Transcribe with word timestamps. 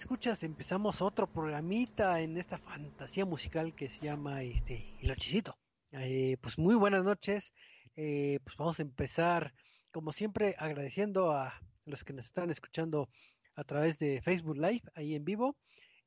escuchas, 0.00 0.42
empezamos 0.44 1.02
otro 1.02 1.30
programita 1.30 2.22
en 2.22 2.38
esta 2.38 2.56
fantasía 2.56 3.26
musical 3.26 3.74
que 3.74 3.90
se 3.90 4.06
llama 4.06 4.42
este 4.42 4.96
El 5.02 5.10
Ochicito. 5.10 5.58
Eh, 5.92 6.38
pues 6.40 6.56
muy 6.56 6.74
buenas 6.74 7.04
noches, 7.04 7.52
eh, 7.96 8.38
pues 8.42 8.56
vamos 8.56 8.78
a 8.78 8.82
empezar 8.82 9.52
como 9.90 10.12
siempre 10.12 10.56
agradeciendo 10.58 11.32
a 11.32 11.60
los 11.84 12.02
que 12.02 12.14
nos 12.14 12.24
están 12.24 12.50
escuchando 12.50 13.10
a 13.54 13.64
través 13.64 13.98
de 13.98 14.22
Facebook 14.22 14.56
Live 14.56 14.84
ahí 14.94 15.14
en 15.14 15.26
vivo 15.26 15.58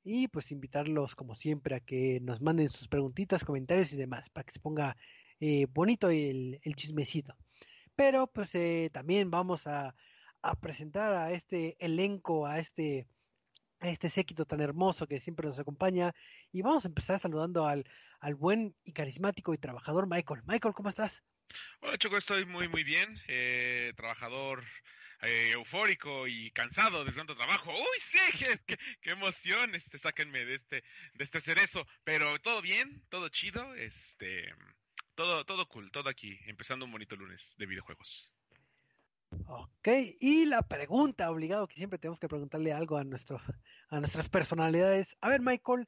y 0.03 0.27
pues 0.27 0.51
invitarlos 0.51 1.15
como 1.15 1.35
siempre 1.35 1.75
a 1.75 1.79
que 1.79 2.19
nos 2.19 2.41
manden 2.41 2.69
sus 2.69 2.87
preguntitas, 2.87 3.43
comentarios 3.45 3.93
y 3.93 3.97
demás 3.97 4.27
para 4.31 4.43
que 4.43 4.53
se 4.53 4.59
ponga 4.59 4.97
eh, 5.39 5.67
bonito 5.69 6.09
el, 6.09 6.59
el, 6.63 6.75
chismecito. 6.75 7.35
Pero 7.95 8.25
pues 8.25 8.53
también 8.91 9.29
vamos 9.29 9.67
a 9.67 9.93
a 10.43 10.55
presentar 10.55 11.13
a 11.13 11.31
este 11.31 11.77
elenco, 11.79 12.45
a 12.45 12.59
este, 12.59 13.07
a 13.83 13.89
este 13.89 14.09
séquito 14.09 14.45
tan 14.45 14.61
hermoso 14.61 15.07
que 15.07 15.19
siempre 15.19 15.45
nos 15.45 15.59
acompaña. 15.59 16.13
Y 16.53 16.61
vamos 16.61 16.85
a 16.85 16.87
empezar 16.87 17.19
saludando 17.19 17.67
al, 17.67 17.83
al 18.21 18.35
buen 18.35 18.73
y 18.85 18.93
carismático 18.93 19.53
y 19.53 19.57
trabajador 19.57 20.07
Michael. 20.07 20.41
Michael, 20.45 20.73
¿cómo 20.73 20.89
estás? 20.89 21.21
Hola, 21.81 21.97
Choco, 21.97 22.17
estoy 22.17 22.45
muy, 22.45 22.69
muy 22.69 22.85
bien. 22.85 23.19
Eh, 23.27 23.91
trabajador 23.97 24.63
eh, 25.21 25.51
eufórico 25.51 26.27
y 26.27 26.51
cansado 26.51 27.03
de 27.03 27.11
tanto 27.11 27.35
trabajo. 27.35 27.71
¡Uy, 27.71 27.99
sí! 28.09 28.19
¡Qué, 28.65 28.77
qué, 29.01 29.11
emoción! 29.11 29.75
Este, 29.75 29.99
sáquenme 29.99 30.45
de 30.45 30.55
este, 30.55 30.83
de 31.15 31.23
este 31.23 31.41
cerezo. 31.41 31.85
Pero 32.05 32.39
todo 32.39 32.61
bien, 32.61 33.03
todo 33.09 33.27
chido, 33.27 33.75
este, 33.75 34.49
todo, 35.15 35.43
todo 35.43 35.67
cool, 35.67 35.91
todo 35.91 36.09
aquí, 36.09 36.39
empezando 36.45 36.85
un 36.85 36.91
bonito 36.93 37.17
lunes 37.17 37.53
de 37.57 37.65
videojuegos. 37.65 38.32
Ok, 39.47 39.87
y 40.19 40.45
la 40.45 40.61
pregunta 40.61 41.29
obligado 41.29 41.67
que 41.67 41.75
siempre 41.75 41.99
tenemos 41.99 42.19
que 42.19 42.27
preguntarle 42.27 42.73
algo 42.73 42.97
a, 42.97 43.03
nuestro, 43.03 43.39
a 43.89 43.99
nuestras 43.99 44.29
personalidades. 44.29 45.15
A 45.21 45.29
ver, 45.29 45.41
Michael, 45.41 45.87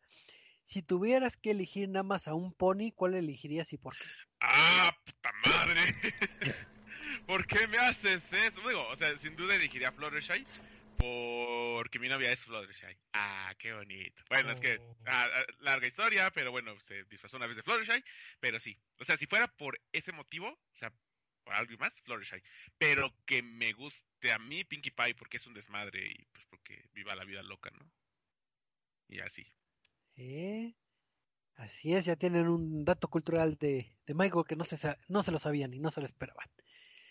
si 0.63 0.81
tuvieras 0.81 1.37
que 1.37 1.51
elegir 1.51 1.89
nada 1.89 2.03
más 2.03 2.27
a 2.27 2.33
un 2.33 2.53
pony, 2.53 2.91
¿cuál 2.93 3.13
elegirías 3.13 3.71
y 3.73 3.77
por 3.77 3.95
qué? 3.97 4.05
¡Ah, 4.41 4.91
puta 5.05 5.31
madre! 5.45 5.81
¿Por 7.27 7.47
qué 7.47 7.67
me 7.67 7.77
haces 7.77 8.21
eso? 8.31 8.67
Digo, 8.67 8.87
o 8.87 8.95
sea, 8.95 9.17
sin 9.19 9.35
duda 9.35 9.55
elegiría 9.55 9.89
a 9.89 9.91
Fluttershy 9.91 10.45
porque 10.97 11.99
mi 11.99 12.07
novia 12.07 12.31
es 12.31 12.43
Fluttershy. 12.43 12.97
Ah, 13.13 13.53
qué 13.59 13.73
bonito. 13.73 14.23
Bueno, 14.29 14.51
es 14.51 14.59
que 14.59 14.77
Oh. 14.79 14.95
ah, 15.07 15.27
ah, 15.33 15.45
larga 15.59 15.87
historia, 15.87 16.31
pero 16.31 16.51
bueno, 16.51 16.75
se 16.87 17.03
disfrazó 17.05 17.37
una 17.37 17.47
vez 17.47 17.55
de 17.55 17.63
Fluttershy, 17.63 18.03
pero 18.39 18.59
sí. 18.59 18.77
O 18.99 19.05
sea, 19.05 19.17
si 19.17 19.27
fuera 19.27 19.47
por 19.47 19.79
ese 19.91 20.11
motivo, 20.11 20.47
o 20.47 20.75
sea, 20.75 20.91
algo 21.53 21.77
más, 21.77 21.93
Fluttershy. 22.01 22.41
Pero 22.77 23.13
que 23.25 23.41
me 23.41 23.73
guste 23.73 24.31
a 24.31 24.39
mí 24.39 24.63
Pinkie 24.63 24.91
Pie 24.91 25.15
porque 25.15 25.37
es 25.37 25.47
un 25.47 25.53
desmadre 25.53 26.07
y 26.07 26.25
pues 26.25 26.45
porque 26.49 26.89
viva 26.93 27.15
la 27.15 27.25
vida 27.25 27.43
loca, 27.43 27.69
¿no? 27.71 27.89
Y 29.07 29.19
así. 29.19 29.45
Eh, 30.15 30.73
Así 31.57 31.93
es, 31.93 32.05
ya 32.05 32.15
tienen 32.15 32.47
un 32.47 32.83
dato 32.83 33.07
cultural 33.07 33.55
de, 33.57 33.95
de 34.05 34.13
Michael 34.13 34.45
que 34.47 34.55
no 34.55 34.65
se, 34.65 34.77
no 35.07 35.23
se 35.23 35.31
lo 35.31 35.39
sabían 35.39 35.73
y 35.73 35.79
no 35.79 35.89
se 35.89 36.01
lo 36.01 36.05
esperaban. 36.05 36.49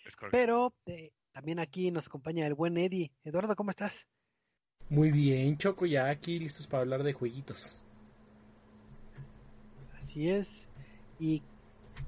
Es. 0.04 0.16
Pero 0.30 0.74
eh, 0.86 1.12
también 1.32 1.58
aquí 1.58 1.90
nos 1.90 2.06
acompaña 2.06 2.46
el 2.46 2.54
buen 2.54 2.76
Eddie. 2.76 3.10
Eduardo, 3.24 3.56
¿cómo 3.56 3.70
estás? 3.70 4.06
Muy 4.90 5.12
bien, 5.12 5.56
Choco, 5.56 5.86
ya 5.86 6.10
aquí 6.10 6.38
listos 6.38 6.66
para 6.66 6.82
hablar 6.82 7.02
de 7.02 7.14
jueguitos. 7.14 7.74
Así 10.02 10.28
es. 10.28 10.68
¿Y 11.18 11.42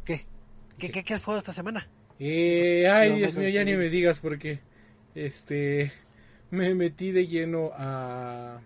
qué? 0.04 0.26
¿Qué, 0.78 0.88
¿Qué? 0.88 0.92
qué, 0.92 1.04
qué 1.04 1.14
has 1.14 1.24
jugado 1.24 1.38
esta 1.38 1.54
semana? 1.54 1.88
Eh, 2.18 2.88
ay, 2.88 3.10
No, 3.10 3.16
Dios 3.16 3.36
mío, 3.36 3.48
ya 3.48 3.64
ni 3.64 3.74
me 3.74 3.88
digas 3.90 4.20
porque 4.20 4.60
este 5.14 5.92
me 6.50 6.74
metí 6.74 7.12
de 7.12 7.26
lleno 7.26 7.70
a 7.74 8.60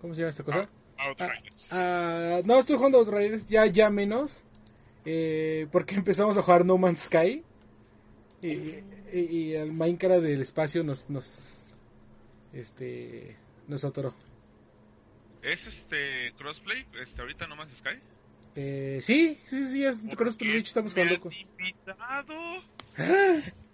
¿cómo 0.00 0.14
se 0.14 0.20
llama 0.20 0.28
esta 0.30 0.44
cosa? 0.44 0.68
Outriders. 0.98 2.46
No, 2.46 2.58
estoy 2.58 2.76
jugando 2.76 2.98
Outriders, 2.98 3.46
ya 3.46 3.66
ya 3.66 3.90
menos 3.90 4.44
eh, 5.04 5.66
porque 5.72 5.94
empezamos 5.96 6.36
a 6.36 6.42
jugar 6.42 6.64
No 6.64 6.78
Man's 6.78 7.04
Sky 7.04 7.42
y, 8.42 8.48
y, 8.48 8.84
y 9.12 9.54
el 9.54 9.72
Minecraft 9.72 10.22
del 10.22 10.42
espacio 10.42 10.84
nos 10.84 11.10
nos 11.10 11.66
este 12.52 13.36
nos 13.66 13.84
atoró. 13.84 14.14
¿Es 15.42 15.66
este 15.66 16.32
crossplay? 16.38 16.84
Este, 17.02 17.20
ahorita 17.20 17.46
no 17.46 17.56
más 17.56 17.70
Sky. 17.70 17.98
Eh, 18.58 19.00
sí, 19.02 19.38
sí, 19.44 19.66
sí, 19.66 19.84
es 19.84 20.02
de 20.02 20.12
hecho 20.12 20.58
estamos 20.58 20.96
¿Me 20.96 21.02
jugando 21.02 21.20
con 21.20 21.32
invitado? 21.32 22.34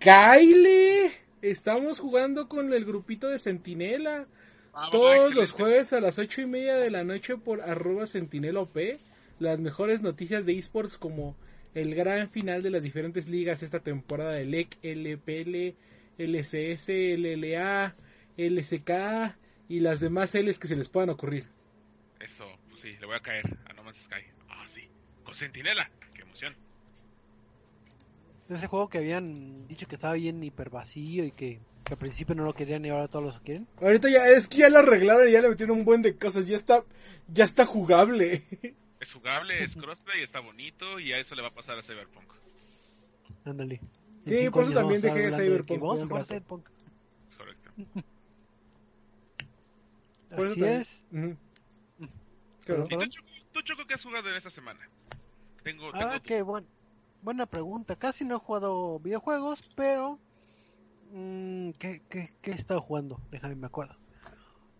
Kyle, 0.00 1.12
estamos 1.40 2.00
jugando 2.00 2.48
con 2.48 2.72
el 2.72 2.84
grupito 2.84 3.28
de 3.28 3.38
Centinela. 3.38 4.26
Ah, 4.74 4.88
Todos 4.90 5.34
los 5.34 5.52
jueves 5.52 5.92
a 5.92 6.00
las 6.00 6.18
ocho 6.18 6.40
y 6.40 6.46
media 6.46 6.74
de 6.74 6.90
la 6.90 7.04
noche 7.04 7.36
por 7.36 7.60
arroba 7.60 8.06
Sentinela 8.06 8.60
OP. 8.60 8.76
Las 9.38 9.60
mejores 9.60 10.02
noticias 10.02 10.44
de 10.46 10.58
esports 10.58 10.98
como 10.98 11.36
el 11.74 11.94
gran 11.94 12.28
final 12.28 12.62
de 12.62 12.70
las 12.70 12.82
diferentes 12.82 13.28
ligas 13.28 13.62
esta 13.62 13.78
temporada 13.78 14.34
de 14.34 14.46
LEC, 14.46 14.78
LPL, 14.82 15.76
LCS, 16.18 16.88
LLA, 16.88 17.94
LSK 18.36 18.90
y 19.68 19.80
las 19.80 20.00
demás 20.00 20.34
Ls 20.34 20.58
que 20.58 20.66
se 20.66 20.76
les 20.76 20.88
puedan 20.88 21.10
ocurrir. 21.10 21.46
Eso, 22.18 22.46
pues 22.68 22.82
sí, 22.82 22.96
le 22.98 23.06
voy 23.06 23.16
a 23.16 23.20
caer 23.20 23.44
a 23.68 23.72
No 23.74 23.84
Man's 23.84 23.98
Sky. 23.98 24.31
Sentinela. 25.42 25.90
Qué 26.14 26.22
emoción. 26.22 26.54
Ese 28.48 28.66
juego 28.68 28.88
que 28.88 28.98
habían 28.98 29.66
dicho 29.66 29.88
que 29.88 29.96
estaba 29.96 30.14
bien 30.14 30.42
hiper 30.42 30.70
vacío 30.70 31.24
y 31.24 31.32
que, 31.32 31.60
que 31.84 31.94
al 31.94 31.98
principio 31.98 32.34
no 32.34 32.44
lo 32.44 32.54
querían 32.54 32.84
y 32.84 32.90
ahora 32.90 33.08
todos 33.08 33.34
lo 33.34 33.42
quieren. 33.42 33.66
Ahorita 33.80 34.08
ya 34.08 34.28
es 34.28 34.46
que 34.46 34.58
ya 34.58 34.68
lo 34.68 34.78
arreglaron 34.78 35.28
y 35.28 35.32
ya 35.32 35.40
le 35.40 35.48
metieron 35.48 35.78
un 35.78 35.84
buen 35.84 36.00
de 36.02 36.16
cosas, 36.16 36.46
ya 36.46 36.56
está 36.56 36.84
ya 37.28 37.44
está 37.44 37.66
jugable. 37.66 38.44
Es 39.02 39.12
jugable, 39.12 39.64
es 39.64 39.74
crossplay, 39.74 40.22
está 40.22 40.38
bonito 40.38 41.00
y 41.00 41.12
a 41.12 41.18
eso 41.18 41.34
le 41.34 41.42
va 41.42 41.48
a 41.48 41.52
pasar 41.52 41.76
a 41.76 41.82
Cyberpunk. 41.82 42.34
Ándale. 43.44 43.80
Sí, 44.24 44.48
por 44.48 44.62
eso 44.62 44.74
también 44.74 45.00
dejé 45.00 45.22
de 45.22 45.32
Cyberpunk 45.32 45.66
que 45.66 45.78
Vamos 45.78 46.02
a 46.02 46.06
jugar. 46.06 46.24
Cyberpunk. 46.24 46.68
Es 47.28 47.36
correcto. 47.36 47.72
Por 50.36 50.46
Así 50.46 50.64
es. 50.64 51.04
Claro. 52.64 52.86
¿Y 52.88 52.96
tú, 52.96 53.06
Choco, 53.06 53.26
tú, 53.52 53.62
Choco, 53.62 53.86
qué 53.88 53.94
has 53.94 54.02
jugado 54.04 54.30
en 54.30 54.36
esta 54.36 54.50
semana? 54.50 54.88
Tengo, 55.62 55.92
tengo 55.92 56.06
Ah, 56.10 56.20
qué 56.22 56.42
buen, 56.42 56.66
buena 57.22 57.46
pregunta. 57.46 57.96
Casi 57.96 58.24
no 58.24 58.36
he 58.36 58.38
jugado 58.38 58.98
videojuegos, 58.98 59.62
pero... 59.76 60.18
mm, 61.12 61.70
¿qué, 61.78 62.02
qué, 62.08 62.32
qué 62.40 62.50
he 62.50 62.54
estado 62.54 62.80
jugando? 62.80 63.20
Déjame, 63.30 63.54
me 63.54 63.66
acuerdo. 63.66 63.94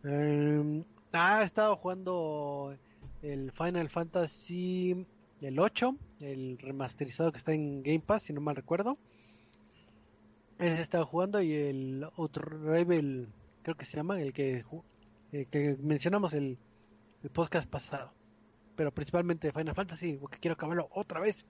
Em, 0.05 0.85
ah, 1.13 1.43
he 1.43 1.45
estado 1.45 1.77
jugando 1.77 2.77
el 3.23 3.53
Final 3.53 3.89
Fantasy 3.89 5.07
el 5.41 5.59
8, 5.59 5.97
el 6.21 6.59
remasterizado 6.59 7.33
que 7.33 7.39
está 7.39 7.53
en 7.53 7.83
Game 7.83 8.01
Pass, 8.01 8.23
si 8.23 8.33
no 8.33 8.41
mal 8.41 8.57
recuerdo. 8.57 8.99
Ese 10.59 10.79
he 10.79 10.83
estado 10.83 11.07
jugando 11.07 11.41
y 11.41 11.53
el 11.53 12.07
Outrival, 12.17 13.29
creo 13.63 13.77
que 13.77 13.85
se 13.85 13.97
llama, 13.97 14.21
el 14.21 14.33
que, 14.33 14.65
el 15.33 15.47
que 15.49 15.77
mencionamos 15.81 16.33
el, 16.35 16.59
el 17.23 17.31
podcast 17.31 17.69
pasado 17.69 18.13
pero 18.77 18.93
principalmente 18.93 19.53
Final 19.53 19.75
Fantasy, 19.75 20.15
porque 20.15 20.39
quiero 20.39 20.55
acabarlo 20.55 20.89
otra 20.93 21.21
vez. 21.21 21.45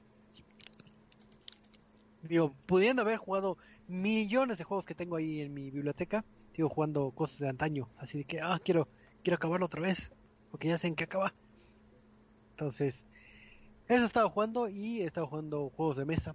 Digo, 2.22 2.54
pudiendo 2.66 3.02
haber 3.02 3.18
jugado 3.18 3.58
millones 3.88 4.58
de 4.58 4.64
juegos 4.64 4.84
que 4.84 4.94
tengo 4.94 5.16
ahí 5.16 5.40
en 5.40 5.52
mi 5.52 5.70
biblioteca, 5.70 6.24
sigo 6.54 6.68
jugando 6.68 7.10
cosas 7.10 7.38
de 7.38 7.48
antaño, 7.48 7.88
así 7.98 8.24
que, 8.24 8.40
ah, 8.40 8.60
quiero, 8.64 8.88
quiero 9.22 9.36
acabarlo 9.36 9.66
otra 9.66 9.80
vez, 9.80 10.10
porque 10.50 10.68
ya 10.68 10.78
sé 10.78 10.88
en 10.88 10.94
qué 10.94 11.04
acaba. 11.04 11.34
Entonces, 12.52 12.94
eso 13.88 14.04
he 14.04 14.06
estado 14.06 14.30
jugando 14.30 14.68
y 14.68 15.00
he 15.00 15.06
estado 15.06 15.26
jugando 15.26 15.70
juegos 15.70 15.96
de 15.96 16.04
mesa, 16.04 16.34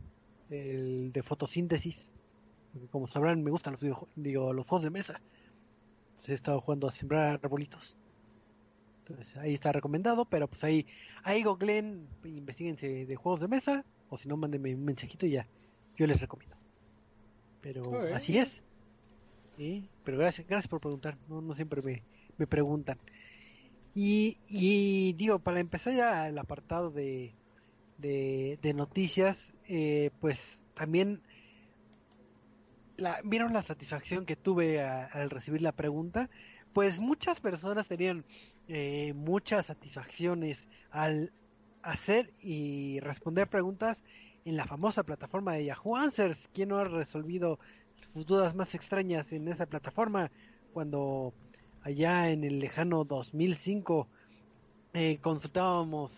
el 0.49 1.11
de 1.13 1.23
fotosíntesis, 1.23 2.07
porque 2.71 2.87
como 2.87 3.07
sabrán 3.07 3.43
me 3.43 3.51
gustan 3.51 3.73
los 3.73 4.07
digo, 4.15 4.53
los 4.53 4.67
juegos 4.67 4.83
de 4.83 4.89
mesa. 4.89 5.21
Entonces 6.09 6.29
he 6.29 6.33
estado 6.33 6.61
jugando 6.61 6.87
a 6.87 6.91
sembrar 6.91 7.39
arbolitos. 7.41 7.95
Entonces 9.07 9.37
ahí 9.37 9.53
está 9.53 9.71
recomendado, 9.71 10.25
pero 10.25 10.47
pues 10.47 10.63
ahí, 10.63 10.85
ahí 11.23 11.43
googleen, 11.43 12.07
investiguense 12.25 13.05
de 13.05 13.15
juegos 13.15 13.39
de 13.41 13.47
mesa, 13.47 13.85
o 14.09 14.17
si 14.17 14.27
no, 14.27 14.35
mándenme 14.37 14.75
un 14.75 14.83
mensajito 14.83 15.25
y 15.25 15.31
ya, 15.31 15.47
yo 15.97 16.07
les 16.07 16.19
recomiendo. 16.19 16.55
Pero 17.61 17.83
así 18.15 18.37
es. 18.37 18.61
Sí, 19.55 19.89
pero 20.03 20.17
gracias, 20.17 20.47
gracias 20.47 20.67
por 20.69 20.79
preguntar, 20.81 21.17
no, 21.27 21.41
no 21.41 21.55
siempre 21.55 21.81
me, 21.81 22.03
me 22.37 22.47
preguntan. 22.47 22.99
Y, 23.95 24.37
y 24.47 25.13
digo, 25.13 25.39
para 25.39 25.59
empezar 25.59 25.93
ya 25.93 26.27
el 26.27 26.37
apartado 26.37 26.91
de, 26.91 27.33
de, 27.97 28.59
de 28.61 28.73
noticias, 28.73 29.51
eh, 29.67 30.11
pues 30.19 30.39
también 30.75 31.21
la, 32.97 33.21
vieron 33.23 33.53
la 33.53 33.63
satisfacción 33.63 34.25
que 34.25 34.35
tuve 34.35 34.81
a- 34.81 35.05
al 35.05 35.29
recibir 35.29 35.61
la 35.61 35.71
pregunta, 35.71 36.29
pues 36.73 36.99
muchas 36.99 37.39
personas 37.39 37.87
tenían 37.87 38.23
eh, 38.67 39.13
muchas 39.15 39.67
satisfacciones 39.67 40.63
al 40.91 41.31
hacer 41.81 42.33
y 42.41 42.99
responder 42.99 43.47
preguntas 43.47 44.03
en 44.45 44.57
la 44.57 44.65
famosa 44.65 45.03
plataforma 45.03 45.53
de 45.53 45.65
Yahoo 45.65 45.95
Answers. 45.95 46.37
¿Quién 46.53 46.69
no 46.69 46.77
ha 46.77 46.83
resolvido 46.83 47.59
sus 48.13 48.25
dudas 48.25 48.55
más 48.55 48.73
extrañas 48.75 49.31
en 49.31 49.47
esa 49.47 49.65
plataforma 49.65 50.31
cuando 50.73 51.33
allá 51.81 52.29
en 52.29 52.43
el 52.43 52.59
lejano 52.59 53.03
2005 53.03 54.07
eh, 54.93 55.19
consultábamos 55.21 56.11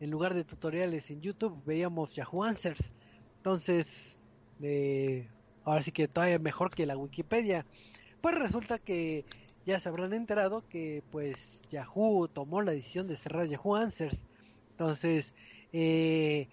en 0.00 0.10
lugar 0.10 0.34
de 0.34 0.44
tutoriales 0.44 1.10
en 1.10 1.20
YouTube, 1.20 1.62
veíamos 1.64 2.14
Yahoo 2.14 2.42
Answers. 2.42 2.80
Entonces, 3.36 3.86
eh, 4.62 5.28
ahora 5.64 5.82
sí 5.82 5.92
que 5.92 6.08
todavía 6.08 6.38
mejor 6.38 6.74
que 6.74 6.86
la 6.86 6.96
Wikipedia. 6.96 7.66
Pues 8.20 8.38
resulta 8.38 8.78
que 8.78 9.24
ya 9.66 9.80
se 9.80 9.88
habrán 9.88 10.12
enterado 10.12 10.64
que 10.68 11.02
pues 11.10 11.62
Yahoo 11.70 12.28
tomó 12.28 12.62
la 12.62 12.72
decisión 12.72 13.06
de 13.06 13.16
cerrar 13.16 13.46
Yahoo 13.46 13.76
Answers. 13.76 14.18
Entonces, 14.72 15.32
eh, 15.72 16.48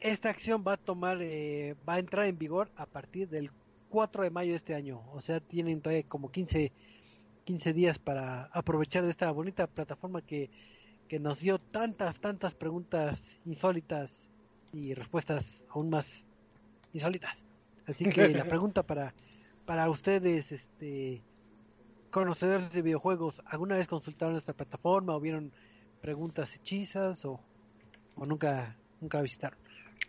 esta 0.00 0.28
acción 0.30 0.64
va 0.66 0.74
a 0.74 0.76
tomar, 0.76 1.18
eh, 1.20 1.74
va 1.88 1.94
a 1.94 1.98
entrar 1.98 2.26
en 2.26 2.38
vigor 2.38 2.70
a 2.76 2.86
partir 2.86 3.28
del 3.28 3.50
4 3.88 4.22
de 4.24 4.30
mayo 4.30 4.50
de 4.50 4.56
este 4.56 4.74
año. 4.74 5.02
O 5.12 5.20
sea, 5.20 5.40
tienen 5.40 5.80
todavía 5.80 6.04
como 6.04 6.30
15, 6.30 6.72
15 7.44 7.72
días 7.72 7.98
para 7.98 8.44
aprovechar 8.52 9.04
de 9.04 9.10
esta 9.10 9.30
bonita 9.30 9.66
plataforma 9.66 10.22
que, 10.22 10.50
que 11.08 11.18
nos 11.18 11.40
dio 11.40 11.58
tantas, 11.58 12.20
tantas 12.20 12.54
preguntas 12.54 13.20
insólitas 13.44 14.28
y 14.72 14.94
respuestas 14.94 15.64
aún 15.70 15.90
más 15.90 16.06
insólitas. 16.92 17.42
Así 17.86 18.04
que 18.04 18.28
la 18.28 18.44
pregunta 18.48 18.82
para, 18.82 19.14
para 19.64 19.88
ustedes, 19.88 20.52
este, 20.52 21.22
conocedores 22.10 22.72
de 22.72 22.82
videojuegos, 22.82 23.42
¿alguna 23.46 23.76
vez 23.76 23.86
consultaron 23.86 24.36
esta 24.36 24.52
plataforma 24.52 25.14
o 25.14 25.20
vieron 25.20 25.52
preguntas 26.00 26.54
hechizas 26.54 27.24
o, 27.24 27.40
o 28.16 28.26
nunca, 28.26 28.76
nunca 29.00 29.20
visitaron? 29.20 29.58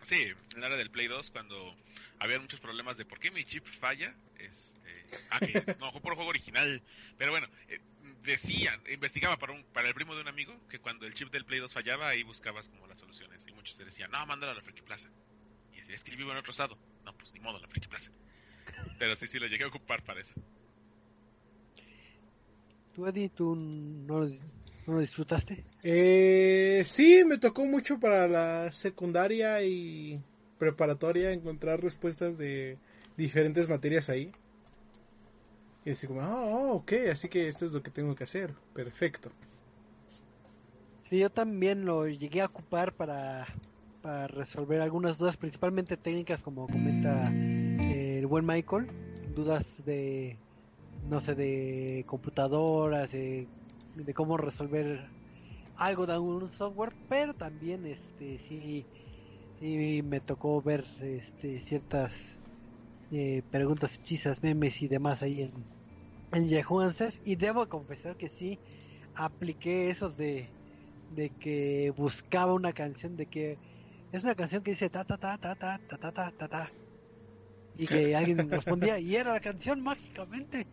Sí, 0.02 0.28
en 0.54 0.60
la 0.60 0.68
era 0.68 0.76
del 0.76 0.90
Play 0.90 1.08
2, 1.08 1.30
cuando 1.30 1.76
había 2.18 2.38
muchos 2.38 2.60
problemas 2.60 2.96
de 2.96 3.04
por 3.04 3.18
qué 3.18 3.30
mi 3.30 3.44
chip 3.44 3.66
falla, 3.66 4.14
este, 4.38 5.18
ah, 5.30 5.40
que 5.40 5.52
no, 5.80 5.92
fue 5.92 6.00
por 6.00 6.14
juego 6.14 6.30
original, 6.30 6.82
pero 7.18 7.32
bueno, 7.32 7.48
eh, 7.68 7.80
decían, 8.22 8.80
investigaba 8.90 9.36
para, 9.36 9.52
un, 9.52 9.64
para 9.64 9.88
el 9.88 9.94
primo 9.94 10.14
de 10.14 10.22
un 10.22 10.28
amigo 10.28 10.54
que 10.68 10.78
cuando 10.78 11.06
el 11.06 11.14
chip 11.14 11.30
del 11.30 11.44
Play 11.44 11.60
2 11.60 11.72
fallaba, 11.72 12.08
ahí 12.08 12.22
buscabas 12.22 12.68
como 12.68 12.86
las 12.86 12.98
soluciones, 12.98 13.46
y 13.46 13.52
muchos 13.52 13.76
te 13.76 13.84
decían, 13.84 14.10
no, 14.10 14.24
mándalo 14.26 14.52
a 14.52 14.54
la 14.54 14.62
Friki 14.62 14.82
Plaza, 14.82 15.08
y 15.72 15.80
decía, 15.80 15.94
es 15.94 16.04
que 16.04 16.16
vivo 16.16 16.32
en 16.32 16.38
otro 16.38 16.50
estado, 16.50 16.78
no, 17.04 17.12
pues 17.14 17.32
ni 17.32 17.40
modo, 17.40 17.58
la 17.58 17.68
Friki 17.68 17.88
Plaza, 17.88 18.10
pero 18.98 19.14
sí, 19.16 19.28
sí, 19.28 19.38
lo 19.38 19.46
llegué 19.46 19.64
a 19.64 19.68
ocupar 19.68 20.02
para 20.02 20.20
eso. 20.20 20.34
¿Tú, 23.00 23.06
Eddie, 23.06 23.30
tú 23.30 23.56
no, 23.56 24.26
¿No 24.86 24.92
lo 24.92 25.00
disfrutaste? 25.00 25.64
Eh, 25.82 26.82
sí, 26.84 27.24
me 27.24 27.38
tocó 27.38 27.64
mucho 27.64 27.98
para 27.98 28.28
la 28.28 28.70
secundaria 28.72 29.62
y 29.62 30.22
preparatoria 30.58 31.32
encontrar 31.32 31.80
respuestas 31.80 32.36
de 32.36 32.76
diferentes 33.16 33.70
materias 33.70 34.10
ahí. 34.10 34.32
Y 35.86 35.92
así 35.92 36.06
como, 36.06 36.20
oh, 36.20 36.74
ok, 36.74 36.92
así 37.10 37.30
que 37.30 37.48
esto 37.48 37.64
es 37.64 37.72
lo 37.72 37.82
que 37.82 37.90
tengo 37.90 38.14
que 38.14 38.24
hacer. 38.24 38.52
Perfecto. 38.74 39.32
Sí, 41.08 41.20
yo 41.20 41.30
también 41.30 41.86
lo 41.86 42.06
llegué 42.06 42.42
a 42.42 42.46
ocupar 42.46 42.92
para, 42.92 43.46
para 44.02 44.26
resolver 44.26 44.82
algunas 44.82 45.16
dudas, 45.16 45.38
principalmente 45.38 45.96
técnicas, 45.96 46.42
como 46.42 46.66
comenta 46.66 47.32
eh, 47.32 48.18
el 48.18 48.26
buen 48.26 48.44
Michael. 48.44 48.88
Dudas 49.34 49.64
de, 49.86 50.36
no 51.08 51.20
sé, 51.20 51.34
de 51.34 52.04
computadoras, 52.06 53.10
de 53.10 53.48
de 53.94 54.14
cómo 54.14 54.36
resolver 54.36 55.08
algo 55.76 56.06
de 56.06 56.18
un 56.18 56.50
software, 56.52 56.92
pero 57.08 57.34
también 57.34 57.86
este 57.86 58.38
sí, 58.40 58.84
sí 59.58 60.02
me 60.02 60.20
tocó 60.20 60.60
ver 60.62 60.84
este 61.00 61.60
ciertas 61.60 62.12
eh, 63.12 63.42
preguntas 63.50 63.94
hechizas, 63.98 64.42
memes 64.42 64.82
y 64.82 64.88
demás 64.88 65.22
ahí 65.22 65.42
en, 65.42 65.52
en 66.32 66.48
Yahoo 66.48 66.80
Answers 66.80 67.18
y 67.24 67.36
debo 67.36 67.68
confesar 67.68 68.16
que 68.16 68.28
sí 68.28 68.58
apliqué 69.14 69.90
esos 69.90 70.16
de 70.16 70.48
de 71.14 71.30
que 71.30 71.92
buscaba 71.96 72.54
una 72.54 72.72
canción 72.72 73.16
de 73.16 73.26
que 73.26 73.58
es 74.12 74.22
una 74.22 74.34
canción 74.34 74.62
que 74.62 74.72
dice 74.72 74.90
ta 74.90 75.04
ta 75.04 75.16
ta 75.16 75.38
ta 75.38 75.56
ta 75.56 75.80
ta 75.88 75.98
ta 75.98 76.12
ta 76.12 76.32
ta, 76.38 76.48
ta 76.48 76.70
y 77.76 77.86
que 77.86 78.14
alguien 78.14 78.48
respondía 78.50 78.98
y 78.98 79.16
era 79.16 79.32
la 79.32 79.40
canción 79.40 79.82
mágicamente 79.82 80.66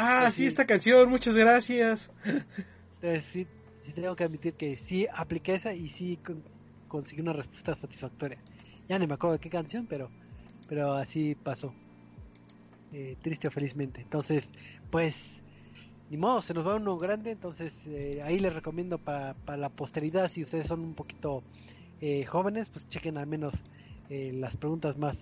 Ah, 0.00 0.30
sí, 0.30 0.46
esta 0.46 0.64
canción, 0.64 1.10
muchas 1.10 1.34
gracias. 1.34 2.12
Entonces, 3.02 3.24
sí, 3.32 3.48
tengo 3.96 4.14
que 4.14 4.22
admitir 4.22 4.54
que 4.54 4.76
sí 4.76 5.08
apliqué 5.12 5.54
esa 5.54 5.74
y 5.74 5.88
sí 5.88 6.20
conseguí 6.86 7.20
una 7.20 7.32
respuesta 7.32 7.74
satisfactoria. 7.74 8.38
Ya 8.88 8.96
no 9.00 9.08
me 9.08 9.14
acuerdo 9.14 9.32
de 9.32 9.40
qué 9.40 9.50
canción, 9.50 9.88
pero, 9.88 10.08
pero 10.68 10.94
así 10.94 11.34
pasó. 11.34 11.74
Eh, 12.92 13.16
triste 13.22 13.48
o 13.48 13.50
felizmente. 13.50 14.00
Entonces, 14.00 14.48
pues, 14.92 15.42
ni 16.10 16.16
modo, 16.16 16.42
se 16.42 16.54
nos 16.54 16.64
va 16.64 16.76
uno 16.76 16.96
grande. 16.96 17.32
Entonces, 17.32 17.72
eh, 17.86 18.22
ahí 18.24 18.38
les 18.38 18.54
recomiendo 18.54 18.98
para, 18.98 19.34
para 19.34 19.58
la 19.58 19.68
posteridad, 19.68 20.30
si 20.30 20.44
ustedes 20.44 20.68
son 20.68 20.78
un 20.78 20.94
poquito 20.94 21.42
eh, 22.00 22.24
jóvenes, 22.24 22.70
pues 22.70 22.88
chequen 22.88 23.18
al 23.18 23.26
menos 23.26 23.54
las 24.08 24.56
preguntas 24.56 24.96
más, 24.96 25.18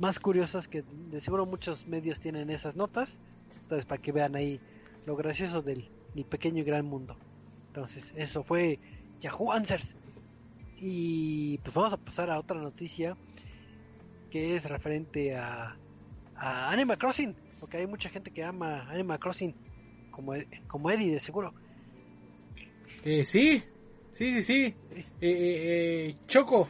más 0.00 0.18
curiosas 0.18 0.66
que 0.66 0.82
de 1.10 1.20
seguro 1.20 1.46
muchos 1.46 1.86
medios 1.86 2.18
tienen 2.18 2.50
esas 2.50 2.74
notas 2.74 3.20
entonces, 3.68 3.84
para 3.84 4.00
que 4.00 4.12
vean 4.12 4.34
ahí 4.34 4.58
lo 5.04 5.14
gracioso 5.14 5.60
del, 5.60 5.90
pequeño 6.30 6.62
y 6.62 6.64
gran 6.64 6.86
mundo. 6.86 7.18
Entonces, 7.66 8.14
eso 8.16 8.42
fue 8.42 8.78
Yahoo 9.20 9.52
Answers. 9.52 9.94
Y 10.78 11.58
pues 11.58 11.74
vamos 11.74 11.92
a 11.92 11.98
pasar 11.98 12.30
a 12.30 12.38
otra 12.38 12.58
noticia 12.58 13.14
que 14.30 14.56
es 14.56 14.64
referente 14.70 15.36
a, 15.36 15.76
a 16.34 16.70
Animal 16.70 16.96
Crossing, 16.96 17.36
porque 17.60 17.76
hay 17.76 17.86
mucha 17.86 18.08
gente 18.08 18.30
que 18.30 18.42
ama 18.42 18.88
Animal 18.88 19.18
Crossing, 19.18 19.54
como, 20.12 20.32
como 20.66 20.90
Eddie 20.90 21.12
de 21.12 21.20
seguro. 21.20 21.52
Eh, 23.04 23.26
sí, 23.26 23.62
sí, 24.12 24.32
sí, 24.32 24.42
sí. 24.42 24.74
Eh, 24.94 25.04
eh, 25.20 26.14
Choco, 26.26 26.66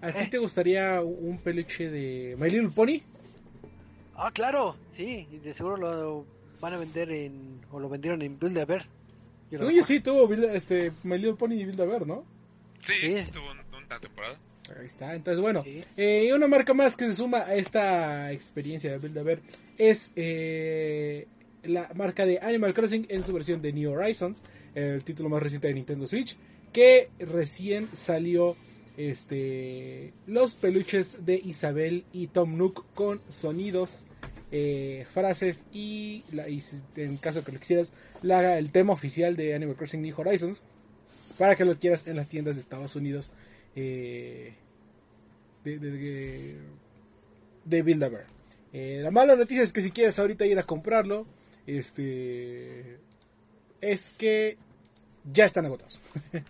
¿a 0.00 0.12
ti 0.12 0.28
te 0.28 0.38
gustaría 0.38 1.02
un 1.02 1.38
peluche 1.38 1.90
de 1.90 2.36
My 2.38 2.48
Little 2.48 2.70
Pony? 2.70 3.00
Ah, 4.14 4.30
claro, 4.30 4.76
sí, 5.00 5.26
de 5.42 5.54
seguro 5.54 5.76
lo 5.76 6.26
van 6.60 6.74
a 6.74 6.76
vender 6.76 7.10
en, 7.10 7.60
o 7.70 7.80
lo 7.80 7.88
vendieron 7.88 8.20
en 8.22 8.38
Build 8.38 8.58
a 8.58 8.64
Bear. 8.64 8.84
Oye, 9.60 9.82
sí, 9.82 10.00
tuvo 10.00 10.32
este, 10.32 10.92
My 11.02 11.16
Little 11.16 11.34
Pony 11.34 11.54
y 11.54 11.64
Build 11.64 11.80
a 11.80 11.84
Bear, 11.86 12.06
¿no? 12.06 12.24
Sí, 12.84 12.92
sí. 13.02 13.30
tuvo 13.32 13.50
una 13.50 13.98
temporada. 13.98 14.38
Ahí 14.78 14.86
está, 14.86 15.14
entonces 15.14 15.40
bueno, 15.40 15.64
eh, 15.96 16.32
una 16.32 16.46
marca 16.46 16.74
más 16.74 16.96
que 16.96 17.08
se 17.08 17.14
suma 17.14 17.38
a 17.38 17.56
esta 17.56 18.30
experiencia 18.30 18.92
de 18.92 18.98
Build 18.98 19.18
a 19.18 19.22
Bear 19.22 19.40
es 19.76 20.12
eh, 20.14 21.26
la 21.64 21.90
marca 21.94 22.24
de 22.24 22.38
Animal 22.38 22.72
Crossing 22.72 23.06
en 23.08 23.24
su 23.24 23.32
versión 23.32 23.60
de 23.62 23.72
New 23.72 23.90
Horizons, 23.90 24.42
el 24.74 25.02
título 25.02 25.28
más 25.28 25.42
reciente 25.42 25.66
de 25.68 25.74
Nintendo 25.74 26.06
Switch, 26.06 26.36
que 26.72 27.08
recién 27.18 27.88
salió 27.94 28.54
este 28.96 30.12
los 30.26 30.54
peluches 30.54 31.24
de 31.24 31.34
Isabel 31.36 32.04
y 32.12 32.28
Tom 32.28 32.56
Nook 32.56 32.84
con 32.94 33.20
sonidos 33.28 34.04
eh, 34.52 35.06
frases 35.12 35.64
y, 35.72 36.24
en 36.96 37.16
caso 37.18 37.44
que 37.44 37.52
lo 37.52 37.58
quisieras, 37.58 37.92
la, 38.22 38.58
el 38.58 38.70
tema 38.70 38.92
oficial 38.92 39.36
de 39.36 39.54
Animal 39.54 39.76
Crossing 39.76 40.02
New 40.02 40.14
Horizons 40.16 40.60
para 41.38 41.56
que 41.56 41.64
lo 41.64 41.76
quieras 41.76 42.06
en 42.06 42.16
las 42.16 42.28
tiendas 42.28 42.56
de 42.56 42.60
Estados 42.60 42.96
Unidos 42.96 43.30
eh, 43.76 44.54
de, 45.64 45.78
de, 45.78 46.56
de. 47.64 48.24
Eh, 48.72 49.00
la 49.02 49.10
mala 49.10 49.36
noticia 49.36 49.62
es 49.62 49.72
que 49.72 49.82
si 49.82 49.90
quieres 49.90 50.18
ahorita 50.18 50.46
ir 50.46 50.58
a 50.58 50.64
comprarlo, 50.64 51.26
este 51.66 52.98
es 53.80 54.12
que 54.18 54.58
ya 55.24 55.44
están 55.44 55.66
agotados. 55.66 55.98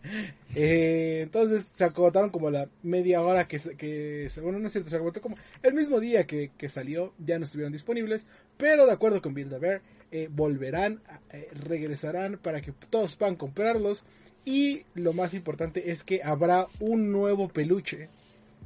Eh, 0.56 1.20
entonces 1.22 1.70
se 1.72 1.84
agotaron 1.84 2.30
como 2.30 2.50
la 2.50 2.68
media 2.82 3.22
hora 3.22 3.46
que, 3.46 3.56
que 3.78 4.28
bueno, 4.42 4.58
no 4.58 4.66
es 4.66 4.72
cierto, 4.72 4.90
se 4.90 4.96
agotó 4.96 5.20
como 5.20 5.36
el 5.62 5.74
mismo 5.74 6.00
día 6.00 6.26
que, 6.26 6.50
salió, 6.68 7.14
ya 7.24 7.38
no 7.38 7.44
estuvieron 7.44 7.72
disponibles, 7.72 8.26
pero 8.56 8.84
de 8.84 8.90
acuerdo 8.90 9.22
con 9.22 9.32
Build 9.32 9.54
a 9.54 9.58
Bear, 9.58 9.82
eh, 10.10 10.28
volverán, 10.28 11.00
eh, 11.30 11.48
regresarán 11.52 12.36
para 12.36 12.62
que 12.62 12.72
todos 12.90 13.14
puedan 13.14 13.36
comprarlos 13.36 14.02
y 14.44 14.82
lo 14.96 15.12
más 15.12 15.34
importante 15.34 15.92
es 15.92 16.02
que 16.02 16.20
habrá 16.24 16.66
un 16.80 17.12
nuevo 17.12 17.46
peluche 17.46 18.08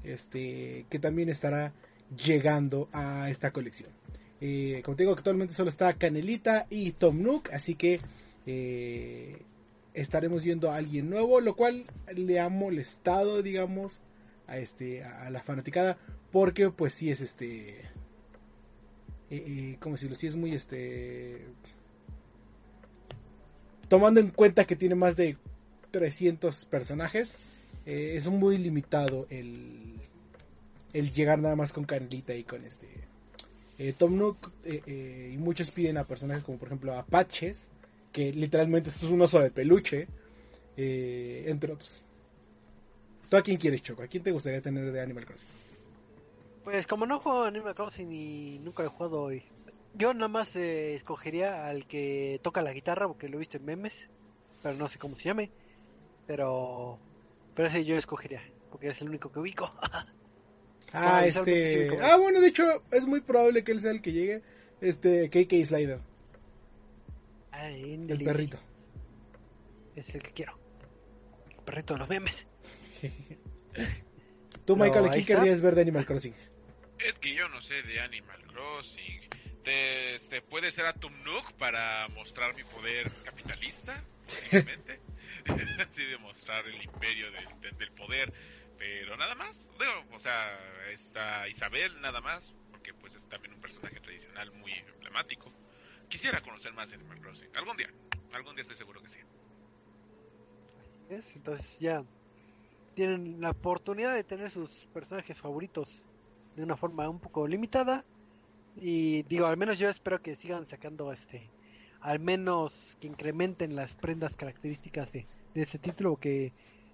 este 0.05 0.87
que 0.89 0.99
también 0.99 1.29
estará 1.29 1.75
llegando 2.17 2.89
a 2.93 3.29
esta 3.29 3.51
colección. 3.51 3.91
como 4.83 4.97
te 4.97 5.03
digo, 5.03 5.13
actualmente 5.13 5.53
solo 5.53 5.69
está 5.69 5.93
Canelita 5.93 6.67
y 6.71 6.93
Tom 6.93 7.21
Nook, 7.21 7.51
así 7.53 7.75
que 7.75 8.01
estaremos 9.95 10.45
viendo 10.45 10.71
a 10.71 10.77
alguien 10.77 11.09
nuevo, 11.09 11.41
lo 11.41 11.55
cual 11.55 11.85
le 12.15 12.41
ha 12.41 12.49
molestado, 12.49 13.43
digamos, 13.43 14.01
a 14.47 14.59
este 14.59 15.05
a 15.05 15.31
la 15.31 15.43
fanaticada, 15.43 15.97
porque 16.31 16.71
pues 16.71 16.95
sí 16.95 17.11
es 17.11 17.21
este 17.21 17.79
eh, 19.31 19.43
eh, 19.47 19.77
como 19.81 19.97
si 19.97 20.09
lo 20.09 20.15
sí 20.15 20.27
es 20.27 20.37
muy 20.37 20.53
este 20.53 21.47
tomando 23.89 24.21
en 24.21 24.31
cuenta 24.31 24.65
que 24.65 24.77
tiene 24.77 24.95
más 24.95 25.17
de 25.17 25.37
300 25.93 26.67
personajes, 26.67 27.37
eh, 27.87 28.15
es 28.17 28.29
muy 28.29 28.59
limitado 28.59 29.27
el 29.31 29.95
el 30.93 31.13
llegar 31.13 31.39
nada 31.39 31.57
más 31.57 31.73
con 31.73 31.85
Canelita 31.85 32.35
y 32.35 32.45
con 32.45 32.65
este 32.65 32.89
eh, 33.79 33.95
Tom 33.97 34.17
Nook 34.17 34.53
y 34.65 35.37
muchos 35.39 35.71
piden 35.71 35.99
a 35.99 36.05
personajes 36.05 36.45
como 36.45 36.59
por 36.59 36.69
ejemplo 36.69 36.95
Apaches, 36.95 37.71
que 38.15 38.33
literalmente 38.33 38.91
es 38.91 39.03
un 39.03 39.21
oso 39.21 39.41
de 39.41 39.51
peluche, 39.51 40.07
eh, 40.77 41.45
entre 41.49 41.73
otros. 41.73 42.01
¿Tú 43.29 43.37
a 43.37 43.43
quién 43.43 43.57
quieres, 43.57 43.83
Choco? 43.83 44.05
¿A 44.05 44.07
quién 44.07 44.23
te 44.23 44.31
gustaría 44.31 44.63
tener 44.63 44.93
de 44.93 45.01
Animal 45.01 45.27
Crossing? 45.27 45.49
Pues 46.63 46.87
como 46.87 47.07
no 47.07 47.19
juego 47.19 47.43
Animal 47.43 47.75
Crossing 47.75 48.13
y 48.13 48.61
nunca 48.61 48.85
he 48.85 48.87
jugado 48.87 49.21
hoy, 49.21 49.43
yo 49.95 50.15
nada 50.15 50.29
más 50.29 50.55
eh, 50.55 50.95
escogería 50.95 51.67
al 51.67 51.87
que 51.87 52.39
toca 52.41 52.63
la 52.63 52.73
guitarra 52.73 53.09
porque 53.09 53.29
lo 53.29 53.37
he 53.37 53.41
visto 53.41 53.57
en 53.57 53.65
memes, 53.65 54.09
pero 54.63 54.77
no 54.77 54.87
sé 54.87 55.01
cómo 55.01 55.17
se 55.17 55.25
llame. 55.25 55.51
Pero, 56.29 56.99
pero 57.57 57.67
ese 57.67 57.85
yo 57.85 57.97
escogería 57.97 58.43
porque 58.71 58.87
es 58.89 59.03
el 59.03 59.09
único 59.09 59.31
que 59.31 59.41
ubico. 59.41 59.71
Ah, 60.97 61.23
No, 61.23 61.27
este. 61.27 61.99
Ah, 62.03 62.17
bueno, 62.19 62.41
de 62.41 62.47
hecho, 62.47 62.63
es 62.93 63.05
muy 63.05 63.21
probable 63.21 63.65
que 63.65 63.73
él 63.73 63.81
sea 63.81 63.91
el 63.91 64.01
que 64.01 64.13
llegue. 64.13 64.43
Este, 64.81 65.29
KK 65.29 65.67
Slider, 65.67 65.99
Ay, 67.65 67.99
el 68.09 68.25
perrito. 68.25 68.59
Es 69.97 70.15
el 70.15 70.23
que 70.23 70.33
quiero. 70.33 70.59
El 71.51 71.57
perrito 71.65 71.95
de 71.95 71.99
los 72.01 72.09
memes. 72.09 72.47
Tú, 74.65 74.77
No, 74.77 74.85
Michael, 74.85 75.05
¿a 75.07 75.09
ahí 75.09 75.13
quién 75.13 75.21
está. 75.21 75.35
querrías 75.37 75.61
ver 75.63 75.75
de 75.75 75.83
Animal 75.83 76.07
Crossing? 76.07 76.35
Es 76.99 77.15
que 77.19 77.35
yo 77.35 77.49
no 77.49 77.61
sé 77.61 77.83
de 77.83 78.01
Animal 78.01 78.43
Crossing. 78.47 79.21
Te, 79.63 80.21
te 80.31 80.43
puede 80.43 80.71
ser 80.71 80.87
a 80.87 80.93
Tum 80.93 81.13
Nook 81.23 81.53
para 81.55 82.09
mostrar 82.09 82.55
mi 82.55 82.65
poder 82.65 83.11
capitalista, 83.25 84.03
simplemente. 84.27 85.01
Así 85.81 86.03
demostrar 86.11 86.67
el 86.67 86.83
imperio 86.83 87.31
del, 87.31 87.61
del- 87.61 87.77
del 87.79 87.93
poder. 87.93 88.33
Pero 88.79 89.17
nada 89.17 89.35
más. 89.35 89.69
Digo, 89.79 90.17
o 90.17 90.21
sea, 90.21 90.59
está 90.93 91.47
Isabel 91.49 92.01
nada 92.01 92.21
más. 92.21 92.53
Porque 92.71 92.93
pues 92.95 93.15
es 93.15 93.27
también 93.29 93.55
un 93.55 93.61
personaje 93.61 94.01
tradicional 94.01 94.51
muy 94.53 94.73
emblemático. 94.73 95.51
Quisiera 96.09 96.41
conocer 96.43 96.73
más 96.73 96.91
de 96.91 96.97
Animal. 96.97 97.21
Algún 97.57 97.77
día. 97.77 97.89
Algún 98.33 98.55
día 98.55 98.63
estoy 98.63 98.77
seguro 98.77 99.03
que 99.03 99.09
sí. 99.09 99.19
¿Ves? 101.09 101.37
Entonces 101.37 101.79
ya 101.79 102.05
tienen 102.95 103.41
la 103.41 103.51
oportunidad 103.51 104.15
de 104.15 104.25
tener 104.25 104.51
sus 104.51 104.71
personajes 104.93 105.39
favoritos 105.41 106.03
de 106.57 106.63
una 106.63 106.77
forma 106.77 107.09
un 107.09 107.19
poco 107.19 107.47
limitada. 107.47 108.05
Y 108.77 109.23
digo, 109.25 109.47
al 109.47 109.57
menos 109.57 109.79
yo 109.79 109.89
espero 109.89 110.21
que 110.21 110.35
sigan 110.35 110.67
sacando 110.67 111.13
este, 111.13 111.49
al 112.01 112.19
menos 112.19 112.97
que 113.01 113.07
incrementen 113.07 113.77
las 113.77 113.97
prendas 113.97 114.35
características 114.35 115.13
de, 115.13 115.27
de 115.55 115.63
este 115.63 115.79
título 115.79 116.17
que 116.17 116.53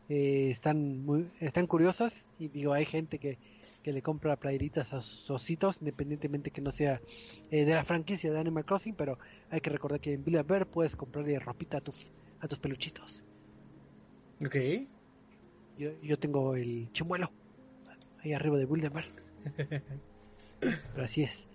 eh, 0.09 0.49
están 0.51 1.05
muy, 1.05 1.31
están 1.41 1.67
curiosas. 1.67 2.13
Y 2.39 2.49
digo, 2.49 2.73
hay 2.73 2.85
gente 2.85 3.19
que, 3.19 3.39
que 3.83 3.93
le 3.93 4.03
compra 4.03 4.37
playeritas 4.37 4.93
a 4.93 5.01
sus 5.01 5.31
ositos, 5.31 5.79
independientemente 5.81 6.51
que 6.51 6.61
no 6.61 6.73
sea 6.73 7.01
eh, 7.51 7.65
de 7.65 7.75
la 7.75 7.85
franquicia 7.85 8.31
de 8.31 8.39
Animal 8.39 8.65
Crossing, 8.65 8.95
pero 8.95 9.19
hay 9.51 9.61
que 9.61 9.71
recordar 9.71 10.01
que 10.01 10.13
en 10.13 10.25
Villa 10.25 10.43
Bear 10.43 10.67
puedes 10.67 10.97
comprarle 10.97 11.39
ropita 11.39 11.79
a 11.79 11.81
tus, 11.81 12.13
a 12.41 12.49
tus 12.49 12.59
peluchitos. 12.59 13.25
Ok. 14.45 14.57
Yo, 15.79 15.91
yo 16.03 16.19
tengo 16.19 16.57
el 16.57 16.93
chimuelo 16.93 17.31
ahí 18.23 18.33
arriba 18.33 18.59
de 18.59 18.65
Wilderberg. 18.67 19.13
Pero 20.61 21.05
así 21.05 21.23
es. 21.23 21.47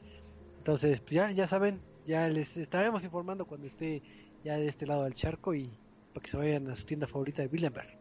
Entonces, 0.57 0.99
pues 1.01 1.11
ya, 1.11 1.31
ya 1.31 1.45
saben, 1.45 1.79
ya 2.07 2.27
les 2.27 2.57
estaremos 2.57 3.03
informando 3.03 3.45
cuando 3.45 3.67
esté 3.67 4.01
ya 4.43 4.57
de 4.57 4.67
este 4.67 4.87
lado 4.87 5.03
del 5.03 5.13
charco 5.13 5.53
y 5.53 5.69
para 6.13 6.23
que 6.23 6.31
se 6.31 6.37
vayan 6.37 6.69
a 6.69 6.75
su 6.75 6.85
tienda 6.85 7.07
favorita 7.07 7.43
de 7.43 7.49
Wildenberg. 7.49 7.99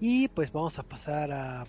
Y 0.00 0.28
pues 0.28 0.50
vamos 0.50 0.78
a 0.78 0.82
pasar 0.82 1.30
a, 1.30 1.66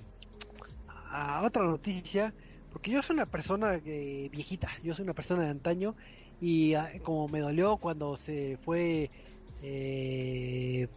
a 1.11 1.43
otra 1.45 1.63
noticia, 1.63 2.33
porque 2.71 2.91
yo 2.91 3.01
soy 3.01 3.15
una 3.15 3.25
persona 3.25 3.79
eh, 3.85 4.29
viejita, 4.31 4.69
yo 4.83 4.95
soy 4.95 5.03
una 5.03 5.13
persona 5.13 5.43
de 5.43 5.49
antaño 5.49 5.95
y 6.39 6.73
ah, 6.73 6.91
como 7.03 7.27
me 7.27 7.39
dolió 7.39 7.77
cuando 7.77 8.17
se 8.17 8.57
fue 8.63 9.11
eh, 9.61 10.87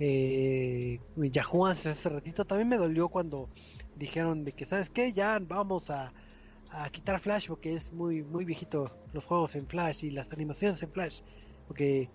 eh, 0.00 0.98
Yahoo 1.16 1.66
hace 1.66 2.08
ratito, 2.08 2.44
también 2.44 2.68
me 2.68 2.76
dolió 2.76 3.08
cuando 3.08 3.48
dijeron 3.96 4.44
de 4.44 4.52
que, 4.52 4.64
¿sabes 4.64 4.90
qué? 4.90 5.12
Ya 5.12 5.38
vamos 5.40 5.90
a, 5.90 6.12
a 6.70 6.90
quitar 6.90 7.20
Flash 7.20 7.48
porque 7.48 7.74
es 7.74 7.92
muy 7.92 8.22
muy 8.22 8.44
viejito 8.44 8.90
los 9.12 9.24
juegos 9.24 9.54
en 9.54 9.66
Flash 9.66 10.04
y 10.04 10.10
las 10.10 10.32
animaciones 10.32 10.82
en 10.82 10.90
Flash, 10.90 11.20
porque 11.68 12.08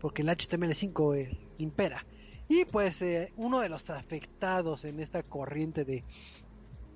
porque 0.00 0.22
el 0.22 0.28
HTML5 0.28 1.16
eh, 1.16 1.38
impera. 1.58 2.04
Y 2.48 2.64
pues 2.64 3.02
eh, 3.02 3.32
uno 3.36 3.60
de 3.60 3.68
los 3.68 3.90
afectados 3.90 4.84
en 4.84 5.00
esta 5.00 5.22
corriente 5.22 5.84
de, 5.84 6.04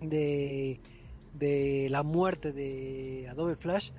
de, 0.00 0.80
de 1.34 1.88
la 1.90 2.02
muerte 2.02 2.52
de 2.52 3.26
Adobe 3.30 3.56
Flash 3.56 3.90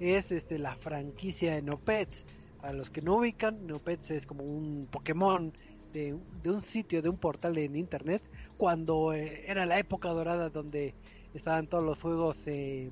es 0.00 0.30
este 0.32 0.58
la 0.58 0.74
franquicia 0.76 1.54
de 1.54 1.62
Neopets. 1.62 2.24
Para 2.60 2.72
los 2.72 2.90
que 2.90 3.02
no 3.02 3.16
ubican, 3.16 3.66
Neopets 3.66 4.10
es 4.10 4.26
como 4.26 4.44
un 4.44 4.88
Pokémon 4.90 5.52
de, 5.92 6.16
de 6.42 6.50
un 6.50 6.60
sitio, 6.60 7.02
de 7.02 7.08
un 7.08 7.16
portal 7.16 7.56
en 7.58 7.76
internet, 7.76 8.22
cuando 8.56 9.12
eh, 9.12 9.44
era 9.46 9.64
la 9.64 9.78
época 9.78 10.08
dorada 10.08 10.50
donde 10.50 10.94
estaban 11.34 11.66
todos 11.68 11.84
los 11.84 12.00
juegos 12.00 12.36
eh, 12.46 12.90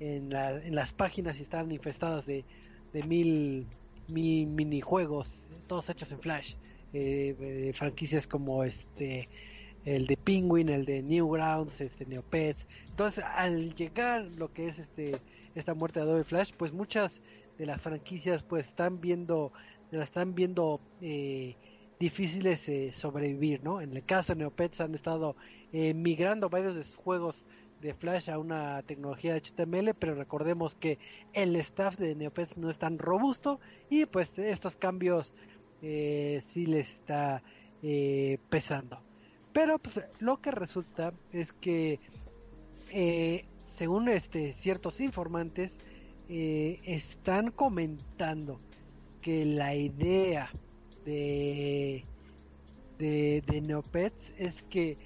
en, 0.00 0.32
en 0.32 0.74
las 0.74 0.92
páginas 0.92 1.38
y 1.38 1.42
estaban 1.42 1.72
infestadas 1.72 2.26
de, 2.26 2.44
de 2.92 3.02
mil, 3.02 3.66
mil 4.08 4.46
minijuegos, 4.46 5.28
todos 5.66 5.88
hechos 5.90 6.10
en 6.12 6.20
Flash. 6.20 6.54
Eh, 6.94 7.72
franquicias 7.74 8.26
como 8.26 8.64
este 8.64 9.26
el 9.84 10.06
de 10.06 10.16
Penguin, 10.16 10.68
el 10.68 10.84
de 10.84 11.02
Newgrounds, 11.02 11.80
este 11.80 12.06
Neopets. 12.06 12.66
Entonces, 12.88 13.24
al 13.36 13.74
llegar 13.74 14.22
lo 14.36 14.52
que 14.52 14.68
es 14.68 14.78
este 14.78 15.20
esta 15.54 15.74
muerte 15.74 16.00
de 16.00 16.06
Adobe 16.06 16.24
Flash, 16.24 16.52
pues 16.56 16.72
muchas 16.72 17.20
de 17.58 17.66
las 17.66 17.80
franquicias 17.80 18.42
pues 18.42 18.68
están 18.68 19.00
viendo 19.00 19.52
las 19.90 20.04
están 20.04 20.34
viendo 20.34 20.80
eh, 21.02 21.56
difíciles 21.98 22.68
eh, 22.68 22.90
sobrevivir, 22.92 23.62
¿no? 23.62 23.80
En 23.80 23.94
el 23.94 24.04
caso 24.04 24.32
de 24.32 24.38
Neopets 24.40 24.80
han 24.80 24.94
estado 24.94 25.36
eh, 25.72 25.92
migrando 25.94 26.48
varios 26.48 26.74
de 26.74 26.84
sus 26.84 26.96
juegos 26.96 27.44
de 27.82 27.94
Flash 27.94 28.30
a 28.30 28.38
una 28.38 28.82
tecnología 28.82 29.36
HTML, 29.36 29.94
pero 29.98 30.14
recordemos 30.14 30.76
que 30.76 30.98
el 31.32 31.56
staff 31.56 31.96
de 31.98 32.14
Neopets 32.14 32.56
no 32.56 32.70
es 32.70 32.78
tan 32.78 32.98
robusto 32.98 33.60
y 33.90 34.06
pues 34.06 34.38
estos 34.38 34.76
cambios 34.76 35.34
eh, 35.82 36.40
sí 36.46 36.66
les 36.66 36.88
está 36.88 37.42
eh, 37.82 38.38
pesando. 38.48 39.00
Pero 39.52 39.78
pues 39.78 40.00
lo 40.18 40.40
que 40.40 40.50
resulta 40.50 41.12
es 41.32 41.52
que 41.52 42.00
eh, 42.90 43.46
según 43.62 44.08
este 44.08 44.54
ciertos 44.54 45.00
informantes 45.00 45.78
eh, 46.28 46.80
están 46.84 47.50
comentando 47.50 48.60
que 49.20 49.44
la 49.44 49.74
idea 49.74 50.50
de 51.04 52.04
de, 52.98 53.42
de 53.46 53.60
Neopets 53.60 54.32
es 54.38 54.62
que 54.62 54.96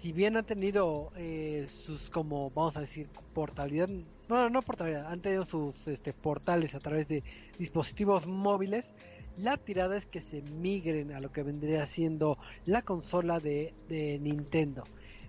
si 0.00 0.12
bien 0.12 0.36
han 0.36 0.46
tenido 0.46 1.12
eh, 1.16 1.68
sus 1.68 2.08
como 2.08 2.50
vamos 2.50 2.76
a 2.76 2.80
decir 2.80 3.08
portabilidad 3.34 3.88
no 4.28 4.48
no 4.48 4.62
portabilidad 4.62 5.06
han 5.06 5.20
tenido 5.20 5.44
sus 5.44 5.86
este, 5.86 6.12
portales 6.12 6.74
a 6.74 6.80
través 6.80 7.08
de 7.08 7.22
dispositivos 7.58 8.26
móviles 8.26 8.94
la 9.36 9.56
tirada 9.56 9.96
es 9.96 10.06
que 10.06 10.20
se 10.20 10.42
migren 10.42 11.12
a 11.12 11.20
lo 11.20 11.32
que 11.32 11.42
vendría 11.42 11.86
siendo 11.86 12.38
la 12.66 12.82
consola 12.82 13.40
de, 13.40 13.72
Nintendo. 14.20 14.84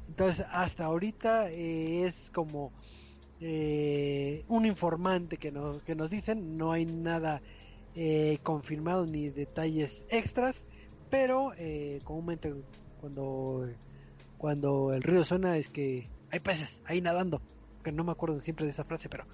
Entonces 0.07 0.45
hasta 0.51 0.85
ahorita 0.85 1.49
eh, 1.51 2.05
es 2.05 2.29
como 2.33 2.71
eh, 3.39 4.43
un 4.49 4.65
informante 4.65 5.37
que 5.37 5.51
nos 5.51 5.81
que 5.83 5.95
nos 5.95 6.09
dicen. 6.09 6.57
No 6.57 6.71
hay 6.71 6.85
nada 6.85 7.41
eh, 7.95 8.39
confirmado 8.43 9.05
ni 9.05 9.29
detalles 9.29 10.03
extras 10.09 10.55
pero 11.09 11.51
comúnmente 12.05 12.53
cuando 13.01 13.67
cuando 14.37 14.93
el 14.93 15.03
río 15.03 15.25
suena 15.25 15.57
es 15.57 15.67
que 15.67 16.07
hay 16.29 16.39
peces 16.39 16.81
ahí 16.85 17.01
nadando 17.01 17.41
que 17.83 17.91
no 17.91 18.05
me 18.05 18.13
acuerdo 18.13 18.39
siempre 18.39 18.63
de 18.65 18.71
esa 18.71 18.85
frase 18.85 19.09
pero 19.09 19.25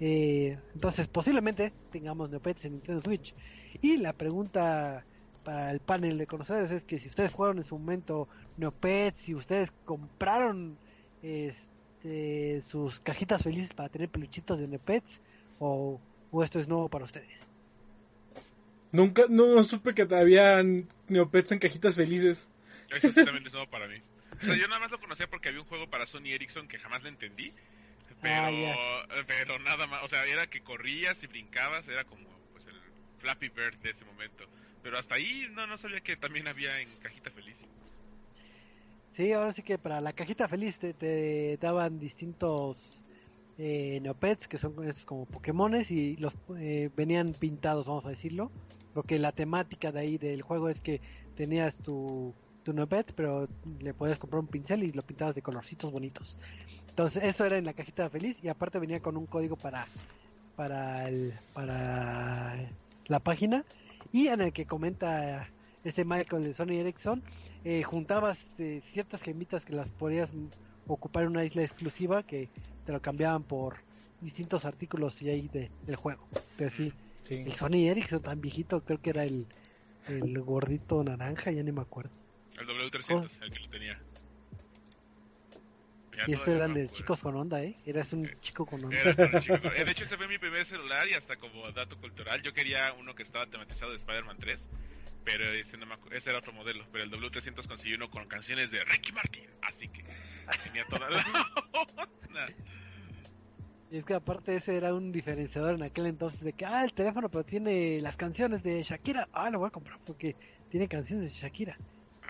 entonces 0.00 1.08
posiblemente 1.08 1.70
tengamos 1.90 2.30
Neopets 2.30 2.64
en 2.64 2.72
Nintendo 2.72 3.02
Switch 3.02 3.34
y 3.80 3.96
la 3.96 4.12
pregunta 4.12 5.04
para 5.44 5.70
el 5.70 5.80
panel 5.80 6.18
de 6.18 6.26
conocedores 6.26 6.70
es 6.70 6.84
que 6.84 6.98
si 6.98 7.08
ustedes 7.08 7.32
jugaron 7.32 7.58
en 7.58 7.64
su 7.64 7.76
momento 7.78 8.28
Neopets 8.58 9.20
si 9.22 9.34
ustedes 9.34 9.72
compraron 9.84 10.76
este, 11.22 12.62
sus 12.62 13.00
cajitas 13.00 13.42
felices 13.42 13.72
para 13.74 13.88
tener 13.88 14.08
peluchitos 14.08 14.58
de 14.58 14.68
Neopets 14.68 15.20
o, 15.58 16.00
o 16.30 16.44
esto 16.44 16.58
es 16.60 16.68
nuevo 16.68 16.88
para 16.88 17.04
ustedes 17.04 17.28
Nunca, 18.92 19.24
no, 19.28 19.46
no 19.54 19.62
supe 19.64 19.94
que 19.94 20.06
había 20.14 20.62
Neopets 21.08 21.52
en 21.52 21.58
cajitas 21.58 21.96
felices. 21.96 22.46
Eso 22.94 23.08
sí 23.08 23.24
también 23.24 23.46
es 23.46 23.52
nuevo 23.54 23.70
para 23.70 23.88
mí. 23.88 23.96
O 24.42 24.44
sea, 24.44 24.54
yo 24.54 24.68
nada 24.68 24.80
más 24.80 24.90
lo 24.90 25.00
conocía 25.00 25.26
porque 25.28 25.48
había 25.48 25.62
un 25.62 25.66
juego 25.66 25.88
para 25.88 26.04
Sony 26.04 26.26
Ericsson 26.26 26.68
que 26.68 26.78
jamás 26.78 27.02
lo 27.02 27.08
entendí. 27.08 27.54
Pero, 28.20 28.34
Ah, 28.34 28.50
ya. 28.50 29.24
pero 29.26 29.58
nada 29.60 29.86
más, 29.86 30.04
o 30.04 30.08
sea, 30.08 30.24
era 30.26 30.46
que 30.46 30.60
corrías 30.60 31.22
y 31.22 31.26
brincabas, 31.26 31.88
era 31.88 32.04
como 32.04 32.28
Flappy 33.22 33.48
Bird 33.48 33.78
de 33.78 33.90
ese 33.90 34.04
momento. 34.04 34.44
Pero 34.82 34.98
hasta 34.98 35.14
ahí 35.14 35.48
no, 35.52 35.66
no 35.66 35.78
sabía 35.78 36.00
que 36.00 36.16
también 36.16 36.48
había 36.48 36.80
en 36.80 36.88
Cajita 37.00 37.30
Feliz. 37.30 37.56
Sí, 39.12 39.32
ahora 39.32 39.52
sí 39.52 39.62
que 39.62 39.78
para 39.78 40.00
la 40.00 40.14
cajita 40.14 40.48
feliz 40.48 40.78
te, 40.78 40.94
te 40.94 41.58
daban 41.58 41.98
distintos 41.98 43.04
eh, 43.58 44.00
Neopets, 44.00 44.48
que 44.48 44.56
son 44.56 44.88
estos 44.88 45.04
como 45.04 45.26
Pokémones, 45.26 45.90
y 45.90 46.16
los 46.16 46.32
eh, 46.56 46.90
venían 46.96 47.34
pintados, 47.34 47.86
vamos 47.86 48.06
a 48.06 48.10
decirlo. 48.10 48.50
Porque 48.94 49.18
la 49.18 49.32
temática 49.32 49.92
de 49.92 50.00
ahí 50.00 50.18
del 50.18 50.42
juego 50.42 50.70
es 50.70 50.80
que 50.80 51.00
tenías 51.36 51.76
tu, 51.78 52.34
tu 52.62 52.72
Neopets, 52.72 53.12
pero 53.12 53.48
le 53.80 53.92
podías 53.92 54.18
comprar 54.18 54.40
un 54.40 54.46
pincel 54.46 54.82
y 54.82 54.92
lo 54.92 55.02
pintabas 55.02 55.34
de 55.34 55.42
colorcitos 55.42 55.92
bonitos. 55.92 56.36
Entonces, 56.88 57.22
eso 57.22 57.44
era 57.44 57.58
en 57.58 57.66
la 57.66 57.74
cajita 57.74 58.08
feliz, 58.08 58.38
y 58.42 58.48
aparte 58.48 58.78
venía 58.78 59.00
con 59.00 59.18
un 59.18 59.26
código 59.26 59.56
para, 59.56 59.86
para, 60.56 61.08
el, 61.08 61.34
para 61.52 62.54
la 63.06 63.20
página, 63.20 63.64
y 64.12 64.28
en 64.28 64.40
el 64.40 64.52
que 64.52 64.66
comenta 64.66 65.48
este 65.84 66.04
Michael 66.04 66.44
de 66.44 66.54
Sony 66.54 66.72
Ericsson, 66.80 67.22
eh, 67.64 67.82
juntabas 67.82 68.38
eh, 68.58 68.82
ciertas 68.92 69.20
gemitas 69.22 69.64
que 69.64 69.72
las 69.74 69.90
podías 69.90 70.30
ocupar 70.86 71.24
en 71.24 71.30
una 71.30 71.44
isla 71.44 71.62
exclusiva 71.62 72.22
que 72.22 72.48
te 72.84 72.92
lo 72.92 73.00
cambiaban 73.00 73.42
por 73.44 73.76
distintos 74.20 74.64
artículos 74.64 75.20
y 75.22 75.30
ahí 75.30 75.48
de, 75.48 75.70
del 75.86 75.96
juego. 75.96 76.26
Pero 76.56 76.70
sí, 76.70 76.92
Sí. 77.22 77.34
el 77.36 77.52
Sony 77.52 77.86
Ericsson 77.88 78.20
tan 78.20 78.40
viejito, 78.40 78.80
creo 78.84 79.00
que 79.00 79.10
era 79.10 79.22
el, 79.22 79.46
el 80.08 80.40
gordito 80.40 81.04
naranja, 81.04 81.52
ya 81.52 81.62
ni 81.62 81.70
me 81.70 81.80
acuerdo. 81.82 82.10
El 82.58 82.66
W300, 82.66 83.30
el 83.42 83.52
que 83.52 83.60
lo 83.60 83.68
tenía. 83.68 84.00
Y 86.26 86.32
estos 86.32 86.44
todavía 86.44 86.64
eran 86.64 86.74
de 86.74 86.88
chicos 86.90 87.20
con 87.20 87.36
onda, 87.36 87.62
¿eh? 87.62 87.76
Eras 87.86 88.12
un 88.12 88.30
chico 88.40 88.66
con 88.66 88.84
onda. 88.84 88.98
Era 88.98 89.14
De 89.84 89.90
hecho, 89.90 90.04
ese 90.04 90.16
fue 90.16 90.28
mi 90.28 90.38
primer 90.38 90.64
celular 90.66 91.08
y 91.08 91.14
hasta 91.14 91.36
como 91.36 91.70
dato 91.72 91.96
cultural, 91.98 92.42
yo 92.42 92.52
quería 92.52 92.92
uno 92.92 93.14
que 93.14 93.22
estaba 93.22 93.46
tematizado 93.46 93.90
de 93.92 93.96
Spider-Man 93.96 94.36
3, 94.38 94.68
pero 95.24 95.50
ese, 95.52 95.76
no 95.78 95.86
me 95.86 95.96
ese 96.16 96.30
era 96.30 96.38
otro 96.38 96.52
modelo. 96.52 96.84
Pero 96.92 97.04
el 97.04 97.10
W300 97.10 97.66
conseguí 97.66 97.94
uno 97.94 98.10
con 98.10 98.26
canciones 98.26 98.70
de 98.70 98.84
Ricky 98.84 99.12
Martin, 99.12 99.44
así 99.62 99.88
que 99.88 100.04
tenía 100.64 100.84
toda 100.86 101.08
la 101.08 101.24
onda. 101.72 102.48
Y 103.90 103.98
es 103.98 104.04
que 104.06 104.14
aparte 104.14 104.54
ese 104.54 104.76
era 104.76 104.94
un 104.94 105.12
diferenciador 105.12 105.74
en 105.74 105.82
aquel 105.82 106.06
entonces 106.06 106.40
de 106.40 106.54
que, 106.54 106.64
ah, 106.64 106.82
el 106.82 106.94
teléfono 106.94 107.28
pero 107.28 107.44
tiene 107.44 108.00
las 108.00 108.16
canciones 108.16 108.62
de 108.62 108.82
Shakira. 108.82 109.28
Ah, 109.32 109.50
lo 109.50 109.58
voy 109.58 109.68
a 109.68 109.70
comprar 109.70 109.98
porque 110.06 110.34
tiene 110.70 110.88
canciones 110.88 111.26
de 111.26 111.30
Shakira. 111.30 111.76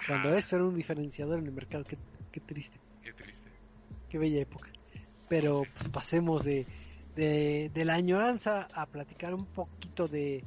Cuando 0.06 0.30
Ajá, 0.30 0.38
eso 0.38 0.56
era 0.56 0.64
un 0.64 0.74
diferenciador 0.74 1.38
en 1.38 1.46
el 1.46 1.52
mercado, 1.52 1.84
qué, 1.84 1.96
qué 2.32 2.40
triste. 2.40 2.80
Qué 3.00 3.12
triste. 3.12 3.31
Qué 4.12 4.18
bella 4.18 4.40
época. 4.42 4.68
Pero 5.28 5.62
pues, 5.78 5.88
pasemos 5.88 6.44
de, 6.44 6.66
de, 7.16 7.70
de 7.72 7.84
la 7.86 7.94
añoranza 7.94 8.68
a 8.74 8.84
platicar 8.84 9.34
un 9.34 9.46
poquito 9.46 10.06
de, 10.06 10.44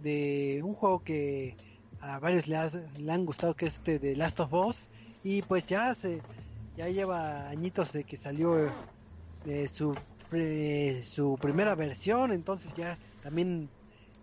de 0.00 0.60
un 0.62 0.74
juego 0.74 1.02
que 1.02 1.56
a 2.00 2.18
varios 2.18 2.46
le, 2.48 2.56
has- 2.56 2.76
le 2.98 3.10
han 3.12 3.24
gustado, 3.24 3.54
que 3.54 3.66
es 3.66 3.74
este 3.74 3.98
de 3.98 4.14
Last 4.14 4.38
of 4.40 4.52
Us. 4.52 4.76
Y 5.24 5.40
pues 5.42 5.64
ya 5.66 5.94
se 5.94 6.20
ya 6.76 6.88
lleva 6.88 7.48
añitos 7.48 7.92
de 7.92 8.04
que 8.04 8.16
salió 8.16 8.70
eh, 9.46 9.68
su, 9.72 9.94
eh, 10.32 11.02
su 11.04 11.38
primera 11.40 11.74
versión, 11.74 12.32
entonces 12.32 12.72
ya 12.74 12.98
también 13.22 13.68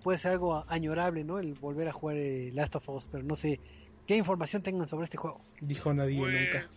puede 0.03 0.17
ser 0.17 0.31
algo 0.31 0.63
añorable, 0.67 1.23
¿no? 1.23 1.39
El 1.39 1.53
volver 1.53 1.87
a 1.87 1.93
jugar 1.93 2.17
eh, 2.17 2.51
Last 2.53 2.75
of 2.75 2.89
Us, 2.89 3.07
pero 3.11 3.23
no 3.23 3.35
sé 3.35 3.59
qué 4.07 4.17
información 4.17 4.61
tengan 4.61 4.87
sobre 4.87 5.05
este 5.05 5.17
juego. 5.17 5.41
Dijo 5.61 5.93
nadie 5.93 6.17
Pues, 6.19 6.33
nunca. 6.33 6.67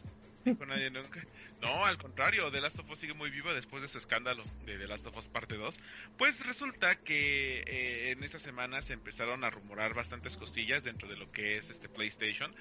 No, 1.60 1.84
al 1.84 1.96
contrario, 1.96 2.50
The 2.50 2.60
Last 2.60 2.78
of 2.80 2.90
Us 2.90 2.98
sigue 2.98 3.14
muy 3.14 3.30
viva 3.30 3.54
después 3.54 3.82
de 3.82 3.88
su 3.88 3.98
escándalo 3.98 4.42
de 4.66 4.78
The 4.78 4.88
Last 4.88 5.06
of 5.06 5.16
Us 5.16 5.28
parte 5.28 5.56
2. 5.56 5.78
Pues 6.18 6.44
resulta 6.44 6.96
que 6.96 7.60
eh, 7.60 8.10
en 8.10 8.24
esta 8.24 8.40
semana 8.40 8.82
se 8.82 8.92
empezaron 8.92 9.44
a 9.44 9.50
rumorar 9.50 9.94
bastantes 9.94 10.36
cosillas 10.36 10.82
dentro 10.82 11.08
de 11.08 11.16
lo 11.16 11.30
que 11.30 11.58
es 11.58 11.70
este 11.70 11.88
PlayStation. 11.88 12.52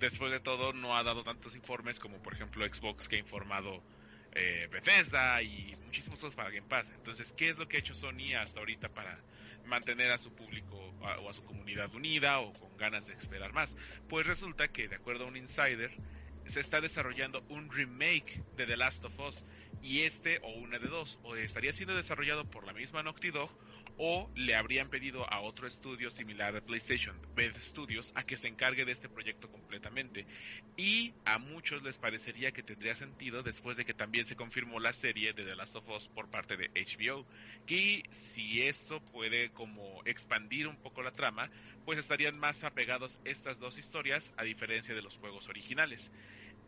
Después 0.00 0.32
de 0.32 0.40
todo, 0.40 0.72
no 0.72 0.96
ha 0.96 1.04
dado 1.04 1.22
tantos 1.22 1.54
informes 1.54 2.00
como 2.00 2.20
por 2.20 2.34
ejemplo 2.34 2.66
Xbox 2.66 3.06
que 3.06 3.16
ha 3.16 3.20
informado 3.20 3.80
eh, 4.32 4.68
Bethesda 4.70 5.40
y 5.42 5.76
muchísimos 5.84 6.18
otros 6.18 6.34
para 6.34 6.50
Game 6.50 6.66
Pass. 6.68 6.90
Entonces, 6.96 7.32
¿qué 7.32 7.50
es 7.50 7.58
lo 7.58 7.68
que 7.68 7.76
ha 7.76 7.80
hecho 7.80 7.94
Sony 7.94 8.34
hasta 8.36 8.58
ahorita 8.58 8.88
para 8.88 9.18
mantener 9.66 10.10
a 10.10 10.18
su 10.18 10.32
público 10.32 10.76
o 11.00 11.30
a 11.30 11.34
su 11.34 11.44
comunidad 11.44 11.94
unida 11.94 12.40
o 12.40 12.52
con 12.54 12.76
ganas 12.76 13.06
de 13.06 13.14
esperar 13.14 13.52
más? 13.52 13.76
Pues 14.08 14.26
resulta 14.26 14.68
que, 14.68 14.88
de 14.88 14.96
acuerdo 14.96 15.24
a 15.24 15.28
un 15.28 15.36
insider, 15.36 15.92
se 16.48 16.60
está 16.60 16.80
desarrollando 16.80 17.42
un 17.48 17.70
remake 17.70 18.42
de 18.56 18.66
The 18.66 18.76
Last 18.76 19.04
of 19.04 19.18
Us 19.20 19.44
y 19.82 20.02
este 20.02 20.40
o 20.42 20.50
una 20.52 20.78
de 20.78 20.88
dos 20.88 21.18
o 21.22 21.36
estaría 21.36 21.72
siendo 21.72 21.94
desarrollado 21.94 22.44
por 22.44 22.64
la 22.64 22.72
misma 22.72 23.02
Naughty 23.02 23.30
Dog 23.30 23.50
o 23.98 24.30
le 24.36 24.54
habrían 24.54 24.88
pedido 24.88 25.30
a 25.30 25.40
otro 25.40 25.66
estudio 25.66 26.10
similar 26.10 26.56
a 26.56 26.60
PlayStation, 26.60 27.16
Beth 27.34 27.58
Studios, 27.58 28.12
a 28.14 28.22
que 28.22 28.36
se 28.36 28.46
encargue 28.46 28.84
de 28.84 28.92
este 28.92 29.08
proyecto 29.08 29.50
completamente. 29.50 30.26
Y 30.76 31.12
a 31.24 31.38
muchos 31.38 31.82
les 31.82 31.98
parecería 31.98 32.52
que 32.52 32.62
tendría 32.62 32.94
sentido 32.94 33.42
después 33.42 33.76
de 33.76 33.84
que 33.84 33.94
también 33.94 34.24
se 34.24 34.36
confirmó 34.36 34.78
la 34.78 34.92
serie 34.92 35.32
de 35.32 35.44
The 35.44 35.56
Last 35.56 35.74
of 35.74 35.88
Us 35.88 36.08
por 36.08 36.30
parte 36.30 36.56
de 36.56 36.70
HBO. 36.70 37.26
Y 37.66 38.04
si 38.12 38.62
esto 38.62 39.00
puede 39.00 39.50
como 39.50 40.02
expandir 40.04 40.68
un 40.68 40.76
poco 40.76 41.02
la 41.02 41.10
trama, 41.10 41.50
pues 41.84 41.98
estarían 41.98 42.38
más 42.38 42.62
apegados 42.62 43.18
estas 43.24 43.58
dos 43.58 43.78
historias 43.78 44.32
a 44.36 44.44
diferencia 44.44 44.94
de 44.94 45.02
los 45.02 45.16
juegos 45.16 45.48
originales. 45.48 46.10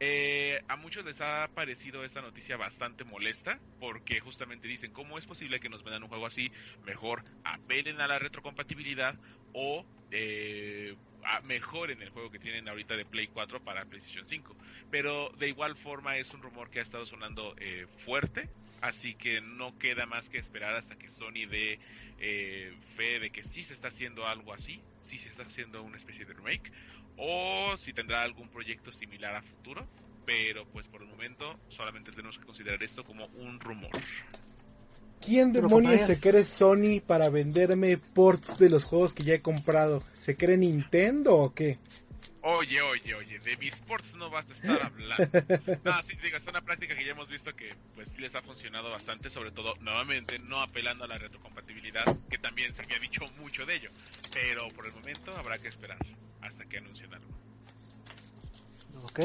Eh, 0.02 0.62
a 0.66 0.76
muchos 0.76 1.04
les 1.04 1.20
ha 1.20 1.46
parecido 1.54 2.04
esta 2.04 2.22
noticia 2.22 2.56
bastante 2.56 3.04
molesta 3.04 3.60
porque 3.78 4.18
justamente 4.20 4.66
dicen 4.66 4.92
cómo 4.92 5.18
es 5.18 5.26
posible 5.26 5.60
que 5.60 5.68
nos 5.68 5.84
vendan 5.84 6.02
un 6.02 6.08
juego 6.08 6.24
así, 6.24 6.50
mejor 6.86 7.22
apelen 7.44 8.00
a 8.00 8.08
la 8.08 8.18
retrocompatibilidad 8.18 9.14
o 9.52 9.84
eh, 10.10 10.96
mejoren 11.44 12.00
el 12.02 12.10
juego 12.10 12.30
que 12.30 12.38
tienen 12.38 12.68
ahorita 12.68 12.96
de 12.96 13.04
Play 13.04 13.26
4 13.28 13.60
para 13.60 13.84
PlayStation 13.84 14.26
5. 14.26 14.56
Pero 14.90 15.30
de 15.38 15.48
igual 15.48 15.76
forma 15.76 16.16
es 16.16 16.32
un 16.32 16.42
rumor 16.42 16.70
que 16.70 16.80
ha 16.80 16.82
estado 16.82 17.06
sonando 17.06 17.54
eh, 17.58 17.86
fuerte, 18.04 18.48
así 18.80 19.14
que 19.14 19.40
no 19.40 19.78
queda 19.78 20.06
más 20.06 20.28
que 20.28 20.38
esperar 20.38 20.74
hasta 20.76 20.96
que 20.96 21.08
Sony 21.10 21.46
dé 21.48 21.78
eh, 22.20 22.72
fe 22.96 23.20
de 23.20 23.30
que 23.30 23.44
sí 23.44 23.62
se 23.64 23.74
está 23.74 23.88
haciendo 23.88 24.26
algo 24.26 24.52
así, 24.52 24.80
sí 25.02 25.18
se 25.18 25.28
está 25.28 25.42
haciendo 25.42 25.82
una 25.82 25.96
especie 25.96 26.24
de 26.24 26.32
remake 26.34 26.72
o 27.20 27.76
si 27.78 27.92
tendrá 27.92 28.22
algún 28.22 28.48
proyecto 28.48 28.90
similar 28.92 29.36
a 29.36 29.42
futuro, 29.42 29.86
pero 30.24 30.64
pues 30.66 30.86
por 30.86 31.02
el 31.02 31.08
momento 31.08 31.58
solamente 31.68 32.10
tenemos 32.10 32.38
que 32.38 32.44
considerar 32.44 32.82
esto 32.82 33.04
como 33.04 33.26
un 33.26 33.60
rumor. 33.60 33.90
¿Quién 35.20 35.52
demonios 35.52 36.06
se 36.06 36.18
cree 36.18 36.44
Sony 36.44 37.00
para 37.06 37.28
venderme 37.28 37.98
ports 37.98 38.56
de 38.56 38.70
los 38.70 38.84
juegos 38.84 39.12
que 39.12 39.22
ya 39.22 39.34
he 39.34 39.42
comprado? 39.42 40.02
¿Se 40.14 40.34
cree 40.34 40.56
Nintendo 40.56 41.36
o 41.36 41.54
qué? 41.54 41.78
Oye, 42.42 42.80
oye, 42.80 43.14
oye, 43.14 43.38
de 43.40 43.54
mis 43.58 43.74
sports 43.74 44.14
no 44.14 44.30
vas 44.30 44.48
a 44.48 44.54
estar 44.54 44.82
hablando. 44.82 45.24
No, 45.84 46.02
sí, 46.04 46.16
digo, 46.22 46.38
es 46.38 46.46
una 46.46 46.62
práctica 46.62 46.96
que 46.96 47.04
ya 47.04 47.10
hemos 47.10 47.28
visto 47.28 47.54
que 47.54 47.68
pues 47.94 48.08
sí 48.08 48.18
les 48.18 48.34
ha 48.34 48.40
funcionado 48.40 48.90
bastante, 48.90 49.28
sobre 49.28 49.50
todo, 49.50 49.74
nuevamente, 49.80 50.38
no 50.38 50.62
apelando 50.62 51.04
a 51.04 51.08
la 51.08 51.18
retrocompatibilidad, 51.18 52.04
que 52.30 52.38
también 52.38 52.74
se 52.74 52.82
había 52.82 52.98
dicho 52.98 53.20
mucho 53.38 53.66
de 53.66 53.76
ello. 53.76 53.90
Pero 54.32 54.68
por 54.68 54.86
el 54.86 54.92
momento 54.92 55.36
habrá 55.36 55.58
que 55.58 55.68
esperar 55.68 55.98
hasta 56.42 56.64
que 56.66 56.78
anuncien 56.78 57.12
algo. 57.12 57.28
¿Ok? 59.04 59.20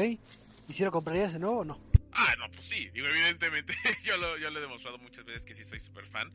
¿Y 0.68 0.72
si 0.72 0.84
lo 0.84 0.90
comprarías 0.90 1.32
de 1.32 1.38
nuevo 1.38 1.58
o 1.60 1.64
no? 1.64 1.78
Ah, 2.12 2.34
no, 2.38 2.50
pues 2.50 2.66
sí, 2.66 2.88
digo, 2.90 3.06
evidentemente, 3.08 3.74
yo 4.04 4.16
lo, 4.16 4.38
yo 4.38 4.50
lo 4.50 4.58
he 4.58 4.62
demostrado 4.62 4.98
muchas 4.98 5.24
veces 5.24 5.42
que 5.44 5.54
sí 5.54 5.64
soy 5.64 5.80
súper 5.80 6.06
fan, 6.06 6.32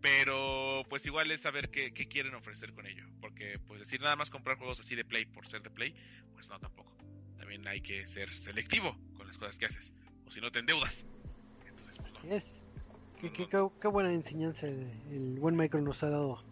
pero 0.00 0.84
pues 0.88 1.04
igual 1.06 1.30
es 1.32 1.40
saber 1.40 1.70
qué, 1.70 1.92
qué 1.92 2.06
quieren 2.06 2.34
ofrecer 2.34 2.72
con 2.72 2.86
ello, 2.86 3.04
porque 3.20 3.58
pues 3.66 3.80
decir 3.80 4.00
nada 4.00 4.14
más 4.16 4.30
comprar 4.30 4.56
juegos 4.58 4.78
así 4.80 4.94
de 4.94 5.04
Play 5.04 5.26
por 5.26 5.48
ser 5.48 5.62
de 5.62 5.70
Play, 5.70 5.94
pues 6.34 6.48
no 6.48 6.58
tampoco. 6.60 6.94
También 7.36 7.66
hay 7.66 7.80
que 7.80 8.06
ser 8.06 8.32
selectivo 8.38 8.96
con 9.16 9.26
las 9.26 9.36
cosas 9.36 9.56
que 9.58 9.66
haces, 9.66 9.92
o 10.26 10.30
si 10.30 10.40
no 10.40 10.52
te 10.52 10.60
endeudas. 10.60 11.04
Entonces, 11.66 11.96
pues 11.98 12.12
no. 12.12 12.20
Es. 12.34 12.62
Qué, 13.20 13.32
qué- 13.32 13.48
qué- 13.48 13.68
qué 13.80 13.88
buena 13.88 14.12
enseñanza 14.12 14.66
el, 14.68 14.88
el 15.10 15.38
buen 15.40 15.56
Michael 15.56 15.82
nos 15.84 16.02
ha 16.04 16.10
dado 16.10 16.44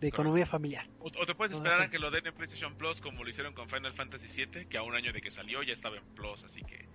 de 0.00 0.08
economía 0.08 0.46
familiar. 0.46 0.86
O, 0.98 1.06
o 1.08 1.26
te 1.26 1.34
puedes 1.34 1.52
esperar 1.54 1.82
a 1.82 1.90
que 1.90 1.98
lo 1.98 2.10
den 2.10 2.26
en 2.26 2.34
PlayStation 2.34 2.74
Plus 2.76 3.00
como 3.00 3.22
lo 3.22 3.30
hicieron 3.30 3.52
con 3.54 3.68
Final 3.68 3.92
Fantasy 3.92 4.26
VII, 4.46 4.66
que 4.66 4.78
a 4.78 4.82
un 4.82 4.94
año 4.94 5.12
de 5.12 5.20
que 5.20 5.30
salió 5.30 5.62
ya 5.62 5.74
estaba 5.74 5.96
en 5.96 6.04
Plus, 6.14 6.42
así 6.44 6.62
que 6.62 6.88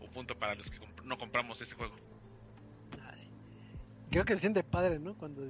un 0.00 0.10
punto 0.12 0.38
para 0.38 0.54
los 0.54 0.70
que 0.70 0.78
comp- 0.78 1.02
no 1.04 1.16
compramos 1.16 1.60
ese 1.62 1.74
juego. 1.74 1.96
Ah, 3.00 3.14
sí. 3.16 3.28
Creo 4.10 4.24
que 4.26 4.34
se 4.34 4.40
siente 4.40 4.62
padre, 4.62 4.98
¿no? 4.98 5.14
Cuando, 5.16 5.42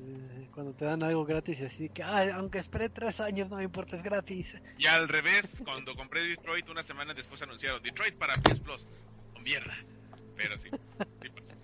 cuando 0.53 0.73
te 0.75 0.85
dan 0.85 1.03
algo 1.03 1.25
gratis 1.25 1.59
y 1.61 1.65
así 1.65 1.89
que, 1.89 2.03
ah, 2.05 2.37
aunque 2.37 2.59
esperé 2.59 2.89
tres 2.89 3.19
años, 3.21 3.51
no 3.51 3.57
me 3.57 3.65
importa, 3.65 3.97
es 3.97 4.03
gratis. 4.03 4.55
Y 4.79 4.87
al 4.87 5.09
revés, 5.09 5.57
cuando 5.65 5.95
compré 5.97 6.23
Detroit, 6.23 6.69
una 6.69 6.83
semana 6.85 7.13
después 7.15 7.43
anunciaron 7.43 7.83
Detroit 7.83 8.15
para 8.15 8.35
PS 8.35 8.61
Plus. 8.61 8.87
Oh, 9.35 9.41
mierda. 9.41 9.75
Pero 10.37 10.57
sí, 10.59 10.71
sí 11.23 11.29
pasó. 11.31 11.55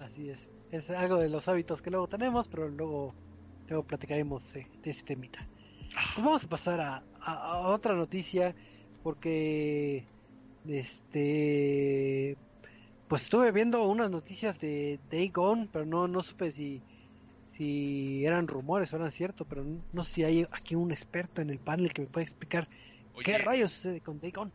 Así 0.00 0.30
es. 0.30 0.50
Es 0.72 0.90
algo 0.90 1.16
de 1.16 1.28
los 1.28 1.46
hábitos 1.48 1.80
que 1.80 1.90
luego 1.90 2.08
tenemos, 2.08 2.48
pero 2.48 2.68
luego, 2.68 3.14
luego 3.68 3.86
platicaremos 3.86 4.54
eh, 4.56 4.70
de 4.82 4.90
este 4.90 5.14
temita. 5.14 5.50
Ah, 5.96 6.12
Pues 6.14 6.24
vamos 6.26 6.44
a 6.44 6.48
pasar 6.48 6.80
a, 6.80 7.08
a- 7.20 7.34
a 7.54 7.68
otra 7.68 7.94
noticia 7.94 8.56
porque 9.02 10.10
este 10.64 12.38
pues 13.06 13.22
estuve 13.24 13.52
viendo 13.52 13.84
unas 13.88 14.10
noticias 14.10 14.58
de 14.58 15.00
Day 15.04 15.30
Gone, 15.30 15.68
pero 15.72 15.86
no 15.86 16.08
no 16.08 16.22
supe 16.22 16.52
si 16.52 16.86
si 17.52 18.24
eran 18.26 18.48
rumores 18.48 18.92
o 18.92 18.96
eran 18.96 19.12
cierto, 19.12 19.46
pero 19.46 19.64
no, 19.64 19.84
no 19.92 20.04
sé 20.04 20.12
si 20.14 20.24
hay 20.24 20.46
aquí 20.52 20.74
un 20.76 20.92
experto 20.92 21.42
en 21.42 21.50
el 21.50 21.60
panel 21.60 21.92
que 21.94 22.02
me 22.02 22.08
puede 22.08 22.24
explicar 22.24 22.68
Oye, 23.12 23.24
qué 23.24 23.38
rayos 23.38 23.72
sucede 23.72 24.02
con 24.02 24.20
Day 24.20 24.32
Gone. 24.32 24.52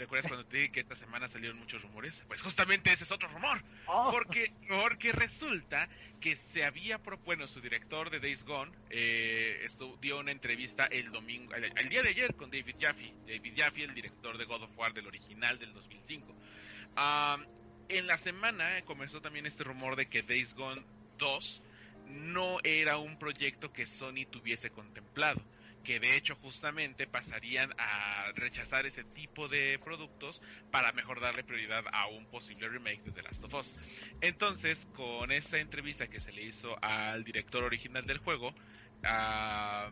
¿Recuerdas 0.00 0.28
cuando 0.28 0.46
te 0.46 0.56
dije 0.56 0.72
que 0.72 0.80
esta 0.80 0.96
semana 0.96 1.28
salieron 1.28 1.58
muchos 1.58 1.82
rumores? 1.82 2.22
Pues 2.26 2.40
justamente 2.40 2.90
ese 2.90 3.04
es 3.04 3.12
otro 3.12 3.28
rumor. 3.28 3.62
Oh. 3.86 4.08
Porque, 4.10 4.50
porque 4.66 5.12
resulta 5.12 5.90
que 6.22 6.36
se 6.36 6.64
había 6.64 6.98
propuesto, 6.98 7.46
su 7.46 7.60
director 7.60 8.08
de 8.08 8.18
Days 8.18 8.42
Gone 8.44 8.72
eh, 8.88 9.66
estu- 9.68 9.98
dio 10.00 10.18
una 10.18 10.32
entrevista 10.32 10.86
el 10.86 11.12
domingo, 11.12 11.54
el, 11.54 11.64
el 11.76 11.88
día 11.90 12.02
de 12.02 12.08
ayer 12.08 12.34
con 12.34 12.50
David 12.50 12.76
Jaffe. 12.80 13.12
David 13.26 13.52
Jaffe, 13.54 13.84
el 13.84 13.94
director 13.94 14.38
de 14.38 14.46
God 14.46 14.62
of 14.62 14.78
War 14.78 14.94
del 14.94 15.06
original 15.06 15.58
del 15.58 15.74
2005. 15.74 16.34
Ah, 16.96 17.36
en 17.90 18.06
la 18.06 18.16
semana 18.16 18.80
comenzó 18.86 19.20
también 19.20 19.44
este 19.44 19.64
rumor 19.64 19.96
de 19.96 20.06
que 20.06 20.22
Days 20.22 20.54
Gone 20.54 20.82
2 21.18 21.62
no 22.06 22.58
era 22.64 22.96
un 22.96 23.18
proyecto 23.18 23.70
que 23.70 23.84
Sony 23.86 24.24
tuviese 24.30 24.70
contemplado 24.70 25.42
que 25.84 26.00
de 26.00 26.16
hecho 26.16 26.36
justamente 26.36 27.06
pasarían 27.06 27.72
a 27.78 28.32
rechazar 28.34 28.86
ese 28.86 29.04
tipo 29.04 29.48
de 29.48 29.78
productos 29.78 30.40
para 30.70 30.92
mejor 30.92 31.20
darle 31.20 31.44
prioridad 31.44 31.84
a 31.92 32.06
un 32.06 32.26
posible 32.26 32.68
remake 32.68 33.02
de 33.04 33.12
The 33.12 33.22
Last 33.22 33.44
of 33.44 33.54
Us. 33.54 33.74
Entonces, 34.20 34.86
con 34.94 35.32
esa 35.32 35.58
entrevista 35.58 36.06
que 36.08 36.20
se 36.20 36.32
le 36.32 36.42
hizo 36.42 36.76
al 36.82 37.24
director 37.24 37.64
original 37.64 38.06
del 38.06 38.18
juego, 38.18 38.54
ah, 39.04 39.90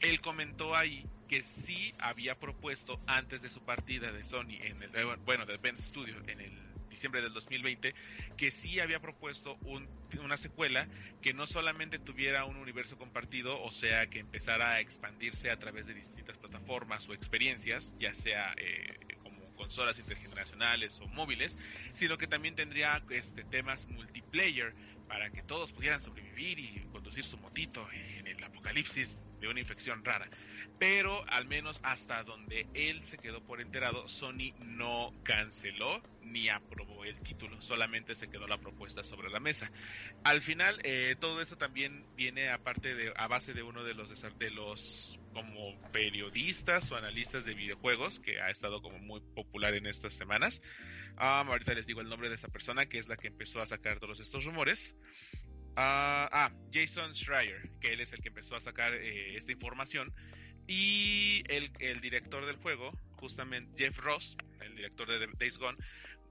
él 0.00 0.20
comentó 0.20 0.74
ahí 0.74 1.04
que 1.28 1.42
sí 1.42 1.94
había 1.98 2.38
propuesto 2.38 3.00
antes 3.06 3.42
de 3.42 3.50
su 3.50 3.60
partida 3.64 4.12
de 4.12 4.24
Sony 4.24 4.58
en 4.60 4.82
el 4.82 5.16
bueno 5.24 5.44
de 5.44 5.56
Bend 5.56 5.80
Studio 5.80 6.16
en 6.28 6.40
el 6.40 6.75
diciembre 6.96 7.20
del 7.22 7.32
2020 7.34 7.94
que 8.36 8.50
sí 8.50 8.80
había 8.80 9.00
propuesto 9.00 9.58
un- 9.62 9.90
una 10.18 10.36
secuela 10.38 10.88
que 11.20 11.34
no 11.34 11.46
solamente 11.46 11.98
tuviera 11.98 12.44
un 12.46 12.56
universo 12.56 12.96
compartido, 12.96 13.60
o 13.60 13.70
sea, 13.70 14.06
que 14.06 14.18
empezara 14.20 14.72
a 14.72 14.80
expandirse 14.80 15.50
a 15.50 15.58
través 15.58 15.86
de 15.86 15.94
distintas 15.94 16.38
plataformas 16.38 17.08
o 17.08 17.14
experiencias, 17.14 17.92
ya 17.98 18.14
sea 18.14 18.54
eh, 18.56 19.16
como 19.18 19.52
consolas 19.54 19.98
intergeneracionales 19.98 21.00
o 21.00 21.08
móviles, 21.08 21.56
sino 21.92 22.16
que 22.18 22.26
también 22.28 22.54
tendría 22.54 23.02
este, 23.10 23.44
temas 23.44 23.86
multiplayer 23.88 24.74
para 25.06 25.30
que 25.30 25.42
todos 25.42 25.72
pudieran 25.72 26.00
sobrevivir 26.00 26.58
y 26.58 26.86
conducir 26.86 27.24
su 27.24 27.38
motito 27.38 27.86
en 27.92 28.26
el 28.26 28.42
apocalipsis 28.42 29.20
de 29.40 29.48
una 29.48 29.60
infección 29.60 30.04
rara. 30.04 30.28
Pero 30.78 31.24
al 31.28 31.46
menos 31.46 31.80
hasta 31.82 32.22
donde 32.22 32.66
él 32.74 33.02
se 33.04 33.18
quedó 33.18 33.40
por 33.42 33.60
enterado, 33.60 34.08
Sony 34.08 34.52
no 34.60 35.14
canceló 35.22 36.02
ni 36.22 36.48
aprobó 36.48 37.04
el 37.04 37.18
título, 37.20 37.60
solamente 37.62 38.14
se 38.14 38.28
quedó 38.28 38.46
la 38.46 38.58
propuesta 38.58 39.02
sobre 39.04 39.30
la 39.30 39.40
mesa. 39.40 39.70
Al 40.24 40.42
final, 40.42 40.78
eh, 40.82 41.16
todo 41.18 41.40
eso 41.40 41.56
también 41.56 42.04
viene 42.16 42.50
aparte 42.50 42.94
de 42.94 43.12
a 43.16 43.26
base 43.26 43.54
de 43.54 43.62
uno 43.62 43.84
de 43.84 43.94
los 43.94 44.08
de 44.38 44.50
los 44.50 45.18
como 45.32 45.78
periodistas 45.92 46.90
o 46.90 46.96
analistas 46.96 47.44
de 47.44 47.52
videojuegos 47.54 48.20
que 48.20 48.40
ha 48.40 48.50
estado 48.50 48.80
como 48.80 48.98
muy 48.98 49.20
popular 49.34 49.74
en 49.74 49.86
estas 49.86 50.14
semanas. 50.14 50.62
Ah, 51.18 51.44
ahorita 51.46 51.74
les 51.74 51.86
digo 51.86 52.00
el 52.00 52.08
nombre 52.08 52.28
de 52.28 52.34
esa 52.34 52.48
persona 52.48 52.86
que 52.86 52.98
es 52.98 53.08
la 53.08 53.16
que 53.16 53.28
empezó 53.28 53.60
a 53.60 53.66
sacar 53.66 53.98
todos 53.98 54.20
estos 54.20 54.44
rumores. 54.44 54.94
Ah, 55.76 56.28
ah, 56.32 56.50
Jason 56.72 57.14
Schreier, 57.14 57.68
que 57.80 57.92
él 57.92 58.00
es 58.00 58.10
el 58.12 58.22
que 58.22 58.28
empezó 58.28 58.56
a 58.56 58.60
sacar 58.60 58.94
eh, 58.94 59.36
esta 59.36 59.52
información. 59.52 60.12
Y 60.66 61.44
el, 61.48 62.00
director 62.00 62.44
del 62.46 62.56
juego, 62.56 62.90
justamente 63.16 63.70
Jeff 63.76 63.98
Ross, 63.98 64.36
el 64.60 64.74
director 64.74 65.06
de 65.06 65.28
Days 65.38 65.58
Gone, 65.58 65.78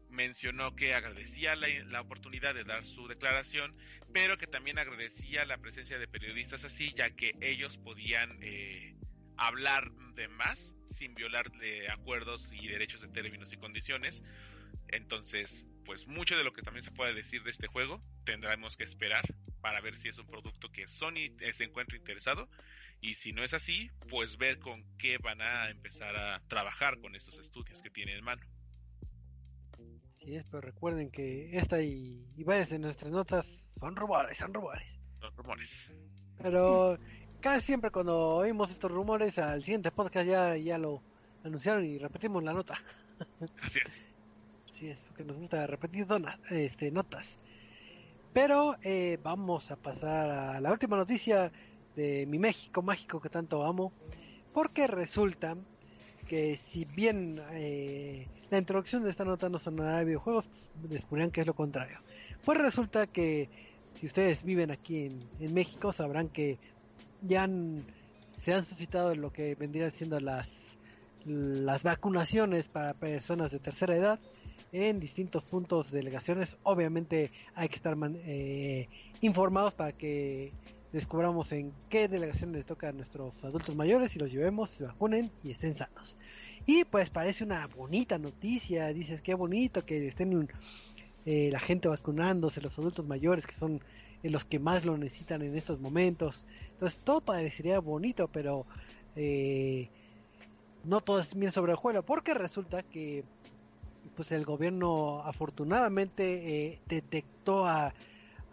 mencionó 0.09 0.75
que 0.75 0.93
agradecía 0.93 1.55
la, 1.55 2.01
oportunidad 2.01 2.55
de 2.55 2.63
dar 2.63 2.83
su 2.85 3.07
declaración, 3.07 3.75
pero 4.13 4.37
que 4.37 4.47
también 4.47 4.79
agradecía 4.79 5.45
la 5.45 5.57
presencia 5.57 5.99
de 5.99 6.07
periodistas 6.07 6.63
así, 6.63 6.93
ya 6.95 7.11
que 7.11 7.35
ellos 7.39 7.77
podían 7.77 8.39
eh, 8.41 8.95
hablar 9.37 9.91
de 10.15 10.27
más 10.27 10.73
sin 10.89 11.13
violar 11.13 11.51
de 11.51 11.89
acuerdos 11.89 12.47
y 12.51 12.67
derechos 12.67 13.01
de 13.01 13.09
términos 13.09 13.53
y 13.53 13.57
condiciones. 13.57 14.23
Entonces, 14.87 15.65
pues 15.85 16.07
mucho 16.07 16.35
de 16.35 16.43
lo 16.43 16.53
que 16.53 16.61
también 16.61 16.83
se 16.83 16.91
puede 16.91 17.13
decir 17.13 17.43
de 17.43 17.51
este 17.51 17.67
juego 17.67 18.01
tendremos 18.25 18.75
que 18.75 18.83
esperar 18.83 19.23
para 19.61 19.81
ver 19.81 19.97
si 19.97 20.09
es 20.09 20.17
un 20.17 20.27
producto 20.27 20.71
que 20.71 20.87
Sony 20.87 21.31
eh, 21.39 21.53
se 21.53 21.63
encuentra 21.63 21.97
interesado 21.97 22.49
y 23.01 23.15
si 23.15 23.33
no 23.33 23.43
es 23.43 23.53
así, 23.53 23.91
pues 24.09 24.37
ver 24.37 24.59
con 24.59 24.83
qué 24.97 25.17
van 25.17 25.41
a 25.41 25.69
empezar 25.69 26.15
a 26.15 26.41
trabajar 26.47 26.99
con 26.99 27.15
estos 27.15 27.37
estudios 27.37 27.81
que 27.81 27.89
tienen 27.89 28.17
en 28.17 28.23
mano. 28.23 28.41
Sí, 30.15 30.35
es, 30.35 30.45
pero 30.45 30.61
recuerden 30.61 31.11
que 31.11 31.55
esta 31.55 31.81
y, 31.81 32.25
y 32.35 32.43
varias 32.43 32.69
de 32.69 32.79
nuestras 32.79 33.11
notas 33.11 33.45
son 33.79 33.95
rumores, 33.95 34.37
son 34.37 34.53
rumores. 34.53 34.99
Los 35.21 35.35
rumores. 35.35 35.91
Pero 36.41 36.97
casi 37.41 37.65
siempre 37.65 37.91
cuando 37.91 38.17
oímos 38.17 38.71
estos 38.71 38.91
rumores, 38.91 39.37
al 39.37 39.63
siguiente 39.63 39.91
podcast 39.91 40.27
ya, 40.27 40.57
ya 40.57 40.77
lo 40.77 41.03
anunciaron 41.43 41.85
y 41.85 41.97
repetimos 41.99 42.43
la 42.43 42.53
nota. 42.53 42.81
Así 43.61 43.79
es. 43.79 44.14
Sí, 44.77 44.89
es 44.89 44.99
porque 45.07 45.23
nos 45.23 45.37
gusta 45.37 45.65
repetir 45.67 46.05
dona- 46.05 46.39
este, 46.49 46.91
notas. 46.91 47.27
Pero 48.33 48.75
eh, 48.83 49.17
vamos 49.23 49.71
a 49.71 49.77
pasar 49.77 50.29
a 50.29 50.59
la 50.59 50.71
última 50.71 50.97
noticia 50.97 51.51
de 51.95 52.25
mi 52.27 52.37
México 52.37 52.81
mágico 52.81 53.21
que 53.21 53.29
tanto 53.29 53.63
amo. 53.63 53.93
Porque 54.53 54.87
resulta 54.87 55.55
que 56.27 56.57
si 56.57 56.85
bien 56.85 57.41
eh, 57.51 58.27
la 58.49 58.57
introducción 58.57 59.03
de 59.03 59.11
esta 59.11 59.23
nota 59.25 59.47
no 59.47 59.59
son 59.59 59.77
nada 59.77 59.99
de 59.99 60.05
videojuegos, 60.05 60.49
descubrirán 60.83 61.31
que 61.31 61.41
es 61.41 61.47
lo 61.47 61.53
contrario. 61.53 61.99
Pues 62.43 62.57
resulta 62.57 63.07
que 63.07 63.49
si 63.99 64.05
ustedes 64.07 64.43
viven 64.43 64.71
aquí 64.71 65.05
en, 65.05 65.19
en 65.39 65.53
México 65.53 65.93
sabrán 65.93 66.29
que 66.29 66.57
ya 67.21 67.43
han- 67.43 67.85
se 68.41 68.53
han 68.53 68.65
suscitado 68.65 69.15
lo 69.15 69.31
que 69.31 69.55
vendrían 69.55 69.91
siendo 69.91 70.19
las, 70.19 70.49
las 71.25 71.83
vacunaciones 71.83 72.67
para 72.67 72.93
personas 72.93 73.51
de 73.51 73.59
tercera 73.59 73.95
edad 73.95 74.19
en 74.71 74.99
distintos 74.99 75.43
puntos 75.43 75.91
de 75.91 75.99
delegaciones. 75.99 76.57
Obviamente 76.63 77.31
hay 77.53 77.69
que 77.69 77.75
estar 77.75 77.97
eh, 78.03 78.87
informados 79.21 79.73
para 79.73 79.91
que 79.91 80.51
descubramos 80.91 81.51
en 81.51 81.73
qué 81.89 82.07
delegaciones 82.07 82.57
les 82.57 82.65
toca 82.65 82.89
a 82.89 82.91
nuestros 82.91 83.43
adultos 83.43 83.75
mayores 83.75 84.15
y 84.15 84.19
los 84.19 84.31
llevemos, 84.31 84.69
se 84.69 84.85
vacunen 84.85 85.31
y 85.43 85.51
estén 85.51 85.75
sanos. 85.75 86.15
Y 86.65 86.83
pues 86.85 87.09
parece 87.09 87.43
una 87.43 87.67
bonita 87.67 88.17
noticia, 88.17 88.87
dices 88.93 89.21
qué 89.21 89.35
bonito 89.35 89.85
que 89.85 90.07
estén 90.07 90.49
eh, 91.25 91.49
la 91.51 91.59
gente 91.59 91.87
vacunándose, 91.87 92.61
los 92.61 92.77
adultos 92.79 93.05
mayores 93.05 93.45
que 93.45 93.55
son 93.55 93.81
eh, 94.23 94.29
los 94.29 94.45
que 94.45 94.59
más 94.59 94.85
lo 94.85 94.97
necesitan 94.97 95.41
en 95.41 95.55
estos 95.55 95.79
momentos. 95.79 96.45
Entonces 96.71 96.99
todo 97.03 97.21
parecería 97.21 97.79
bonito, 97.79 98.27
pero 98.27 98.65
no 100.85 101.01
todo 101.01 101.19
es 101.19 101.35
bien 101.35 101.51
sobre 101.51 101.71
el 101.71 101.77
juego, 101.77 102.03
porque 102.03 102.33
resulta 102.33 102.83
que 102.83 103.23
pues 104.15 104.31
el 104.31 104.45
gobierno 104.45 105.21
afortunadamente 105.23 106.67
eh, 106.73 106.81
detectó 106.87 107.65
a, 107.65 107.93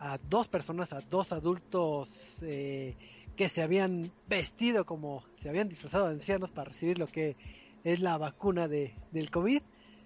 a 0.02 0.18
dos 0.28 0.48
personas, 0.48 0.92
a 0.92 1.00
dos 1.00 1.30
adultos 1.32 2.08
eh, 2.42 2.96
que 3.36 3.48
se 3.48 3.62
habían 3.62 4.10
vestido 4.28 4.84
como, 4.84 5.24
se 5.40 5.48
habían 5.48 5.68
disfrazado 5.68 6.08
de 6.08 6.14
ancianos 6.14 6.50
para 6.50 6.70
recibir 6.70 6.98
lo 6.98 7.06
que 7.06 7.36
es 7.84 8.00
la 8.00 8.18
vacuna 8.18 8.66
de, 8.66 8.94
del 9.12 9.30
COVID. 9.30 9.62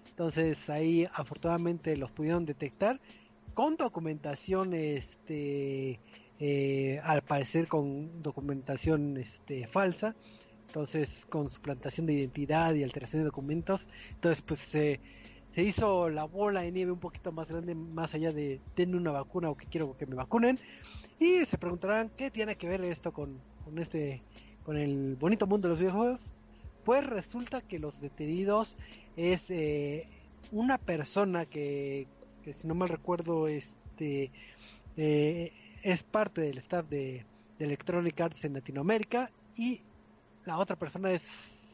Entonces 0.09 0.69
ahí 0.69 1.07
afortunadamente 1.13 1.97
los 1.97 2.11
pudieron 2.11 2.45
detectar 2.45 2.99
con 3.55 3.75
documentación, 3.75 4.73
este, 4.75 5.99
eh, 6.39 7.01
al 7.03 7.23
parecer 7.23 7.67
con 7.67 8.21
documentación 8.21 9.17
este, 9.17 9.67
falsa. 9.67 10.15
Entonces 10.67 11.09
con 11.29 11.49
suplantación 11.49 12.05
de 12.05 12.13
identidad 12.13 12.75
y 12.75 12.83
alteración 12.83 13.21
de 13.21 13.25
documentos. 13.25 13.87
Entonces 14.11 14.43
pues 14.43 14.59
se 14.59 14.99
se 15.53 15.63
hizo 15.63 16.09
la 16.09 16.25
bola 16.25 16.61
de 16.61 16.71
nieve 16.71 16.91
un 16.91 16.99
poquito 16.99 17.31
más 17.31 17.49
grande, 17.49 17.73
más 17.75 18.13
allá 18.13 18.31
de 18.31 18.59
denme 18.75 18.97
una 18.97 19.11
vacuna 19.11 19.49
o 19.49 19.57
que 19.57 19.65
quiero 19.65 19.97
que 19.97 20.05
me 20.05 20.15
vacunen. 20.15 20.59
Y 21.19 21.45
se 21.45 21.57
preguntarán 21.57 22.11
qué 22.15 22.29
tiene 22.29 22.55
que 22.55 22.67
ver 22.69 22.83
esto 22.83 23.11
con, 23.11 23.39
con 23.65 23.79
este, 23.79 24.21
con 24.63 24.77
el 24.77 25.15
bonito 25.15 25.47
mundo 25.47 25.67
de 25.67 25.73
los 25.73 25.79
videojuegos. 25.79 26.21
Pues 26.85 27.05
resulta 27.05 27.61
que 27.61 27.79
los 27.79 27.99
detenidos 27.99 28.77
es 29.15 29.49
eh, 29.49 30.07
una 30.51 30.77
persona 30.77 31.45
que, 31.45 32.07
que, 32.43 32.53
si 32.53 32.67
no 32.67 32.75
mal 32.75 32.89
recuerdo, 32.89 33.47
este 33.47 34.31
eh, 34.95 35.51
es 35.83 36.03
parte 36.03 36.41
del 36.41 36.57
staff 36.59 36.87
de, 36.87 37.25
de 37.59 37.65
Electronic 37.65 38.19
Arts 38.19 38.45
en 38.45 38.53
Latinoamérica 38.53 39.31
y 39.55 39.81
la 40.45 40.57
otra 40.57 40.75
persona 40.75 41.11
es, 41.11 41.21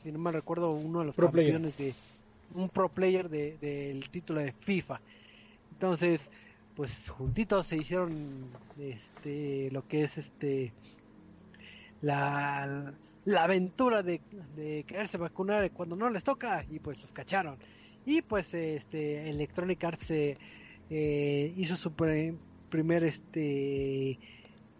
si 0.02 0.12
no 0.12 0.20
mal 0.20 0.34
recuerdo, 0.34 0.72
uno 0.72 1.00
de 1.00 1.06
los 1.06 1.16
Pro 1.16 1.32
player. 1.32 1.54
campeones 1.54 1.78
de 1.78 1.94
un 2.54 2.70
pro 2.70 2.90
player 2.90 3.30
de- 3.30 3.58
del 3.60 4.10
título 4.10 4.42
de 4.42 4.52
FIFA. 4.52 5.02
Entonces, 5.74 6.20
pues 6.76 7.10
juntitos 7.10 7.68
se 7.68 7.78
hicieron 7.78 8.48
este 8.80 9.70
lo 9.72 9.88
que 9.88 10.04
es 10.04 10.18
este 10.18 10.72
la, 12.02 12.94
la 13.26 13.44
aventura 13.44 14.04
de, 14.04 14.22
de 14.56 14.84
quererse 14.88 15.18
vacunar 15.18 15.70
cuando 15.72 15.96
no 15.96 16.10
les 16.10 16.24
toca 16.24 16.66
y 16.70 16.80
pues 16.80 17.02
los 17.02 17.12
cacharon. 17.12 17.58
Y 18.06 18.22
pues 18.22 18.54
este 18.54 19.30
Electronic 19.30 19.84
Arts 19.84 20.12
eh, 20.12 20.38
eh, 20.90 21.54
hizo 21.56 21.78
su 21.78 21.94
primer 21.94 23.04
este 23.04 24.20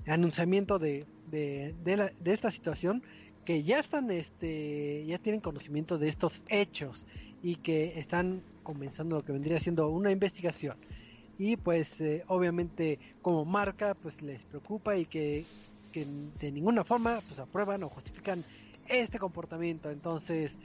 anunciamiento 0.08 0.80
de, 0.80 1.06
de, 1.32 1.74
de, 1.84 2.12
de 2.20 2.34
esta 2.34 2.52
situación 2.52 3.02
que 3.46 3.64
ya 3.64 3.80
están 3.80 4.10
este 4.12 5.06
ya 5.06 5.18
tienen 5.20 5.42
conocimiento 5.42 5.98
de 5.98 6.10
estos 6.10 6.42
hechos 6.50 7.06
y 7.44 7.58
que 7.58 8.00
están 8.00 8.42
comenzando 8.64 9.18
lo 9.18 9.24
que 9.24 9.34
vendría 9.34 9.60
siendo 9.60 9.90
una 9.90 10.12
investigación. 10.12 10.78
Y 11.38 11.58
pues 11.58 12.00
eh, 12.02 12.24
obviamente 12.28 13.00
como 13.22 13.46
marca 13.46 13.94
pues 13.94 14.22
les 14.22 14.44
preocupa 14.46 14.96
y 14.98 15.06
que, 15.06 15.46
que, 15.92 16.08
de 16.40 16.52
ninguna 16.52 16.84
forma 16.84 17.20
pues 17.28 17.40
aprueban 17.40 17.84
o 17.84 17.90
justifican 17.90 18.44
este 18.88 19.20
comportamiento. 19.20 19.92
Entonces 19.92 20.56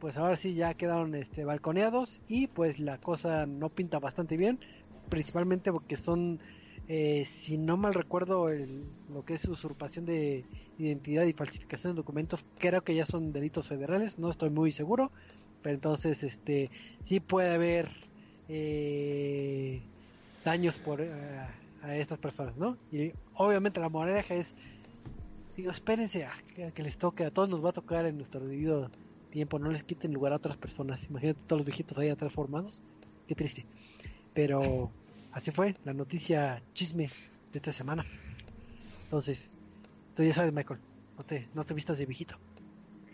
pues 0.00 0.16
ahora 0.16 0.36
sí 0.36 0.54
ya 0.54 0.74
quedaron 0.74 1.14
este 1.14 1.44
balconeados 1.44 2.20
y 2.28 2.48
pues 2.48 2.78
la 2.78 2.98
cosa 2.98 3.46
no 3.46 3.68
pinta 3.68 3.98
bastante 3.98 4.36
bien 4.36 4.58
principalmente 5.08 5.72
porque 5.72 5.96
son 5.96 6.40
eh, 6.88 7.24
si 7.24 7.58
no 7.58 7.76
mal 7.76 7.94
recuerdo 7.94 8.48
lo 8.48 9.24
que 9.24 9.34
es 9.34 9.44
usurpación 9.46 10.04
de 10.04 10.44
identidad 10.78 11.24
y 11.24 11.32
falsificación 11.32 11.94
de 11.94 11.96
documentos 11.96 12.44
creo 12.58 12.82
que 12.82 12.94
ya 12.94 13.06
son 13.06 13.32
delitos 13.32 13.68
federales 13.68 14.18
no 14.18 14.30
estoy 14.30 14.50
muy 14.50 14.72
seguro 14.72 15.10
pero 15.66 15.74
entonces 15.74 16.22
este 16.22 16.70
sí 17.06 17.18
puede 17.18 17.50
haber 17.50 17.90
eh, 18.48 19.82
daños 20.44 20.76
por 20.76 21.00
eh, 21.00 21.08
a 21.82 21.96
estas 21.96 22.20
personas, 22.20 22.56
¿no? 22.56 22.76
Y 22.92 23.12
obviamente 23.34 23.80
la 23.80 23.88
moraleja 23.88 24.36
es, 24.36 24.54
digo, 25.56 25.72
espérense 25.72 26.24
a 26.24 26.30
que, 26.72 26.82
les 26.84 26.96
toque, 26.98 27.24
a 27.24 27.32
todos 27.32 27.48
nos 27.48 27.64
va 27.64 27.70
a 27.70 27.72
tocar 27.72 28.06
en 28.06 28.16
nuestro 28.16 28.46
debido 28.46 28.92
tiempo, 29.32 29.58
no 29.58 29.72
les 29.72 29.82
quiten 29.82 30.12
lugar 30.12 30.32
a 30.32 30.36
otras 30.36 30.56
personas. 30.56 31.02
Imagínate 31.10 31.40
todos 31.48 31.58
los 31.58 31.66
viejitos 31.66 31.98
ahí 31.98 32.10
atrás 32.10 32.32
formados, 32.32 32.80
qué 33.26 33.34
triste. 33.34 33.66
Pero 34.34 34.92
así 35.32 35.50
fue 35.50 35.74
la 35.84 35.94
noticia 35.94 36.62
chisme 36.74 37.10
de 37.52 37.58
esta 37.58 37.72
semana. 37.72 38.06
Entonces, 39.02 39.40
tú 40.14 40.22
ya 40.22 40.32
sabes, 40.32 40.52
Michael, 40.52 40.78
no 41.18 41.24
te, 41.24 41.48
no 41.54 41.64
te 41.64 41.74
vistas 41.74 41.98
de 41.98 42.06
viejito. 42.06 42.38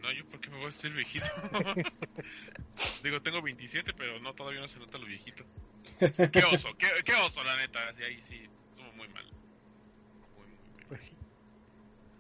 No, 0.03 0.11
yo 0.13 0.25
porque 0.27 0.51
me 0.51 0.57
voy 0.57 0.67
a 0.67 0.71
decir 0.71 0.93
viejito. 0.93 1.25
Digo, 3.05 3.23
tengo 3.23 3.41
27, 3.41 3.93
pero 3.97 4.19
no, 4.21 4.35
todavía 4.35 4.61
no 4.61 4.69
se 4.69 4.79
nota 4.79 4.99
lo 4.99 5.07
viejito. 5.07 5.45
qué 6.33 6.45
oso, 6.45 6.69
qué, 6.77 7.15
oso, 7.25 7.45
la 7.45 7.57
neta. 7.57 7.89
Así, 7.89 8.03
ahí 8.03 8.21
sí, 8.29 8.49
estuvo 8.71 8.93
muy 8.95 9.09
mal. 9.09 9.25
Muy, 10.37 10.47
muy 10.47 10.85
Pues 10.89 11.05
sí. 11.05 11.13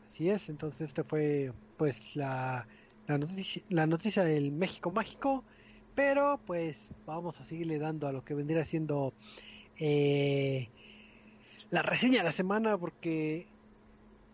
Así 0.06 0.30
es, 0.30 0.48
entonces 0.48 0.88
esta 0.88 1.02
fue 1.04 1.52
pues 1.76 2.14
la, 2.14 2.68
la, 3.08 3.18
noticia, 3.18 3.62
la 3.68 3.86
noticia 3.86 4.22
del 4.22 4.52
México 4.52 4.92
Mágico. 4.92 5.44
Pero 5.94 6.40
pues 6.46 6.90
vamos 7.04 7.38
a 7.40 7.44
seguirle 7.46 7.78
dando 7.78 8.06
a 8.06 8.12
lo 8.12 8.24
que 8.24 8.34
vendría 8.34 8.64
siendo 8.64 9.12
eh, 9.78 10.68
la 11.70 11.82
reseña 11.82 12.18
de 12.18 12.24
la 12.24 12.32
semana 12.32 12.78
porque 12.78 13.46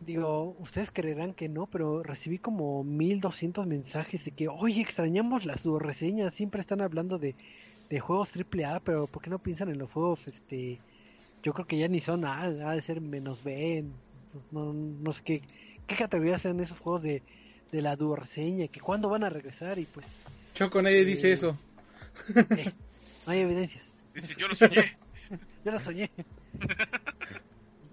digo, 0.00 0.56
ustedes 0.58 0.90
creerán 0.92 1.34
que 1.34 1.48
no, 1.48 1.66
pero 1.66 2.02
recibí 2.02 2.38
como 2.38 2.84
1200 2.84 3.66
mensajes 3.66 4.24
de 4.24 4.30
que, 4.30 4.48
oye, 4.48 4.80
extrañamos 4.80 5.44
las 5.44 5.64
reseñas, 5.64 6.34
siempre 6.34 6.60
están 6.60 6.80
hablando 6.80 7.18
de, 7.18 7.34
de 7.90 8.00
juegos 8.00 8.30
AAA, 8.34 8.80
pero 8.80 9.06
¿por 9.06 9.22
qué 9.22 9.30
no 9.30 9.38
piensan 9.38 9.70
en 9.70 9.78
los 9.78 9.90
juegos, 9.90 10.26
este, 10.28 10.80
yo 11.42 11.52
creo 11.52 11.66
que 11.66 11.78
ya 11.78 11.88
ni 11.88 12.00
son 12.00 12.24
A, 12.24 12.42
ha 12.42 12.72
de 12.74 12.82
ser 12.82 13.00
menos 13.00 13.42
B, 13.42 13.84
no, 14.50 14.72
no 14.72 15.12
sé 15.12 15.22
qué, 15.24 15.42
qué 15.86 15.96
categoría 15.96 16.38
sean 16.38 16.60
esos 16.60 16.78
juegos 16.78 17.02
de, 17.02 17.22
de 17.72 17.82
la 17.82 17.96
reseña, 17.96 18.68
que 18.68 18.80
cuándo 18.80 19.08
van 19.08 19.24
a 19.24 19.30
regresar 19.30 19.78
y 19.78 19.84
pues... 19.84 20.22
Choco, 20.54 20.80
nadie 20.82 21.04
dice 21.04 21.30
eh, 21.30 21.34
eso. 21.34 21.58
Eh, 22.56 22.72
no 23.26 23.32
hay 23.32 23.40
evidencias. 23.40 23.84
Dice, 24.14 24.34
yo 24.38 24.48
lo 24.48 24.54
soñé. 24.54 24.96
yo 25.64 25.72
lo 25.72 25.80
soñé. 25.80 26.10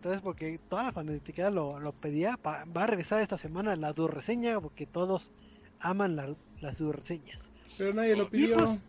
Entonces, 0.05 0.21
porque 0.21 0.59
toda 0.69 0.83
la 0.83 0.91
fanática 0.91 1.49
lo, 1.49 1.79
lo 1.79 1.91
pedía, 1.91 2.37
va 2.45 2.83
a 2.83 2.85
regresar 2.85 3.21
esta 3.21 3.39
semana 3.39 3.75
la 3.75 3.91
reseña, 3.91 4.61
porque 4.61 4.85
todos 4.85 5.31
aman 5.79 6.15
la, 6.15 6.35
las 6.61 6.79
reseñas. 6.79 7.49
Pero 7.75 7.91
nadie 7.91 8.15
lo 8.15 8.29
pidió. 8.29 8.53
Pues, 8.53 8.85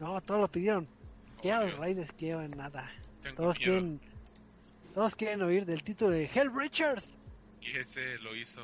no, 0.00 0.18
todos 0.22 0.40
lo 0.40 0.48
pidieron. 0.48 0.88
¿Qué 1.42 1.52
oh, 1.52 1.76
Raiders 1.76 2.10
quieren? 2.12 2.52
Nada. 2.52 2.90
todos 3.36 3.58
quieren, 3.58 4.00
todos 4.94 5.14
quieren 5.14 5.42
oír 5.42 5.66
del 5.66 5.82
título 5.82 6.12
de 6.12 6.24
Hell 6.24 6.50
Richards. 6.58 7.06
Y 7.60 7.76
ese 7.76 8.16
lo 8.22 8.34
hizo. 8.34 8.62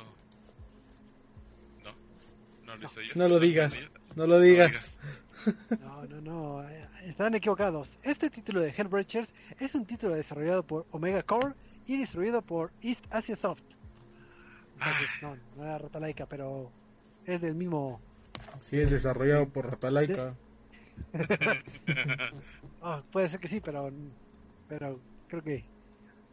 No, 1.83 1.93
no 2.65 2.75
lo 2.75 2.87
hizo 2.87 3.01
yo. 3.01 3.11
No 3.13 3.27
lo 3.27 3.39
digas, 3.39 3.91
no 4.15 4.25
lo 4.25 4.39
digas. 4.39 4.97
No, 5.03 5.20
no, 6.09 6.21
no, 6.21 6.69
están 7.03 7.35
equivocados. 7.35 7.89
Este 8.03 8.29
título 8.29 8.61
de 8.61 8.73
Hell 8.75 8.91
Richards 8.91 9.33
es 9.59 9.75
un 9.75 9.85
título 9.85 10.15
desarrollado 10.15 10.63
por 10.63 10.85
Omega 10.91 11.23
Core 11.23 11.53
y 11.87 11.97
distribuido 11.97 12.41
por 12.41 12.71
East 12.81 13.05
Asia 13.09 13.35
Soft. 13.35 13.63
no, 15.21 15.37
no 15.55 15.63
era 15.63 15.77
Ratalaika, 15.77 16.25
pero 16.25 16.71
es 17.25 17.41
del 17.41 17.55
mismo. 17.55 17.99
Sí, 18.59 18.79
es 18.79 18.91
desarrollado 18.91 19.47
por 19.49 19.69
Ratalaika. 19.69 20.35
oh, 22.81 23.01
puede 23.11 23.29
ser 23.29 23.39
que 23.39 23.47
sí, 23.47 23.59
pero 23.59 23.91
pero 24.67 24.99
creo 25.27 25.43
que 25.43 25.65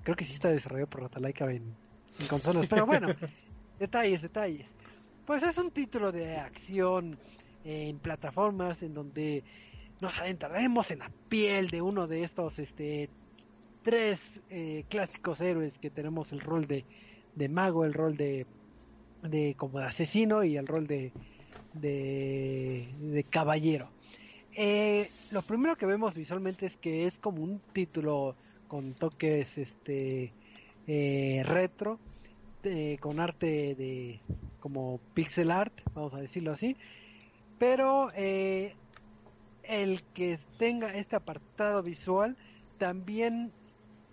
creo 0.03 0.16
que 0.16 0.25
sí 0.25 0.35
está 0.35 0.51
desarrollado 0.51 0.90
por 0.90 1.03
Ratalaika 1.03 1.51
en, 1.51 1.75
en 2.21 2.27
consolas. 2.29 2.66
Pero 2.66 2.87
bueno, 2.87 3.09
detalles, 3.79 4.23
detalles. 4.23 4.75
Pues 5.27 5.42
es 5.42 5.59
un 5.59 5.71
título 5.71 6.11
de 6.11 6.38
acción 6.38 7.18
en 7.64 7.99
plataformas 7.99 8.83
en 8.83 8.94
donde 8.94 9.44
nos 10.01 10.18
adentraremos 10.18 10.90
en 10.90 11.01
la 11.01 11.11
piel 11.29 11.68
de 11.68 11.83
uno 11.83 12.07
de 12.07 12.23
estos 12.23 12.59
este 12.59 13.11
tres 13.83 14.40
eh, 14.51 14.85
clásicos 14.88 15.40
héroes 15.40 15.79
que 15.79 15.90
tenemos 15.90 16.33
el 16.33 16.40
rol 16.40 16.66
de, 16.66 16.85
de 17.35 17.49
mago, 17.49 17.85
el 17.85 17.94
rol 17.94 18.16
de, 18.16 18.47
de 19.23 19.55
como 19.57 19.79
de 19.79 19.87
asesino 19.87 20.44
y 20.44 20.57
el 20.57 20.66
rol 20.66 20.87
de, 20.87 21.12
de, 21.73 23.25
caballero. 23.31 23.88
Eh, 24.55 25.11
lo 25.31 25.42
primero 25.42 25.77
que 25.77 25.87
vemos 25.87 26.14
visualmente 26.14 26.66
es 26.66 26.77
que 26.77 27.07
es 27.07 27.18
como 27.18 27.42
un 27.42 27.61
título 27.73 28.35
con 28.66 28.92
toques 28.94 29.57
este 29.57 30.33
eh, 30.87 31.42
retro, 31.47 31.99
con 33.01 33.21
arte 33.21 33.75
de 33.75 34.21
como 34.61 35.01
pixel 35.14 35.51
art, 35.51 35.73
vamos 35.94 36.12
a 36.12 36.18
decirlo 36.18 36.53
así, 36.53 36.77
pero 37.59 38.11
eh, 38.14 38.75
el 39.62 40.03
que 40.14 40.38
tenga 40.59 40.94
este 40.94 41.16
apartado 41.16 41.83
visual 41.83 42.37
también 42.79 43.53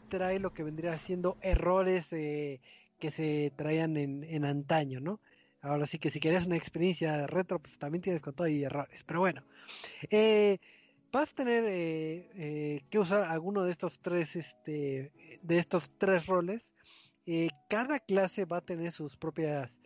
trae 0.09 0.39
lo 0.39 0.53
que 0.53 0.63
vendría 0.63 0.97
siendo 0.97 1.37
errores 1.41 2.07
que 2.09 3.11
se 3.11 3.51
traían 3.55 3.97
en, 3.97 4.23
en 4.23 4.45
antaño, 4.45 4.99
¿no? 4.99 5.19
Ahora 5.65 5.87
sí 5.87 5.97
que 5.97 6.11
si 6.11 6.19
quieres 6.19 6.45
una 6.45 6.57
experiencia 6.57 7.25
retro, 7.25 7.57
pues 7.57 7.79
también 7.79 8.03
tienes 8.03 8.21
con 8.21 8.35
todo 8.35 8.47
y 8.47 8.63
errores. 8.63 9.03
Pero 9.03 9.19
bueno, 9.19 9.41
eh, 10.11 10.59
vas 11.11 11.31
a 11.31 11.35
tener 11.35 11.63
eh, 11.65 12.29
eh, 12.35 12.81
que 12.91 12.99
usar 12.99 13.23
alguno 13.23 13.63
de 13.63 13.71
estos 13.71 13.97
tres, 13.97 14.35
este, 14.35 15.11
de 15.41 15.57
estos 15.57 15.89
tres 15.97 16.27
roles. 16.27 16.71
cada 17.67 17.99
clase 17.99 18.45
va 18.45 18.57
a 18.57 18.61
tener 18.61 18.91
sus 18.91 19.17
propias 19.17 19.79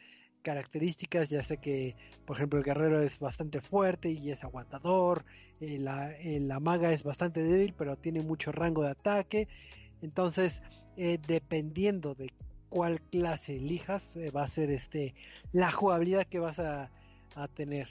características, 0.49 1.29
ya 1.29 1.43
sé 1.43 1.57
que, 1.57 1.95
por 2.25 2.37
ejemplo, 2.37 2.57
el 2.57 2.65
guerrero 2.65 2.99
es 3.03 3.19
bastante 3.19 3.61
fuerte 3.61 4.09
y 4.09 4.31
es 4.31 4.43
aguantador, 4.43 5.23
la, 5.59 6.11
la, 6.23 6.59
maga 6.59 6.91
es 6.91 7.03
bastante 7.03 7.43
débil, 7.43 7.75
pero 7.77 7.97
tiene 7.97 8.23
mucho 8.23 8.51
rango 8.51 8.81
de 8.81 8.89
ataque. 8.89 9.47
Entonces, 10.01 10.63
dependiendo 10.95 12.15
de 12.15 12.31
cuál 12.69 12.99
clase 13.11 13.57
elijas, 13.57 14.09
eh, 14.15 14.31
va 14.31 14.43
a 14.43 14.47
ser 14.47 14.71
este 14.71 15.13
la 15.51 15.71
jugabilidad 15.71 16.25
que 16.25 16.39
vas 16.39 16.57
a, 16.57 16.89
tener 17.53 17.87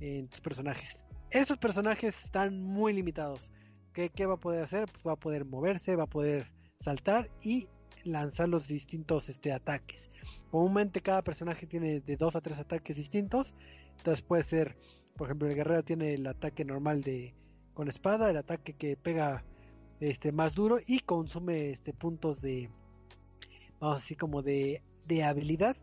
en 0.00 0.28
tus 0.28 0.40
personajes. 0.40 0.96
Estos 1.30 1.58
personajes 1.58 2.14
están 2.24 2.62
muy 2.62 2.92
limitados. 2.92 3.50
¿Qué, 3.92 4.08
¿Qué, 4.08 4.24
va 4.24 4.34
a 4.34 4.40
poder 4.40 4.62
hacer? 4.62 4.86
Pues 4.90 5.04
va 5.04 5.12
a 5.12 5.16
poder 5.16 5.44
moverse, 5.44 5.96
va 5.96 6.04
a 6.04 6.06
poder 6.06 6.46
saltar 6.80 7.28
y 7.42 7.66
lanzar 8.12 8.48
los 8.48 8.68
distintos 8.68 9.28
este, 9.28 9.52
ataques. 9.52 10.10
Comúnmente 10.50 11.00
cada 11.00 11.22
personaje 11.22 11.66
tiene 11.66 12.00
de 12.00 12.16
dos 12.16 12.36
a 12.36 12.40
tres 12.40 12.58
ataques 12.58 12.96
distintos. 12.96 13.52
Entonces 13.98 14.22
puede 14.22 14.44
ser, 14.44 14.76
por 15.16 15.26
ejemplo, 15.28 15.48
el 15.48 15.54
guerrero 15.54 15.82
tiene 15.82 16.14
el 16.14 16.26
ataque 16.26 16.64
normal 16.64 17.02
de 17.02 17.34
con 17.74 17.88
espada, 17.88 18.30
el 18.30 18.36
ataque 18.36 18.72
que 18.72 18.96
pega 18.96 19.44
este 20.00 20.32
más 20.32 20.54
duro 20.54 20.78
y 20.84 21.00
consume 21.00 21.70
este 21.70 21.92
puntos 21.92 22.40
de, 22.40 22.70
vamos 23.80 23.98
así 23.98 24.16
como 24.16 24.42
de, 24.42 24.82
de 25.06 25.24
habilidad. 25.24 25.76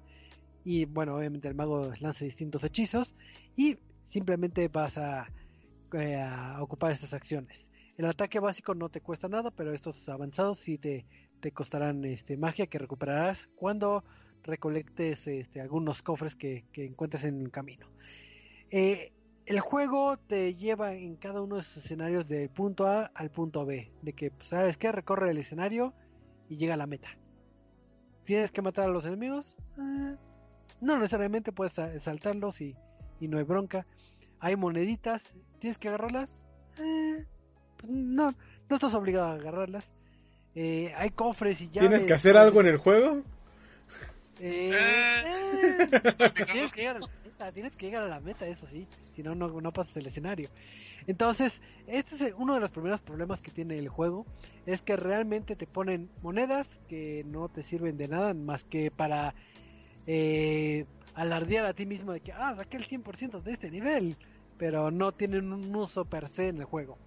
Y 0.64 0.86
bueno, 0.86 1.16
obviamente 1.16 1.48
el 1.48 1.56
mago 1.56 1.92
lanza 2.00 2.26
distintos 2.26 2.64
hechizos 2.64 3.16
y 3.56 3.78
simplemente 4.06 4.68
vas 4.68 4.98
a, 4.98 5.28
eh, 5.94 6.16
a 6.16 6.62
ocupar 6.62 6.92
estas 6.92 7.14
acciones. 7.14 7.66
El 7.98 8.06
ataque 8.08 8.40
básico 8.40 8.76
no 8.76 8.90
te 8.90 9.00
cuesta 9.00 9.30
nada, 9.30 9.52
pero 9.52 9.74
estos 9.74 10.10
avanzados 10.10 10.60
sí 10.60 10.78
te, 10.78 11.06
te 11.40 11.52
costarán 11.52 12.06
este, 12.06 12.38
magia 12.38 12.68
que 12.68 12.78
recuperarás 12.78 13.48
cuando 13.56 14.04
recolectes 14.44 15.28
este, 15.28 15.62
algunos 15.62 16.02
cofres 16.02 16.36
que, 16.36 16.66
que 16.72 16.86
encuentres 16.86 17.24
en 17.24 17.42
el 17.42 17.52
camino. 17.52 17.88
Eh, 18.70 19.12
el 19.46 19.60
juego 19.60 20.18
te 20.18 20.56
lleva 20.56 20.94
en 20.94 21.18
cada 21.18 21.42
uno 21.42 21.58
de 21.58 21.62
sus 21.62 21.78
escenarios 21.78 22.28
del 22.28 22.50
punto 22.50 22.88
A 22.88 23.12
al 23.14 23.30
punto 23.30 23.66
B, 23.66 23.92
de 24.02 24.14
que, 24.14 24.32
pues, 24.32 24.50
¿sabes 24.50 24.78
que 24.78 24.92
Recorre 24.92 25.30
el 25.30 25.38
escenario 25.38 25.94
y 26.50 26.58
llega 26.58 26.74
a 26.74 26.78
la 26.78 26.88
meta. 26.88 27.10
¿Tienes 28.24 28.52
que 28.52 28.62
matar 28.62 28.86
a 28.86 28.92
los 28.92 29.06
enemigos? 29.06 29.56
Eh, 29.78 30.16
no 30.82 30.96
necesariamente 30.96 31.52
puedes 31.52 31.74
saltarlos 32.02 32.62
y, 32.62 32.76
no 33.22 33.38
hay 33.38 33.44
bronca. 33.44 33.86
hay 34.40 34.56
moneditas, 34.56 35.24
¿tienes 35.60 35.78
que 35.78 35.90
agarrarlas? 35.90 36.42
Eh, 36.80 37.26
pues 37.78 37.92
no, 37.92 38.32
no 38.70 38.76
estás 38.76 38.94
obligado 38.96 39.28
a 39.28 39.34
agarrarlas. 39.34 39.92
Eh, 40.56 40.94
hay 40.96 41.10
cofres 41.10 41.60
y 41.62 41.70
ya. 41.70 41.82
¿Tienes 41.82 42.06
que 42.06 42.14
hacer 42.14 42.38
algo 42.38 42.62
en 42.62 42.68
el 42.68 42.78
juego? 42.78 43.22
Eh, 44.40 44.72
Eh. 44.74 45.88
tienes, 46.52 46.72
que 46.72 46.82
llegar 46.82 46.98
a 46.98 47.00
la 47.00 47.08
meta, 47.24 47.52
tienes 47.52 47.76
que 47.76 47.86
llegar 47.86 48.04
a 48.04 48.08
la 48.08 48.20
meta, 48.20 48.48
eso 48.48 48.68
sí. 48.68 48.88
Si 49.16 49.24
no, 49.24 49.36
no, 49.36 49.62
no 49.62 49.72
pasas 49.72 49.96
el 49.98 50.08
escenario. 50.08 50.50
Entonces, 51.08 51.54
este 51.88 52.16
es 52.16 52.34
uno 52.38 52.56
de 52.56 52.60
los 52.60 52.72
primeros 52.72 53.02
problemas 53.02 53.42
que 53.42 53.52
tiene 53.52 53.78
el 53.78 53.90
juego. 53.90 54.26
Es 54.66 54.82
que 54.82 54.96
realmente 54.96 55.56
te 55.56 55.68
ponen 55.68 56.10
monedas 56.22 56.68
que 56.88 57.24
no 57.26 57.50
te 57.50 57.64
sirven 57.64 57.98
de 57.98 58.08
nada 58.08 58.34
más 58.34 58.64
que 58.64 58.92
para 58.92 59.36
eh, 60.08 60.86
alardear 61.14 61.66
a 61.66 61.74
ti 61.74 61.86
mismo 61.86 62.12
de 62.12 62.22
que, 62.22 62.32
ah, 62.34 62.56
saqué 62.56 62.78
el 62.78 62.88
100% 62.88 63.42
de 63.42 63.52
este 63.52 63.70
nivel. 63.70 64.18
Pero 64.58 64.90
no 64.90 65.12
tienen 65.12 65.52
un 65.52 65.76
uso 65.76 66.06
per 66.06 66.30
se 66.30 66.48
en 66.48 66.58
el 66.58 66.66
juego. 66.66 66.98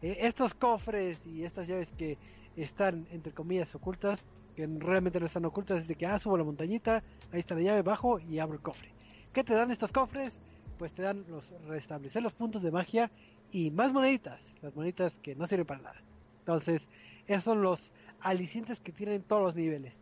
Eh, 0.00 0.18
estos 0.20 0.54
cofres 0.54 1.18
y 1.26 1.44
estas 1.44 1.66
llaves 1.66 1.88
que 1.98 2.16
están, 2.56 3.06
entre 3.10 3.32
comillas, 3.32 3.74
ocultas, 3.74 4.20
que 4.54 4.66
realmente 4.66 5.18
no 5.18 5.26
están 5.26 5.44
ocultas, 5.44 5.80
es 5.80 5.88
de 5.88 5.94
que, 5.94 6.06
ah, 6.06 6.18
subo 6.18 6.36
la 6.36 6.44
montañita, 6.44 7.02
ahí 7.32 7.40
está 7.40 7.54
la 7.54 7.62
llave, 7.62 7.82
bajo 7.82 8.18
y 8.20 8.38
abro 8.38 8.54
el 8.54 8.62
cofre. 8.62 8.90
¿Qué 9.32 9.44
te 9.44 9.54
dan 9.54 9.70
estos 9.70 9.92
cofres? 9.92 10.32
Pues 10.78 10.92
te 10.92 11.02
dan 11.02 11.24
los 11.28 11.48
restablecer 11.66 12.22
los 12.22 12.34
puntos 12.34 12.62
de 12.62 12.70
magia 12.70 13.10
y 13.50 13.70
más 13.70 13.92
moneditas, 13.92 14.40
las 14.60 14.74
moneditas 14.74 15.14
que 15.22 15.34
no 15.34 15.46
sirven 15.46 15.66
para 15.66 15.82
nada. 15.82 16.02
Entonces, 16.40 16.82
esos 17.26 17.44
son 17.44 17.62
los 17.62 17.92
alicientes 18.20 18.78
que 18.80 18.92
tienen 18.92 19.22
todos 19.22 19.42
los 19.42 19.54
niveles. 19.54 19.94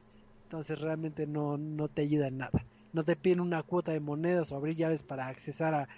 Entonces, 0.45 0.81
realmente 0.81 1.27
no, 1.27 1.57
no 1.59 1.89
te 1.89 2.03
ayuda 2.03 2.29
en 2.29 2.39
nada. 2.39 2.65
No 2.93 3.05
te 3.05 3.15
piden 3.15 3.41
una 3.41 3.63
cuota 3.63 3.93
de 3.93 4.01
monedas 4.01 4.51
o 4.51 4.57
abrir 4.57 4.75
llaves 4.75 5.03
para 5.03 5.29
accesar 5.29 5.75
a, 5.75 5.89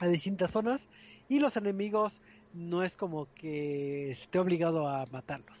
a 0.00 0.06
distintas 0.08 0.50
zonas. 0.50 0.80
Y 1.28 1.38
los 1.38 1.56
enemigos 1.56 2.12
no 2.54 2.82
es 2.82 2.96
como 2.96 3.28
que 3.34 4.10
esté 4.10 4.38
obligado 4.38 4.88
a 4.88 5.06
matarlos. 5.06 5.58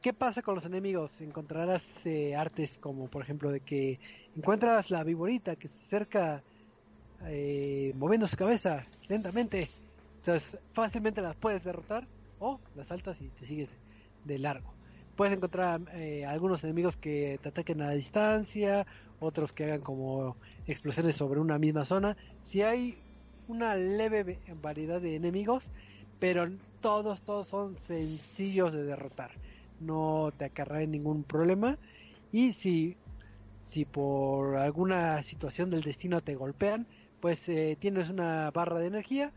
¿Qué 0.00 0.12
pasa 0.12 0.42
con 0.42 0.54
los 0.54 0.66
enemigos? 0.66 1.20
Encontrarás 1.20 1.82
eh, 2.04 2.36
artes 2.36 2.76
como 2.78 3.08
por 3.08 3.22
ejemplo 3.22 3.50
de 3.50 3.60
que 3.60 3.98
encuentras 4.36 4.90
la 4.90 5.02
viborita 5.02 5.56
que 5.56 5.68
se 5.68 5.74
acerca 5.86 6.42
eh, 7.26 7.92
moviendo 7.96 8.28
su 8.28 8.36
cabeza 8.36 8.84
lentamente. 9.08 9.70
Entonces 10.18 10.58
fácilmente 10.72 11.22
las 11.22 11.36
puedes 11.36 11.64
derrotar 11.64 12.06
o 12.38 12.60
las 12.76 12.88
saltas 12.88 13.20
y 13.20 13.28
te 13.28 13.46
sigues 13.46 13.70
de 14.24 14.38
largo. 14.38 14.74
Puedes 15.16 15.34
encontrar 15.34 15.80
eh, 15.94 16.26
algunos 16.26 16.64
enemigos 16.64 16.96
que 16.96 17.38
te 17.40 17.48
ataquen 17.48 17.80
a 17.80 17.86
la 17.86 17.92
distancia, 17.92 18.86
otros 19.20 19.52
que 19.52 19.64
hagan 19.64 19.80
como 19.80 20.36
explosiones 20.66 21.14
sobre 21.14 21.40
una 21.40 21.58
misma 21.58 21.84
zona. 21.84 22.16
Si 22.42 22.62
hay 22.62 22.98
una 23.46 23.76
leve 23.76 24.38
variedad 24.60 25.00
de 25.00 25.14
enemigos, 25.14 25.70
pero 26.18 26.48
todos, 26.80 27.22
todos 27.22 27.48
son 27.48 27.76
sencillos 27.78 28.72
de 28.72 28.84
derrotar. 28.84 29.30
No 29.80 30.32
te 30.36 30.46
acarraen 30.46 30.90
ningún 30.90 31.24
problema. 31.24 31.78
Y 32.32 32.52
si, 32.52 32.96
si 33.62 33.84
por 33.84 34.56
alguna 34.56 35.22
situación 35.22 35.70
del 35.70 35.82
destino 35.82 36.20
te 36.20 36.34
golpean, 36.34 36.86
pues 37.20 37.48
eh, 37.48 37.76
tienes 37.80 38.10
una 38.10 38.50
barra 38.50 38.78
de 38.78 38.86
energía 38.86 39.32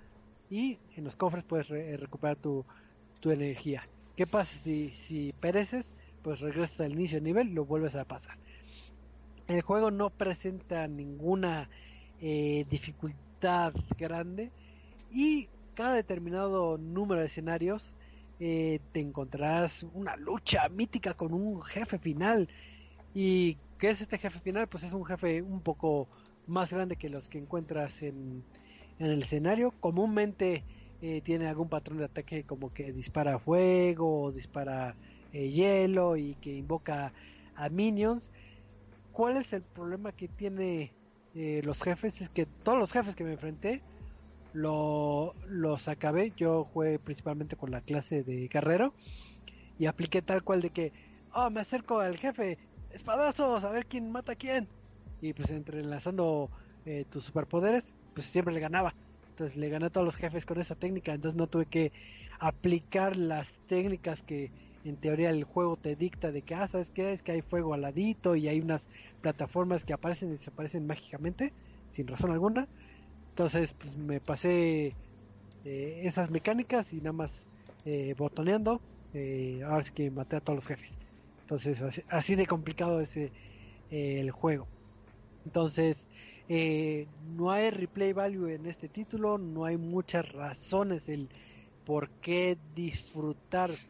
y 0.49 0.77
en 0.95 1.03
los 1.03 1.15
cofres 1.15 1.43
puedes 1.43 1.69
re 1.69 1.97
recuperar 1.97 2.37
tu, 2.37 2.65
tu, 3.19 3.31
energía. 3.31 3.87
¿Qué 4.15 4.27
pasa 4.27 4.57
si, 4.63 4.89
si 4.89 5.33
pereces? 5.39 5.93
Pues 6.21 6.39
regresas 6.39 6.81
al 6.81 6.93
inicio 6.93 7.17
del 7.17 7.23
nivel 7.23 7.49
y 7.49 7.53
lo 7.53 7.65
vuelves 7.65 7.95
a 7.95 8.03
pasar. 8.03 8.37
El 9.47 9.61
juego 9.61 9.91
no 9.91 10.09
presenta 10.09 10.87
ninguna 10.87 11.69
eh, 12.19 12.65
dificultad 12.69 13.73
grande 13.97 14.51
y 15.11 15.47
cada 15.77 15.93
determinado 15.93 16.79
número 16.79 17.21
de 17.21 17.27
escenarios 17.27 17.93
eh, 18.39 18.79
te 18.93 18.99
encontrarás 18.99 19.83
una 19.93 20.15
lucha 20.15 20.67
mítica 20.69 21.13
con 21.13 21.35
un 21.35 21.61
jefe 21.61 21.99
final. 21.99 22.49
¿Y 23.13 23.59
qué 23.77 23.91
es 23.91 24.01
este 24.01 24.17
jefe 24.17 24.39
final? 24.39 24.67
Pues 24.67 24.83
es 24.83 24.91
un 24.91 25.05
jefe 25.05 25.43
un 25.43 25.61
poco 25.61 26.07
más 26.47 26.71
grande 26.71 26.95
que 26.95 27.09
los 27.09 27.27
que 27.27 27.37
encuentras 27.37 28.01
en, 28.01 28.43
en 28.97 29.05
el 29.05 29.21
escenario. 29.21 29.69
Comúnmente 29.79 30.63
eh, 31.03 31.21
tiene 31.23 31.47
algún 31.47 31.69
patrón 31.69 31.99
de 31.99 32.05
ataque 32.05 32.43
como 32.43 32.73
que 32.73 32.91
dispara 32.91 33.37
fuego, 33.37 34.23
o 34.23 34.31
dispara 34.31 34.95
eh, 35.31 35.51
hielo 35.51 36.17
y 36.17 36.33
que 36.41 36.55
invoca 36.55 37.13
a 37.55 37.69
minions. 37.69 38.31
¿Cuál 39.11 39.37
es 39.37 39.53
el 39.53 39.61
problema 39.61 40.11
que 40.11 40.27
tiene 40.27 40.91
eh, 41.35 41.61
los 41.63 41.79
jefes? 41.79 42.19
Es 42.19 42.29
que 42.29 42.47
todos 42.47 42.79
los 42.79 42.91
jefes 42.91 43.15
que 43.15 43.23
me 43.23 43.33
enfrenté 43.33 43.83
lo, 44.57 45.35
los 45.47 45.87
acabé. 45.87 46.33
Yo 46.35 46.65
jugué 46.65 46.97
principalmente 46.97 47.55
con 47.55 47.71
la 47.71 47.81
clase 47.81 48.23
de 48.23 48.47
guerrero 48.47 48.93
y 49.77 49.85
apliqué 49.85 50.21
tal 50.21 50.43
cual 50.43 50.61
de 50.61 50.71
que, 50.71 50.91
oh, 51.33 51.49
me 51.49 51.61
acerco 51.61 51.99
al 51.99 52.17
jefe, 52.17 52.57
espadazos, 52.91 53.63
a 53.63 53.71
ver 53.71 53.85
quién 53.85 54.11
mata 54.11 54.31
a 54.31 54.35
quién. 54.35 54.67
Y 55.21 55.33
pues 55.33 55.51
entrelazando 55.51 56.49
eh, 56.85 57.05
tus 57.09 57.23
superpoderes, 57.23 57.85
pues 58.15 58.27
siempre 58.27 58.53
le 58.53 58.59
ganaba. 58.59 58.95
Entonces 59.29 59.57
le 59.57 59.69
gané 59.69 59.85
a 59.85 59.89
todos 59.91 60.05
los 60.05 60.15
jefes 60.15 60.45
con 60.45 60.59
esa 60.59 60.73
técnica. 60.73 61.13
Entonces 61.13 61.37
no 61.37 61.45
tuve 61.45 61.67
que 61.67 61.91
aplicar 62.39 63.15
las 63.15 63.47
técnicas 63.67 64.23
que 64.23 64.51
en 64.83 64.97
teoría 64.97 65.29
el 65.29 65.43
juego 65.43 65.77
te 65.77 65.95
dicta 65.95 66.31
de 66.31 66.41
que, 66.41 66.55
ah, 66.55 66.67
¿sabes 66.67 66.89
qué? 66.91 67.11
Es 67.11 67.21
que 67.21 67.33
hay 67.33 67.41
fuego 67.41 67.75
al 67.75 67.81
ladito 67.81 68.35
y 68.35 68.47
hay 68.47 68.59
unas 68.59 68.87
plataformas 69.21 69.83
que 69.83 69.93
aparecen 69.93 70.29
y 70.29 70.37
desaparecen 70.37 70.87
mágicamente, 70.87 71.53
sin 71.91 72.07
razón 72.07 72.31
alguna. 72.31 72.67
Entonces, 73.37 73.75
pues 73.75 73.95
me 73.95 74.19
pasé 74.19 74.97
eh, 75.63 76.01
esas 76.05 76.31
mecánicas 76.31 76.93
y 76.93 77.01
nada 77.01 77.13
más 77.13 77.49
eh, 77.85 78.13
botoneando. 78.17 78.83
Eh, 79.13 79.61
ahora 79.63 79.83
sí 79.83 79.91
que 79.93 80.11
maté 80.11 80.37
a 80.37 80.41
todos 80.41 80.57
los 80.57 80.67
jefes. 80.67 80.97
Entonces, 81.41 81.79
así, 82.09 82.35
de 82.35 82.47
complicado 82.47 83.01
es 83.01 83.15
eh, 83.17 83.31
el 83.89 84.31
juego. 84.31 84.71
Entonces, 85.45 86.09
eh, 86.47 87.07
no 87.19 87.51
hay 87.51 87.71
replay 87.71 88.13
value 88.13 88.49
en 88.49 88.65
este 88.67 88.89
título, 88.89 89.37
no 89.39 89.65
hay 89.65 89.77
muchas 89.77 90.31
razones 90.31 91.09
el 91.09 91.29
por 91.83 92.11
qué 92.21 92.57
disfrutar 92.61 93.81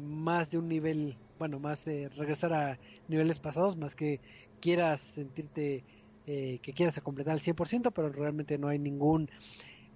más 0.00 0.50
de 0.50 0.58
un 0.58 0.68
nivel, 0.68 1.20
bueno, 1.38 1.60
más 1.60 1.84
regresar 1.84 2.52
a 2.54 2.80
niveles 3.08 3.40
pasados, 3.40 3.76
más 3.76 3.94
que 3.96 4.22
quieras 4.60 5.02
sentirte 5.02 5.84
eh, 6.26 6.58
que 6.62 6.72
quieras 6.72 6.98
completar 7.00 7.34
al 7.34 7.40
100%, 7.40 7.92
pero 7.94 8.10
realmente 8.10 8.58
no 8.58 8.68
hay 8.68 8.78
ningún 8.78 9.30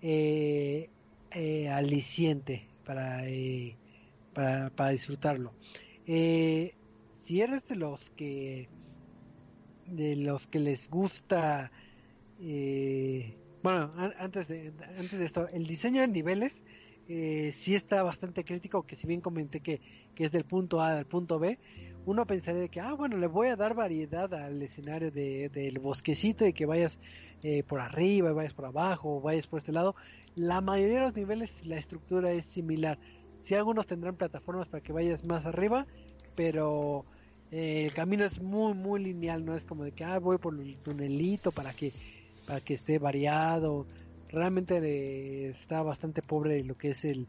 eh, 0.03 0.91
eh, 1.31 1.69
aliciente 1.69 2.69
para, 2.85 3.23
para, 4.35 4.71
para, 4.71 4.91
disfrutarlo. 4.91 5.53
si 6.05 6.73
eres 7.41 7.67
de 7.67 7.77
los 7.77 8.11
que 8.11 8.69
de 9.87 10.17
los 10.17 10.47
que 10.47 10.61
les 10.61 10.89
gusta 10.91 11.73
bueno 13.63 13.93
antes 14.19 14.49
de 14.49 14.73
antes 14.99 15.19
de 15.19 15.25
esto 15.25 15.49
el 15.49 15.67
diseño 15.67 16.03
de 16.03 16.09
niveles 16.09 16.63
eh, 17.11 17.55
sí 17.57 17.75
está 17.75 18.03
bastante 18.03 18.45
crítico, 18.45 18.87
que 18.87 18.95
si 18.95 19.07
bien 19.07 19.23
comenté 19.23 19.61
que, 19.61 19.81
que 20.15 20.25
es 20.25 20.31
del 20.31 20.45
punto 20.45 20.83
A 20.83 20.99
al 20.99 21.07
punto 21.07 21.39
B, 21.39 21.59
uno 22.09 22.25
pensaría 22.25 22.69
que, 22.69 22.81
ah, 22.81 22.95
bueno, 22.95 23.19
le 23.19 23.27
voy 23.27 23.49
a 23.49 23.57
dar 23.57 23.75
variedad 23.75 24.33
al 24.33 24.63
escenario 24.63 25.11
de, 25.11 25.51
del 25.51 25.79
bosquecito 25.79 26.47
y 26.47 26.55
que 26.55 26.65
vayas 26.65 26.99
eh, 27.43 27.63
por 27.65 27.81
arriba, 27.81 28.33
vayas 28.33 28.55
por 28.55 28.65
abajo, 28.65 29.21
vayas 29.21 29.47
por 29.47 29.59
este 29.59 29.73
lado. 29.73 29.95
La 30.35 30.63
mayoría 30.63 31.01
de 31.01 31.05
los 31.05 31.15
niveles 31.15 31.51
la 31.67 31.77
estructura 31.77 32.33
es 32.33 32.47
similar. 32.47 32.99
Si 33.41 33.55
algunos 33.55 33.87
tendrán 33.87 34.17
plataformas 34.17 34.69
para 34.69 34.83
que 34.83 34.95
vayas 34.95 35.27
más 35.27 35.45
arriba, 35.45 35.87
pero 36.35 37.05
eh, 37.51 37.85
el 37.85 37.93
camino 37.93 38.25
es 38.25 38.41
muy, 38.41 38.73
muy 38.73 39.05
lineal, 39.05 39.45
no 39.45 39.55
es 39.55 39.67
como 39.67 39.85
de 39.85 39.93
que, 39.93 40.05
ah, 40.05 40.19
voy 40.19 40.39
por 40.39 40.59
el 40.59 40.79
tunelito 40.79 41.53
para 41.53 41.75
que, 41.75 41.93
para 42.47 42.63
que 42.63 42.73
esté 42.73 42.99
variado 42.99 43.87
realmente 44.31 44.79
eh, 44.79 45.51
está 45.51 45.83
bastante 45.83 46.23
pobre 46.23 46.63
lo 46.65 46.77
que 46.77 46.91
es 46.91 47.05
el, 47.05 47.27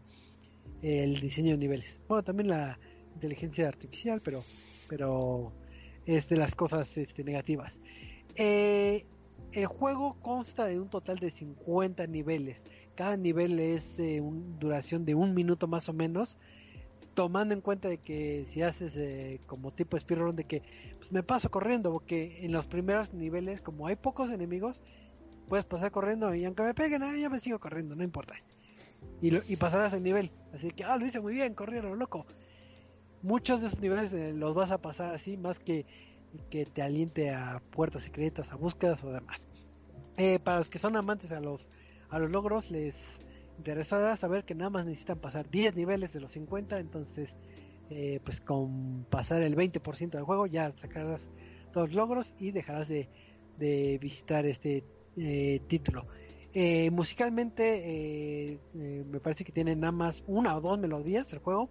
el 0.82 1.20
diseño 1.20 1.52
de 1.52 1.58
niveles. 1.58 2.00
Bueno, 2.08 2.24
también 2.24 2.48
la 2.48 2.80
inteligencia 3.14 3.68
artificial, 3.68 4.22
pero, 4.22 4.44
pero 4.90 5.54
es 6.06 6.28
de 6.28 6.36
las 6.36 6.56
cosas 6.56 6.98
este, 6.98 7.24
negativas. 7.24 7.80
Eh, 8.36 9.06
el 9.52 9.66
juego 9.66 10.18
consta 10.22 10.66
de 10.66 10.80
un 10.80 10.90
total 10.90 11.20
de 11.20 11.30
50 11.30 12.06
niveles. 12.08 12.62
Cada 12.96 13.16
nivel 13.16 13.60
es 13.60 13.96
de 13.96 14.20
una 14.22 14.58
duración 14.60 15.06
de 15.06 15.16
un 15.16 15.34
minuto 15.34 15.68
más 15.68 15.88
o 15.88 15.94
menos. 15.94 16.38
Tomando 17.14 17.54
en 17.54 17.62
cuenta 17.62 17.90
de 17.90 17.98
que 17.98 18.46
si 18.48 18.62
haces 18.62 18.96
eh, 18.96 19.40
como 19.46 19.72
tipo 19.72 19.98
speedrun 19.98 20.36
de 20.36 20.46
que 20.46 20.62
pues 20.98 21.12
me 21.12 21.24
paso 21.24 21.50
corriendo, 21.50 21.92
porque 21.92 22.46
en 22.46 22.52
los 22.52 22.66
primeros 22.66 23.14
niveles, 23.14 23.62
como 23.62 23.88
hay 23.88 23.96
pocos 23.96 24.30
enemigos, 24.30 24.84
puedes 25.48 25.66
pasar 25.66 25.92
corriendo 25.92 26.34
y 26.34 26.46
aunque 26.46 26.64
me 26.64 26.74
peguen, 26.74 27.04
ah, 27.04 27.16
ya 27.18 27.30
me 27.30 27.40
sigo 27.40 27.60
corriendo, 27.60 27.96
no 27.96 28.04
importa. 28.04 28.36
Y, 29.22 29.32
lo, 29.32 29.42
y 29.48 29.56
pasarás 29.58 29.94
el 29.94 30.04
nivel. 30.04 30.32
Así 30.54 30.72
que, 30.72 30.84
ah, 30.84 30.98
lo 30.98 31.06
hice 31.06 31.20
muy 31.20 31.34
bien, 31.34 31.54
corrieron, 31.56 31.98
loco. 32.00 32.26
Muchos 33.22 33.60
de 33.60 33.68
esos 33.68 33.80
niveles 33.82 34.14
eh, 34.14 34.32
los 34.34 34.56
vas 34.56 34.72
a 34.72 34.78
pasar 34.78 35.14
así, 35.14 35.36
más 35.36 35.60
que 35.60 35.86
que 36.52 36.66
te 36.68 36.84
aliente 36.84 37.32
a 37.32 37.60
puertas 37.72 38.04
secretas, 38.04 38.52
a 38.52 38.56
búsquedas 38.56 39.04
o 39.04 39.12
demás. 39.12 39.50
Eh, 40.16 40.38
para 40.38 40.60
los 40.60 40.70
que 40.70 40.78
son 40.78 40.96
amantes 40.96 41.32
a 41.32 41.40
los 41.40 41.68
a 42.10 42.20
los 42.20 42.30
logros 42.30 42.70
les 42.70 42.94
interesará 43.58 44.16
saber 44.16 44.46
que 44.46 44.54
nada 44.54 44.70
más 44.70 44.86
necesitan 44.86 45.18
pasar 45.18 45.50
10 45.50 45.76
niveles 45.76 46.14
de 46.14 46.20
los 46.20 46.32
50, 46.32 46.80
entonces 46.80 47.36
eh, 47.90 48.20
pues 48.24 48.42
con 48.42 49.06
pasar 49.10 49.42
el 49.42 49.56
20% 49.56 50.12
del 50.12 50.24
juego 50.24 50.46
ya 50.46 50.72
sacarás 50.78 51.32
todos 51.74 51.90
los 51.90 51.96
logros 51.96 52.34
y 52.40 52.52
dejarás 52.52 52.88
de, 52.88 53.10
visitar 54.00 54.46
este 54.46 54.86
título. 55.68 56.08
Musicalmente 56.92 58.58
me 58.74 59.20
parece 59.20 59.44
que 59.44 59.52
tiene 59.52 59.76
nada 59.76 59.92
más 59.92 60.24
una 60.28 60.56
o 60.56 60.62
dos 60.62 60.80
melodías 60.80 61.34
el 61.34 61.40
juego 61.40 61.70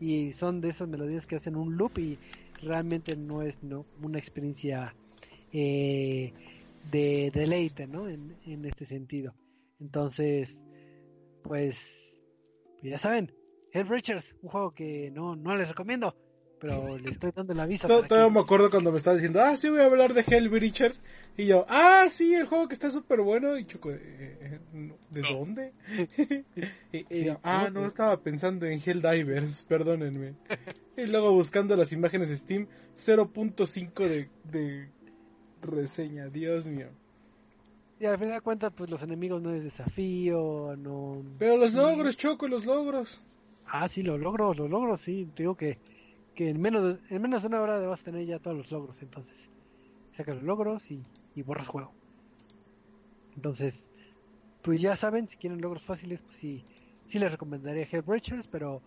y 0.00 0.32
son 0.32 0.60
de 0.60 0.70
esas 0.70 0.88
melodías 0.88 1.26
que 1.26 1.36
hacen 1.36 1.56
un 1.56 1.76
loop 1.76 1.98
y 1.98 2.18
realmente 2.62 3.16
no 3.16 3.42
es 3.42 3.62
no, 3.62 3.86
una 4.02 4.18
experiencia 4.18 4.94
de 5.52 6.32
deleite 7.34 7.86
¿no? 7.86 8.08
en, 8.08 8.36
en 8.46 8.64
este 8.64 8.86
sentido. 8.86 9.34
Entonces, 9.78 10.64
pues, 11.42 12.20
ya 12.82 12.98
saben, 12.98 13.32
Hell 13.72 13.88
Richards, 13.88 14.34
un 14.42 14.50
juego 14.50 14.72
que 14.72 15.10
no, 15.10 15.36
no 15.36 15.56
les 15.56 15.68
recomiendo, 15.68 16.14
pero 16.60 16.98
le 16.98 17.10
estoy 17.10 17.32
dando 17.34 17.54
la 17.54 17.66
visa. 17.66 17.88
Todavía 17.88 18.28
me 18.28 18.40
acuerdo 18.40 18.70
cuando 18.70 18.92
me 18.92 18.98
estaba 18.98 19.16
diciendo, 19.16 19.40
ah, 19.42 19.56
sí, 19.56 19.68
voy 19.68 19.80
a 19.80 19.86
hablar 19.86 20.14
de 20.14 20.24
Hell 20.26 20.50
Richards. 20.50 21.02
Y 21.36 21.46
yo, 21.46 21.64
ah, 21.68 22.06
sí, 22.08 22.34
el 22.34 22.46
juego 22.46 22.68
que 22.68 22.74
está 22.74 22.90
súper 22.90 23.22
bueno. 23.22 23.56
Y 23.56 23.64
Choco, 23.64 23.90
eh, 23.90 23.98
eh, 24.72 24.92
¿de 25.10 25.22
dónde? 25.22 25.72
y, 26.92 27.24
yo, 27.24 27.38
ah, 27.42 27.70
no, 27.72 27.86
estaba 27.86 28.16
pensando 28.20 28.66
en 28.66 28.80
Hell 28.84 29.02
Divers, 29.02 29.64
perdónenme. 29.64 30.34
y 30.96 31.06
luego 31.06 31.32
buscando 31.32 31.74
las 31.76 31.92
imágenes 31.92 32.28
de 32.28 32.36
Steam, 32.36 32.66
0.5 32.96 34.06
de, 34.06 34.28
de 34.44 34.88
reseña, 35.62 36.28
Dios 36.28 36.66
mío. 36.66 36.88
Y 37.98 38.06
al 38.06 38.18
final 38.18 38.34
de 38.34 38.40
cuentas, 38.40 38.72
pues 38.74 38.88
los 38.88 39.02
enemigos 39.02 39.42
no 39.42 39.52
es 39.52 39.62
desafío, 39.62 40.74
no... 40.78 41.22
Pero 41.38 41.58
los 41.58 41.74
logros, 41.74 42.16
Choco, 42.16 42.48
los 42.48 42.64
logros. 42.64 43.20
Ah, 43.66 43.88
sí, 43.88 44.02
los 44.02 44.18
logros, 44.18 44.56
los 44.56 44.70
logros, 44.70 45.02
sí. 45.02 45.28
Te 45.34 45.42
digo 45.42 45.54
que, 45.54 45.78
que 46.40 46.48
en, 46.48 46.58
menos 46.58 46.82
de, 46.82 47.14
en 47.14 47.20
menos 47.20 47.42
de 47.42 47.48
una 47.48 47.60
hora 47.60 47.78
debas 47.78 48.02
tener 48.02 48.24
ya 48.24 48.38
todos 48.38 48.56
los 48.56 48.72
logros. 48.72 49.02
Entonces, 49.02 49.36
sacas 50.16 50.36
los 50.36 50.44
logros 50.44 50.90
y, 50.90 51.02
y 51.34 51.42
borras 51.42 51.68
juego. 51.68 51.92
Entonces, 53.36 53.74
pues 54.62 54.80
ya 54.80 54.96
saben, 54.96 55.28
si 55.28 55.36
quieren 55.36 55.60
logros 55.60 55.82
fáciles, 55.82 56.22
pues 56.22 56.38
sí, 56.38 56.64
sí 57.08 57.18
les 57.18 57.30
recomendaría 57.30 57.86
Hellbreachers, 57.92 58.48
pero 58.48 58.80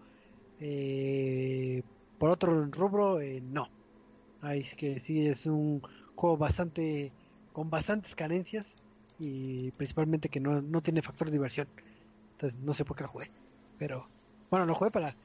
eh, 0.60 1.84
por 2.18 2.32
otro 2.32 2.66
rubro, 2.72 3.22
eh, 3.22 3.40
no. 3.40 3.70
Ahí 4.42 4.64
sí 4.64 4.76
que 4.76 5.00
sí 5.00 5.28
es 5.28 5.46
un 5.46 5.84
juego 6.16 6.38
bastante 6.38 7.12
con 7.52 7.70
bastantes 7.70 8.16
carencias 8.16 8.66
y 9.20 9.70
principalmente 9.74 10.28
que 10.28 10.40
no, 10.40 10.60
no 10.60 10.82
tiene 10.82 11.04
factor 11.04 11.28
de 11.28 11.34
diversión. 11.34 11.68
Entonces 12.32 12.60
no 12.62 12.74
sé 12.74 12.84
por 12.84 12.98
qué 12.98 13.04
lo 13.04 13.10
jugué. 13.10 13.30
Pero 13.78 14.08
bueno, 14.50 14.66
lo 14.66 14.74
jugué 14.74 14.90
para, 14.90 15.16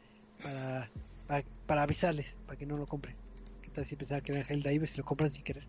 para, 1.67 1.83
avisarles, 1.83 2.37
para 2.47 2.59
que 2.59 2.67
no 2.67 2.77
lo 2.77 2.87
compren. 2.87 3.17
¿Qué 3.63 3.71
tal 3.71 3.87
si 3.87 3.97
pensaba 3.97 4.21
que 4.21 4.33
era 4.33 4.43
Helldivers 4.43 4.95
y 4.95 4.99
lo 4.99 5.05
compran 5.05 5.33
sin 5.33 5.45
querer? 5.45 5.67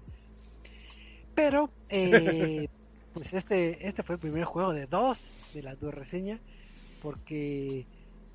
Pero, 1.36 1.72
eh, 1.90 2.68
pues 3.14 3.34
este, 3.34 3.88
este 3.88 4.04
fue 4.04 4.16
el 4.16 4.22
primer 4.22 4.46
juego 4.46 4.74
de 4.74 4.88
dos 4.88 5.30
de 5.54 5.62
la 5.62 5.76
dos 5.76 5.94
reseña, 5.94 6.40
porque 7.02 7.86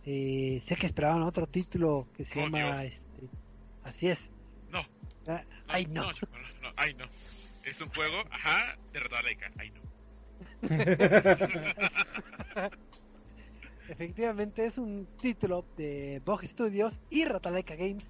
eh, 0.04 0.62
sé 0.64 0.76
que 0.76 0.86
esperaban 0.86 1.22
otro 1.22 1.46
título 1.46 2.06
que 2.16 2.24
se 2.24 2.40
llama, 2.40 2.84
este, 2.84 3.28
así 3.82 4.08
es. 4.08 4.30
No. 4.70 4.82
Ah, 5.26 5.42
ay, 5.68 5.86
no. 5.86 6.08
Ay, 6.76 6.94
no. 6.94 7.06
Es 7.64 7.80
un 7.80 7.88
juego, 7.88 8.22
ajá, 8.30 8.76
de 8.92 9.00
Ratalaika. 9.00 9.50
Ay, 9.56 9.70
no. 9.70 9.80
Efectivamente, 13.88 14.64
es 14.64 14.78
un 14.78 15.06
título 15.20 15.64
de 15.76 16.22
Bog 16.24 16.46
Studios 16.46 16.94
y 17.10 17.24
Ratalaika 17.24 17.76
Games. 17.76 18.08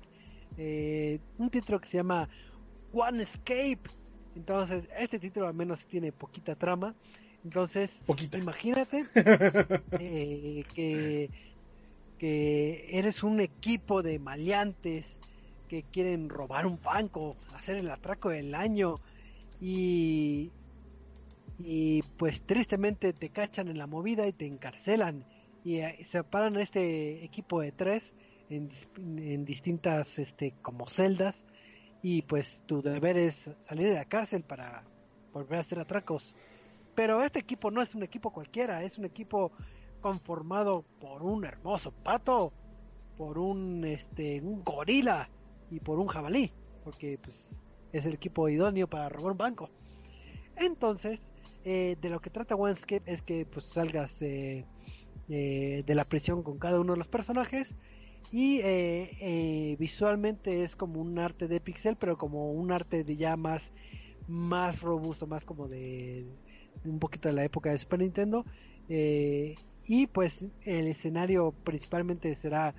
Eh, 0.56 1.18
un 1.38 1.50
título 1.50 1.80
que 1.80 1.88
se 1.88 1.96
llama 1.96 2.28
One 2.92 3.24
Escape. 3.24 3.80
Entonces, 4.36 4.88
este 4.96 5.18
título 5.18 5.48
al 5.48 5.54
menos 5.54 5.84
tiene 5.86 6.12
poquita 6.12 6.54
trama. 6.54 6.94
Entonces, 7.44 7.90
imagínate 8.32 9.04
eh, 9.98 10.64
que, 10.74 11.30
que 12.18 12.88
eres 12.90 13.22
un 13.22 13.40
equipo 13.40 14.02
de 14.02 14.18
maleantes 14.18 15.16
que 15.68 15.82
quieren 15.82 16.28
robar 16.28 16.66
un 16.66 16.80
banco, 16.80 17.36
hacer 17.54 17.76
el 17.76 17.90
atraco 17.90 18.30
del 18.30 18.54
año 18.54 18.94
y, 19.60 20.50
y 21.58 22.02
pues 22.16 22.42
tristemente 22.42 23.12
te 23.12 23.28
cachan 23.28 23.68
en 23.68 23.78
la 23.78 23.86
movida 23.86 24.26
y 24.26 24.32
te 24.32 24.46
encarcelan 24.46 25.24
y 25.64 25.78
eh, 25.78 25.98
separan 26.04 26.56
este 26.56 27.24
equipo 27.24 27.60
de 27.60 27.72
tres 27.72 28.14
en, 28.50 28.70
en, 28.96 29.44
distintas 29.44 30.18
este 30.18 30.54
como 30.62 30.86
celdas 30.86 31.44
y 32.02 32.22
pues 32.22 32.60
tu 32.66 32.82
deber 32.82 33.16
es 33.16 33.50
salir 33.66 33.88
de 33.88 33.94
la 33.94 34.04
cárcel 34.04 34.44
para 34.44 34.84
volver 35.32 35.58
a 35.58 35.62
hacer 35.62 35.80
atracos 35.80 36.36
pero 36.94 37.22
este 37.22 37.40
equipo 37.40 37.70
no 37.70 37.82
es 37.82 37.94
un 37.94 38.02
equipo 38.02 38.30
cualquiera 38.30 38.82
es 38.84 38.98
un 38.98 39.06
equipo 39.06 39.50
conformado 40.00 40.84
por 41.00 41.22
un 41.22 41.44
hermoso 41.44 41.90
pato 41.90 42.52
por 43.16 43.38
un 43.38 43.84
este 43.84 44.40
un 44.42 44.62
gorila 44.62 45.28
y 45.70 45.80
por 45.80 45.98
un 45.98 46.06
jabalí 46.06 46.52
porque 46.84 47.18
pues 47.20 47.58
es 47.94 48.04
el 48.04 48.14
equipo 48.14 48.48
idóneo 48.48 48.88
para 48.88 49.08
robar 49.08 49.32
un 49.32 49.38
banco. 49.38 49.70
Entonces, 50.56 51.20
eh, 51.64 51.96
de 52.00 52.10
lo 52.10 52.20
que 52.20 52.28
trata 52.28 52.56
OneScape 52.56 53.10
es 53.10 53.22
que 53.22 53.46
pues 53.46 53.66
salgas 53.66 54.20
de 55.28 55.94
la 55.94 56.04
prisión 56.04 56.42
con 56.42 56.58
cada 56.58 56.80
uno 56.80 56.92
de 56.92 56.98
los 56.98 57.08
personajes 57.08 57.74
y 58.30 58.58
eh, 58.58 59.10
eh, 59.20 59.76
visualmente 59.78 60.62
es 60.62 60.76
como 60.76 61.00
un 61.00 61.18
arte 61.18 61.48
de 61.48 61.60
pixel, 61.60 61.96
pero 61.96 62.18
como 62.18 62.52
un 62.52 62.72
arte 62.72 63.04
de 63.04 63.16
ya 63.16 63.36
más, 63.36 63.62
más 64.28 64.80
robusto, 64.80 65.26
más 65.26 65.44
como 65.44 65.68
de 65.68 66.26
un 66.84 66.98
poquito 66.98 67.28
de 67.28 67.34
la 67.34 67.44
época 67.44 67.70
de 67.70 67.78
Super 67.78 68.00
Nintendo. 68.00 68.44
y 68.88 70.06
pues 70.08 70.44
el 70.62 70.88
escenario 70.88 71.52
principalmente 71.64 72.34
será, 72.36 72.74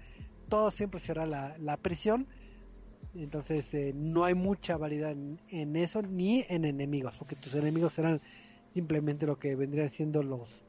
todo 0.49 0.71
siempre 0.71 0.99
será 0.99 1.25
la, 1.25 1.57
la 1.57 1.77
prisión 1.77 2.27
entonces 3.21 3.73
eh, 3.73 3.93
no 3.95 4.25
hay 4.25 4.33
mucha 4.33 4.77
variedad 4.77 5.11
en, 5.11 5.75
eso 5.75 6.01
ni 6.01 6.45
en 6.49 6.65
enemigos, 6.65 7.15
porque 7.17 7.35
tus 7.35 7.55
enemigos 7.55 7.93
serán 7.93 8.21
simplemente 8.73 9.25
lo 9.25 9.39
que 9.39 9.55
vendrían 9.55 9.89
siendo 9.89 10.21
los 10.21 10.65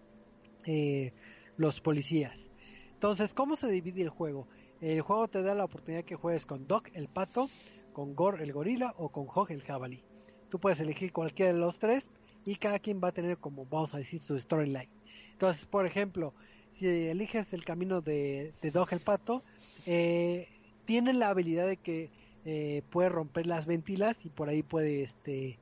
eh, 0.64 1.12
los 1.57 1.80
policías. 1.80 2.50
Entonces, 2.94 3.34
¿cómo 3.34 3.57
se 3.57 3.70
divide 3.70 4.02
el 4.02 4.09
juego? 4.09 4.48
El 4.80 5.00
juego 5.00 5.28
te 5.28 5.42
da 5.42 5.54
la 5.54 5.64
oportunidad 5.64 6.04
que 6.04 6.16
juegues 6.16 6.46
con 6.46 6.66
Doc 6.66 6.88
el 6.94 7.09
pato, 7.09 7.48
con 7.92 8.14
Gore 8.14 8.42
el 8.42 8.52
gorila 8.52 8.94
o 8.98 9.11
con 9.11 9.26
Hog 9.32 9.50
el 9.50 9.62
jabalí. 9.62 10.02
Tú 10.50 10.59
puedes 10.59 10.80
elegir 10.80 11.12
cualquiera 11.12 11.52
de 11.52 11.59
los 11.59 11.78
tres 11.78 12.11
y 12.44 12.57
cada 12.57 12.78
quien 12.78 13.00
va 13.02 13.09
a 13.09 13.12
tener 13.12 13.38
como 13.38 13.66
vamos 13.66 13.94
a 13.94 13.98
decir 13.98 14.20
su 14.20 14.38
storyline. 14.38 14.90
Entonces, 15.32 15.66
por 15.66 15.86
ejemplo, 15.86 16.34
si 16.72 16.86
eliges 16.86 17.52
el 17.52 17.64
camino 17.64 18.00
de, 18.00 18.52
de 18.61 18.70
Dog 18.70 18.92
el 18.92 19.00
pato, 19.00 19.42
eh, 19.86 20.48
tiene 20.84 21.12
la 21.12 21.28
habilidad 21.28 21.66
de 21.66 21.76
que 21.76 22.11
eh, 22.44 22.82
puede 22.90 23.09
romper 23.09 23.46
las 23.46 23.66
ventilas 23.66 24.16
y 24.24 24.28
por 24.28 24.48
ahí 24.48 24.62
puede 24.62 25.02
este, 25.02 25.59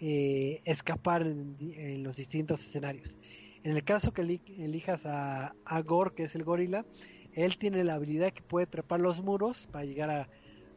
eh, 0.00 0.60
escapar 0.64 1.22
en, 1.22 2.02
los 2.02 2.16
distintos 2.16 2.60
escenarios. 2.60 3.16
En 3.66 3.72
el 3.72 3.82
caso 3.82 4.12
que 4.12 4.22
elijas 4.22 5.06
a, 5.06 5.56
a 5.64 5.82
Gore, 5.82 6.14
que 6.14 6.22
es 6.22 6.36
el 6.36 6.44
gorila, 6.44 6.86
él 7.32 7.58
tiene 7.58 7.82
la 7.82 7.94
habilidad 7.94 8.32
que 8.32 8.40
puede 8.40 8.68
trepar 8.68 9.00
los 9.00 9.20
muros 9.24 9.66
para 9.72 9.84
llegar 9.84 10.28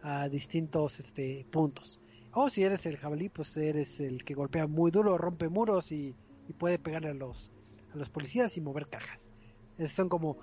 a, 0.02 0.28
distintos 0.30 1.00
este, 1.00 1.46
puntos. 1.52 2.00
O 2.34 2.50
si 2.50 2.64
eres 2.64 2.88
el 2.88 2.98
jabalí, 2.98 3.30
pues 3.30 3.56
eres 3.58 4.00
el 4.00 4.24
que 4.24 4.34
golpea 4.34 4.66
muy 4.66 4.90
duro, 4.90 5.20
rompe 5.20 5.50
muros 5.50 5.92
y, 5.92 6.16
puede 6.58 6.80
pegar 6.80 7.06
a 7.06 7.14
los, 7.14 7.52
a 7.94 8.04
policías 8.12 8.58
y 8.58 8.62
mover 8.62 8.88
cajas. 8.88 9.34
Esos 9.78 9.96
son 9.96 10.10
como, 10.10 10.40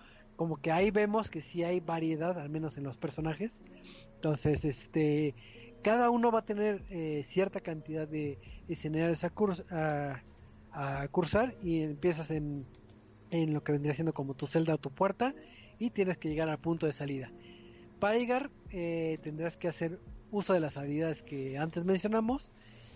que 0.62 0.70
ahí 0.70 0.92
vemos 0.92 1.28
que 1.28 1.42
sí 1.42 1.64
hay 1.64 1.80
variedad, 1.80 2.38
al 2.38 2.48
menos 2.48 2.76
en 2.76 2.84
los 2.84 2.96
personajes. 2.96 3.58
Entonces, 4.14 4.64
este, 4.64 5.34
cada 5.82 6.10
uno 6.10 6.30
va 6.30 6.38
a 6.38 6.44
tener 6.44 6.84
eh, 6.90 7.24
cierta 7.26 7.58
cantidad 7.58 8.06
de 8.06 8.38
escenarios 8.68 9.24
a, 9.24 9.32
a, 9.70 10.22
cursar 11.10 11.54
y 11.62 11.80
empiezas 11.80 12.30
en, 12.30 12.66
en 13.30 13.54
lo 13.54 13.62
que 13.62 13.72
vendría 13.72 13.94
siendo 13.94 14.12
como 14.12 14.34
tu 14.34 14.46
celda 14.46 14.74
o 14.74 14.78
tu 14.78 14.90
puerta 14.90 15.34
y 15.78 15.90
tienes 15.90 16.18
que 16.18 16.28
llegar 16.28 16.48
al 16.48 16.58
punto 16.58 16.86
de 16.86 16.92
salida. 16.92 17.30
Para 18.00 18.16
llegar 18.16 18.50
eh, 18.70 19.18
tendrás 19.22 19.56
que 19.56 19.68
hacer 19.68 19.98
uso 20.30 20.52
de 20.52 20.60
las 20.60 20.76
habilidades 20.76 21.22
que 21.22 21.56
antes 21.58 21.84
mencionamos 21.84 22.50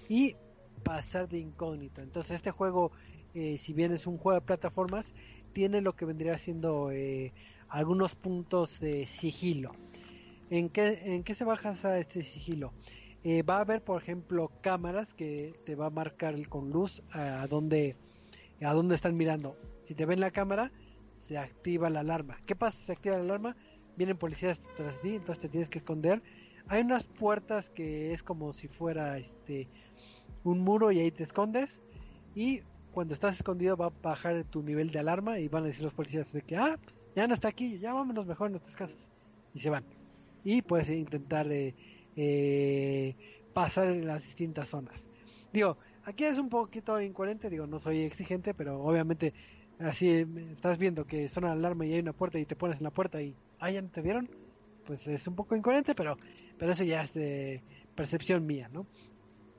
y 0.09 0.37
pasar 0.83 1.29
de 1.29 1.39
incógnito. 1.39 2.03
Entonces 2.03 2.33
este 2.33 2.51
juego, 2.51 2.93
eh, 3.35 3.57
si 3.59 3.73
bien 3.73 3.93
es 3.93 4.07
un 4.07 4.19
juego 4.19 4.41
de 4.41 4.47
plataformas, 4.47 5.07
tiene 5.53 5.81
lo 5.81 5.95
que 5.95 6.05
vendría 6.05 6.39
siendo 6.39 6.91
algunos 7.69 8.15
puntos 8.15 8.79
de 8.81 9.07
sigilo. 9.07 9.73
¿En 10.51 10.69
qué, 10.69 11.01
en 11.05 11.23
qué 11.23 11.35
se 11.35 11.45
baja 11.45 11.71
este 11.99 12.23
sigilo? 12.23 12.73
Eh, 13.23 13.43
va 13.43 13.59
a 13.59 13.61
haber, 13.61 13.83
por 13.83 14.01
ejemplo, 14.01 14.51
cámaras 14.63 15.13
que 15.13 15.55
te 15.67 15.75
va 15.75 15.87
a 15.87 15.91
marcar 15.91 16.49
con 16.49 16.71
luz 16.71 17.03
a 17.13 17.47
dónde, 17.49 17.97
a 18.63 18.73
dónde 18.73 18.95
están 18.95 19.17
mirando. 19.17 19.57
Si 19.85 19.95
te 19.95 20.07
ven 20.07 20.21
la 20.21 20.31
cámara, 20.31 20.73
se 21.29 21.37
activa 21.37 21.91
la 21.91 22.01
alarma. 22.01 22.39
¿Qué 22.47 22.57
pasa 22.57 22.79
se 22.79 22.93
activa 22.93 23.17
la 23.17 23.23
alarma? 23.23 23.57
Vienen 23.97 24.17
policías 24.17 24.63
tras 24.77 24.99
ti, 25.03 25.17
entonces 25.17 25.43
te 25.43 25.49
tienes 25.49 25.69
que 25.69 25.79
esconder. 25.79 26.23
Hay 26.69 26.83
unas 26.83 27.07
puertas 27.07 27.69
que 27.71 28.13
es 28.13 28.23
como 28.23 28.53
si 28.55 28.69
fuera 28.69 29.19
este 29.19 29.69
un 30.45 30.61
muro 30.61 30.91
y 30.91 31.01
ahí 31.01 31.11
te 31.11 31.25
escondes. 31.25 31.83
Y 32.35 32.63
cuando 32.93 33.13
estás 33.13 33.37
escondido 33.37 33.77
va 33.77 33.87
a 33.87 33.93
bajar 34.03 34.45
tu 34.45 34.63
nivel 34.63 34.91
de 34.91 34.99
alarma 34.99 35.39
y 35.39 35.49
van 35.49 35.65
a 35.65 35.67
decir 35.67 35.83
los 35.83 35.95
policías 35.95 36.33
de 36.33 36.43
que, 36.43 36.57
ah, 36.57 36.79
ya 37.15 37.27
no 37.27 37.35
está 37.35 37.49
aquí, 37.49 37.79
ya 37.79 37.93
vámonos 37.93 38.27
mejor 38.27 38.47
en 38.47 38.53
nuestras 38.53 38.77
casas. 38.77 39.09
Y 39.53 39.59
se 39.59 39.69
van. 39.69 39.85
Y 40.43 40.63
puedes 40.63 40.89
intentar 40.89 41.51
eh, 41.53 41.75
eh, 42.23 43.17
pasar 43.55 43.89
en 43.89 44.07
las 44.07 44.23
distintas 44.23 44.69
zonas. 44.69 45.03
Digo, 45.55 45.79
aquí 46.05 46.25
es 46.25 46.37
un 46.37 46.51
poquito 46.51 47.01
incoherente, 47.01 47.49
digo, 47.49 47.67
no 47.67 47.79
soy 47.79 48.03
exigente, 48.03 48.53
pero 48.53 48.83
obviamente 48.83 49.33
así 49.79 50.27
estás 50.53 50.77
viendo 50.77 51.07
que 51.07 51.31
suena 51.31 51.49
la 51.49 51.55
alarma 51.55 51.87
y 51.87 51.95
hay 51.95 52.01
una 52.01 52.13
puerta 52.13 52.39
y 52.39 52.45
te 52.45 52.57
pones 52.57 52.77
en 52.77 52.85
la 52.85 52.91
puerta 52.91 53.23
y, 53.23 53.35
ah, 53.59 53.71
ya 53.71 53.81
no 53.81 53.89
te 53.89 54.03
vieron, 54.03 54.29
pues 54.85 55.07
es 55.07 55.27
un 55.27 55.35
poco 55.35 55.57
incoherente, 55.57 55.95
pero, 55.95 56.19
pero 56.59 56.73
eso 56.73 56.85
ya 56.85 57.03
es 57.03 57.15
de 57.15 57.63
percepción 57.95 58.47
mía, 58.47 58.69
¿no? 58.71 58.87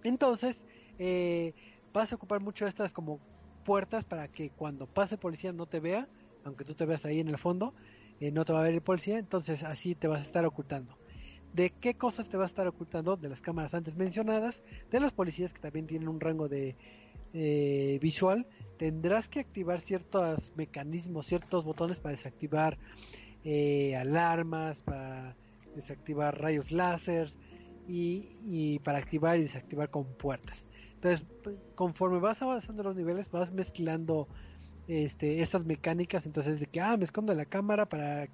Entonces, 0.04 0.56
eh, 1.00 1.56
vas 1.92 2.12
a 2.12 2.16
ocupar 2.16 2.42
mucho 2.42 2.68
estas 2.68 2.92
como 2.92 3.20
puertas 3.66 4.06
para 4.06 4.28
que 4.28 4.52
cuando 4.52 4.86
pase 4.86 5.18
policía 5.18 5.52
no 5.52 5.66
te 5.66 5.80
vea, 5.80 6.08
aunque 6.44 6.64
tú 6.64 6.76
te 6.76 6.86
veas 6.86 7.06
ahí 7.06 7.20
en 7.20 7.28
el 7.28 7.40
fondo, 7.40 7.74
eh, 8.20 8.32
no 8.32 8.46
te 8.46 8.54
va 8.54 8.60
a 8.60 8.64
ver 8.64 8.76
el 8.76 8.82
policía, 8.82 9.18
entonces 9.18 9.64
así 9.64 9.96
te 9.96 10.08
vas 10.08 10.22
a 10.22 10.26
estar 10.26 10.46
ocultando. 10.46 11.01
¿De 11.54 11.72
qué 11.72 11.96
cosas 11.96 12.30
te 12.30 12.38
vas 12.38 12.50
a 12.50 12.52
estar 12.52 12.68
ocultando? 12.68 13.18
De 13.18 13.30
las 13.30 13.42
cámaras 13.42 13.74
antes 13.74 13.96
mencionadas, 13.96 14.64
de 14.90 15.00
los 15.00 15.12
policías 15.12 15.54
que 15.54 15.60
también 15.60 15.88
tienen 15.88 16.08
un 16.08 16.20
rango 16.20 16.48
de 16.48 16.76
eh, 17.34 18.00
visual, 18.02 18.48
tendrás 18.78 19.28
que 19.28 19.40
activar 19.40 19.80
ciertos 19.80 20.54
mecanismos, 20.56 21.28
ciertos 21.28 21.66
botones 21.66 22.00
para 22.00 22.16
desactivar 22.16 22.78
eh, 23.44 23.96
alarmas, 23.96 24.82
para 24.82 25.36
desactivar 25.76 26.40
rayos 26.40 26.72
láser 26.72 27.30
y, 27.88 28.30
y 28.46 28.80
para 28.80 28.98
activar 29.00 29.38
y 29.38 29.44
desactivar 29.44 29.90
con 29.90 30.06
puertas. 30.06 30.64
Entonces, 30.96 31.26
conforme 31.74 32.20
vas 32.20 32.42
avanzando 32.42 32.84
los 32.84 32.96
niveles, 32.96 33.32
vas 33.32 33.52
mezclando 33.52 34.28
este, 34.88 35.42
estas 35.42 35.66
mecánicas. 35.66 36.26
Entonces, 36.26 36.60
de 36.60 36.68
que, 36.68 36.80
ah, 36.80 36.96
me 36.96 37.06
escondo 37.06 37.34
la 37.34 37.46
cámara 37.46 37.88
para 37.88 38.28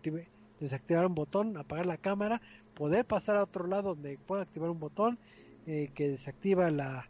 desactivar 0.60 1.06
un 1.06 1.16
botón, 1.16 1.56
apagar 1.56 1.86
la 1.86 1.98
cámara, 1.98 2.42
poder 2.78 3.06
pasar 3.06 3.38
a 3.38 3.44
otro 3.44 3.66
lado 3.66 3.96
donde 3.96 4.20
pueda 4.20 4.44
activar 4.44 4.70
un 4.70 4.80
botón 4.80 5.18
eh, 5.66 5.90
que 5.96 6.10
desactiva 6.10 6.70
la, 6.70 7.10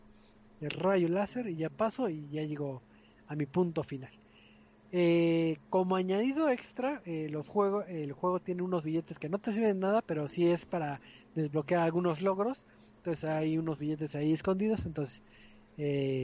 el 0.62 0.72
rayo 0.72 1.10
láser 1.10 1.48
y 1.48 1.58
ya 1.58 1.70
paso 1.70 2.10
y 2.10 2.26
ya 2.32 2.44
llego 2.44 2.82
a 3.28 3.36
mi 3.36 3.46
punto 3.46 3.84
final. 3.84 4.12
Eh, 4.94 5.58
como 5.70 5.98
añadido 5.98 6.50
extra, 6.50 7.02
eh, 7.06 7.28
los 7.30 7.46
juegos, 7.46 7.84
el 7.90 8.14
juego 8.14 8.40
tiene 8.40 8.62
unos 8.62 8.84
billetes 8.84 9.20
que 9.20 9.28
no 9.28 9.40
te 9.40 9.52
sirven 9.52 9.82
nada, 9.82 10.02
pero 10.02 10.30
sí 10.30 10.50
es 10.50 10.66
para 10.66 11.02
desbloquear 11.36 11.82
algunos 11.82 12.22
logros. 12.22 12.62
Entonces 13.00 13.26
hay 13.26 13.58
unos 13.58 13.78
billetes 13.78 14.16
ahí 14.16 14.32
escondidos. 14.32 14.86
Entonces 14.86 15.22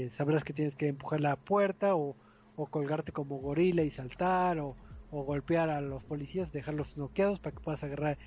sabrás 0.10 0.44
que 0.44 0.54
tienes 0.54 0.76
que 0.76 0.88
empujar 0.88 1.20
la 1.20 1.36
puerta 1.36 1.96
o, 1.96 2.16
colgarte 2.56 3.12
como 3.12 3.40
gorila 3.40 3.84
y 3.84 3.92
saltar 3.92 4.60
o, 4.60 4.76
golpear 5.12 5.70
a 5.70 5.82
los 5.82 6.04
policías, 6.06 6.52
dejarlos 6.52 6.98
noqueados 6.98 7.40
para 7.40 7.56
que 7.56 7.62
puedas 7.62 7.84
agarrar 7.84 8.18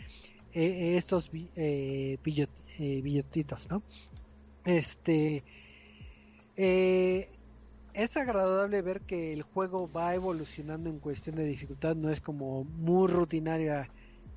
eh, 0.58 0.96
estos 0.96 1.28
eh, 1.34 2.18
eh, 2.24 3.00
billetitos, 3.02 3.68
¿no? 3.68 3.82
Este 4.64 5.44
es 6.56 8.16
agradable 8.16 8.80
ver 8.80 9.02
que 9.02 9.34
el 9.34 9.42
juego 9.42 9.90
va 9.92 10.14
evolucionando 10.14 10.88
en 10.88 10.98
cuestión 10.98 11.36
de 11.36 11.44
dificultad, 11.44 11.94
no 11.94 12.10
es 12.10 12.22
como 12.22 12.64
muy 12.64 13.08
rutinaria 13.08 13.90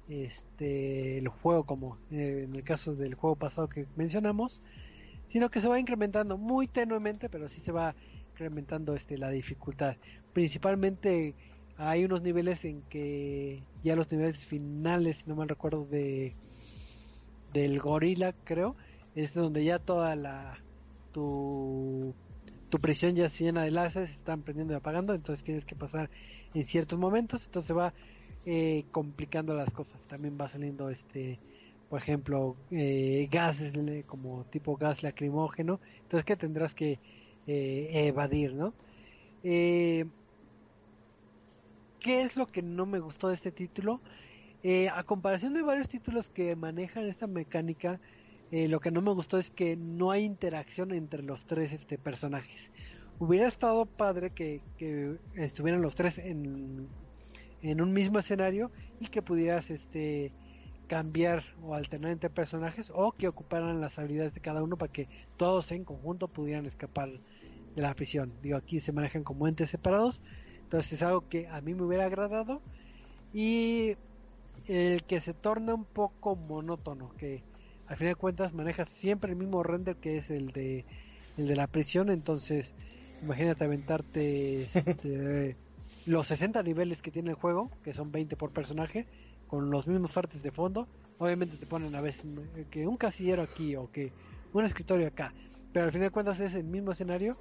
este 0.10 1.20
el 1.20 1.30
juego 1.30 1.64
como 1.64 1.98
en 2.12 2.54
el 2.54 2.64
caso 2.64 2.96
del 2.96 3.16
juego 3.16 3.38
pasado 3.38 3.70
que 3.70 3.86
mencionamos 3.96 4.62
sino 5.30 5.50
que 5.50 5.62
se 5.62 5.70
va 5.70 5.80
incrementando 5.80 6.38
muy 6.38 6.68
tenuemente, 6.68 7.30
pero 7.30 7.48
sí 7.48 7.62
se 7.62 7.72
va 7.72 7.96
incrementando 8.32 8.96
este 8.96 9.18
la 9.18 9.30
dificultad. 9.30 9.96
Principalmente 10.34 11.36
hay 11.80 12.06
unos 12.06 12.22
niveles 12.22 12.64
en 12.66 12.82
que 12.84 13.64
ya 13.84 13.96
los 13.96 14.12
niveles 14.12 14.46
finales, 14.46 15.18
si 15.18 15.24
no 15.30 15.36
mal 15.36 15.50
recuerdo 15.50 15.86
de 15.86 16.36
del 17.54 17.80
gorila, 17.80 18.34
creo, 18.44 18.76
es 19.16 19.34
donde 19.34 19.64
ya 19.64 19.80
toda 19.80 20.16
la 20.16 20.60
tu 21.14 22.14
tu 22.70 22.78
prisión 22.78 23.16
ya 23.16 23.30
se 23.30 23.46
llena 23.46 23.64
de 23.64 23.72
láseres, 23.72 24.10
se 24.10 24.16
están 24.16 24.44
prendiendo 24.44 24.74
y 24.74 24.78
apagando, 24.78 25.16
entonces 25.16 25.44
tienes 25.44 25.66
que 25.66 25.76
pasar 25.76 26.10
en 26.54 26.66
ciertos 26.66 27.00
momentos, 27.00 27.44
entonces 27.46 27.76
va 27.76 27.94
eh, 28.46 28.86
complicando 28.92 29.56
las 29.56 29.72
cosas. 29.72 30.00
También 30.08 30.38
va 30.40 30.50
saliendo 30.50 30.90
este 30.90 31.40
por 31.90 32.00
ejemplo, 32.00 32.56
eh, 32.70 33.28
gases 33.32 33.74
como 34.06 34.44
tipo 34.46 34.78
gas 34.78 35.02
lacrimógeno, 35.02 35.80
entonces 36.04 36.24
que 36.24 36.36
tendrás 36.36 36.76
que 36.76 37.00
eh, 37.48 37.90
evadir, 38.08 38.54
¿no? 38.54 38.74
Eh, 39.44 40.06
¿Qué 42.00 42.22
es 42.22 42.36
lo 42.36 42.48
que 42.48 42.62
no 42.62 42.86
me 42.86 43.00
gustó 43.00 43.30
de 43.30 43.36
este 43.36 43.52
título? 43.52 44.02
a 44.92 45.04
comparación 45.04 45.54
de 45.54 45.62
varios 45.62 45.88
títulos 45.88 46.28
que 46.28 46.54
manejan 46.58 47.06
esta 47.06 47.28
mecánica, 47.28 48.02
lo 48.52 48.82
que 48.82 48.92
no 48.92 49.02
me 49.02 49.14
gustó 49.14 49.38
es 49.38 49.50
que 49.50 49.78
no 49.78 50.12
hay 50.12 50.26
interacción 50.26 50.92
entre 50.92 51.24
los 51.24 51.46
tres 51.46 51.72
este, 51.72 51.98
personajes. 51.98 52.70
Hubiera 53.20 53.48
estado 53.48 53.86
padre 53.86 54.32
que, 54.32 54.62
estuvieran 55.36 55.82
los 55.82 55.96
tres 55.96 56.18
en, 56.18 56.90
en 57.62 57.82
un 57.82 57.94
mismo 57.94 58.20
escenario 58.20 58.70
y 59.00 59.08
que 59.08 59.22
pudieras 59.22 59.70
este 59.70 60.34
cambiar 60.90 61.44
o 61.62 61.76
alternar 61.76 62.12
entre 62.12 62.30
personajes 62.30 62.92
o 62.94 63.12
que 63.12 63.28
ocuparan 63.28 63.80
las 63.80 63.98
habilidades 64.00 64.34
de 64.34 64.42
cada 64.42 64.64
uno 64.64 64.76
para 64.76 64.92
que 64.92 65.08
todos 65.38 65.72
en 65.72 65.86
conjunto 65.86 66.28
pudieran 66.28 66.66
escapar 66.66 67.10
de 67.76 67.82
la 67.82 67.94
prisión. 67.94 68.34
Digo, 68.42 68.58
aquí 68.58 68.80
se 68.80 68.92
manejan 68.92 69.24
como 69.24 69.48
entes 69.48 69.70
separados, 69.70 70.20
entonces 70.70 70.94
es 70.94 71.02
algo 71.02 71.28
que 71.28 71.48
a 71.48 71.62
mí 71.62 71.74
me 71.74 71.82
hubiera 71.82 72.06
agradado. 72.06 72.62
Y 73.34 73.96
el 74.68 75.04
que 75.04 75.20
se 75.20 75.34
torna 75.34 75.74
un 75.74 75.84
poco 75.84 76.36
monótono, 76.36 77.12
que 77.18 77.42
al 77.88 77.98
final 77.98 78.14
de 78.14 78.16
cuentas 78.16 78.54
maneja 78.54 78.86
siempre 78.86 79.32
el 79.32 79.36
mismo 79.36 79.64
render 79.64 79.96
que 79.96 80.18
es 80.18 80.30
el 80.30 80.52
de 80.52 80.86
el 81.38 81.48
de 81.48 81.56
la 81.56 81.66
prisión, 81.66 82.12
entonces 82.12 82.76
imagínate 83.24 83.64
aventarte 83.64 84.62
este, 84.66 85.56
los 86.06 86.28
60 86.28 86.62
niveles 86.62 87.02
que 87.02 87.10
tiene 87.10 87.32
el 87.32 87.36
juego, 87.36 87.72
que 87.84 87.92
son 87.92 88.12
20 88.12 88.36
por 88.36 88.52
personaje, 88.52 89.08
con 89.48 89.72
los 89.72 89.88
mismos 89.88 90.16
artes 90.18 90.44
de 90.44 90.52
fondo. 90.52 90.88
Obviamente 91.18 91.58
te 91.58 91.66
ponen 91.66 91.96
a 91.96 92.02
veces 92.02 92.26
que 92.70 92.86
un 92.86 92.96
casillero 92.96 93.42
aquí 93.42 93.76
o 93.76 93.90
que 93.92 94.12
un 94.54 94.66
escritorio 94.66 95.08
acá, 95.08 95.34
pero 95.74 95.86
al 95.86 95.92
final 95.92 96.10
de 96.10 96.12
cuentas 96.12 96.40
es 96.40 96.54
el 96.54 96.66
mismo 96.66 96.92
escenario, 96.92 97.38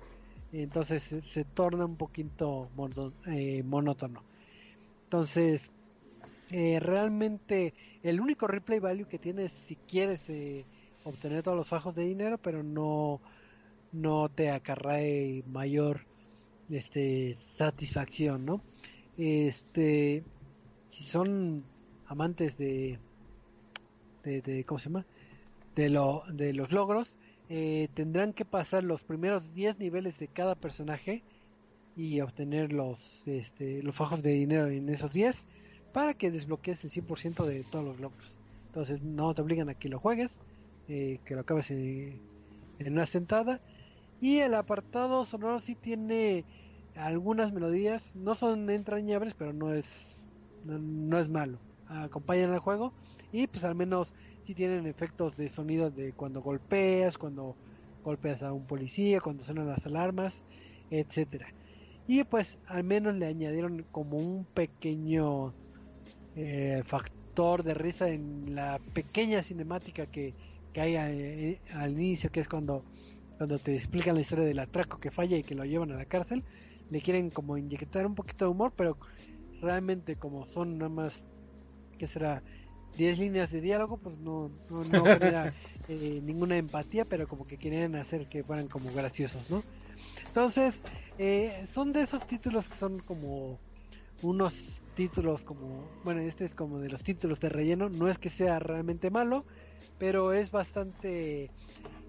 entonces 0.53 1.03
se, 1.33 1.45
torna 1.45 1.85
un 1.85 1.97
poquito 1.97 2.71
eh, 3.27 3.63
monótono. 3.63 4.23
Entonces, 5.05 5.63
eh, 6.51 6.81
realmente 6.81 7.75
el 8.03 8.21
único 8.21 8.47
replay 8.47 8.79
value 8.79 9.07
que 9.07 9.19
tienes 9.19 9.53
si 9.67 9.77
quieres 9.77 10.29
eh, 10.29 10.65
obtener 11.05 11.43
todos 11.43 11.57
los 11.57 11.69
fajos 11.69 11.95
de 11.95 12.05
dinero, 12.05 12.39
pero 12.39 12.63
no 12.63 13.21
no 13.91 14.29
te 14.29 14.51
acarrae 14.51 15.43
mayor 15.47 16.03
este 16.71 17.39
satisfacción, 17.57 18.45
¿no? 18.45 18.63
Este 19.17 20.23
si 20.91 21.05
son 21.05 21.65
amantes 22.07 22.57
de, 22.57 22.99
de, 24.25 24.65
¿cómo 24.65 24.79
se 24.79 24.87
llama? 24.87 25.07
De, 25.75 25.91
lo, 25.91 26.25
de 26.33 26.53
los 26.53 26.73
logros, 26.73 27.15
eh, 27.49 27.89
tendrán 27.95 28.33
que 28.33 28.45
pasar 28.45 28.85
los 28.85 29.03
primeros 29.03 29.55
10 29.55 29.79
niveles 29.79 30.19
de 30.19 30.29
cada 30.29 30.55
personaje 30.55 31.23
y 31.97 32.21
obtener 32.21 32.73
los, 32.73 33.27
este, 33.27 33.83
los 33.83 33.97
fajos 33.97 34.23
de 34.23 34.33
dinero 34.33 34.69
en 34.69 34.89
esos 34.89 35.13
10 35.13 35.47
para 35.93 36.15
que 36.15 36.31
desbloquees 36.31 36.85
el 36.85 36.91
100% 36.91 37.45
de 37.45 37.65
todos 37.65 37.85
los 37.85 38.01
logros. 38.01 38.39
Entonces 38.67 39.03
no 39.03 39.35
te 39.35 39.43
obligan 39.43 39.69
a 39.69 39.75
que 39.75 39.89
lo 39.89 39.99
juegues, 39.99 40.39
eh, 40.89 41.19
que 41.25 41.35
lo 41.35 41.41
acabes 41.41 41.71
en, 41.71 42.21
una 42.81 43.07
sentada. 43.07 43.61
Y 44.21 44.39
el 44.39 44.55
apartado 44.55 45.25
sonoro 45.25 45.61
sí 45.61 45.75
tiene 45.75 46.45
algunas 46.95 47.53
melodías, 47.53 48.03
no 48.15 48.35
son 48.35 48.69
entrañables, 48.71 49.35
pero 49.35 49.53
no 49.53 49.73
es, 49.73 50.25
no 50.65 51.19
es 51.19 51.29
malo 51.29 51.59
acompañan 51.89 52.53
al 52.53 52.59
juego 52.59 52.93
y 53.33 53.47
pues 53.47 53.65
al 53.65 53.75
menos 53.75 54.13
si 54.49 54.55
tienen 54.55 54.87
efectos 54.87 55.37
de 55.37 55.51
sonido 55.51 55.91
de 55.91 56.15
cuando 56.15 56.41
golpeas, 56.41 57.19
cuando 57.19 57.59
golpeas 58.03 58.43
a 58.43 58.55
un 58.55 58.67
policía, 58.67 59.21
cuando 59.21 59.45
suenan 59.45 59.67
las 59.69 59.85
alarmas, 59.85 60.41
etcétera. 60.89 61.55
Y 62.07 62.25
pues 62.25 62.59
al 62.65 62.83
menos 62.83 63.15
le 63.15 63.27
añadieron 63.27 63.85
como 63.91 64.17
un 64.17 64.47
pequeño 64.47 65.55
eh, 66.35 66.83
factor 66.87 67.63
de 67.63 67.75
risa 67.75 68.09
en 68.09 68.55
la 68.55 68.81
pequeña 68.95 69.43
cinemática 69.43 70.07
que, 70.07 70.35
que 70.73 70.81
hay 70.81 70.97
eh, 70.97 71.61
al 71.75 71.93
inicio, 71.93 72.31
que 72.31 72.41
es 72.41 72.49
cuando, 72.49 72.87
cuando 73.37 73.59
te 73.59 73.77
explican 73.77 74.15
la 74.15 74.23
historia 74.23 74.47
del 74.47 74.61
atraco 74.61 74.99
que 74.99 75.11
falla 75.11 75.37
y 75.37 75.45
que 75.45 75.55
lo 75.57 75.67
llevan 75.67 75.93
a 75.93 75.97
la 75.97 76.07
cárcel. 76.07 76.43
le 76.89 77.03
quieren 77.03 77.29
como 77.31 77.59
inyectar 77.59 78.07
un 78.07 78.15
poquito 78.15 78.47
de 78.47 78.53
humor, 78.53 78.73
pero 78.75 78.97
realmente 79.61 80.17
como 80.17 80.47
son 80.47 80.79
nada 80.79 80.89
más, 80.89 81.27
que 81.99 82.07
será? 82.07 82.43
10 82.99 83.19
líneas 83.21 83.51
de 83.53 83.61
diálogo, 83.61 83.97
pues 83.97 84.19
no, 84.19 84.51
no, 84.69 84.83
no 84.85 85.05
genera 85.05 85.53
eh, 85.89 86.21
ninguna 86.25 86.57
empatía, 86.57 87.05
pero 87.05 87.29
como 87.29 87.47
que 87.47 87.57
quieren 87.57 87.95
hacer 87.95 88.27
que 88.29 88.43
fueran 88.43 88.67
como 88.67 88.93
graciosos, 88.93 89.49
¿no? 89.49 89.63
Entonces, 90.27 90.75
eh, 91.17 91.65
son 91.73 91.93
de 91.93 92.03
esos 92.03 92.27
títulos 92.27 92.67
que 92.67 92.77
son 92.77 92.99
como 92.99 93.61
unos 94.21 94.83
títulos 94.97 95.45
como, 95.45 95.85
bueno, 96.03 96.21
este 96.23 96.45
es 96.45 96.55
como 96.55 96.81
de 96.81 96.91
los 96.91 97.05
títulos 97.05 97.39
de 97.39 97.49
relleno, 97.49 97.89
no 97.89 98.09
es 98.09 98.19
que 98.19 98.31
sea 98.31 98.59
realmente 98.59 99.11
malo, 99.11 99.45
pero 99.97 100.33
es 100.33 100.51
bastante 100.51 101.51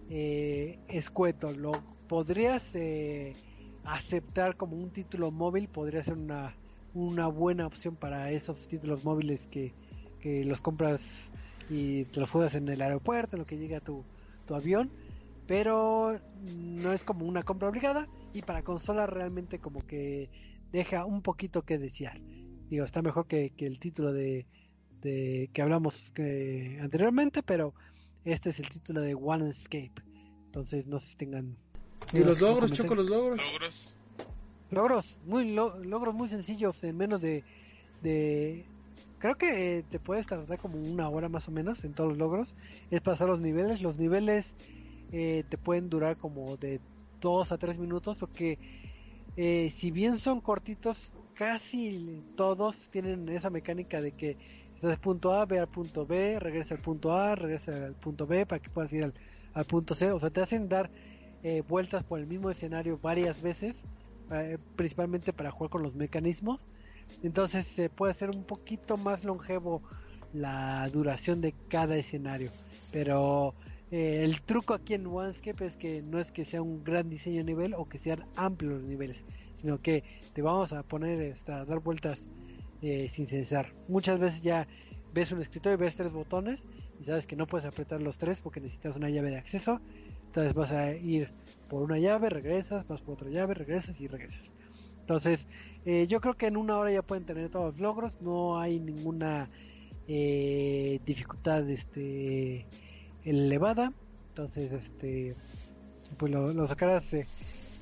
eh, 0.09 0.79
escueto, 0.87 1.51
lo 1.51 1.71
podrías 2.07 2.63
eh, 2.73 3.35
aceptar 3.83 4.57
como 4.57 4.75
un 4.75 4.89
título 4.89 5.29
móvil, 5.29 5.67
podría 5.67 6.03
ser 6.03 6.15
una, 6.15 6.55
una 6.95 7.27
buena 7.27 7.67
opción 7.67 7.95
para 7.95 8.31
esos 8.31 8.67
títulos 8.67 9.03
móviles 9.03 9.45
que, 9.51 9.71
que 10.19 10.43
los 10.43 10.61
compras 10.61 11.01
y 11.69 12.05
te 12.05 12.19
los 12.19 12.29
juegas 12.29 12.55
en 12.55 12.67
el 12.67 12.81
aeropuerto, 12.81 13.35
en 13.35 13.41
lo 13.41 13.45
que 13.45 13.57
llega 13.57 13.79
tu, 13.79 14.03
tu 14.45 14.55
avión, 14.55 14.89
pero 15.47 16.19
no 16.43 16.93
es 16.93 17.03
como 17.03 17.25
una 17.25 17.43
compra 17.43 17.69
obligada 17.69 18.07
y 18.33 18.41
para 18.41 18.63
consola 18.63 19.07
realmente 19.07 19.59
como 19.59 19.85
que 19.85 20.29
deja 20.71 21.05
un 21.05 21.21
poquito 21.21 21.63
que 21.63 21.77
desear. 21.77 22.19
Digo, 22.69 22.85
está 22.85 23.01
mejor 23.01 23.27
que, 23.27 23.51
que 23.51 23.65
el 23.65 23.79
título 23.79 24.13
de, 24.13 24.45
de 25.01 25.49
que 25.53 25.61
hablamos 25.61 26.11
que, 26.13 26.79
anteriormente, 26.81 27.41
pero 27.43 27.73
este 28.25 28.51
es 28.51 28.59
el 28.59 28.69
título 28.69 29.01
de 29.01 29.15
One 29.15 29.49
Escape. 29.49 29.93
Entonces 30.45 30.85
no 30.87 30.99
sé 30.99 31.07
si 31.07 31.15
tengan... 31.15 31.55
¿Y 32.13 32.19
los 32.19 32.41
logros, 32.41 32.71
Choco, 32.71 32.95
los 32.95 33.09
logros? 33.09 33.37
Logros. 33.37 33.95
Logros, 34.71 35.19
muy 35.25 35.51
lo, 35.51 35.83
logros 35.83 36.13
muy 36.13 36.29
sencillos 36.29 36.83
en 36.83 36.95
menos 36.95 37.21
de, 37.21 37.43
de 38.03 38.65
creo 39.19 39.35
que 39.35 39.85
te 39.89 39.99
puedes 39.99 40.25
tardar 40.25 40.57
como 40.59 40.77
una 40.77 41.09
hora 41.09 41.29
más 41.29 41.47
o 41.47 41.51
menos 41.51 41.83
en 41.83 41.93
todos 41.93 42.09
los 42.09 42.17
logros. 42.17 42.55
Es 42.91 43.01
pasar 43.01 43.27
los 43.27 43.39
niveles. 43.39 43.81
Los 43.81 43.99
niveles 43.99 44.55
eh, 45.11 45.43
te 45.49 45.57
pueden 45.57 45.89
durar 45.89 46.17
como 46.17 46.57
de 46.57 46.79
2 47.21 47.51
a 47.51 47.57
3 47.57 47.77
minutos 47.77 48.17
porque 48.17 48.57
eh, 49.37 49.71
si 49.73 49.91
bien 49.91 50.19
son 50.19 50.41
cortitos, 50.41 51.11
casi 51.33 52.23
todos 52.35 52.75
tienen 52.91 53.29
esa 53.29 53.49
mecánica 53.49 54.01
de 54.01 54.11
que 54.11 54.37
estás 54.75 54.99
punto 54.99 55.33
A, 55.33 55.45
ve 55.45 55.59
al 55.59 55.67
punto 55.67 56.05
B, 56.05 56.39
regresa 56.39 56.75
al 56.75 56.81
punto 56.81 57.13
A, 57.13 57.35
regresa 57.35 57.85
al 57.85 57.95
punto 57.95 58.27
B 58.27 58.45
para 58.45 58.61
que 58.61 58.69
puedas 58.69 58.91
ir 58.93 59.03
al, 59.05 59.13
al 59.53 59.65
punto 59.65 59.93
C. 59.93 60.11
O 60.11 60.19
sea, 60.19 60.29
te 60.29 60.41
hacen 60.41 60.67
dar 60.67 60.89
eh, 61.43 61.63
vueltas 61.67 62.03
por 62.03 62.19
el 62.19 62.27
mismo 62.27 62.49
escenario 62.49 62.99
varias 63.01 63.41
veces, 63.41 63.77
eh, 64.31 64.57
principalmente 64.75 65.31
para 65.31 65.51
jugar 65.51 65.69
con 65.69 65.83
los 65.83 65.95
mecanismos. 65.95 66.59
Entonces 67.23 67.65
se 67.67 67.89
puede 67.89 68.11
hacer 68.11 68.29
un 68.29 68.43
poquito 68.43 68.97
más 68.97 69.23
longevo 69.23 69.81
la 70.33 70.87
duración 70.89 71.41
de 71.41 71.53
cada 71.69 71.97
escenario. 71.97 72.51
Pero 72.91 73.55
eh, 73.91 74.23
el 74.23 74.41
truco 74.41 74.73
aquí 74.73 74.93
en 74.93 75.07
OneScape 75.07 75.65
es 75.65 75.75
que 75.75 76.01
no 76.01 76.19
es 76.19 76.31
que 76.31 76.45
sea 76.45 76.61
un 76.61 76.83
gran 76.83 77.09
diseño 77.09 77.37
de 77.37 77.43
nivel 77.43 77.73
o 77.73 77.89
que 77.89 77.97
sean 77.97 78.25
amplios 78.35 78.73
los 78.73 78.83
niveles, 78.83 79.25
sino 79.55 79.81
que 79.81 80.03
te 80.33 80.41
vamos 80.41 80.73
a 80.73 80.83
poner 80.83 81.35
a 81.47 81.65
dar 81.65 81.79
vueltas 81.79 82.25
eh, 82.81 83.09
sin 83.09 83.27
cesar. 83.27 83.73
Muchas 83.87 84.19
veces 84.19 84.41
ya 84.41 84.67
ves 85.13 85.31
un 85.31 85.41
escritorio 85.41 85.77
y 85.77 85.81
ves 85.81 85.95
tres 85.95 86.13
botones 86.13 86.63
y 87.01 87.05
sabes 87.05 87.25
que 87.25 87.35
no 87.35 87.47
puedes 87.47 87.65
apretar 87.65 88.01
los 88.01 88.17
tres 88.17 88.41
porque 88.41 88.59
necesitas 88.59 88.95
una 88.95 89.09
llave 89.09 89.31
de 89.31 89.37
acceso. 89.37 89.81
Entonces 90.27 90.53
vas 90.53 90.71
a 90.71 90.93
ir 90.93 91.31
por 91.67 91.81
una 91.81 91.97
llave, 91.97 92.29
regresas, 92.29 92.87
vas 92.87 93.01
por 93.01 93.15
otra 93.15 93.29
llave, 93.29 93.53
regresas 93.53 93.99
y 93.99 94.07
regresas. 94.07 94.51
Entonces, 95.09 95.47
eh, 95.85 96.05
yo 96.07 96.21
creo 96.21 96.35
que 96.35 96.45
en 96.45 96.55
una 96.55 96.77
hora 96.77 96.91
ya 96.91 97.01
pueden 97.01 97.25
tener 97.25 97.49
todos 97.49 97.73
los 97.73 97.81
logros, 97.81 98.21
no 98.21 98.59
hay 98.59 98.79
ninguna 98.79 99.49
eh, 100.07 100.99
dificultad 101.03 101.67
este 101.67 102.67
elevada, 103.23 103.91
entonces 104.27 104.71
este 104.71 105.35
pues 106.15 106.31
lo, 106.31 106.53
lo 106.53 106.67
sacarás 106.67 107.11
eh, 107.15 107.25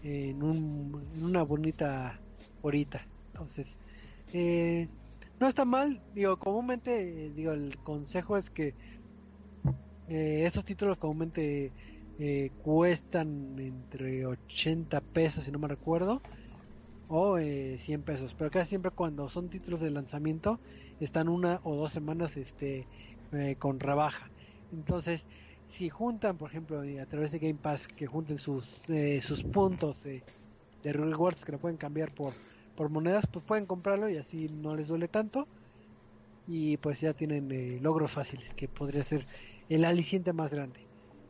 en, 0.03 0.41
un, 0.41 1.05
en 1.17 1.25
una 1.25 1.43
bonita 1.43 2.17
horita. 2.61 3.05
Entonces, 3.33 3.67
eh, 4.31 4.87
no 5.37 5.49
está 5.49 5.65
mal, 5.65 5.99
digo, 6.15 6.39
comúnmente, 6.39 7.29
digo, 7.35 7.51
el 7.51 7.77
consejo 7.79 8.37
es 8.37 8.49
que 8.49 8.73
estos 10.07 10.63
títulos 10.63 10.97
comúnmente 10.97 11.73
cuestan 12.63 13.59
entre 13.59 14.25
80 14.25 15.01
pesos, 15.01 15.43
si 15.43 15.51
no 15.51 15.59
me 15.59 15.67
recuerdo, 15.67 16.21
o 17.07 17.37
eh, 17.37 17.77
100 17.77 18.03
pesos, 18.03 18.33
pero 18.33 18.51
casi 18.51 18.69
siempre 18.69 18.91
cuando 18.91 19.29
son 19.29 19.49
títulos 19.49 19.81
de 19.81 19.91
lanzamiento 19.91 20.59
están 20.99 21.29
una 21.29 21.61
o 21.63 21.75
dos 21.75 21.91
semanas 21.91 22.35
este 22.37 22.87
eh, 23.31 23.55
con 23.59 23.79
rebaja. 23.79 24.29
Entonces, 24.71 25.25
si 25.69 25.89
juntan, 25.89 26.37
por 26.37 26.49
ejemplo, 26.49 26.81
a 26.81 27.05
través 27.05 27.31
de 27.31 27.39
Game 27.39 27.59
Pass, 27.61 27.87
que 27.87 28.07
junten 28.07 28.39
sus 28.39 28.67
eh, 28.89 29.21
sus 29.21 29.43
puntos 29.43 30.03
de, 30.03 30.23
rewards 30.83 31.43
que 31.43 31.51
lo 31.51 31.59
pueden 31.59 31.77
cambiar 31.77 32.13
por 32.13 32.33
por 32.75 32.89
monedas, 32.89 33.25
pues 33.27 33.43
pueden 33.43 33.65
comprarlo 33.65 34.09
y 34.09 34.17
así 34.17 34.47
no 34.49 34.75
les 34.75 34.87
duele 34.87 35.07
tanto. 35.07 35.47
Y 36.47 36.77
pues 36.77 37.01
ya 37.01 37.13
tienen 37.13 37.51
eh, 37.51 37.79
logros 37.81 38.11
fáciles, 38.11 38.53
que 38.53 38.67
podría 38.69 39.03
ser 39.03 39.27
el 39.69 39.83
aliciente 39.83 40.31
más 40.31 40.51
grande. 40.51 40.79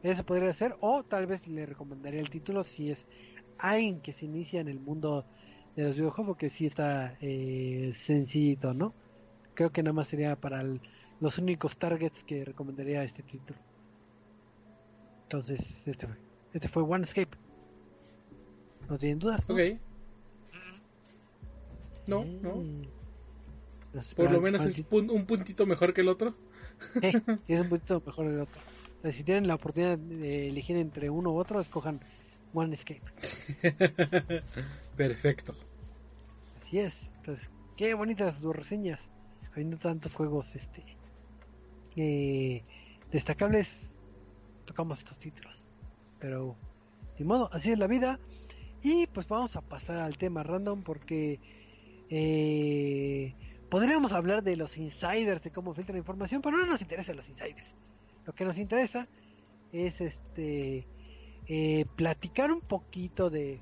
Eso 0.03 0.23
podría 0.23 0.53
ser, 0.53 0.75
o 0.79 1.03
tal 1.03 1.25
vez 1.25 1.47
le 1.47 1.65
recomendaría 1.65 2.19
el 2.19 2.29
título 2.29 2.63
si 2.63 2.91
es 2.91 3.07
alguien 3.57 4.01
que 4.01 4.11
se 4.11 4.25
inicia 4.25 4.61
en 4.61 4.67
el 4.67 4.79
mundo 4.79 5.25
de 5.77 5.83
los 5.83 5.95
videojuegos, 5.95 6.31
porque 6.35 6.49
sí 6.49 6.65
está 6.65 7.15
eh, 7.21 7.93
sencillito, 7.95 8.73
¿no? 8.73 8.93
Creo 9.53 9.71
que 9.71 9.81
nada 9.83 9.93
más 9.93 10.07
sería 10.09 10.35
para 10.35 10.59
el, 10.61 10.81
los 11.21 11.37
únicos 11.37 11.77
targets 11.77 12.23
que 12.25 12.43
recomendaría 12.43 13.03
este 13.03 13.23
título. 13.23 13.57
Entonces, 15.23 15.87
este 15.87 16.07
fue, 16.07 16.15
este 16.53 16.67
fue 16.67 16.83
One 16.83 17.03
Escape. 17.03 17.37
No 18.89 18.97
tienen 18.97 19.19
dudas, 19.19 19.47
¿no? 19.47 19.55
Ok. 19.55 19.61
No, 22.07 22.23
no. 22.25 22.55
Mm. 22.57 22.81
Por 24.15 24.31
lo 24.31 24.41
menos 24.41 24.65
es 24.65 24.85
pun- 24.87 25.11
un 25.11 25.25
puntito 25.25 25.65
mejor 25.65 25.93
que 25.93 26.01
el 26.01 26.07
otro. 26.09 26.33
Eh, 27.01 27.11
sí, 27.45 27.53
es 27.53 27.61
un 27.61 27.69
poquito 27.69 28.01
mejor 28.05 28.27
el 28.27 28.39
otro. 28.41 28.61
O 28.99 29.01
sea, 29.01 29.11
si 29.11 29.23
tienen 29.23 29.47
la 29.47 29.55
oportunidad 29.55 29.97
de 29.97 30.47
elegir 30.49 30.77
entre 30.77 31.09
uno 31.09 31.31
u 31.31 31.37
otro, 31.39 31.59
escojan 31.59 31.99
One 32.53 32.75
Escape. 32.75 33.01
Perfecto. 34.95 35.55
Así 36.67 36.79
es. 36.79 37.09
Entonces, 37.19 37.49
qué 37.77 37.93
bonitas 37.93 38.41
tus 38.41 38.53
reseñas. 38.53 38.99
Habiendo 39.53 39.77
tantos 39.77 40.13
juegos 40.13 40.53
este 40.53 40.83
destacables, 43.09 43.69
tocamos 44.65 44.99
estos 44.99 45.17
títulos. 45.17 45.65
Pero, 46.19 46.57
de 47.17 47.23
modo, 47.23 47.49
así 47.53 47.71
es 47.71 47.79
la 47.79 47.87
vida. 47.87 48.19
Y 48.83 49.07
pues 49.07 49.29
vamos 49.29 49.55
a 49.55 49.61
pasar 49.61 49.99
al 49.99 50.17
tema 50.17 50.43
random 50.43 50.83
porque 50.83 51.39
eh, 52.09 53.33
podríamos 53.69 54.11
hablar 54.11 54.43
de 54.43 54.57
los 54.57 54.77
insiders, 54.77 55.41
de 55.41 55.51
cómo 55.51 55.73
filtran 55.73 55.97
información, 55.97 56.41
pero 56.41 56.57
no 56.57 56.65
nos 56.65 56.81
interesa 56.81 57.13
los 57.13 57.29
insiders. 57.29 57.77
Lo 58.25 58.35
que 58.35 58.43
nos 58.43 58.57
interesa 58.57 59.07
es 59.71 60.01
este 60.01 60.85
eh, 61.47 61.85
platicar 61.95 62.51
un 62.51 62.59
poquito 62.59 63.29
de 63.29 63.61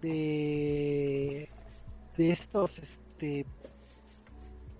de 0.00 1.48
de 2.16 2.30
estos 2.30 2.78
este 2.78 3.46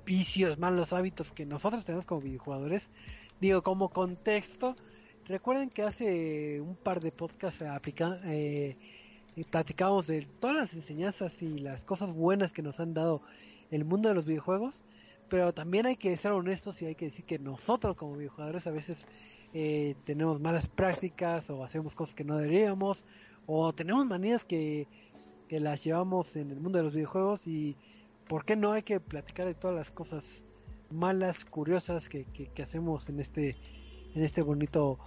vicios, 0.05 0.59
malos 0.59 0.93
hábitos 0.93 1.33
que 1.33 1.47
nosotros 1.47 1.85
tenemos 1.85 2.05
como 2.05 2.21
videojugadores. 2.21 2.89
Digo, 3.41 3.63
como 3.63 3.89
contexto, 3.89 4.77
recuerden 5.27 5.71
que 5.71 5.83
hace 5.83 6.61
un 6.61 6.77
par 6.77 7.01
de 7.01 7.13
podcasts 7.13 7.63
aplica, 7.63 8.21
eh, 8.25 8.77
platicábamos 9.51 10.07
de 10.07 10.27
todas 10.41 10.57
las 10.57 10.75
enseñanzas 10.75 11.41
y 11.43 11.59
las 11.59 11.83
cosas 11.83 12.13
buenas 12.13 12.53
que 12.53 12.63
nos 12.63 12.81
han 12.81 12.95
dado 12.95 13.23
el 13.71 13.85
mundo 13.85 14.09
de 14.09 14.15
los 14.15 14.27
videojuegos, 14.27 14.83
pero 15.29 15.55
también 15.55 15.87
hay 15.87 15.97
que 15.97 16.17
ser 16.17 16.33
honestos 16.33 16.83
y 16.83 16.87
hay 16.87 16.95
que 16.95 17.07
decir 17.07 17.25
que 17.25 17.39
nosotros 17.39 17.97
como 17.97 18.17
videojugadores 18.17 18.67
a 18.67 18.71
veces 18.71 18.99
eh, 19.55 19.95
tenemos 20.05 20.41
malas 20.41 20.69
prácticas 20.69 21.49
o 21.49 21.65
hacemos 21.65 21.95
cosas 21.95 22.15
que 22.15 22.25
no 22.25 22.37
deberíamos 22.37 23.05
o 23.47 23.73
tenemos 23.73 24.07
manías 24.07 24.45
que, 24.45 24.87
que 25.49 25.61
las 25.61 25.85
llevamos 25.85 26.37
en 26.37 26.51
el 26.51 26.61
mundo 26.61 26.79
de 26.79 26.85
los 26.85 26.95
videojuegos 26.95 27.47
y 27.47 27.77
por 28.29 28.45
qué 28.45 28.57
no 28.57 28.73
hay 28.73 28.83
que 28.83 29.01
platicar 29.01 29.47
de 29.47 29.55
todas 29.55 29.77
las 29.77 29.91
cosas 29.91 30.25
malas, 30.91 31.45
curiosas 31.45 32.09
que, 32.09 32.25
que, 32.25 32.63
hacemos 32.63 33.09
en 33.09 33.21
este 33.21 33.57
en 34.15 34.23
este 34.23 34.43
bonito 34.43 34.99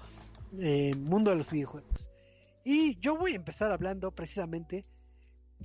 eh, 0.59 0.93
mundo 0.95 1.31
de 1.31 1.37
los 1.37 1.49
videojuegos. 1.49 2.11
Y 2.63 2.97
yo 2.99 3.17
voy 3.17 3.33
a 3.33 3.35
empezar 3.35 3.71
hablando 3.71 4.11
precisamente, 4.11 4.85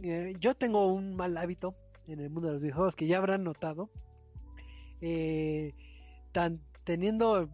eh, 0.03 0.35
yo 0.39 0.55
tengo 0.55 0.87
un 0.87 1.17
mal 1.17 1.37
hábito 1.37 1.75
en 2.07 2.21
el 2.21 2.31
mundo 2.31 2.49
de 2.49 2.55
los 2.55 2.63
videojuegos 2.63 2.97
que 2.97 3.07
ya 3.07 3.19
habrán 3.19 3.45
notado, 3.45 3.91
eh, 5.01 5.75
tan, 6.33 6.61
teniendo, 6.85 7.49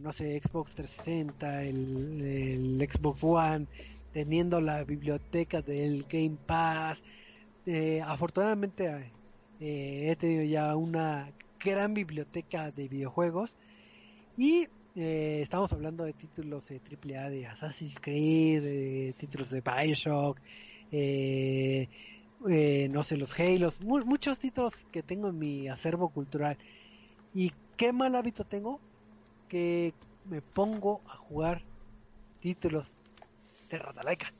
no 0.00 0.12
sé, 0.12 0.40
Xbox 0.40 0.76
360, 0.76 1.64
el, 1.64 2.22
el 2.22 2.88
Xbox 2.88 3.24
One, 3.24 3.66
teniendo 4.12 4.60
la 4.60 4.84
biblioteca 4.84 5.62
del 5.62 6.04
Game 6.08 6.36
Pass, 6.46 7.02
eh, 7.66 8.00
afortunadamente 8.04 9.12
eh, 9.60 10.10
he 10.10 10.16
tenido 10.16 10.44
ya 10.44 10.76
una 10.76 11.32
gran 11.58 11.94
biblioteca 11.94 12.70
de 12.70 12.88
videojuegos 12.88 13.56
y 14.36 14.68
eh, 14.94 15.40
estamos 15.42 15.72
hablando 15.72 16.04
de 16.04 16.12
títulos 16.12 16.68
de 16.68 16.80
AAA 16.80 17.30
de 17.30 17.46
Assassin's 17.46 17.96
Creed, 18.00 18.62
de 18.62 19.14
títulos 19.16 19.48
de 19.50 19.62
Bioshock, 19.62 20.38
eh, 20.90 21.88
eh, 22.48 22.88
no 22.90 23.02
sé, 23.04 23.16
los 23.16 23.38
Halos, 23.38 23.80
muchos 23.80 24.38
títulos 24.38 24.74
que 24.90 25.02
tengo 25.02 25.28
en 25.28 25.38
mi 25.38 25.68
acervo 25.68 26.10
cultural. 26.10 26.58
¿Y 27.34 27.52
qué 27.76 27.92
mal 27.92 28.14
hábito 28.16 28.44
tengo? 28.44 28.80
Que 29.48 29.94
me 30.24 30.42
pongo 30.42 31.00
a 31.06 31.16
jugar 31.16 31.62
títulos 32.40 32.90
Radalaika. 33.78 34.32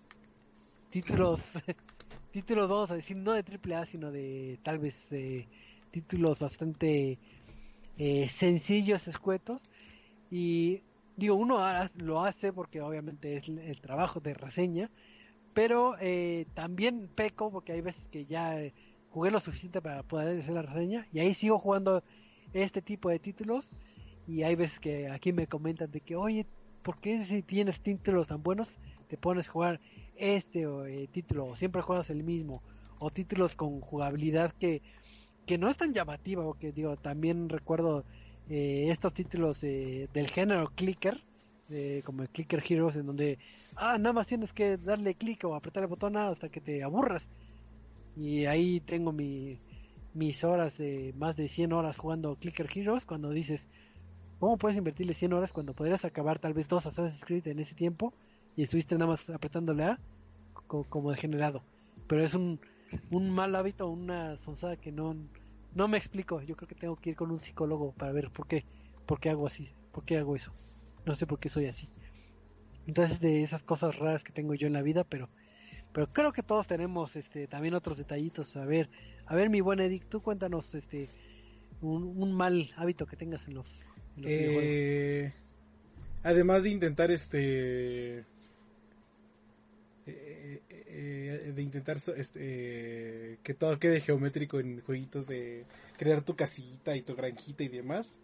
Títulos, 0.90 1.40
títulos, 2.32 2.68
vamos 2.68 2.90
a 2.90 2.96
decir, 2.96 3.16
no 3.16 3.32
de 3.32 3.42
AAA, 3.42 3.86
sino 3.86 4.10
de 4.10 4.58
tal 4.62 4.78
vez 4.78 4.96
títulos 5.90 6.38
bastante 6.38 7.18
sencillos, 8.28 9.06
escuetos 9.08 9.62
y 10.30 10.82
digo, 11.16 11.34
uno 11.34 11.60
lo 11.96 12.24
hace 12.24 12.52
porque 12.52 12.80
obviamente 12.80 13.36
es 13.36 13.48
el 13.48 13.80
trabajo 13.80 14.20
de 14.20 14.34
reseña, 14.34 14.90
pero 15.54 15.96
eh, 16.00 16.46
también 16.54 17.08
peco 17.14 17.50
porque 17.50 17.72
hay 17.72 17.80
veces 17.80 18.02
que 18.10 18.24
ya 18.24 18.58
eh, 18.60 18.72
jugué 19.10 19.30
lo 19.30 19.40
suficiente 19.40 19.82
para 19.82 20.02
poder 20.02 20.40
hacer 20.40 20.54
la 20.54 20.62
reseña 20.62 21.06
y 21.12 21.20
ahí 21.20 21.34
sigo 21.34 21.58
jugando 21.58 22.02
este 22.54 22.80
tipo 22.80 23.10
de 23.10 23.18
títulos 23.18 23.68
y 24.26 24.42
hay 24.42 24.54
veces 24.54 24.80
que 24.80 25.10
aquí 25.10 25.32
me 25.32 25.46
comentan 25.46 25.90
de 25.90 26.00
que, 26.00 26.16
oye, 26.16 26.46
¿por 26.82 26.98
qué 26.98 27.22
si 27.24 27.42
tienes 27.42 27.80
títulos 27.80 28.28
tan 28.28 28.42
buenos 28.42 28.68
te 29.12 29.18
pones 29.18 29.46
a 29.46 29.50
jugar 29.50 29.80
este 30.16 30.62
eh, 30.62 31.06
título 31.12 31.48
o 31.48 31.54
siempre 31.54 31.82
juegas 31.82 32.08
el 32.08 32.22
mismo? 32.24 32.62
O 32.98 33.10
títulos 33.10 33.54
con 33.54 33.82
jugabilidad 33.82 34.54
que, 34.58 34.80
que 35.44 35.58
no 35.58 35.68
es 35.68 35.76
tan 35.76 35.92
llamativa, 35.92 36.42
porque 36.42 36.72
digo, 36.72 36.96
también 36.96 37.50
recuerdo 37.50 38.06
eh, 38.48 38.86
estos 38.88 39.12
títulos 39.12 39.60
del 39.60 40.30
género 40.30 40.72
clicker, 40.74 41.22
como 42.04 42.22
el 42.22 42.30
Clicker 42.30 42.62
Heroes, 42.66 42.96
en 42.96 43.04
donde, 43.04 43.38
ah, 43.76 43.98
nada 43.98 44.14
más 44.14 44.26
tienes 44.26 44.54
que 44.54 44.78
darle 44.78 45.14
clic 45.14 45.44
o 45.44 45.54
apretar 45.54 45.82
el 45.82 45.88
botón 45.90 46.16
hasta 46.16 46.48
que 46.48 46.62
te 46.62 46.82
aburras. 46.82 47.26
Y 48.16 48.46
ahí 48.46 48.80
tengo 48.80 49.12
mi, 49.12 49.58
mis 50.14 50.42
horas 50.42 50.78
de 50.78 51.12
más 51.18 51.36
de 51.36 51.48
100 51.48 51.70
horas 51.74 51.98
jugando 51.98 52.36
Clicker 52.36 52.70
Heroes, 52.74 53.04
cuando 53.04 53.28
dices, 53.28 53.66
¿cómo 54.38 54.56
puedes 54.56 54.78
invertirle 54.78 55.12
100 55.12 55.34
horas 55.34 55.52
cuando 55.52 55.74
podrías 55.74 56.02
acabar 56.06 56.38
tal 56.38 56.54
vez 56.54 56.66
dos 56.66 56.86
Assassin's 56.86 57.24
Creed 57.26 57.46
en 57.48 57.58
ese 57.58 57.74
tiempo 57.74 58.14
y 58.56 58.62
estuviste 58.62 58.94
nada 58.96 59.10
más 59.10 59.28
apretándole 59.30 59.84
A 59.84 59.98
como 60.66 61.10
degenerado? 61.10 61.62
Pero 62.06 62.24
es 62.24 62.34
un, 62.34 62.60
un 63.10 63.30
mal 63.30 63.54
hábito, 63.54 63.88
una 63.88 64.36
sonzada 64.38 64.76
que 64.76 64.92
no 64.92 65.16
no 65.74 65.88
me 65.88 65.96
explico, 65.96 66.42
yo 66.42 66.56
creo 66.56 66.68
que 66.68 66.74
tengo 66.74 66.96
que 66.96 67.10
ir 67.10 67.16
con 67.16 67.30
un 67.30 67.40
psicólogo 67.40 67.92
para 67.92 68.12
ver 68.12 68.30
por 68.30 68.46
qué, 68.46 68.64
por 69.06 69.20
qué 69.20 69.30
hago 69.30 69.46
así, 69.46 69.68
por 69.92 70.04
qué 70.04 70.18
hago 70.18 70.36
eso. 70.36 70.52
No 71.06 71.14
sé 71.14 71.26
por 71.26 71.38
qué 71.38 71.48
soy 71.48 71.66
así. 71.66 71.88
Entonces 72.86 73.20
de 73.20 73.42
esas 73.42 73.62
cosas 73.62 73.96
raras 73.96 74.22
que 74.22 74.32
tengo 74.32 74.54
yo 74.54 74.66
en 74.66 74.72
la 74.72 74.82
vida, 74.82 75.04
pero 75.04 75.28
pero 75.92 76.10
creo 76.10 76.32
que 76.32 76.42
todos 76.42 76.66
tenemos 76.66 77.16
este 77.16 77.46
también 77.46 77.74
otros 77.74 77.98
detallitos. 77.98 78.56
A 78.56 78.64
ver, 78.64 78.88
a 79.26 79.34
ver 79.34 79.50
mi 79.50 79.60
buen 79.60 79.80
Edic, 79.80 80.08
tú 80.08 80.22
cuéntanos 80.22 80.74
este 80.74 81.08
un, 81.80 82.32
mal 82.32 82.70
hábito 82.76 83.06
que 83.06 83.16
tengas 83.16 83.46
en 83.48 83.54
los, 83.54 83.66
eh, 84.22 85.32
Además 86.22 86.62
de 86.62 86.70
intentar 86.70 87.10
este 87.10 88.24
eh, 91.04 91.52
de 91.52 91.62
intentar 91.62 91.96
este, 91.96 93.38
que 93.42 93.54
todo 93.54 93.76
quede 93.80 94.00
geométrico 94.00 94.60
en 94.60 94.80
jueguitos 94.82 95.26
de 95.26 95.64
crear 95.96 96.22
tu 96.22 96.36
casita 96.36 96.94
y 96.94 97.02
tu 97.02 97.16
granjita 97.16 97.64
y 97.64 97.68
demás. 97.68 98.20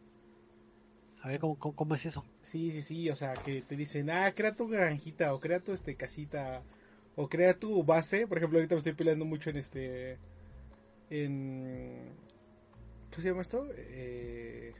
A 1.20 1.28
ver, 1.28 1.40
¿cómo, 1.40 1.58
cómo, 1.58 1.94
es 1.96 2.06
eso? 2.06 2.24
Sí, 2.44 2.70
sí, 2.70 2.82
sí, 2.82 3.10
o 3.10 3.16
sea, 3.16 3.34
que 3.34 3.62
te 3.62 3.74
dicen, 3.74 4.10
ah, 4.10 4.32
crea 4.32 4.54
tu 4.54 4.68
granjita 4.68 5.34
o 5.34 5.40
crea 5.40 5.58
tu 5.58 5.72
este, 5.72 5.96
casita 5.96 6.62
o 7.16 7.28
crea 7.28 7.58
tu 7.58 7.82
base. 7.82 8.28
Por 8.28 8.38
ejemplo, 8.38 8.58
ahorita 8.58 8.76
me 8.76 8.78
estoy 8.78 8.92
peleando 8.92 9.24
mucho 9.24 9.50
en 9.50 9.56
este... 9.56 10.18
En... 11.10 12.12
¿Cómo 13.10 13.22
se 13.22 13.28
llama 13.28 13.40
esto? 13.40 13.66
Eh, 13.74 14.72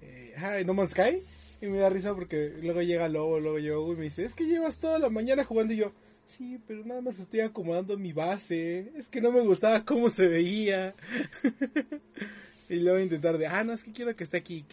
eh, 0.00 0.34
ah, 0.38 0.58
en 0.58 0.66
No 0.66 0.74
Man's 0.74 0.90
Sky. 0.90 1.22
Y 1.60 1.66
me 1.66 1.78
da 1.78 1.88
risa 1.88 2.14
porque 2.14 2.52
luego 2.62 2.82
llega 2.82 3.08
Lobo, 3.08 3.38
luego 3.38 3.58
llega 3.58 3.76
y 3.76 3.96
me 3.96 4.04
dice, 4.04 4.24
es 4.24 4.34
que 4.34 4.46
llevas 4.46 4.78
toda 4.78 4.98
la 4.98 5.08
mañana 5.08 5.44
jugando 5.44 5.72
y 5.72 5.76
yo, 5.76 5.92
sí, 6.26 6.58
pero 6.66 6.84
nada 6.84 7.00
más 7.00 7.18
estoy 7.18 7.40
acomodando 7.40 7.96
mi 7.96 8.12
base, 8.12 8.92
es 8.96 9.08
que 9.08 9.20
no 9.20 9.32
me 9.32 9.40
gustaba 9.40 9.84
cómo 9.84 10.08
se 10.08 10.26
veía. 10.28 10.94
y 12.68 12.76
luego 12.76 12.98
intentar 12.98 13.38
de, 13.38 13.46
ah, 13.46 13.64
no, 13.64 13.72
es 13.72 13.84
que 13.84 13.92
quiero 13.92 14.14
que 14.16 14.24
esté 14.24 14.38
aquí, 14.38 14.64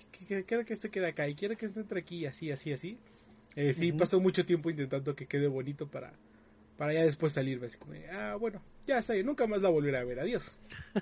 quiero 0.45 0.65
que 0.65 0.75
se 0.75 0.89
quede 0.89 1.07
acá 1.07 1.27
y 1.27 1.35
quiero 1.35 1.57
que 1.57 1.65
esté 1.65 1.79
entre 1.79 1.99
aquí, 1.99 2.25
así, 2.25 2.51
así, 2.51 2.73
así. 2.73 2.97
Eh, 3.55 3.73
sí, 3.73 3.91
pasó 3.91 4.19
mucho 4.19 4.45
tiempo 4.45 4.69
intentando 4.69 5.13
que 5.13 5.27
quede 5.27 5.47
bonito 5.47 5.87
para, 5.87 6.13
para 6.77 6.93
ya 6.93 7.03
después 7.03 7.33
salirme 7.33 7.67
así 7.67 7.77
como, 7.77 7.93
ah, 8.11 8.35
bueno, 8.39 8.61
ya 8.85 8.99
está, 8.99 9.13
nunca 9.23 9.45
más 9.45 9.61
la 9.61 9.69
volveré 9.69 9.97
a 9.97 10.03
ver, 10.03 10.19
adiós. 10.19 10.57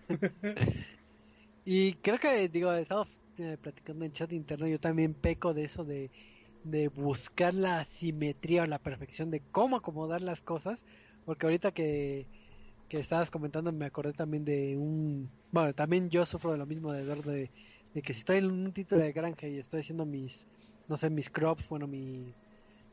y 1.66 1.94
creo 1.96 2.20
que, 2.20 2.50
digo, 2.50 2.74
estamos 2.74 3.08
eh, 3.38 3.58
platicando 3.62 4.06
en 4.06 4.12
chat 4.12 4.32
interno, 4.34 4.68
yo 4.68 4.80
también 4.80 5.14
peco 5.14 5.54
de 5.54 5.66
eso 5.66 5.84
de 5.84 6.10
de 6.72 6.88
buscar 6.88 7.54
la 7.54 7.84
simetría 7.86 8.64
o 8.64 8.68
la 8.68 8.80
perfección 8.80 9.32
de 9.32 9.42
cómo 9.52 9.78
acomodar 9.78 10.22
las 10.22 10.42
cosas, 10.42 10.82
porque 11.26 11.46
ahorita 11.46 11.72
que, 11.72 12.28
que 12.88 13.00
estabas 13.00 13.30
comentando 13.30 13.72
me 13.72 13.86
acordé 13.86 14.14
también 14.14 14.46
de 14.46 14.78
un, 14.78 15.30
bueno, 15.52 15.74
también 15.74 16.10
yo 16.10 16.26
sufro 16.26 16.52
de 16.52 16.58
lo 16.58 16.66
mismo 16.66 16.92
de, 16.92 17.06
de, 17.06 17.52
de 17.94 18.02
que 18.02 18.14
si 18.14 18.20
estoy 18.20 18.38
en 18.38 18.46
un 18.46 18.72
título 18.74 19.02
de 19.02 19.12
granja 19.12 19.48
y 19.48 19.58
estoy 19.58 19.82
haciendo 19.82 20.06
mis, 20.06 20.46
no 20.88 20.98
sé, 20.98 21.10
mis 21.10 21.30
crops, 21.30 21.70
bueno, 21.70 21.88
mi, 21.88 22.34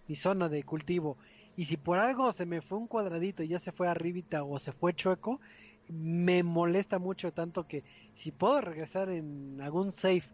mi 0.09 0.17
zona 0.17 0.49
de 0.49 0.63
cultivo, 0.63 1.17
y 1.57 1.65
si 1.65 1.77
por 1.77 1.99
algo 1.99 2.31
se 2.33 2.45
me 2.45 2.61
fue 2.61 2.79
un 2.79 2.87
cuadradito 2.87 3.43
y 3.43 3.49
ya 3.49 3.59
se 3.59 3.73
fue 3.73 3.89
arribita 3.89 4.45
o 4.45 4.59
se 4.59 4.73
fue 4.73 4.95
chueco, 4.95 5.41
me 5.89 6.43
molesta 6.43 6.99
mucho 6.99 7.33
tanto 7.33 7.67
que 7.67 7.85
si 8.15 8.31
puedo 8.31 8.61
regresar 8.61 9.09
en 9.09 9.61
algún 9.63 9.93
save 9.93 10.25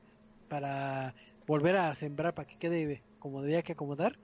para 0.48 1.14
volver 1.46 1.76
a 1.76 1.94
sembrar 1.94 2.34
para 2.34 2.46
que 2.46 2.56
quede 2.56 3.02
como 3.18 3.42
debía 3.42 3.62
que 3.62 3.72
acomodar, 3.72 4.18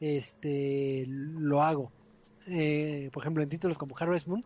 este 0.00 1.04
lo 1.06 1.62
hago. 1.62 1.92
Eh, 2.46 3.10
por 3.12 3.22
ejemplo, 3.22 3.42
en 3.42 3.48
títulos 3.48 3.78
como 3.78 3.96
Harvest 3.96 4.26
Moon, 4.26 4.44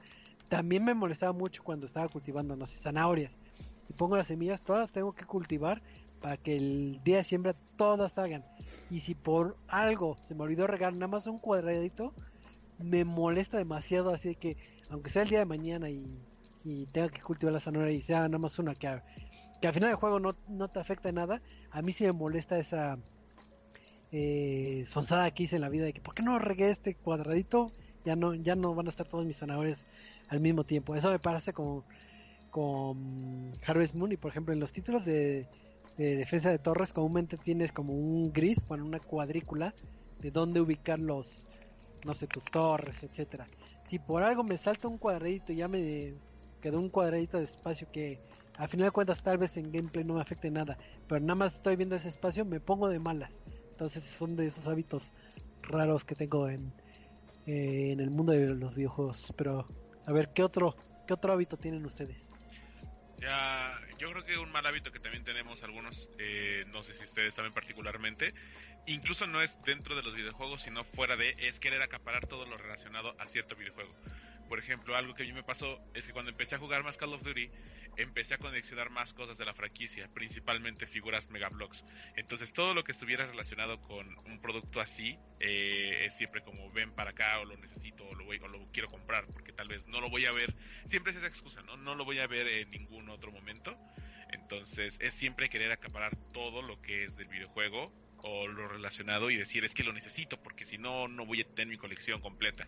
también 0.49 0.85
me 0.85 0.95
molestaba 0.95 1.33
mucho 1.33 1.63
cuando 1.65 1.87
estaba 1.87 2.09
cultivando, 2.09 2.57
no 2.57 2.67
sé, 2.67 2.79
zanahorias. 2.79 3.33
Y 3.89 3.93
pongo 3.95 4.17
las 4.17 4.27
semillas, 4.27 4.63
todas 4.63 4.83
las 4.83 4.93
tengo 4.93 5.13
que 5.13 5.25
cultivar 5.25 5.83
para 6.21 6.37
que 6.37 6.57
el 6.57 7.01
día 7.05 7.19
de 7.19 7.25
siembra 7.25 7.55
todas 7.77 8.19
hagan. 8.19 8.45
Y 8.91 9.01
si 9.01 9.15
por 9.15 9.57
algo 9.69 10.17
se 10.23 10.35
me 10.35 10.43
olvidó 10.43 10.67
regar 10.67 10.93
nada 10.93 11.09
más 11.09 11.27
un 11.27 11.39
cuadradito, 11.39 12.13
me 12.79 13.05
molesta 13.05 13.57
demasiado. 13.59 14.11
Así 14.11 14.35
que, 14.35 14.57
aunque 14.91 15.11
sea 15.11 15.23
el 15.23 15.29
día 15.29 15.39
de 15.41 15.47
mañana 15.47 15.89
y, 15.89 16.05
y 16.65 16.87
tenga 16.87 17.09
que 17.09 17.23
cultivar 17.23 17.53
la 17.53 17.61
zanahoria 17.61 17.95
y 17.95 18.03
sea 18.03 18.21
nada 18.21 18.39
más 18.39 18.59
una 18.59 18.75
que, 18.75 19.01
que 19.61 19.69
al 19.69 19.75
final 19.75 19.91
del 19.91 19.97
juego 19.97 20.21
no, 20.21 20.37
no 20.49 20.69
te 20.69 20.81
afecta 20.81 21.09
en 21.09 21.17
nada, 21.17 21.43
a 21.71 21.83
mí 21.83 21.93
sí 21.93 22.05
me 22.05 22.13
molesta 22.13 22.59
esa 22.59 22.99
eh, 24.13 24.85
sonzada 24.87 25.31
que 25.33 25.45
hice 25.45 25.57
en 25.57 25.63
la 25.63 25.69
vida 25.69 25.85
de 25.85 25.93
que 25.93 26.01
¿por 26.01 26.15
qué 26.15 26.23
no 26.23 26.39
regué 26.39 26.71
este 26.71 26.95
cuadradito? 26.95 27.73
Ya 28.05 28.15
no, 28.15 28.35
ya 28.35 28.55
no 28.55 28.75
van 28.75 28.87
a 28.87 28.91
estar 28.91 29.09
todos 29.09 29.27
mis 29.27 29.37
zanahorias 29.37 29.87
al 30.29 30.41
mismo 30.41 30.65
tiempo. 30.65 30.95
Eso 30.95 31.11
me 31.11 31.19
parece 31.19 31.53
como 31.53 31.85
con 32.51 33.53
Harvest 33.67 33.95
Moon 33.95 34.13
y 34.13 34.17
por 34.17 34.31
ejemplo 34.31 34.55
en 34.55 34.61
los 34.61 34.73
títulos 34.73 35.05
de, 35.05 35.47
defensa 35.97 36.51
de 36.51 36.59
torres 36.59 36.93
comúnmente 36.93 37.37
tienes 37.37 37.73
como 37.73 37.93
un 37.93 38.33
grid, 38.33 38.59
bueno, 38.69 38.87
una 38.87 39.01
cuadrícula 39.01 39.75
de 40.21 40.31
dónde 40.31 40.61
ubicar 40.61 40.99
los, 40.99 41.47
no 42.05 42.15
sé, 42.15 42.27
tus 42.27 42.45
torres, 42.45 43.03
etcétera. 43.03 43.47
Si 43.87 43.99
por 43.99 44.23
algo 44.23 44.45
me 44.45 44.57
salta 44.57 44.89
un 44.89 44.99
cuadradito 44.99 45.53
y 45.53 45.57
ya 45.57 45.69
me 45.69 46.15
quedó 46.61 46.79
un 46.79 46.89
cuadradito 46.89 47.39
de 47.39 47.45
espacio 47.45 47.89
que 47.93 48.21
a 48.59 48.69
final 48.69 48.87
de 48.87 48.91
cuentas 48.91 49.23
tal 49.23 49.39
vez 49.39 49.57
en 49.57 49.73
gameplay 49.73 50.05
no 50.05 50.15
me 50.15 50.21
afecte 50.21 50.51
nada, 50.51 50.79
pero 51.09 51.21
nada 51.21 51.35
más 51.35 51.55
estoy 51.55 51.77
viendo 51.77 51.97
ese 51.97 52.09
espacio, 52.09 52.45
me 52.45 52.61
pongo 52.61 52.89
de 52.89 52.99
malas. 52.99 53.43
Entonces 53.71 54.05
son 54.19 54.37
de 54.37 54.47
esos 54.47 54.67
hábitos 54.67 55.11
raros 55.63 56.05
que 56.05 56.15
tengo 56.15 56.49
en, 56.49 56.73
eh, 57.47 57.91
en 57.93 58.01
el 58.01 58.11
mundo 58.11 58.33
de 58.33 58.47
los 58.55 58.75
videojuegos. 58.75 59.35
Pero 59.37 59.69
a 60.07 60.13
ver, 60.13 60.31
¿qué 60.33 60.43
otro, 60.43 60.77
qué 61.07 61.13
otro 61.13 61.33
hábito 61.33 61.57
tienen 61.57 61.85
ustedes? 61.85 62.29
Ya, 63.19 63.79
yo 63.99 64.11
creo 64.11 64.25
que 64.25 64.39
un 64.39 64.53
mal 64.53 64.67
hábito 64.67 64.93
que 64.93 65.01
también 65.01 65.25
tenemos 65.25 65.63
algunos, 65.63 66.09
eh, 66.19 66.65
no 66.69 66.83
sé 66.83 66.95
si 66.97 67.05
ustedes 67.05 67.35
saben 67.35 67.53
particularmente, 67.53 68.35
incluso 68.87 69.27
no 69.27 69.41
es 69.41 69.57
dentro 69.65 69.97
de 69.97 70.03
los 70.03 70.15
videojuegos, 70.15 70.63
sino 70.63 70.85
fuera 70.85 71.17
de, 71.17 71.35
es 71.39 71.59
querer 71.59 71.83
acaparar 71.83 72.27
todo 72.27 72.45
lo 72.45 72.59
relacionado 72.59 73.15
a 73.19 73.27
cierto 73.27 73.57
videojuego. 73.57 73.95
Por 74.49 74.59
ejemplo, 74.59 74.97
algo 74.97 75.15
que 75.15 75.25
a 75.25 75.27
mí 75.27 75.33
me 75.33 75.43
pasó 75.43 75.81
es 75.95 76.07
que 76.07 76.13
cuando 76.13 76.31
empecé 76.31 76.55
a 76.55 76.59
jugar 76.59 76.85
más 76.85 76.97
Call 76.97 77.13
of 77.13 77.23
Duty, 77.23 77.51
empecé 77.97 78.35
a 78.35 78.39
coleccionar 78.39 78.91
más 78.91 79.13
cosas 79.13 79.39
de 79.39 79.45
la 79.45 79.55
franquicia, 79.55 80.09
principalmente 80.13 80.87
figuras 80.87 81.31
Megablocks. 81.31 81.85
Entonces, 82.17 82.53
todo 82.53 82.75
lo 82.75 82.85
que 82.85 82.93
estuviera 82.93 83.27
relacionado 83.27 83.81
con 83.83 84.17
un 84.27 84.41
producto 84.41 84.81
así, 84.81 85.19
eh, 85.41 86.07
es 86.07 86.17
siempre 86.17 86.43
como 86.43 86.71
ven 86.71 86.93
para 86.93 87.11
acá, 87.11 87.41
o 87.41 87.45
lo 87.45 87.57
necesito, 87.57 88.07
o 88.07 88.15
lo, 88.15 88.25
voy, 88.25 88.39
o 88.39 88.49
lo 88.49 88.71
quiero 88.73 88.89
comprar, 88.89 89.27
porque 89.27 89.53
tal 89.53 89.69
vez 89.69 89.87
no 89.89 90.01
lo 90.01 90.11
voy 90.11 90.27
a 90.27 90.33
ver. 90.33 90.55
Siempre 90.89 91.13
es 91.13 91.19
esa 91.19 91.27
excusa, 91.27 91.63
¿no? 91.63 91.77
No 91.77 91.95
lo 91.95 92.05
voy 92.05 92.19
a 92.19 92.27
ver 92.27 92.47
en 92.47 92.71
ningún 92.71 93.09
otro 93.09 93.33
momento. 93.33 93.77
Entonces, 94.33 94.99
es 95.01 95.15
siempre 95.15 95.49
querer 95.49 95.73
acaparar 95.73 96.17
todo 96.33 96.63
lo 96.63 96.81
que 96.83 97.05
es 97.05 97.17
del 97.17 97.29
videojuego 97.29 97.93
o 98.19 98.49
lo 98.49 98.69
relacionado 98.69 99.31
y 99.31 99.37
decir 99.37 99.65
es 99.65 99.75
que 99.75 99.85
lo 99.85 99.93
necesito 99.93 100.43
porque 100.43 100.65
si 100.65 100.79
no 100.79 101.07
no 101.07 101.27
voy 101.27 101.43
a 101.43 101.45
tener 101.45 101.69
mi 101.69 101.77
colección 101.77 102.21
completa 102.21 102.67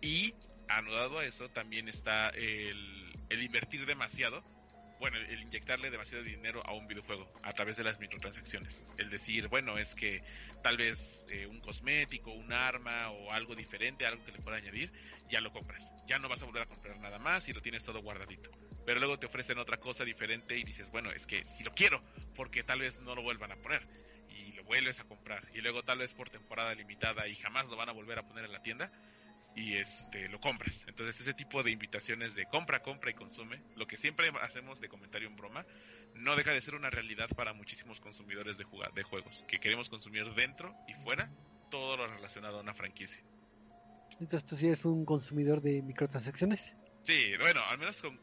y 0.00 0.32
anudado 0.68 1.18
a 1.18 1.24
eso 1.24 1.48
también 1.48 1.88
está 1.88 2.30
el, 2.30 3.14
invertir 3.30 3.86
demasiado 3.86 4.42
bueno, 4.98 5.18
el 5.18 5.42
inyectarle 5.42 5.90
demasiado 5.90 6.24
dinero 6.24 6.62
a 6.64 6.72
un 6.72 6.88
videojuego 6.88 7.30
a 7.42 7.52
través 7.52 7.76
de 7.76 7.84
las 7.84 8.00
microtransacciones. 8.00 8.82
El 8.96 9.10
decir, 9.10 9.48
bueno, 9.48 9.76
es 9.76 9.94
que 9.94 10.22
tal 10.62 10.78
vez 10.78 11.22
eh, 11.28 11.46
un 11.46 11.60
cosmético, 11.60 12.32
un 12.32 12.50
arma 12.50 13.10
o 13.10 13.30
algo 13.30 13.54
diferente, 13.54 14.06
algo 14.06 14.24
que 14.24 14.32
le 14.32 14.38
pueda 14.38 14.56
añadir, 14.56 14.90
ya 15.28 15.42
lo 15.42 15.52
compras. 15.52 15.84
Ya 16.06 16.18
no 16.18 16.30
vas 16.30 16.40
a 16.40 16.46
volver 16.46 16.62
a 16.62 16.66
comprar 16.66 16.98
nada 16.98 17.18
más 17.18 17.46
y 17.46 17.52
lo 17.52 17.60
tienes 17.60 17.84
todo 17.84 18.00
guardadito. 18.00 18.50
Pero 18.86 19.00
luego 19.00 19.18
te 19.18 19.26
ofrecen 19.26 19.58
otra 19.58 19.76
cosa 19.76 20.04
diferente 20.04 20.56
y 20.56 20.64
dices, 20.64 20.90
bueno, 20.90 21.10
es 21.10 21.26
que 21.26 21.44
si 21.56 21.62
lo 21.62 21.74
quiero, 21.74 22.02
porque 22.34 22.62
tal 22.62 22.80
vez 22.80 22.98
no 23.00 23.14
lo 23.14 23.22
vuelvan 23.22 23.52
a 23.52 23.56
poner. 23.56 23.86
Y 24.30 24.52
lo 24.52 24.64
vuelves 24.64 24.98
a 25.00 25.04
comprar. 25.04 25.46
Y 25.52 25.60
luego 25.60 25.82
tal 25.82 25.98
vez 25.98 26.14
por 26.14 26.30
temporada 26.30 26.74
limitada 26.74 27.28
y 27.28 27.34
jamás 27.34 27.66
lo 27.66 27.76
van 27.76 27.90
a 27.90 27.92
volver 27.92 28.18
a 28.18 28.22
poner 28.22 28.44
en 28.44 28.52
la 28.52 28.62
tienda 28.62 28.90
y 29.56 29.74
este 29.76 30.28
lo 30.28 30.40
compras. 30.40 30.84
Entonces 30.86 31.20
ese 31.20 31.34
tipo 31.34 31.62
de 31.62 31.70
invitaciones 31.70 32.34
de 32.34 32.44
compra, 32.46 32.82
compra 32.82 33.10
y 33.10 33.14
consume, 33.14 33.60
lo 33.74 33.86
que 33.86 33.96
siempre 33.96 34.30
hacemos 34.42 34.80
de 34.80 34.88
comentario 34.88 35.26
en 35.26 35.36
broma, 35.36 35.64
no 36.14 36.36
deja 36.36 36.52
de 36.52 36.60
ser 36.60 36.74
una 36.74 36.90
realidad 36.90 37.28
para 37.34 37.54
muchísimos 37.54 37.98
consumidores 37.98 38.56
de, 38.58 38.66
de 38.94 39.02
juegos, 39.02 39.42
que 39.48 39.58
queremos 39.58 39.88
consumir 39.88 40.32
dentro 40.34 40.74
y 40.86 40.94
fuera 41.02 41.30
todo 41.70 41.96
lo 41.96 42.06
relacionado 42.06 42.58
a 42.58 42.60
una 42.60 42.74
franquicia. 42.74 43.20
Entonces 44.12 44.44
tú 44.44 44.56
sí 44.56 44.66
eres 44.66 44.84
un 44.84 45.04
consumidor 45.04 45.60
de 45.60 45.82
microtransacciones. 45.82 46.72
Sí, 47.02 47.32
bueno, 47.38 47.62
al 47.64 47.78
menos 47.78 47.96
con, 48.00 48.18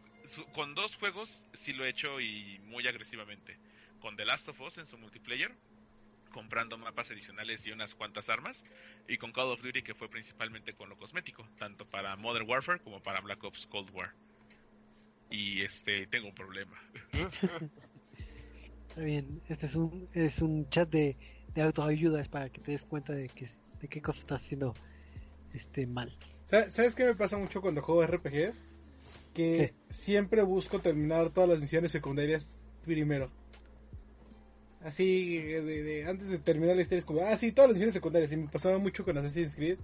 con 0.54 0.76
dos 0.76 0.96
juegos 0.98 1.48
sí 1.54 1.74
lo 1.74 1.86
he 1.86 1.90
hecho 1.90 2.22
y 2.22 2.60
muy 2.66 2.88
agresivamente. 2.88 3.58
Con 4.00 4.16
The 4.18 4.26
Last 4.26 4.48
of 4.50 4.60
Us 4.62 4.78
en 4.78 4.88
su 4.88 4.98
multiplayer, 4.98 5.56
comprando 6.34 6.78
mapas 6.78 7.12
adicionales 7.12 7.66
y 7.66 7.72
unas 7.72 7.96
cuantas 7.96 8.28
armas. 8.28 8.66
Y 9.08 9.18
con 9.18 9.32
Call 9.32 9.52
of 9.52 9.62
Duty, 9.62 9.84
que 9.84 9.94
fue 9.94 10.10
principalmente 10.10 10.74
con 10.74 10.90
lo 10.90 10.98
cosmético, 10.98 11.48
tanto 11.58 11.86
para 11.86 12.18
Modern 12.18 12.50
Warfare 12.50 12.82
como 12.82 13.02
para 13.02 13.22
Black 13.22 13.42
Ops 13.46 13.68
Cold 13.68 13.90
War. 13.92 14.12
Y 15.30 15.62
este, 15.62 16.06
tengo 16.08 16.28
un 16.28 16.36
problema. 16.36 16.78
Está 18.90 19.02
bien, 19.02 19.42
este 19.48 19.66
es 19.66 19.76
un, 19.76 20.10
es 20.14 20.42
un 20.42 20.70
chat 20.70 20.90
de, 20.90 21.16
de 21.56 21.62
autoayuda, 21.62 22.22
es 22.22 22.28
para 22.28 22.50
que 22.50 22.60
te 22.60 22.74
des 22.74 22.84
cuenta 22.84 23.14
de, 23.14 23.30
que, 23.30 23.48
de 23.80 23.88
qué 23.88 24.02
cosa 24.02 24.20
estás 24.20 24.42
haciendo 24.42 24.76
este, 25.54 25.88
mal. 25.88 26.16
¿Sabes 26.46 26.94
qué 26.94 27.06
me 27.06 27.16
pasa 27.16 27.38
mucho 27.38 27.62
cuando 27.62 27.82
juego 27.82 28.06
RPGs? 28.06 28.64
Que 29.34 29.74
siempre 29.90 30.44
busco 30.44 30.80
terminar 30.80 31.32
todas 31.32 31.50
las 31.50 31.62
misiones 31.62 31.92
secundarias 31.92 32.56
primero. 32.86 33.32
Así, 34.84 35.38
de, 35.38 36.06
antes 36.06 36.30
de 36.30 36.40
terminar 36.40 36.76
la 36.76 36.82
historia, 36.82 37.00
es 37.00 37.06
como, 37.06 37.22
ah, 37.22 37.38
sí, 37.38 37.54
todas 37.54 37.70
las 37.70 37.76
misiones 37.76 37.94
secundarias. 37.94 38.32
Y 38.34 38.38
me 38.38 38.48
pasaba 38.48 38.78
mucho 38.78 39.06
con 39.06 39.18
Assassin's 39.18 39.56
Creed, 39.56 39.78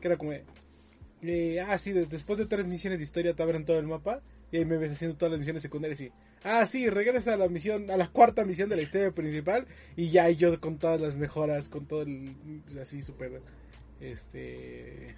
que 0.00 0.06
era 0.06 0.16
como, 0.16 0.32
eh, 1.22 1.60
ah, 1.60 1.76
sí, 1.76 1.92
después 1.92 2.38
de 2.38 2.46
tres 2.46 2.66
misiones 2.66 3.00
de 3.00 3.04
historia 3.04 3.34
te 3.34 3.42
abren 3.42 3.64
todo 3.64 3.78
el 3.78 3.86
mapa. 3.86 4.22
Y 4.52 4.58
ahí 4.58 4.64
me 4.64 4.76
ves 4.76 4.92
haciendo 4.92 5.16
todas 5.16 5.32
las 5.32 5.40
misiones 5.40 5.62
secundarias 5.62 6.00
y, 6.00 6.12
ah, 6.44 6.64
sí, 6.66 6.88
regresa 6.88 7.34
a 7.34 7.36
la 7.36 7.48
misión, 7.48 7.90
a 7.90 7.96
la 7.96 8.08
cuarta 8.08 8.44
misión 8.44 8.68
de 8.68 8.76
la 8.76 8.82
historia 8.82 9.10
principal. 9.10 9.66
Y 9.96 10.10
ya 10.10 10.30
yo 10.30 10.60
con 10.60 10.78
todas 10.78 11.00
las 11.00 11.16
mejoras, 11.16 11.68
con 11.68 11.86
todo 11.86 12.02
el, 12.02 12.36
así, 12.80 13.02
súper, 13.02 13.42
este, 14.00 15.16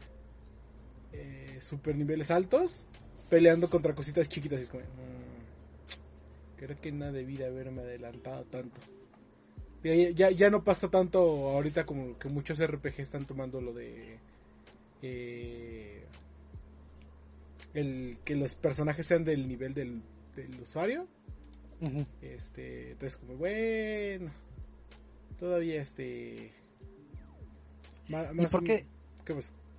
eh, 1.13 1.59
super 1.61 1.95
niveles 1.95 2.31
altos, 2.31 2.87
peleando 3.29 3.69
contra 3.69 3.95
cositas 3.95 4.31
chiquitas. 4.31 4.61
Y 4.61 4.63
es 4.63 4.71
como, 4.71 4.83
mm, 4.85 6.57
creo 6.57 6.81
que 6.81 6.91
no 6.93 7.13
debí 7.13 7.37
de 7.37 7.47
haberme 7.47 7.83
adelantado 7.83 8.45
tanto. 8.45 8.81
Ya, 10.15 10.31
ya 10.31 10.51
no 10.51 10.65
pasa 10.65 10.91
tanto 10.91 11.19
ahorita 11.21 11.87
como 11.87 12.19
que 12.19 12.29
muchos 12.29 12.65
RPG 12.65 13.01
están 13.01 13.27
tomando 13.27 13.61
lo 13.61 13.73
de 13.73 14.19
eh, 15.03 16.03
el 17.75 18.19
que 18.25 18.35
los 18.35 18.55
personajes 18.55 19.07
sean 19.07 19.25
del 19.25 19.47
nivel 19.47 19.75
del, 19.75 20.03
usuario. 20.63 21.07
Este, 22.23 22.93
entonces 22.93 23.19
como 23.19 23.37
bueno, 23.37 24.31
todavía 25.39 25.83
este 25.83 26.53
¿Y 28.09 28.47
por 28.47 28.65
qué? 28.65 28.87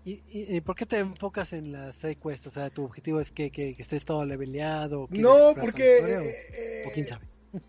¿Y, 0.06 0.62
por 0.62 0.76
qué 0.76 0.86
te 0.86 1.00
enfocas 1.00 1.54
en 1.54 1.72
las 1.72 1.96
side 1.98 2.16
quests? 2.16 2.48
O 2.48 2.52
sea, 2.52 2.70
tu 2.70 2.86
objetivo 2.86 3.20
es 3.20 3.32
que, 3.32 3.50
que, 3.52 3.76
estés 3.78 4.06
todo 4.06 4.24
leveleado. 4.26 5.08
No, 5.10 5.54
porque... 5.60 6.86
o, 6.88 6.92
quién 6.92 7.08
sabe 7.08 7.26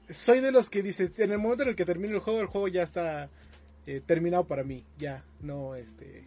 soy 0.08 0.40
de 0.40 0.52
los 0.52 0.70
que 0.70 0.82
dice, 0.82 1.10
en 1.18 1.32
el 1.32 1.38
momento 1.38 1.62
en 1.64 1.70
el 1.70 1.76
que 1.76 1.84
termine 1.84 2.14
el 2.14 2.20
juego, 2.20 2.40
el 2.40 2.46
juego 2.46 2.68
ya 2.68 2.82
está 2.82 3.30
eh, 3.86 4.00
terminado 4.04 4.46
para 4.46 4.64
mí, 4.64 4.84
ya, 4.98 5.24
no, 5.40 5.74
este, 5.74 6.24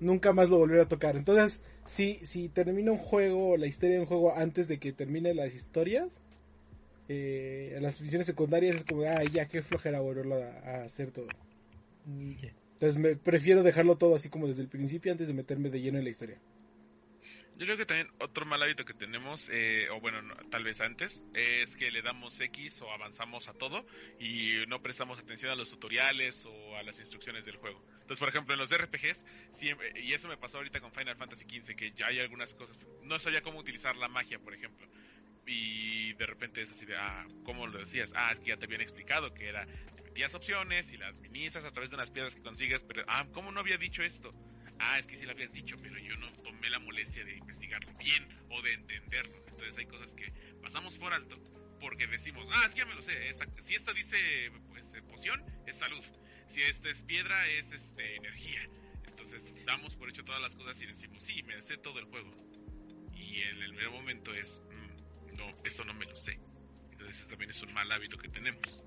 nunca 0.00 0.32
más 0.32 0.50
lo 0.50 0.58
volveré 0.58 0.82
a 0.82 0.88
tocar. 0.88 1.16
Entonces, 1.16 1.60
si, 1.86 2.18
si 2.22 2.48
termino 2.48 2.92
un 2.92 2.98
juego, 2.98 3.56
la 3.56 3.66
historia 3.66 3.96
de 3.96 4.00
un 4.00 4.06
juego 4.06 4.36
antes 4.36 4.68
de 4.68 4.78
que 4.78 4.92
termine 4.92 5.34
las 5.34 5.54
historias, 5.54 6.20
eh, 7.08 7.78
las 7.80 8.00
misiones 8.00 8.26
secundarias 8.26 8.76
es 8.76 8.84
como, 8.84 9.02
ah, 9.02 9.22
ya, 9.24 9.46
qué 9.46 9.62
flojera 9.62 10.00
volverlo 10.00 10.36
a, 10.36 10.84
hacer 10.84 11.10
todo. 11.10 11.26
Entonces, 12.06 13.00
me, 13.00 13.16
prefiero 13.16 13.62
dejarlo 13.62 13.96
todo 13.96 14.14
así 14.14 14.28
como 14.28 14.46
desde 14.46 14.62
el 14.62 14.68
principio 14.68 15.12
antes 15.12 15.28
de 15.28 15.34
meterme 15.34 15.70
de 15.70 15.80
lleno 15.80 15.98
en 15.98 16.04
la 16.04 16.10
historia. 16.10 16.38
Yo 17.62 17.66
creo 17.66 17.78
que 17.78 17.86
también 17.86 18.08
otro 18.18 18.44
mal 18.44 18.60
hábito 18.60 18.84
que 18.84 18.92
tenemos, 18.92 19.48
eh, 19.48 19.86
o 19.92 20.00
bueno, 20.00 20.18
tal 20.50 20.64
vez 20.64 20.80
antes, 20.80 21.22
es 21.32 21.76
que 21.76 21.92
le 21.92 22.02
damos 22.02 22.40
X 22.40 22.82
o 22.82 22.90
avanzamos 22.90 23.46
a 23.46 23.52
todo 23.52 23.86
y 24.18 24.66
no 24.66 24.82
prestamos 24.82 25.20
atención 25.20 25.52
a 25.52 25.54
los 25.54 25.70
tutoriales 25.70 26.44
o 26.44 26.76
a 26.76 26.82
las 26.82 26.98
instrucciones 26.98 27.44
del 27.44 27.58
juego. 27.58 27.80
Entonces, 28.00 28.18
por 28.18 28.28
ejemplo, 28.30 28.54
en 28.54 28.58
los 28.58 28.76
RPGs, 28.76 29.24
siempre, 29.52 29.92
y 29.94 30.12
eso 30.12 30.26
me 30.26 30.36
pasó 30.36 30.56
ahorita 30.56 30.80
con 30.80 30.90
Final 30.90 31.16
Fantasy 31.16 31.44
XV, 31.44 31.76
que 31.76 31.92
ya 31.92 32.08
hay 32.08 32.18
algunas 32.18 32.52
cosas, 32.52 32.76
no 33.04 33.20
sabía 33.20 33.42
cómo 33.42 33.60
utilizar 33.60 33.94
la 33.94 34.08
magia, 34.08 34.40
por 34.40 34.54
ejemplo. 34.54 34.88
Y 35.46 36.14
de 36.14 36.26
repente 36.26 36.62
es 36.62 36.70
así 36.70 36.84
de, 36.84 36.96
ah, 36.96 37.28
¿cómo 37.44 37.68
lo 37.68 37.78
decías? 37.78 38.12
Ah, 38.16 38.32
es 38.32 38.40
que 38.40 38.48
ya 38.48 38.56
te 38.56 38.64
habían 38.64 38.80
explicado 38.80 39.32
que 39.34 39.46
era, 39.46 39.66
te 39.94 40.02
metías 40.02 40.34
opciones 40.34 40.90
y 40.90 40.96
las 40.96 41.10
administras 41.10 41.64
a 41.64 41.70
través 41.70 41.90
de 41.90 41.94
unas 41.94 42.10
piedras 42.10 42.34
que 42.34 42.42
consigues, 42.42 42.82
pero, 42.82 43.04
ah, 43.06 43.24
¿cómo 43.32 43.52
no 43.52 43.60
había 43.60 43.76
dicho 43.76 44.02
esto? 44.02 44.34
Ah, 44.82 44.98
es 44.98 45.06
que 45.06 45.16
sí 45.16 45.24
lo 45.24 45.32
habías 45.32 45.52
dicho, 45.52 45.76
pero 45.80 45.98
yo 45.98 46.16
no 46.16 46.30
tomé 46.42 46.68
la 46.70 46.78
molestia 46.78 47.24
de 47.24 47.36
investigarlo 47.36 47.92
bien 47.98 48.26
o 48.50 48.60
de 48.62 48.74
entenderlo. 48.74 49.36
Entonces 49.48 49.78
hay 49.78 49.86
cosas 49.86 50.12
que 50.14 50.32
pasamos 50.60 50.98
por 50.98 51.12
alto 51.12 51.38
porque 51.80 52.06
decimos, 52.06 52.46
ah, 52.52 52.64
es 52.66 52.72
que 52.72 52.78
ya 52.78 52.86
me 52.86 52.94
lo 52.94 53.02
sé, 53.02 53.12
si 53.64 53.74
esta 53.74 53.92
dice 53.92 54.16
pues, 54.68 54.84
eh, 54.94 55.02
poción, 55.02 55.44
es 55.66 55.76
salud, 55.76 56.04
si 56.48 56.62
esta 56.62 56.88
es 56.90 56.98
piedra, 57.02 57.46
es 57.48 57.72
este, 57.72 58.16
energía. 58.16 58.68
Entonces 59.08 59.52
damos 59.66 59.96
por 59.96 60.08
hecho 60.08 60.24
todas 60.24 60.40
las 60.40 60.54
cosas 60.54 60.80
y 60.80 60.86
decimos, 60.86 61.22
sí, 61.22 61.42
me 61.42 61.60
sé 61.62 61.76
todo 61.78 61.98
el 61.98 62.04
juego. 62.06 62.30
Y 63.14 63.40
en 63.42 63.62
el 63.62 63.72
mero 63.72 63.92
momento 63.92 64.32
es, 64.32 64.60
mm, 64.70 65.36
no, 65.36 65.46
esto 65.64 65.84
no 65.84 65.94
me 65.94 66.04
lo 66.06 66.14
sé. 66.16 66.38
Entonces 66.92 67.26
también 67.26 67.50
es 67.50 67.62
un 67.62 67.72
mal 67.72 67.90
hábito 67.90 68.16
que 68.16 68.28
tenemos. 68.28 68.82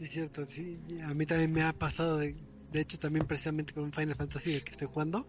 Es 0.00 0.10
cierto, 0.10 0.46
sí, 0.46 0.78
a 1.04 1.14
mí 1.14 1.26
también 1.26 1.52
me 1.52 1.62
ha 1.62 1.72
pasado 1.72 2.18
de 2.18 2.34
de 2.72 2.80
hecho 2.80 2.98
también 2.98 3.26
precisamente 3.26 3.74
con 3.74 3.92
Final 3.92 4.14
Fantasy 4.14 4.60
que 4.62 4.72
estoy 4.72 4.88
jugando. 4.88 5.26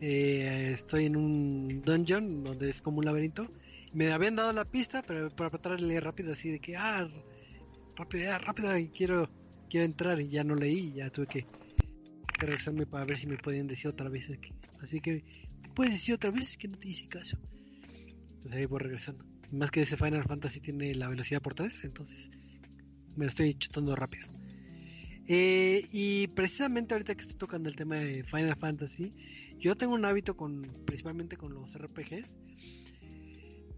Eh, 0.00 0.70
estoy 0.74 1.06
en 1.06 1.16
un 1.16 1.82
dungeon 1.82 2.44
donde 2.44 2.70
es 2.70 2.80
como 2.80 2.98
un 2.98 3.04
laberinto. 3.04 3.50
Me 3.92 4.12
habían 4.12 4.36
dado 4.36 4.52
la 4.52 4.64
pista, 4.64 5.02
pero 5.02 5.30
para 5.30 5.50
tratar 5.50 5.80
de 5.80 5.86
leer 5.86 6.04
rápido 6.04 6.32
así 6.32 6.50
de 6.50 6.60
que, 6.60 6.76
ah, 6.76 7.08
rápido, 7.96 8.24
ya, 8.24 8.38
rápido, 8.38 8.70
quiero, 8.94 9.28
quiero 9.68 9.86
entrar 9.86 10.20
y 10.20 10.28
ya 10.28 10.44
no 10.44 10.54
leí, 10.54 10.92
ya 10.92 11.10
tuve 11.10 11.26
que, 11.26 11.46
regresarme 12.38 12.86
para 12.86 13.04
ver 13.04 13.18
si 13.18 13.26
me 13.26 13.36
podían 13.36 13.66
decir 13.66 13.88
otra 13.90 14.08
vez. 14.08 14.30
Así 14.80 15.00
que, 15.00 15.24
puedes 15.74 15.94
decir 15.94 16.14
otra 16.14 16.30
vez? 16.30 16.56
que 16.56 16.68
no 16.68 16.78
te 16.78 16.88
hice 16.88 17.08
caso. 17.08 17.38
Entonces 18.36 18.52
ahí 18.52 18.66
voy 18.66 18.80
regresando. 18.80 19.24
Más 19.50 19.70
que 19.70 19.82
ese 19.82 19.96
Final 19.96 20.24
Fantasy 20.24 20.60
tiene 20.60 20.94
la 20.94 21.08
velocidad 21.08 21.40
por 21.40 21.54
3, 21.54 21.84
entonces 21.84 22.30
me 23.16 23.24
lo 23.24 23.28
estoy 23.28 23.54
chutando 23.54 23.96
rápido. 23.96 24.28
Eh, 25.30 25.86
y 25.92 26.26
precisamente 26.28 26.94
ahorita 26.94 27.14
que 27.14 27.20
estoy 27.20 27.36
tocando 27.36 27.68
el 27.68 27.76
tema 27.76 27.96
de 27.96 28.24
Final 28.24 28.56
Fantasy, 28.56 29.12
yo 29.58 29.76
tengo 29.76 29.92
un 29.92 30.06
hábito 30.06 30.34
con, 30.34 30.62
principalmente 30.86 31.36
con 31.36 31.52
los 31.52 31.70
RPGs, 31.74 32.38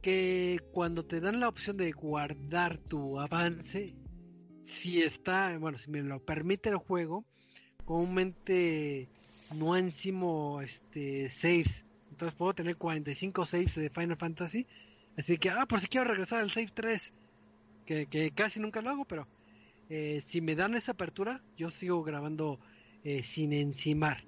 que 0.00 0.60
cuando 0.72 1.04
te 1.04 1.20
dan 1.20 1.40
la 1.40 1.48
opción 1.48 1.76
de 1.76 1.90
guardar 1.90 2.78
tu 2.78 3.18
avance, 3.18 3.94
si 4.62 5.02
está, 5.02 5.58
bueno, 5.58 5.76
si 5.76 5.90
me 5.90 6.02
lo 6.02 6.24
permite 6.24 6.70
el 6.70 6.76
juego, 6.76 7.24
comúnmente 7.84 9.08
no 9.52 9.76
encima 9.76 10.62
este 10.62 11.28
saves. 11.28 11.84
entonces 12.12 12.36
puedo 12.36 12.54
tener 12.54 12.76
45 12.76 13.44
saves 13.44 13.74
de 13.74 13.90
Final 13.90 14.16
Fantasy. 14.16 14.68
Así 15.18 15.36
que, 15.36 15.50
ah, 15.50 15.66
por 15.66 15.80
si 15.80 15.88
quiero 15.88 16.06
regresar 16.06 16.40
al 16.40 16.50
save 16.50 16.70
3, 16.72 17.12
que, 17.84 18.06
que 18.06 18.30
casi 18.30 18.60
nunca 18.60 18.80
lo 18.80 18.90
hago, 18.90 19.04
pero 19.04 19.26
eh, 19.90 20.22
si 20.24 20.40
me 20.40 20.54
dan 20.54 20.74
esa 20.76 20.92
apertura, 20.92 21.42
yo 21.56 21.68
sigo 21.68 22.04
grabando 22.04 22.60
eh, 23.02 23.24
sin 23.24 23.52
encimar. 23.52 24.24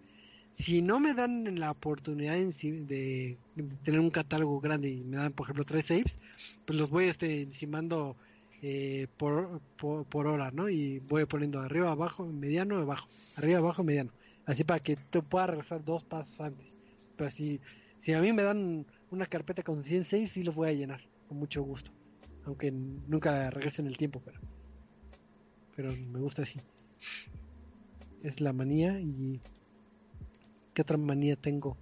Si 0.52 0.82
no 0.82 0.98
me 0.98 1.14
dan 1.14 1.58
la 1.58 1.70
oportunidad 1.70 2.34
de, 2.34 3.38
tener 3.84 4.00
un 4.00 4.10
catálogo 4.10 4.60
grande 4.60 4.90
y 4.90 5.04
me 5.04 5.16
dan, 5.18 5.32
por 5.32 5.46
ejemplo, 5.46 5.64
tres 5.64 5.86
saves, 5.86 6.18
pues 6.66 6.78
los 6.78 6.90
voy 6.90 7.04
este, 7.04 7.42
encimando 7.42 8.16
eh, 8.60 9.06
por, 9.16 9.60
por, 9.78 10.26
hora, 10.26 10.50
¿no? 10.50 10.68
Y 10.68 10.98
voy 10.98 11.26
poniendo 11.26 11.60
arriba, 11.60 11.92
abajo, 11.92 12.26
mediano, 12.26 12.78
abajo, 12.78 13.08
arriba, 13.36 13.60
abajo, 13.60 13.84
mediano. 13.84 14.10
Así 14.46 14.64
para 14.64 14.80
que 14.80 14.96
te 14.96 15.22
pueda 15.22 15.46
regresar 15.46 15.84
dos 15.84 16.02
pasos 16.02 16.40
antes. 16.40 16.76
Pero 17.16 17.30
si, 17.30 17.60
si 18.00 18.12
a 18.12 18.20
mí 18.20 18.32
me 18.32 18.42
dan 18.42 18.84
una 19.12 19.26
carpeta 19.26 19.62
con 19.62 19.84
100 19.84 20.04
saves, 20.06 20.32
sí 20.32 20.42
los 20.42 20.56
voy 20.56 20.70
a 20.70 20.72
llenar, 20.72 21.02
con 21.28 21.38
mucho 21.38 21.62
gusto. 21.62 21.92
Aunque 22.46 22.72
nunca 22.72 23.48
regresen 23.50 23.86
el 23.86 23.96
tiempo, 23.96 24.20
pero 24.24 24.40
pero 25.76 25.96
me 25.96 26.20
gusta 26.20 26.42
así. 26.42 26.60
Es 28.22 28.40
la 28.40 28.52
manía 28.52 29.00
y... 29.00 29.40
¿Qué 30.74 30.82
otra 30.82 30.96
manía 30.96 31.36
tengo? 31.36 31.76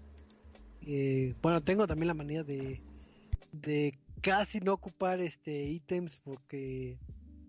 Eh, 0.82 1.34
bueno, 1.42 1.62
tengo 1.62 1.86
también 1.86 2.08
la 2.08 2.14
manía 2.14 2.42
de, 2.42 2.80
de 3.52 3.98
casi 4.20 4.60
no 4.60 4.72
ocupar 4.72 5.20
este 5.20 5.64
ítems 5.64 6.16
porque 6.16 6.98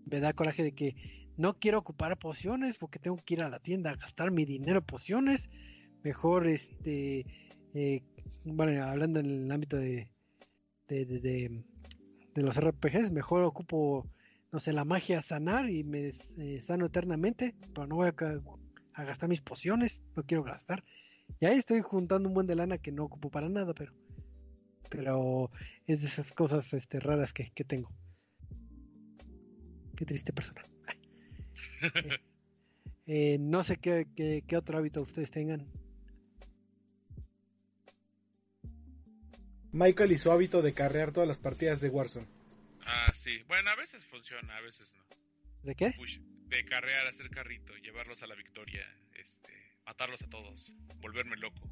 me 0.06 0.20
da 0.20 0.32
coraje 0.32 0.62
de 0.62 0.72
que 0.72 0.94
no 1.36 1.58
quiero 1.58 1.78
ocupar 1.78 2.18
pociones 2.18 2.78
porque 2.78 2.98
tengo 2.98 3.16
que 3.16 3.34
ir 3.34 3.42
a 3.42 3.48
la 3.48 3.58
tienda 3.58 3.90
a 3.90 3.96
gastar 3.96 4.30
mi 4.30 4.44
dinero 4.44 4.78
en 4.78 4.84
pociones. 4.84 5.48
Mejor 6.04 6.46
este 6.46 7.26
eh, 7.74 8.02
bueno, 8.44 8.84
hablando 8.84 9.20
en 9.20 9.26
el 9.26 9.50
ámbito 9.50 9.76
de 9.76 10.08
de, 10.88 11.06
de, 11.06 11.20
de, 11.20 11.64
de 12.34 12.42
los 12.42 12.56
RPGs, 12.56 13.10
mejor 13.10 13.42
ocupo 13.42 14.06
no 14.52 14.60
sé, 14.60 14.72
la 14.74 14.84
magia 14.84 15.22
sanar 15.22 15.70
y 15.70 15.82
me 15.82 16.10
eh, 16.38 16.60
sano 16.60 16.86
eternamente, 16.86 17.54
pero 17.74 17.86
no 17.86 17.96
voy 17.96 18.08
a, 18.08 19.02
gastar 19.02 19.28
mis 19.30 19.40
pociones, 19.40 20.02
no 20.14 20.24
quiero 20.24 20.44
gastar. 20.44 20.84
Y 21.40 21.46
ahí 21.46 21.58
estoy 21.58 21.80
juntando 21.80 22.28
un 22.28 22.34
buen 22.34 22.46
de 22.46 22.54
lana 22.54 22.76
que 22.76 22.92
no 22.92 23.04
ocupo 23.04 23.30
para 23.30 23.48
nada, 23.48 23.72
pero 23.72 23.92
pero 24.90 25.50
es 25.86 26.02
de 26.02 26.06
esas 26.06 26.32
cosas 26.32 26.70
este, 26.74 27.00
raras 27.00 27.32
que, 27.32 27.50
tengo. 27.64 27.90
Qué 29.96 30.04
triste 30.04 30.32
persona. 30.32 30.62
Eh, 33.04 33.36
no 33.36 33.64
sé 33.64 33.78
qué, 33.78 34.06
qué, 34.14 34.56
otro 34.56 34.78
hábito 34.78 35.02
ustedes 35.02 35.28
tengan. 35.32 35.66
Michael 39.72 40.12
y 40.12 40.18
su 40.18 40.30
hábito 40.30 40.62
de 40.62 40.72
carrear 40.72 41.10
todas 41.10 41.26
las 41.26 41.36
partidas 41.36 41.80
de 41.80 41.88
Warzone. 41.88 42.28
Sí. 43.22 43.40
Bueno, 43.46 43.70
a 43.70 43.76
veces 43.76 44.04
funciona, 44.06 44.56
a 44.56 44.60
veces 44.62 44.92
no. 44.94 45.04
¿De 45.62 45.76
qué? 45.76 45.94
de 46.48 46.64
carrear, 46.64 47.06
hacer 47.06 47.30
carrito, 47.30 47.72
llevarlos 47.76 48.20
a 48.22 48.26
la 48.26 48.34
victoria, 48.34 48.84
este, 49.14 49.78
matarlos 49.86 50.20
a 50.22 50.28
todos, 50.28 50.72
volverme 50.96 51.36
loco. 51.36 51.70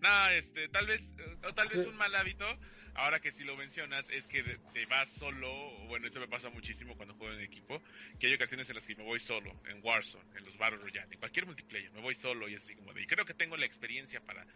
Nada, 0.00 0.34
este, 0.34 0.68
tal 0.68 0.86
vez, 0.86 1.10
o 1.42 1.54
tal 1.54 1.68
vez 1.68 1.86
un 1.86 1.96
mal 1.96 2.14
hábito, 2.14 2.46
ahora 2.94 3.20
que 3.20 3.30
si 3.32 3.44
lo 3.44 3.56
mencionas, 3.56 4.08
es 4.10 4.26
que 4.26 4.42
te 4.72 4.86
vas 4.86 5.10
solo, 5.10 5.50
bueno, 5.86 6.06
eso 6.06 6.20
me 6.20 6.28
pasa 6.28 6.50
muchísimo 6.50 6.96
cuando 6.96 7.14
juego 7.14 7.34
en 7.34 7.40
equipo, 7.40 7.82
que 8.18 8.26
hay 8.26 8.34
ocasiones 8.34 8.68
en 8.68 8.74
las 8.74 8.84
que 8.84 8.94
me 8.96 9.04
voy 9.04 9.20
solo, 9.20 9.52
en 9.66 9.80
Warzone, 9.82 10.24
en 10.36 10.44
los 10.44 10.56
Battle 10.56 10.78
Royale, 10.78 11.12
en 11.12 11.18
cualquier 11.18 11.46
multiplayer, 11.46 11.90
me 11.92 12.00
voy 12.00 12.14
solo 12.14 12.48
y 12.48 12.54
así 12.54 12.74
como 12.74 12.92
de, 12.92 13.02
y 13.02 13.06
creo 13.06 13.24
que 13.24 13.34
tengo 13.34 13.56
la 13.56 13.66
experiencia 13.66 14.20
para 14.20 14.46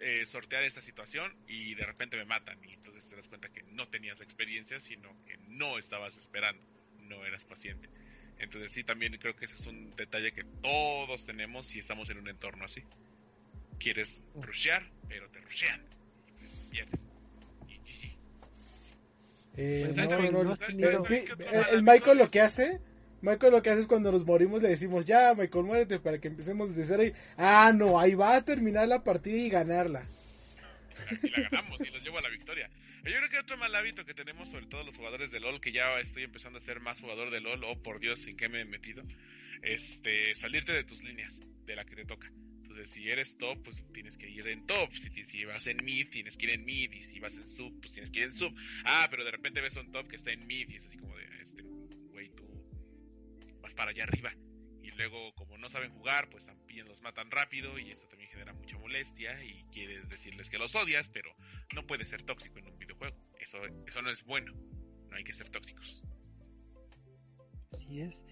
eh, 0.00 0.26
sortear 0.26 0.62
esta 0.62 0.80
situación 0.80 1.34
y 1.48 1.74
de 1.74 1.84
repente 1.84 2.16
me 2.16 2.24
matan 2.24 2.62
y 2.64 2.74
entonces 2.74 3.08
te 3.08 3.16
das 3.16 3.26
cuenta 3.26 3.48
que 3.48 3.64
no 3.64 3.88
tenías 3.88 4.18
la 4.18 4.24
experiencia, 4.24 4.80
sino 4.80 5.10
que 5.24 5.36
no 5.48 5.76
estabas 5.76 6.16
esperando, 6.16 6.62
no 7.00 7.24
eras 7.24 7.44
paciente. 7.44 7.88
Entonces 8.38 8.70
sí, 8.70 8.84
también 8.84 9.16
creo 9.18 9.34
que 9.34 9.46
ese 9.46 9.56
es 9.56 9.66
un 9.66 9.96
detalle 9.96 10.30
que 10.32 10.44
todos 10.62 11.24
tenemos 11.24 11.66
si 11.66 11.80
estamos 11.80 12.08
en 12.10 12.18
un 12.18 12.28
entorno 12.28 12.64
así. 12.64 12.84
Quieres 13.78 14.20
rushear, 14.34 14.82
pero 15.08 15.28
te 15.30 15.40
rushean. 15.40 15.80
Y 16.36 16.44
pues 16.44 16.52
pierdes. 16.70 17.00
Eh, 19.56 19.92
el 21.72 21.82
Michael 21.82 22.18
lo 22.18 22.30
que 22.30 22.40
hace 22.40 22.80
Michael 23.20 23.52
lo 23.52 23.62
que 23.62 23.70
hace 23.70 23.80
es 23.80 23.86
cuando 23.88 24.12
nos 24.12 24.24
morimos 24.24 24.62
le 24.62 24.68
decimos, 24.68 25.04
ya 25.04 25.34
Michael, 25.34 25.64
muérete 25.64 25.98
para 25.98 26.20
que 26.20 26.28
empecemos 26.28 26.74
desde 26.74 26.96
cero 26.96 27.04
y, 27.04 27.12
ah, 27.36 27.72
no, 27.74 27.98
ahí 27.98 28.14
va 28.14 28.36
a 28.36 28.44
terminar 28.44 28.86
la 28.86 29.02
partida 29.02 29.36
y 29.36 29.48
ganarla. 29.48 30.06
Y 31.22 31.30
la 31.30 31.48
ganamos 31.50 31.80
y 31.80 31.90
los 31.90 32.02
llevo 32.02 32.18
a 32.18 32.22
la 32.22 32.28
victoria. 32.28 32.70
Yo 33.04 33.16
creo 33.16 33.30
que 33.30 33.38
otro 33.38 33.56
mal 33.56 33.74
hábito 33.74 34.04
que 34.04 34.14
tenemos, 34.14 34.48
sobre 34.50 34.66
todo 34.66 34.84
los 34.84 34.96
jugadores 34.96 35.30
de 35.30 35.40
LOL, 35.40 35.60
que 35.60 35.72
ya 35.72 35.98
estoy 35.98 36.24
empezando 36.24 36.58
a 36.58 36.60
ser 36.60 36.80
más 36.80 37.00
jugador 37.00 37.30
de 37.30 37.40
LOL, 37.40 37.64
oh 37.64 37.82
por 37.82 38.00
Dios, 38.00 38.20
sin 38.20 38.36
qué 38.36 38.48
me 38.48 38.60
he 38.60 38.64
metido, 38.64 39.02
este, 39.62 40.34
salirte 40.34 40.72
de 40.72 40.84
tus 40.84 41.02
líneas, 41.02 41.40
de 41.64 41.74
la 41.74 41.84
que 41.84 41.96
te 41.96 42.04
toca. 42.04 42.30
Si 42.86 43.08
eres 43.08 43.36
top, 43.38 43.62
pues 43.62 43.82
tienes 43.92 44.16
que 44.16 44.28
ir 44.28 44.46
en 44.46 44.66
top. 44.66 44.90
Si, 44.94 45.24
si 45.24 45.44
vas 45.44 45.66
en 45.66 45.84
mid, 45.84 46.08
tienes 46.10 46.36
que 46.36 46.46
ir 46.46 46.52
en 46.52 46.64
mid. 46.64 46.92
Y 46.92 47.02
si 47.04 47.18
vas 47.18 47.34
en 47.34 47.46
sub, 47.46 47.78
pues 47.80 47.92
tienes 47.92 48.10
que 48.10 48.20
ir 48.20 48.24
en 48.26 48.32
sub. 48.32 48.54
Ah, 48.84 49.06
pero 49.10 49.24
de 49.24 49.30
repente 49.30 49.60
ves 49.60 49.76
un 49.76 49.90
top 49.92 50.08
que 50.08 50.16
está 50.16 50.32
en 50.32 50.46
mid 50.46 50.68
y 50.68 50.76
es 50.76 50.86
así 50.86 50.96
como 50.96 51.16
de, 51.16 51.24
este, 51.42 51.62
güey, 51.62 52.30
tú 52.30 52.46
vas 53.60 53.74
para 53.74 53.90
allá 53.90 54.04
arriba. 54.04 54.32
Y 54.82 54.90
luego, 54.92 55.34
como 55.34 55.58
no 55.58 55.68
saben 55.68 55.90
jugar, 55.92 56.30
pues 56.30 56.44
también 56.44 56.88
los 56.88 57.00
matan 57.02 57.30
rápido 57.30 57.78
y 57.78 57.90
eso 57.90 58.06
también 58.08 58.30
genera 58.30 58.52
mucha 58.52 58.78
molestia 58.78 59.42
y 59.44 59.64
quieres 59.72 60.08
decirles 60.08 60.48
que 60.48 60.58
los 60.58 60.74
odias, 60.74 61.08
pero 61.08 61.34
no 61.74 61.86
puedes 61.86 62.08
ser 62.08 62.22
tóxico 62.22 62.58
en 62.58 62.68
un 62.68 62.78
videojuego. 62.78 63.16
Eso, 63.38 63.58
eso 63.86 64.02
no 64.02 64.10
es 64.10 64.22
bueno. 64.24 64.52
No 65.10 65.16
hay 65.16 65.24
que 65.24 65.32
ser 65.32 65.48
tóxicos. 65.50 66.02
Así 67.72 68.00
es. 68.00 68.24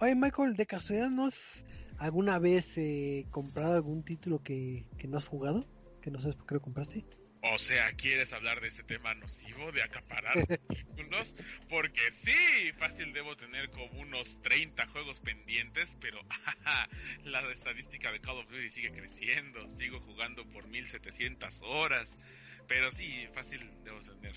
Oye, 0.00 0.14
Michael, 0.14 0.54
de 0.54 0.66
casualidad, 0.66 1.10
¿no 1.10 1.26
has 1.26 1.64
alguna 1.98 2.38
vez 2.38 2.76
eh, 2.78 3.26
comprado 3.30 3.74
algún 3.74 4.02
título 4.02 4.42
que, 4.42 4.84
que 4.98 5.08
no 5.08 5.18
has 5.18 5.26
jugado? 5.26 5.66
Que 6.00 6.10
no 6.10 6.20
sabes 6.20 6.36
por 6.36 6.46
qué 6.46 6.54
lo 6.54 6.62
compraste. 6.62 7.04
O 7.42 7.58
sea, 7.58 7.92
¿quieres 7.92 8.32
hablar 8.32 8.60
de 8.60 8.68
ese 8.68 8.82
tema 8.82 9.14
nocivo 9.14 9.70
de 9.70 9.82
acaparar 9.82 10.34
títulos? 10.68 11.36
Porque 11.68 12.10
sí, 12.10 12.72
fácil 12.78 13.12
debo 13.12 13.36
tener 13.36 13.70
como 13.70 14.00
unos 14.00 14.40
30 14.42 14.86
juegos 14.88 15.20
pendientes, 15.20 15.96
pero 16.00 16.18
la 17.24 17.40
estadística 17.52 18.10
de 18.10 18.20
Call 18.20 18.38
of 18.38 18.48
Duty 18.48 18.70
sigue 18.70 18.92
creciendo, 18.92 19.68
sigo 19.78 20.00
jugando 20.00 20.44
por 20.48 20.66
1700 20.66 21.62
horas, 21.62 22.18
pero 22.66 22.90
sí, 22.90 23.26
fácil 23.32 23.70
debo 23.84 24.00
tener 24.02 24.34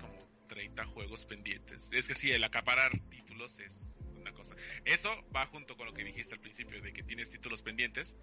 como 0.00 0.28
30 0.48 0.84
juegos 0.86 1.24
pendientes. 1.24 1.88
Es 1.90 2.06
que 2.06 2.14
sí, 2.14 2.30
el 2.30 2.44
acaparar 2.44 2.92
títulos 3.10 3.58
es 3.58 3.95
una 4.26 4.36
cosa. 4.36 4.54
Eso 4.84 5.10
va 5.34 5.46
junto 5.46 5.76
con 5.76 5.86
lo 5.86 5.94
que 5.94 6.04
dijiste 6.04 6.34
al 6.34 6.40
principio, 6.40 6.80
de 6.82 6.92
que 6.92 7.02
tienes 7.02 7.30
títulos 7.30 7.62
pendientes 7.62 8.14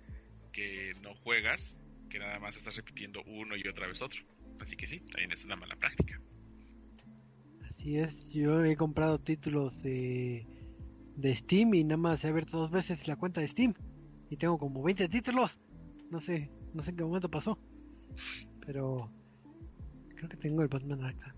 que 0.52 0.94
no 1.02 1.16
juegas 1.16 1.76
que 2.10 2.20
nada 2.20 2.40
más 2.40 2.56
estás 2.56 2.76
repitiendo 2.76 3.24
uno 3.26 3.56
y 3.56 3.68
otra 3.68 3.88
vez 3.88 4.02
otro. 4.02 4.22
Así 4.60 4.76
que 4.76 4.86
sí, 4.86 5.00
también 5.00 5.32
es 5.32 5.44
una 5.46 5.56
mala 5.56 5.76
práctica. 5.76 6.22
Así 7.68 7.98
es, 7.98 8.30
yo 8.30 8.64
he 8.64 8.76
comprado 8.76 9.20
títulos 9.20 9.82
de, 9.82 10.46
de 11.16 11.36
Steam 11.36 11.74
y 11.74 11.84
nada 11.84 11.98
más 11.98 12.24
he 12.24 12.28
abierto 12.28 12.58
dos 12.58 12.70
veces 12.70 13.08
la 13.08 13.16
cuenta 13.16 13.42
de 13.42 13.48
Steam 13.48 13.74
y 14.30 14.38
tengo 14.38 14.58
como 14.58 14.84
20 14.84 15.10
títulos. 15.10 15.60
No 16.12 16.20
sé, 16.20 16.52
no 16.74 16.84
sé 16.84 16.92
en 16.92 16.98
qué 16.98 17.04
momento 17.04 17.30
pasó. 17.30 17.58
Pero 18.66 19.12
creo 20.16 20.30
que 20.30 20.38
tengo 20.38 20.62
el 20.62 20.68
Batman 20.68 21.04
Arkham. 21.04 21.36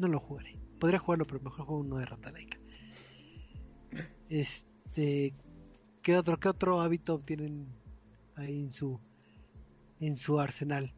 No 0.00 0.08
lo 0.08 0.20
jugaré. 0.20 0.58
Podría 0.78 0.98
jugarlo, 0.98 1.26
pero 1.26 1.40
mejor 1.40 1.64
juego 1.64 1.80
uno 1.80 1.96
de 1.96 2.04
Rata 2.04 2.30
Este, 4.28 5.34
¿qué 6.02 6.16
otro, 6.16 6.38
qué 6.38 6.48
otro 6.48 6.80
hábito 6.80 7.18
tienen 7.20 7.66
ahí 8.36 8.60
en 8.60 8.72
su 8.72 9.00
en 10.00 10.16
su 10.16 10.40
arsenal. 10.40 10.92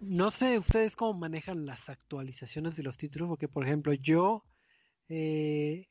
No 0.00 0.30
sé 0.30 0.58
ustedes 0.58 0.94
cómo 0.94 1.18
manejan 1.18 1.66
las 1.66 1.88
actualizaciones 1.88 2.76
de 2.76 2.82
los 2.82 2.98
títulos, 2.98 3.28
porque 3.28 3.48
por 3.48 3.64
ejemplo 3.64 3.92
yo 3.94 4.44
eh, 5.08 5.88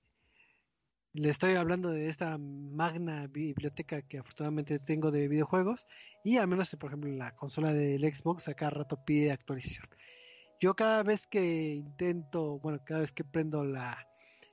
le 1.14 1.30
estoy 1.30 1.56
hablando 1.56 1.90
de 1.90 2.10
esta 2.10 2.38
magna 2.38 3.28
biblioteca 3.28 4.02
que 4.04 4.20
afortunadamente 4.20 4.80
tengo 4.80 5.12
de 5.12 5.28
videojuegos 5.28 5.88
y 6.24 6.38
al 6.38 6.48
menos 6.48 6.76
por 6.80 6.92
ejemplo 6.92 7.12
la 7.12 7.36
consola 7.36 7.74
del 7.74 8.04
Xbox 8.14 8.48
a 8.48 8.54
cada 8.54 8.72
rato 8.72 9.04
pide 9.06 9.32
actualización. 9.32 9.88
Yo 10.60 10.76
cada 10.76 11.04
vez 11.04 11.28
que 11.28 11.74
intento, 11.74 12.60
bueno, 12.60 12.80
cada 12.86 13.02
vez 13.02 13.12
que 13.12 13.24
prendo 13.24 13.64
la 13.66 14.08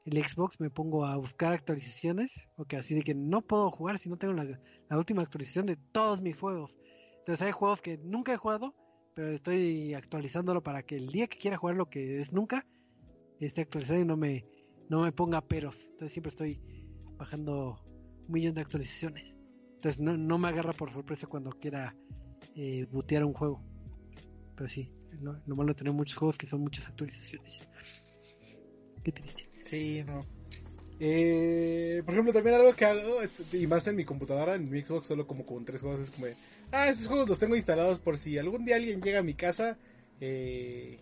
el 0.05 0.24
Xbox 0.24 0.59
me 0.59 0.70
pongo 0.70 1.05
a 1.05 1.16
buscar 1.16 1.53
actualizaciones, 1.53 2.48
porque 2.57 2.76
así 2.76 2.94
de 2.94 3.03
que 3.03 3.14
no 3.14 3.42
puedo 3.42 3.70
jugar 3.70 3.98
si 3.98 4.09
no 4.09 4.16
tengo 4.16 4.34
la, 4.34 4.59
última 4.96 5.22
actualización 5.22 5.66
de 5.66 5.76
todos 5.76 6.20
mis 6.20 6.38
juegos. 6.38 6.74
Entonces 7.20 7.46
hay 7.46 7.53
juegos 7.53 7.80
que 7.80 7.98
nunca 7.98 8.32
he 8.32 8.36
jugado, 8.36 8.74
pero 9.14 9.28
estoy 9.28 9.94
actualizándolo 9.94 10.62
para 10.62 10.82
que 10.82 10.96
el 10.96 11.09
día 11.09 11.28
que 11.28 11.38
quiera 11.38 11.57
jugar 11.57 11.76
lo 11.76 11.88
que 11.88 12.18
es 12.18 12.32
nunca, 12.32 12.66
esté 13.38 13.62
actualizado 13.62 14.00
y 14.00 14.05
no 14.05 14.16
me, 14.16 14.44
no 14.88 15.03
me 15.03 15.12
ponga 15.12 15.40
peros. 15.40 15.76
Entonces 15.92 16.12
siempre 16.12 16.30
estoy 16.30 16.61
bajando 17.16 17.80
un 18.26 18.32
millón 18.32 18.55
de 18.55 18.61
actualizaciones. 18.61 19.36
Entonces 19.74 20.00
no, 20.00 20.38
me 20.38 20.48
agarra 20.48 20.72
por 20.72 20.92
sorpresa 20.92 21.26
cuando 21.26 21.50
quiera 21.50 21.96
eh, 22.57 22.86
butear 22.90 23.24
un 23.24 23.32
juego. 23.32 23.62
pero 24.57 24.68
sí, 24.68 24.90
lo, 25.20 25.40
lo 25.46 25.57
malo 25.57 25.68
de 25.68 25.74
tener 25.74 25.92
muchos 25.92 26.16
juegos 26.16 26.38
que 26.38 26.46
son 26.46 26.61
muchas 26.61 26.88
actualizaciones. 26.88 27.61
Qué 29.05 29.12
triste. 29.12 29.51
Sí, 29.73 30.05
no. 30.07 30.27
Eh, 31.01 32.03
por 32.05 32.12
ejemplo, 32.12 32.35
también 32.35 32.57
algo 32.57 32.77
que 32.77 32.85
hago, 32.85 33.20
y 33.55 33.66
más 33.66 33.87
en 33.87 33.97
mi 33.97 34.05
computadora, 34.05 34.55
en 34.55 34.68
mi 34.68 34.85
Xbox, 34.85 35.07
solo 35.07 35.27
como 35.27 35.47
con 35.47 35.64
tres 35.64 35.81
juegos, 35.81 36.03
es 36.03 36.11
como, 36.11 36.27
de, 36.27 36.37
ah, 36.73 36.91
estos 36.91 37.07
juegos 37.07 37.27
los 37.27 37.39
tengo 37.39 37.57
instalados 37.57 37.99
por 37.99 38.18
si 38.18 38.37
algún 38.37 38.66
día 38.66 38.77
alguien 38.77 39.01
llega 39.01 39.20
a 39.20 39.23
mi 39.23 39.33
casa, 39.33 39.79
eh, 40.20 40.99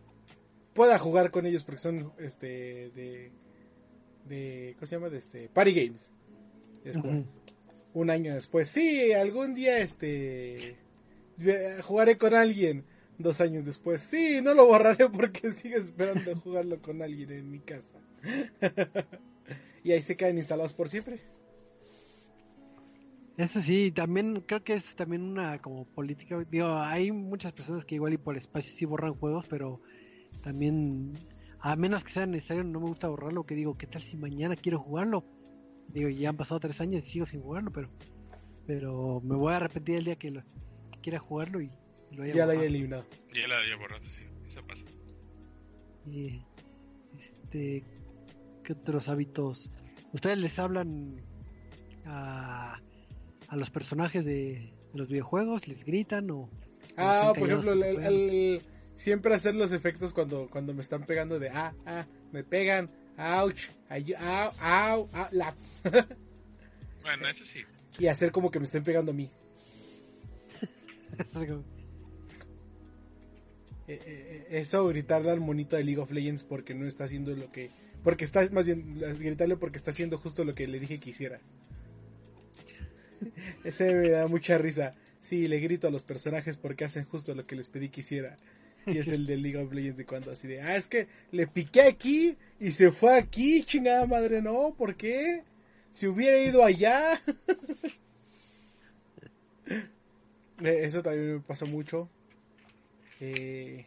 pueda 0.72 0.98
jugar 0.98 1.32
con 1.32 1.46
ellos, 1.46 1.64
porque 1.64 1.80
son, 1.80 2.12
este, 2.20 2.90
de, 2.90 3.32
de, 4.28 4.76
¿cómo 4.76 4.86
se 4.86 4.94
llama? 4.94 5.08
De 5.08 5.18
este, 5.18 5.48
Party 5.48 5.72
Games. 5.72 6.12
Es 6.84 6.96
como, 6.96 7.24
un 7.92 8.10
año 8.10 8.34
después, 8.34 8.68
sí, 8.68 9.12
algún 9.12 9.52
día, 9.52 9.78
este, 9.78 10.76
jugaré 11.82 12.16
con 12.18 12.34
alguien. 12.34 12.84
Dos 13.20 13.40
años 13.40 13.64
después, 13.64 14.00
sí, 14.02 14.40
no 14.42 14.54
lo 14.54 14.66
borraré 14.66 15.08
porque 15.10 15.50
sigo 15.50 15.76
esperando 15.76 16.34
jugarlo 16.36 16.80
con 16.80 17.02
alguien 17.02 17.30
en 17.32 17.50
mi 17.50 17.60
casa. 17.60 17.98
y 19.84 19.92
ahí 19.92 20.00
se 20.00 20.16
quedan 20.16 20.38
instalados 20.38 20.72
por 20.72 20.88
siempre. 20.88 21.20
Eso 23.36 23.60
sí, 23.60 23.90
también 23.90 24.42
creo 24.46 24.64
que 24.64 24.74
es 24.74 24.96
también 24.96 25.22
una 25.22 25.58
como 25.60 25.84
política. 25.84 26.42
Digo, 26.50 26.74
hay 26.76 27.12
muchas 27.12 27.52
personas 27.52 27.84
que 27.84 27.94
igual 27.96 28.14
y 28.14 28.18
por 28.18 28.36
espacio 28.36 28.72
sí 28.72 28.84
borran 28.84 29.14
juegos, 29.14 29.46
pero 29.48 29.80
también, 30.42 31.12
a 31.58 31.76
menos 31.76 32.04
que 32.04 32.12
sea 32.12 32.26
necesario, 32.26 32.64
no 32.64 32.80
me 32.80 32.86
gusta 32.86 33.08
borrarlo. 33.08 33.44
Que 33.44 33.54
digo, 33.54 33.76
¿qué 33.76 33.86
tal 33.86 34.02
si 34.02 34.16
mañana 34.16 34.56
quiero 34.56 34.78
jugarlo? 34.78 35.24
Digo, 35.88 36.08
ya 36.08 36.30
han 36.30 36.36
pasado 36.36 36.60
tres 36.60 36.80
años 36.80 37.04
y 37.06 37.10
sigo 37.10 37.26
sin 37.26 37.42
jugarlo, 37.42 37.70
pero 37.70 37.90
pero 38.70 39.20
me 39.24 39.34
voy 39.34 39.52
a 39.52 39.56
arrepentir 39.56 39.96
el 39.96 40.04
día 40.04 40.14
que, 40.14 40.30
lo, 40.30 40.42
que 40.92 41.00
quiera 41.02 41.18
jugarlo 41.18 41.60
y 41.60 41.72
lo 42.12 42.24
Ya 42.26 42.46
la 42.46 42.52
haya 42.54 42.64
eliminado. 42.64 43.06
Ya 43.34 43.46
la 43.48 43.58
había 43.58 43.76
borrado, 43.76 44.04
sí. 44.06 44.22
Eso 44.48 44.64
pasa. 44.66 44.84
Y, 46.06 46.42
este, 47.18 47.84
¿qué 48.64 48.72
otros 48.72 49.08
hábitos? 49.08 49.70
¿Ustedes 50.12 50.38
les 50.38 50.58
hablan 50.58 51.20
a, 52.04 52.80
a 53.48 53.56
los 53.56 53.70
personajes 53.70 54.24
de, 54.24 54.72
de 54.92 54.98
los 54.98 55.08
videojuegos? 55.08 55.68
¿Les 55.68 55.84
gritan 55.84 56.30
o...? 56.30 56.48
Ah, 56.96 57.32
por 57.38 57.48
ejemplo, 57.48 57.72
el, 57.72 57.78
cuando 57.80 57.86
el- 57.86 57.94
juegan? 57.94 58.12
el- 58.12 58.62
siempre 58.96 59.34
hacer 59.34 59.54
los 59.54 59.72
efectos 59.72 60.12
cuando, 60.12 60.48
cuando 60.50 60.74
me 60.74 60.80
están 60.82 61.04
pegando 61.06 61.38
de 61.38 61.48
ah, 61.50 61.72
ah, 61.86 62.06
me 62.32 62.44
pegan, 62.44 62.90
ouch, 63.16 63.68
ay, 63.88 64.12
au, 64.14 64.50
au, 64.60 65.08
ah, 65.14 65.28
la. 65.32 65.54
Bueno, 67.02 67.26
eso 67.28 67.44
sí. 67.46 67.60
y 67.98 68.08
hacer 68.08 68.30
como 68.32 68.50
que 68.50 68.58
me 68.58 68.66
estén 68.66 68.82
pegando 68.84 69.12
a 69.12 69.14
mí. 69.14 69.30
Eh, 73.92 74.00
eh, 74.06 74.46
eso 74.60 74.86
gritarle 74.86 75.30
al 75.30 75.40
monito 75.40 75.74
de 75.74 75.82
League 75.82 76.00
of 76.00 76.12
Legends 76.12 76.44
porque 76.44 76.74
no 76.74 76.86
está 76.86 77.04
haciendo 77.04 77.34
lo 77.34 77.50
que 77.50 77.70
porque 78.04 78.24
está 78.24 78.48
más 78.52 78.66
bien 78.66 79.00
gritarle 79.18 79.56
porque 79.56 79.78
está 79.78 79.90
haciendo 79.90 80.16
justo 80.16 80.44
lo 80.44 80.54
que 80.54 80.68
le 80.68 80.78
dije 80.78 81.00
que 81.00 81.10
hiciera. 81.10 81.40
Ese 83.64 83.92
me 83.92 84.10
da 84.10 84.28
mucha 84.28 84.58
risa. 84.58 84.94
Sí 85.20 85.48
le 85.48 85.58
grito 85.58 85.88
a 85.88 85.90
los 85.90 86.04
personajes 86.04 86.56
porque 86.56 86.84
hacen 86.84 87.04
justo 87.04 87.34
lo 87.34 87.46
que 87.46 87.56
les 87.56 87.68
pedí 87.68 87.88
que 87.88 88.00
hiciera. 88.00 88.36
Y 88.86 88.98
es 88.98 89.08
el 89.08 89.26
de 89.26 89.36
League 89.36 89.58
of 89.58 89.72
Legends 89.72 89.98
de 89.98 90.06
cuando 90.06 90.30
así 90.30 90.46
de 90.46 90.62
ah 90.62 90.76
es 90.76 90.86
que 90.86 91.08
le 91.32 91.48
piqué 91.48 91.82
aquí 91.82 92.36
y 92.60 92.70
se 92.70 92.92
fue 92.92 93.18
aquí 93.18 93.62
chingada 93.64 94.06
madre 94.06 94.40
no 94.40 94.74
¿por 94.74 94.96
qué? 94.96 95.42
si 95.92 96.06
hubiera 96.06 96.38
ido 96.38 96.64
allá 96.64 97.20
Eh, 100.62 100.80
eso 100.82 101.02
también 101.02 101.34
me 101.34 101.40
pasa 101.40 101.64
mucho 101.64 102.08
eh, 103.20 103.86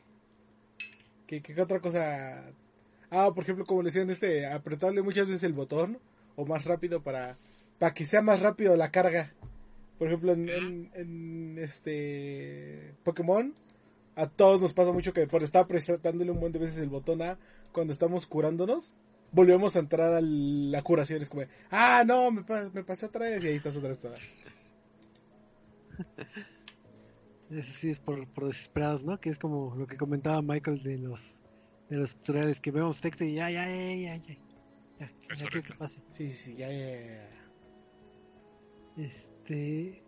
¿qué, 1.28 1.42
qué 1.42 1.60
otra 1.62 1.80
cosa? 1.80 2.44
Ah, 3.10 3.32
por 3.34 3.44
ejemplo, 3.44 3.66
como 3.66 3.82
le 3.82 3.88
decían, 3.90 4.10
este, 4.10 4.46
apretarle 4.48 5.02
muchas 5.02 5.28
veces 5.28 5.44
el 5.44 5.54
botón 5.54 6.00
o 6.36 6.46
más 6.46 6.66
rápido 6.66 7.02
para, 7.04 7.38
para 7.80 7.94
que 7.94 8.06
sea 8.06 8.22
más 8.22 8.42
rápido 8.42 8.76
la 8.76 8.92
carga. 8.92 9.32
Por 10.00 10.08
ejemplo, 10.08 10.34
en, 10.34 10.50
en- 10.50 10.92
en, 10.96 11.58
este 11.60 12.94
Pokémon, 13.04 13.54
a 14.16 14.28
todos 14.28 14.62
nos 14.62 14.74
pasa 14.74 14.92
mucho 14.92 15.14
que 15.14 15.28
por 15.28 15.44
estar 15.44 15.64
apretándole 15.64 16.32
un 16.32 16.40
buen 16.40 16.52
de 16.52 16.60
veces 16.60 16.78
el 16.78 16.90
botón 16.90 17.22
A 17.22 17.38
cuando 17.72 17.94
estamos 17.94 18.26
curándonos, 18.28 18.94
volvemos 19.32 19.76
a 19.76 19.80
entrar 19.80 20.14
a 20.14 20.22
la 20.22 20.82
curación. 20.82 21.22
Es 21.22 21.30
como, 21.30 21.44
ah, 21.72 22.04
no, 22.06 22.32
me, 22.32 22.42
pas- 22.44 22.72
me 22.74 22.84
pasé 22.84 23.06
otra 23.06 23.26
vez 23.26 23.44
y 23.44 23.48
ahí 23.48 23.56
estás 23.56 23.78
otra 23.78 23.90
vez 23.90 24.00
toda. 24.00 24.18
Eso 27.56 27.72
sí 27.74 27.90
es 27.92 28.00
por, 28.00 28.28
por 28.30 28.48
desesperados, 28.48 29.04
¿no? 29.04 29.20
Que 29.20 29.30
es 29.30 29.38
como 29.38 29.76
lo 29.76 29.86
que 29.88 29.98
comentaba 29.98 30.42
Michael 30.42 30.82
de 30.84 30.98
los 30.98 31.20
de 31.90 31.98
los 31.98 32.16
tutoriales 32.16 32.60
que 32.60 32.72
vemos 32.72 33.00
texto 33.02 33.24
y 33.24 33.36
ya, 33.36 33.50
ya, 33.52 33.66
ya, 33.68 33.96
ya, 33.96 34.16
ya. 34.18 34.38
Ya, 35.00 35.12
ya 35.36 35.48
quiero 35.48 35.64
que 35.68 35.74
pase. 35.76 36.02
Sí, 36.10 36.30
sí, 36.32 36.56
ya, 36.56 36.70
ya, 36.70 36.78
ya, 36.78 37.02
ya. 37.06 37.30
Este. 39.04 40.04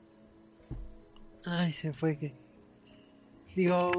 Ay, 1.46 1.72
se 1.72 1.94
fue 1.94 2.18
que. 2.18 2.34
Digo. 3.56 3.92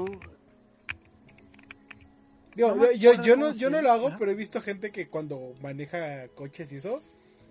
Digo, 2.55 2.75
No 2.75 2.91
yo, 2.91 3.13
yo, 3.21 3.35
no, 3.37 3.53
yo 3.53 3.69
no 3.69 3.81
lo 3.81 3.91
hago, 3.91 4.11
pero 4.17 4.31
he 4.31 4.35
visto 4.35 4.59
gente 4.61 4.91
que 4.91 5.07
cuando 5.09 5.53
maneja 5.61 6.27
coches 6.29 6.71
y 6.73 6.77
eso, 6.77 7.01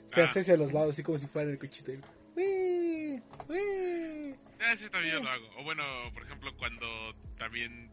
se 0.07 0.21
Ah. 0.21 0.25
hace 0.25 0.41
hacia 0.41 0.57
los 0.57 0.73
lados, 0.73 0.91
así 0.91 1.03
como 1.03 1.17
si 1.19 1.27
fuera 1.29 1.51
el 1.51 1.59
cochito. 1.59 1.93
y, 1.93 2.01
"Uy, 2.37 3.23
uy". 3.49 4.06
Ah, 4.61 4.77
sí, 4.77 4.89
también 4.91 5.15
yo 5.15 5.23
lo 5.23 5.31
hago. 5.31 5.51
O 5.59 5.65
bueno, 5.65 5.85
por 6.15 6.23
ejemplo, 6.25 6.55
cuando 6.57 7.15
también 7.39 7.91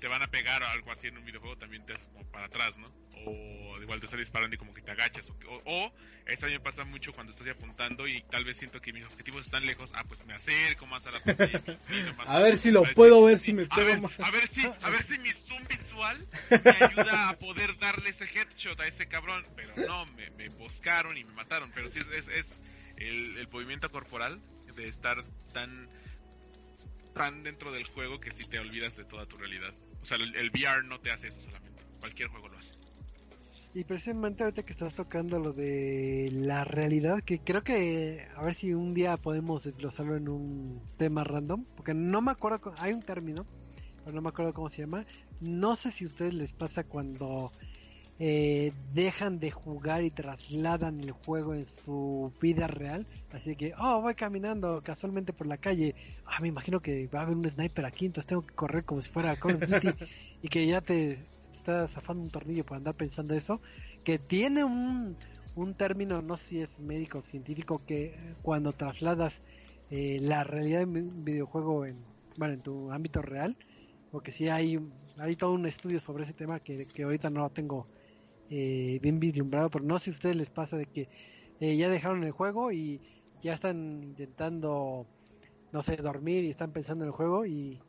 te 0.00 0.08
van 0.08 0.22
a 0.22 0.28
pegar 0.28 0.62
o 0.62 0.66
algo 0.68 0.92
así 0.92 1.08
en 1.08 1.18
un 1.18 1.24
videojuego, 1.24 1.56
también 1.56 1.84
te 1.84 1.94
haces 1.94 2.08
como 2.08 2.24
para 2.30 2.46
atrás, 2.46 2.76
¿no? 2.78 2.90
O 3.26 3.80
igual 3.82 3.98
te 3.98 4.06
estás 4.06 4.18
disparando 4.20 4.54
y 4.54 4.58
como 4.58 4.72
que 4.72 4.80
te 4.80 4.90
agachas. 4.92 5.28
O, 5.28 5.34
o, 5.48 5.86
o 5.86 5.92
esto 6.26 6.46
a 6.46 6.48
mí 6.48 6.54
me 6.54 6.60
pasa 6.60 6.84
mucho 6.84 7.12
cuando 7.12 7.32
estoy 7.32 7.50
apuntando 7.50 8.06
y 8.06 8.22
tal 8.30 8.44
vez 8.44 8.56
siento 8.56 8.80
que 8.80 8.92
mis 8.92 9.04
objetivos 9.04 9.42
están 9.42 9.66
lejos. 9.66 9.90
Ah, 9.94 10.04
pues 10.04 10.24
me 10.24 10.34
acerco 10.34 10.86
más 10.86 11.04
a 11.06 11.10
la 11.10 11.20
pantalla. 11.20 11.62
más 12.16 12.28
A 12.28 12.38
ver 12.38 12.58
si 12.58 12.70
lo 12.70 12.84
puedo 12.94 13.24
ver, 13.24 13.38
si 13.38 13.52
me 13.52 13.66
a 13.68 13.76
ver, 13.80 14.00
más. 14.00 14.18
a 14.20 14.30
ver 14.30 14.46
si, 14.48 14.64
a 14.66 14.90
ver 14.90 15.02
si 15.04 15.18
mi 15.18 15.30
zoom 15.30 15.62
visual 15.66 16.26
me 16.50 16.70
ayuda 16.84 17.28
a 17.28 17.38
poder 17.38 17.76
darle 17.78 18.10
ese 18.10 18.24
headshot 18.24 18.78
a 18.80 18.86
ese 18.86 19.08
cabrón. 19.08 19.44
Pero 19.56 19.74
no, 19.86 20.06
me, 20.12 20.30
me 20.30 20.48
buscaron 20.50 21.16
y 21.16 21.24
me 21.24 21.32
mataron. 21.32 21.72
Pero 21.74 21.90
sí 21.90 21.98
es, 21.98 22.06
es, 22.08 22.28
es 22.28 22.62
el, 22.98 23.36
el 23.36 23.48
movimiento 23.48 23.90
corporal 23.90 24.40
de 24.78 24.88
estar 24.88 25.22
tan 25.52 25.88
tan 27.14 27.42
dentro 27.42 27.72
del 27.72 27.84
juego 27.84 28.20
que 28.20 28.30
si 28.30 28.44
te 28.44 28.58
olvidas 28.60 28.96
de 28.96 29.04
toda 29.04 29.26
tu 29.26 29.36
realidad. 29.36 29.74
O 30.00 30.04
sea, 30.04 30.16
el, 30.16 30.50
VR 30.50 30.84
no 30.84 31.00
te 31.00 31.10
hace 31.10 31.28
eso 31.28 31.40
solamente. 31.42 31.82
Cualquier 31.98 32.28
juego 32.28 32.48
lo 32.48 32.56
hace. 32.56 32.70
Y 33.74 33.84
precisamente 33.84 34.44
ahorita 34.44 34.62
que 34.62 34.72
estás 34.72 34.94
tocando 34.94 35.38
lo 35.38 35.52
de 35.52 36.30
la 36.32 36.64
realidad, 36.64 37.22
que 37.22 37.40
creo 37.40 37.62
que 37.62 38.26
a 38.34 38.42
ver 38.42 38.54
si 38.54 38.72
un 38.72 38.94
día 38.94 39.16
podemos 39.16 39.64
desglosarlo 39.64 40.16
en 40.16 40.28
un 40.28 40.80
tema 40.96 41.24
random, 41.24 41.64
porque 41.76 41.92
no 41.92 42.22
me 42.22 42.30
acuerdo, 42.30 42.72
hay 42.78 42.92
un 42.92 43.02
término, 43.02 43.44
pero 44.04 44.14
no 44.14 44.22
me 44.22 44.28
acuerdo 44.28 44.54
cómo 44.54 44.70
se 44.70 44.82
llama. 44.82 45.04
No 45.40 45.76
sé 45.76 45.90
si 45.90 46.04
a 46.04 46.08
ustedes 46.08 46.34
les 46.34 46.52
pasa 46.52 46.84
cuando 46.84 47.50
eh, 48.20 48.72
dejan 48.94 49.38
de 49.38 49.52
jugar 49.52 50.02
y 50.02 50.10
trasladan 50.10 51.00
el 51.00 51.12
juego 51.12 51.54
en 51.54 51.66
su 51.66 52.32
vida 52.40 52.66
real. 52.66 53.06
Así 53.32 53.54
que, 53.54 53.74
oh, 53.78 54.00
voy 54.00 54.14
caminando 54.14 54.82
casualmente 54.82 55.32
por 55.32 55.46
la 55.46 55.58
calle. 55.58 55.94
Ah, 56.26 56.40
me 56.40 56.48
imagino 56.48 56.80
que 56.80 57.06
va 57.06 57.20
a 57.20 57.22
haber 57.22 57.36
un 57.36 57.48
sniper 57.48 57.84
aquí, 57.84 58.06
entonces 58.06 58.26
tengo 58.26 58.42
que 58.42 58.54
correr 58.54 58.84
como 58.84 59.02
si 59.02 59.10
fuera 59.10 59.36
Call 59.36 59.56
of 59.56 59.70
Duty. 59.70 59.88
y 60.42 60.48
que 60.48 60.66
ya 60.66 60.80
te 60.80 61.18
está 61.52 61.86
zafando 61.88 62.24
un 62.24 62.30
tornillo 62.30 62.64
por 62.64 62.76
andar 62.76 62.94
pensando 62.94 63.34
eso. 63.34 63.60
Que 64.02 64.18
tiene 64.18 64.64
un, 64.64 65.16
un 65.54 65.74
término, 65.74 66.20
no 66.20 66.36
sé 66.36 66.44
si 66.48 66.60
es 66.60 66.78
médico 66.80 67.18
o 67.18 67.22
científico, 67.22 67.82
que 67.86 68.34
cuando 68.42 68.72
trasladas 68.72 69.40
eh, 69.90 70.18
la 70.20 70.42
realidad 70.42 70.80
de 70.80 70.86
un 70.86 71.24
videojuego 71.24 71.86
en, 71.86 71.98
bueno, 72.36 72.54
en 72.54 72.62
tu 72.62 72.90
ámbito 72.90 73.22
real, 73.22 73.56
porque 74.10 74.32
sí 74.32 74.48
hay, 74.48 74.80
hay 75.18 75.36
todo 75.36 75.52
un 75.52 75.66
estudio 75.66 76.00
sobre 76.00 76.24
ese 76.24 76.32
tema 76.32 76.58
que, 76.58 76.86
que 76.86 77.04
ahorita 77.04 77.30
no 77.30 77.40
lo 77.40 77.50
tengo 77.50 77.86
eh, 78.50 78.98
bien 79.02 79.20
vislumbrado, 79.20 79.70
pero 79.70 79.84
no 79.84 79.98
sé 79.98 80.06
si 80.06 80.10
a 80.10 80.14
ustedes 80.14 80.36
les 80.36 80.50
pasa 80.50 80.76
de 80.76 80.86
que 80.86 81.08
eh, 81.60 81.76
ya 81.76 81.88
dejaron 81.88 82.24
el 82.24 82.32
juego 82.32 82.72
y 82.72 83.00
ya 83.42 83.54
están 83.54 84.02
intentando, 84.02 85.06
no 85.72 85.82
sé, 85.82 85.96
dormir 85.96 86.44
y 86.44 86.50
están 86.50 86.72
pensando 86.72 87.04
en 87.04 87.08
el 87.08 87.14
juego 87.14 87.46
y, 87.46 87.80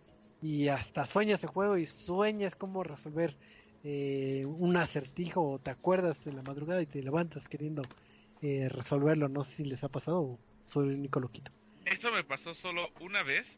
y 0.42 0.68
hasta 0.70 1.06
sueñas 1.06 1.44
el 1.44 1.50
juego 1.50 1.78
y 1.78 1.86
sueñas 1.86 2.56
cómo 2.56 2.84
resolver 2.84 3.36
eh, 3.84 4.44
un 4.46 4.76
acertijo 4.76 5.42
o 5.42 5.60
te 5.60 5.72
acuerdas 5.72 6.24
de 6.26 6.34
la 6.34 6.42
madrugada 6.42 6.82
y 6.82 6.86
te 6.86 7.02
levantas 7.02 7.48
queriendo 7.48 7.82
eh, 8.42 8.68
resolverlo. 8.70 9.30
No 9.30 9.44
sé 9.44 9.58
si 9.58 9.66
les 9.66 9.84
ha 9.84 9.90
pasado 9.90 10.22
o 10.22 10.40
soy 10.66 10.90
el 10.90 10.96
único 10.96 11.20
loquito. 11.20 11.52
Eso 11.86 12.12
me 12.12 12.24
pasó 12.24 12.54
solo 12.54 12.90
una 13.00 13.24
vez 13.24 13.58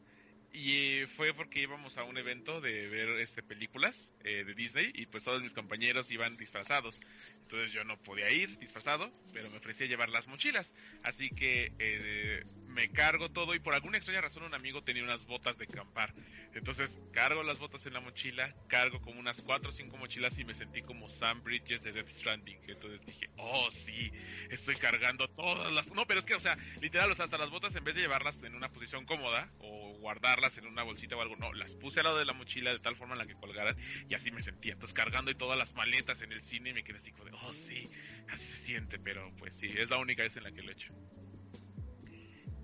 y 0.54 1.06
fue 1.16 1.34
porque 1.34 1.62
íbamos 1.62 1.98
a 1.98 2.04
un 2.04 2.18
evento 2.18 2.60
de 2.60 2.88
ver 2.88 3.10
este 3.22 3.42
películas 3.42 4.12
eh, 4.24 4.44
de 4.44 4.54
Disney 4.54 4.92
y 4.94 5.06
pues 5.06 5.24
todos 5.24 5.42
mis 5.42 5.54
compañeros 5.54 6.12
iban 6.12 6.36
disfrazados. 6.36 7.00
Entonces 7.44 7.72
yo 7.72 7.84
no 7.84 7.98
podía 7.98 8.30
ir 8.30 8.58
disfrazado, 8.60 9.12
pero 9.34 9.50
me 9.50 9.58
ofrecía 9.58 9.88
llevar 9.88 10.10
las 10.10 10.28
mochilas. 10.28 10.74
Así 11.04 11.30
que 11.30 11.72
eh, 11.80 12.44
me 12.72 12.90
cargo 12.90 13.30
todo 13.30 13.54
y 13.54 13.60
por 13.60 13.74
alguna 13.74 13.98
extraña 13.98 14.22
razón 14.22 14.44
un 14.44 14.54
amigo 14.54 14.84
tenía 14.84 15.04
unas 15.04 15.26
botas 15.26 15.58
de 15.58 15.66
acampar. 15.66 16.14
Entonces 16.54 16.98
cargo 17.12 17.44
las 17.44 17.60
botas 17.60 17.86
en 17.86 17.94
la 17.94 18.00
mochila, 18.00 18.56
cargo 18.68 19.02
como 19.02 19.20
unas 19.20 19.42
cuatro 19.42 19.70
o 19.70 19.74
cinco 19.74 19.98
mochilas 19.98 20.38
y 20.38 20.46
me 20.46 20.54
sentí 20.54 20.82
como 20.82 21.10
Sam 21.10 21.44
Bridges 21.44 21.84
de 21.84 21.92
Death 21.92 22.10
Stranding. 22.10 22.60
Entonces 22.68 23.06
dije, 23.06 23.30
oh 23.38 23.70
sí, 23.72 24.12
estoy 24.50 24.76
cargando 24.76 25.28
todas 25.30 25.72
las... 25.72 25.88
No, 25.92 26.06
pero 26.06 26.20
es 26.20 26.26
que, 26.26 26.36
o 26.36 26.40
sea, 26.40 26.58
literal, 26.82 27.12
hasta 27.12 27.38
las 27.38 27.50
botas 27.50 27.76
en 27.76 27.84
vez 27.84 27.96
de 27.96 28.02
llevarlas 28.02 28.38
en 28.44 28.56
una 28.56 28.70
posición 28.70 29.06
cómoda 29.06 29.50
o 29.60 29.94
guardarlas 30.00 30.58
en 30.58 30.68
una 30.68 30.84
bolsita 30.84 31.16
o 31.16 31.22
algo, 31.22 31.36
no, 31.36 31.54
las 31.54 31.76
puse 31.76 32.00
al 32.00 32.06
lado 32.06 32.18
de 32.18 32.26
la 32.26 32.34
mochila 32.34 32.72
de 32.72 32.80
tal 32.80 32.96
forma 32.96 33.14
en 33.14 33.20
la 33.20 33.28
que 33.28 33.36
colgaran 33.36 33.76
y 34.10 34.14
así 34.14 34.32
me 34.32 34.42
sentía. 34.42 34.74
Entonces 34.74 34.94
cargando 34.94 35.32
y 35.32 35.36
todas 35.36 35.58
las 35.58 35.74
maletas 35.74 36.22
en 36.22 36.32
el 36.32 36.42
cine 36.42 36.70
y 36.70 36.74
me 36.74 36.84
quedé 36.84 37.00
así 37.00 37.12
como 37.12 37.26
de, 37.26 37.32
oh 37.34 37.54
sí, 37.54 37.90
así 38.30 38.46
se 38.46 38.58
siente, 38.66 39.00
pero 39.00 39.32
pues 39.38 39.54
sí, 39.56 39.68
es 39.68 39.90
la 39.90 39.98
única 39.98 40.24
vez 40.24 40.36
en 40.38 40.44
la 40.44 40.52
que 40.52 40.62
lo 40.62 40.70
he 40.70 40.74
hecho. 40.74 40.94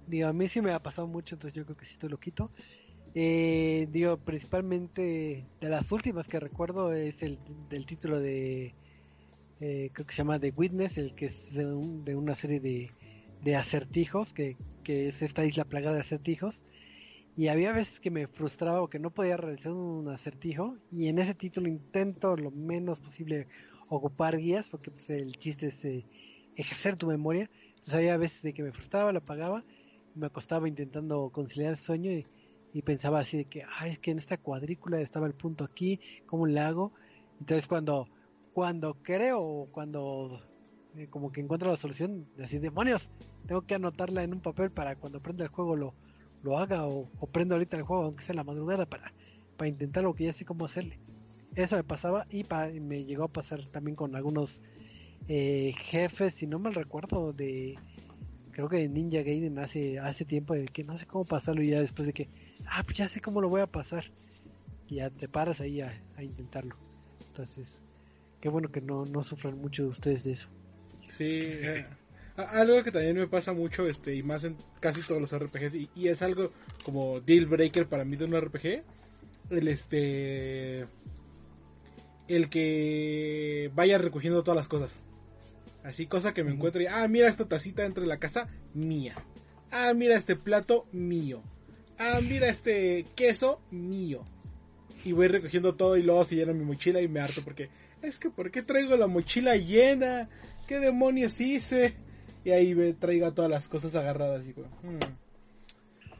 Digo, 0.08 0.28
a 0.28 0.34
mí 0.34 0.48
sí 0.48 0.62
me 0.62 0.72
ha 0.72 0.80
pasado 0.80 1.08
mucho, 1.08 1.36
entonces 1.36 1.54
yo 1.54 1.66
creo 1.66 1.78
que 1.78 1.86
sí 1.86 1.98
te 1.98 2.10
lo 2.10 2.18
quito. 2.18 2.50
Eh, 3.14 3.88
digo, 3.92 4.18
principalmente 4.18 5.46
de 5.60 5.70
las 5.70 5.92
últimas 5.92 6.28
que 6.28 6.40
recuerdo 6.40 6.94
es 6.94 7.22
el 7.24 7.40
del 7.70 7.86
título 7.86 8.20
de, 8.20 8.74
eh, 9.60 9.90
creo 9.92 10.06
que 10.06 10.14
se 10.14 10.20
llama 10.20 10.40
The 10.40 10.54
Witness, 10.56 10.98
el 10.98 11.14
que 11.16 11.26
es 11.26 11.54
de, 11.54 11.66
una 11.66 12.36
serie 12.36 12.60
de, 12.60 12.92
de 13.44 13.56
acertijos, 13.56 14.34
que, 14.34 14.56
que, 14.84 15.10
es 15.10 15.22
esta 15.22 15.46
isla 15.46 15.66
plagada 15.66 15.96
de 15.96 16.02
acertijos. 16.02 16.62
Y 17.36 17.50
había 17.50 17.72
veces 17.72 18.00
que 18.00 18.12
me 18.12 18.28
frustraba 18.28 18.82
o 18.82 18.90
que 18.90 19.00
no 19.00 19.12
podía 19.12 19.36
realizar 19.38 19.74
un 19.74 20.08
acertijo, 20.10 20.78
y 20.92 21.08
en 21.08 21.20
ese 21.20 21.36
título 21.36 21.68
intento 21.68 22.36
lo 22.38 22.52
menos 22.52 23.00
posible 23.00 23.48
ocupar 23.90 24.38
guías, 24.38 24.68
porque 24.70 24.92
pues, 24.92 25.10
el 25.10 25.38
chiste 25.38 25.68
es 25.68 25.84
eh, 25.86 26.06
ejercer 26.56 26.96
tu 26.96 27.08
memoria. 27.08 27.50
Entonces 27.70 27.94
había 27.94 28.18
veces 28.18 28.42
de 28.42 28.54
que 28.54 28.64
me 28.64 28.72
frustraba, 28.72 29.12
lo 29.12 29.20
apagaba 29.20 29.64
me 30.18 30.28
acostaba 30.28 30.68
intentando 30.68 31.30
conciliar 31.30 31.72
el 31.72 31.78
sueño 31.78 32.12
y, 32.12 32.26
pensaba 32.84 33.20
así 33.20 33.38
de 33.38 33.46
que, 33.46 33.64
ay, 33.80 33.94
es 33.94 34.00
que 34.00 34.12
en 34.12 34.20
esta 34.20 34.38
cuadrícula 34.38 35.02
estaba 35.02 35.26
el 35.26 35.34
punto 35.34 35.64
aquí, 35.64 36.00
¿cómo 36.28 36.46
le 36.46 36.60
hago? 36.60 36.92
Entonces 37.40 37.68
cuando, 37.68 38.08
cuando 38.54 38.94
creo, 39.02 39.66
cuando 39.72 40.44
eh, 40.96 41.08
como 41.10 41.32
que 41.32 41.42
encuentro 41.42 41.72
la 41.72 41.78
solución, 41.78 42.28
así, 42.40 42.60
demonios, 42.60 43.10
tengo 43.48 43.64
que 43.64 43.74
anotarla 43.74 44.22
en 44.22 44.34
un 44.34 44.42
papel 44.42 44.70
para 44.70 44.96
cuando 44.96 45.20
prenda 45.22 45.44
el 45.44 45.50
juego 45.50 45.76
lo, 45.76 45.96
lo 46.44 46.60
haga 46.60 46.86
o, 46.86 47.10
prendo 47.32 47.56
ahorita 47.56 47.78
el 47.78 47.84
juego, 47.84 48.04
aunque 48.04 48.24
sea 48.24 48.34
en 48.34 48.38
la 48.38 48.44
madrugada, 48.44 48.86
para, 48.86 49.12
para 49.58 49.70
intentar 49.70 50.04
lo 50.04 50.14
que 50.14 50.26
ya 50.26 50.34
sé 50.34 50.46
cómo 50.46 50.66
hacerle. 50.66 51.00
Eso 51.56 51.78
me 51.78 51.84
pasaba 51.84 52.28
y 52.30 52.46
me 52.80 53.06
llegó 53.06 53.24
a 53.24 53.28
pasar 53.28 53.66
también 53.72 53.96
con 53.96 54.16
algunos 54.16 54.62
eh, 55.28 55.74
jefes, 55.78 56.36
si 56.36 56.48
no 56.48 56.60
mal 56.60 56.76
recuerdo, 56.76 57.34
de 57.34 57.78
creo 58.58 58.70
que 58.70 58.90
Ninja 58.90 59.22
Gaiden 59.22 59.60
hace, 59.60 60.00
hace 60.00 60.26
tiempo 60.26 60.56
de 60.56 60.66
que 60.66 60.84
no 60.84 60.98
sé 60.98 61.06
cómo 61.06 61.26
pasarlo 61.26 61.62
y 61.62 61.70
ya 61.70 61.80
después 61.80 62.08
de 62.08 62.14
que, 62.14 62.28
ah, 62.66 62.82
pues 62.84 62.98
ya 62.98 63.08
sé 63.08 63.22
cómo 63.22 63.40
lo 63.40 63.50
voy 63.50 63.62
a 63.62 63.68
pasar. 63.68 64.06
Y 64.88 64.96
ya 64.96 65.12
te 65.12 65.28
paras 65.28 65.62
ahí 65.62 65.80
a, 65.80 65.94
intentarlo. 66.20 66.76
Entonces, 67.28 67.84
qué 68.42 68.50
bueno 68.50 68.72
que 68.72 68.82
no, 68.82 69.06
no 69.06 69.22
sufran 69.22 69.60
mucho 69.60 69.84
de 69.84 69.90
ustedes 69.90 70.24
de 70.24 70.32
eso. 70.32 70.48
Sí, 71.12 71.28
eh, 71.30 71.86
algo 72.36 72.84
que 72.84 72.92
también 72.92 73.16
me 73.16 73.28
pasa 73.28 73.54
mucho, 73.54 73.88
este, 73.88 74.16
y 74.16 74.24
más 74.24 74.44
en 74.44 74.58
casi 74.80 75.04
todos 75.04 75.22
los 75.22 75.38
RPGs, 75.38 75.76
y, 75.76 76.08
es 76.08 76.24
algo 76.24 76.52
como 76.84 77.20
deal 77.20 77.46
breaker 77.46 77.88
para 77.88 78.06
mí 78.06 78.18
de 78.18 78.26
un 78.26 78.42
RPG, 78.42 78.82
el 79.52 79.68
este, 79.68 80.88
el 82.28 82.50
que 82.50 83.70
vaya 83.76 84.00
recogiendo 84.00 84.42
todas 84.42 84.58
las 84.58 84.68
cosas. 84.68 85.04
Así, 85.88 86.06
cosa 86.06 86.34
que 86.34 86.44
me 86.44 86.52
encuentro 86.52 86.82
y, 86.82 86.88
ah, 86.88 87.08
mira 87.08 87.30
esta 87.30 87.48
tacita 87.48 87.84
dentro 87.84 88.02
de 88.02 88.10
la 88.10 88.20
casa, 88.20 88.50
mía. 88.74 89.16
Ah, 89.72 89.94
mira 89.94 90.18
este 90.18 90.36
plato, 90.36 90.86
mío. 90.92 91.42
Ah, 91.98 92.20
mira 92.22 92.50
este 92.50 93.06
queso, 93.16 93.62
mío. 93.72 94.26
Y 95.06 95.14
voy 95.14 95.30
recogiendo 95.30 95.76
todo 95.76 95.96
y 95.96 96.04
luego 96.04 96.26
se 96.26 96.36
llena 96.36 96.52
mi 96.52 96.66
mochila 96.66 97.00
y 97.02 97.08
me 97.08 97.22
harto 97.22 97.42
porque, 97.42 97.70
es 98.02 98.20
que, 98.20 98.30
¿por 98.30 98.52
qué 98.52 98.64
traigo 98.64 98.98
la 98.98 99.08
mochila 99.08 99.56
llena? 99.56 100.28
¿Qué 100.68 100.80
demonios 100.80 101.40
hice? 101.40 101.96
Y 102.44 102.52
ahí 102.52 102.76
me 102.76 102.92
traigo 102.92 103.32
todas 103.32 103.50
las 103.50 103.70
cosas 103.70 103.96
agarradas 103.96 104.46
y 104.46 104.52
hmm, 104.52 105.00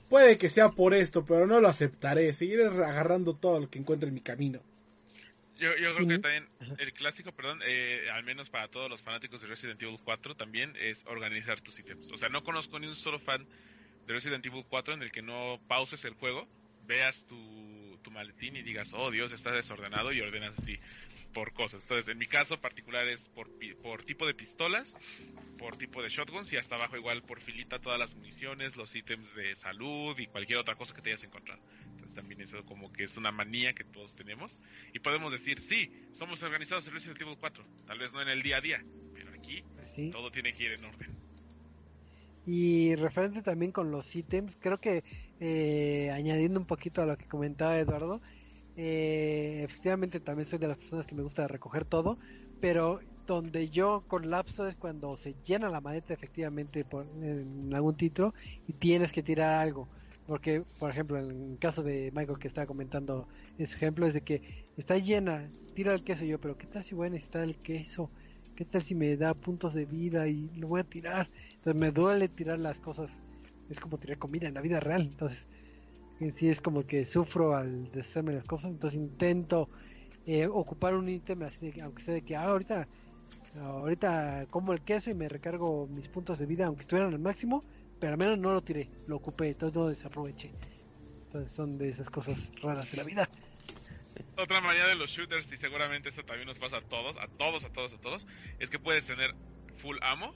Puede 0.08 0.38
que 0.38 0.50
sea 0.50 0.70
por 0.70 0.94
esto, 0.94 1.26
pero 1.26 1.46
no 1.46 1.60
lo 1.60 1.68
aceptaré. 1.68 2.34
Seguiré 2.34 2.68
agarrando 2.68 3.36
todo 3.36 3.60
lo 3.60 3.70
que 3.70 3.80
encuentre 3.80 4.08
en 4.08 4.16
mi 4.16 4.22
camino. 4.22 4.62
Yo, 5.58 5.76
yo 5.76 5.96
creo 5.96 6.08
que 6.08 6.20
también 6.20 6.48
el 6.78 6.94
clásico, 6.94 7.32
perdón, 7.32 7.62
eh, 7.66 8.08
al 8.12 8.24
menos 8.24 8.50
para 8.50 8.68
todos 8.68 8.90
los 8.90 9.02
fanáticos 9.02 9.42
de 9.42 9.48
Resident 9.48 9.82
Evil 9.82 9.98
4 10.04 10.36
también 10.36 10.74
es 10.80 11.04
organizar 11.06 11.62
tus 11.62 11.80
ítems. 11.80 12.12
O 12.12 12.18
sea, 12.18 12.30
no 12.30 12.44
conozco 12.44 12.80
ni 12.80 12.88
un 12.88 12.96
solo 12.96 13.20
fan 13.20 13.48
de 14.06 14.14
Resident 14.14 14.46
Evil 14.46 14.66
4 14.70 14.94
en 14.94 15.02
el 15.02 15.12
que 15.12 15.22
no 15.22 15.60
pauses 15.68 16.06
el 16.06 16.14
juego, 16.14 16.48
veas 16.86 17.26
tu, 17.26 18.00
tu 18.04 18.12
maletín 18.12 18.56
y 18.56 18.62
digas, 18.62 18.94
oh 18.94 19.10
Dios, 19.10 19.32
está 19.32 19.52
desordenado 19.52 20.14
y 20.14 20.22
ordenas 20.22 20.58
así 20.60 20.80
por 21.34 21.54
cosas. 21.54 21.82
Entonces, 21.82 22.08
en 22.08 22.18
mi 22.18 22.28
caso 22.28 22.60
particular 22.60 23.08
es 23.08 23.20
por, 23.30 23.50
por 23.82 24.04
tipo 24.04 24.26
de 24.26 24.34
pistolas, 24.34 24.96
por 25.58 25.78
tipo 25.78 26.02
de 26.02 26.10
shotguns 26.10 26.52
y 26.54 26.58
hasta 26.58 26.76
abajo 26.76 26.98
igual 26.98 27.24
por 27.24 27.42
filita 27.42 27.80
todas 27.80 28.00
las 28.00 28.14
municiones, 28.16 28.76
los 28.76 28.96
ítems 28.96 29.36
de 29.36 29.56
salud 29.56 30.18
y 30.20 30.28
cualquier 30.28 30.60
otra 30.60 30.76
cosa 30.76 30.94
que 30.94 31.02
te 31.02 31.10
hayas 31.10 31.24
encontrado 31.24 31.62
también 32.18 32.42
eso 32.42 32.66
como 32.66 32.92
que 32.92 33.04
es 33.04 33.16
una 33.16 33.32
manía 33.32 33.74
que 33.74 33.84
todos 33.84 34.16
tenemos. 34.16 34.58
Y 34.92 35.00
podemos 35.00 35.32
decir, 35.32 35.62
sí, 35.62 35.92
somos 36.14 36.42
organizados 36.42 36.88
en 36.88 36.94
Resident 36.94 37.22
Evil 37.22 37.38
4, 37.40 37.64
tal 37.86 38.00
vez 38.00 38.12
no 38.12 38.22
en 38.24 38.30
el 38.30 38.42
día 38.42 38.58
a 38.58 38.62
día, 38.62 38.84
pero 39.14 39.32
aquí 39.32 39.64
pues 39.76 40.12
todo 40.12 40.32
tiene 40.32 40.54
que 40.54 40.64
ir 40.64 40.72
en 40.72 40.86
orden. 40.86 41.16
Y 42.48 42.96
referente 42.96 43.44
también 43.44 43.72
con 43.72 43.92
los 43.92 44.16
ítems, 44.16 44.58
creo 44.60 44.80
que 44.80 45.04
eh, 45.40 46.10
añadiendo 46.12 46.60
un 46.60 46.66
poquito 46.66 47.04
a 47.04 47.06
lo 47.06 47.18
que 47.18 47.28
comentaba 47.28 47.78
Eduardo, 47.78 48.20
eh, 48.76 49.62
efectivamente 49.64 50.20
también 50.20 50.50
soy 50.50 50.58
de 50.58 50.68
las 50.68 50.80
personas 50.80 51.06
que 51.06 51.14
me 51.14 51.22
gusta 51.22 51.48
recoger 51.48 51.86
todo, 51.86 52.18
pero 52.60 53.00
donde 53.28 53.70
yo 53.70 54.06
colapso 54.08 54.68
es 54.68 54.76
cuando 54.76 55.18
se 55.18 55.36
llena 55.46 55.70
la 55.70 55.82
maleta 55.82 56.14
efectivamente 56.14 56.84
por, 56.84 57.06
en 57.22 57.72
algún 57.76 57.96
título 57.96 58.34
y 58.68 58.74
tienes 58.74 59.12
que 59.12 59.22
tirar 59.22 59.62
algo. 59.62 59.88
Porque, 60.28 60.64
por 60.78 60.92
ejemplo, 60.92 61.18
en 61.18 61.52
el 61.54 61.58
caso 61.58 61.82
de 61.84 62.12
Michael 62.14 62.38
que 62.38 62.50
estaba 62.50 62.68
comentando, 62.68 63.28
ese 63.58 63.76
ejemplo 63.76 64.06
es 64.06 64.14
de 64.14 64.22
que 64.22 64.66
está 64.76 64.98
llena, 64.98 65.50
tira 65.74 65.94
el 65.94 66.04
queso 66.04 66.26
yo, 66.26 66.40
pero 66.40 66.58
¿qué 66.58 66.68
tal 66.68 66.84
si 66.84 66.96
voy 66.96 67.08
a 67.08 67.12
necesitar 67.12 67.44
el 67.44 67.56
queso? 67.56 68.10
¿Qué 68.56 68.66
tal 68.66 68.82
si 68.82 68.94
me 68.94 69.16
da 69.16 69.34
puntos 69.34 69.74
de 69.74 69.86
vida 69.86 70.28
y 70.28 70.50
lo 70.58 70.68
voy 70.68 70.82
a 70.82 70.84
tirar? 70.84 71.30
Entonces 71.54 71.76
me 71.76 71.92
duele 71.92 72.28
tirar 72.28 72.60
las 72.60 72.78
cosas. 72.80 73.10
Es 73.70 73.80
como 73.80 73.98
tirar 73.98 74.18
comida 74.18 74.48
en 74.48 74.56
la 74.56 74.62
vida 74.62 74.80
real. 74.80 75.04
Entonces, 75.04 75.46
en 76.20 76.34
sí 76.34 76.50
es 76.50 76.60
como 76.62 76.86
que 76.86 77.06
sufro 77.06 77.56
al 77.56 77.90
deshacerme 77.92 78.34
las 78.34 78.46
cosas. 78.46 78.72
Entonces 78.72 79.00
intento 79.00 79.70
eh, 80.26 80.48
ocupar 80.48 80.94
un 80.96 81.08
ítem 81.08 81.44
así, 81.44 81.72
aunque 81.80 82.04
sea 82.04 82.16
de 82.16 82.22
que 82.22 82.36
ah, 82.36 82.46
ahorita, 82.46 82.88
ahorita 83.62 84.48
como 84.50 84.74
el 84.74 84.82
queso 84.82 85.10
y 85.10 85.14
me 85.14 85.30
recargo 85.30 85.88
mis 85.88 86.10
puntos 86.10 86.38
de 86.38 86.46
vida, 86.46 86.66
aunque 86.66 86.82
estuvieran 86.82 87.14
al 87.14 87.20
máximo 87.20 87.64
pero 88.00 88.14
al 88.14 88.18
menos 88.18 88.38
no 88.38 88.54
lo 88.54 88.62
tiré, 88.62 88.90
lo 89.08 89.18
ocupé, 89.18 89.50
entonces 89.50 89.76
no 89.76 89.84
lo 89.84 89.90
desaproveché. 89.90 90.52
Entonces 91.26 91.52
son 91.52 91.78
de 91.78 91.90
esas 91.90 92.10
cosas 92.10 92.40
raras 92.62 92.90
de 92.92 92.98
la 92.98 93.04
vida. 93.04 93.30
Otra 94.38 94.62
manera 94.62 94.88
de 94.88 94.96
los 94.96 95.12
shooters, 95.12 95.52
y 95.52 95.58
seguramente 95.58 96.10
eso 96.10 96.24
también 96.24 96.48
nos 96.48 96.58
pasa 96.58 96.78
a 96.78 96.82
todos, 96.82 97.18
a 97.18 97.28
todos, 97.28 97.64
a 97.64 97.70
todos, 97.70 97.94
a 97.94 97.98
todos, 97.98 98.26
es 98.60 98.70
que 98.70 98.80
puedes 98.80 99.06
tener 99.06 99.34
full 99.78 99.98
ammo, 100.02 100.34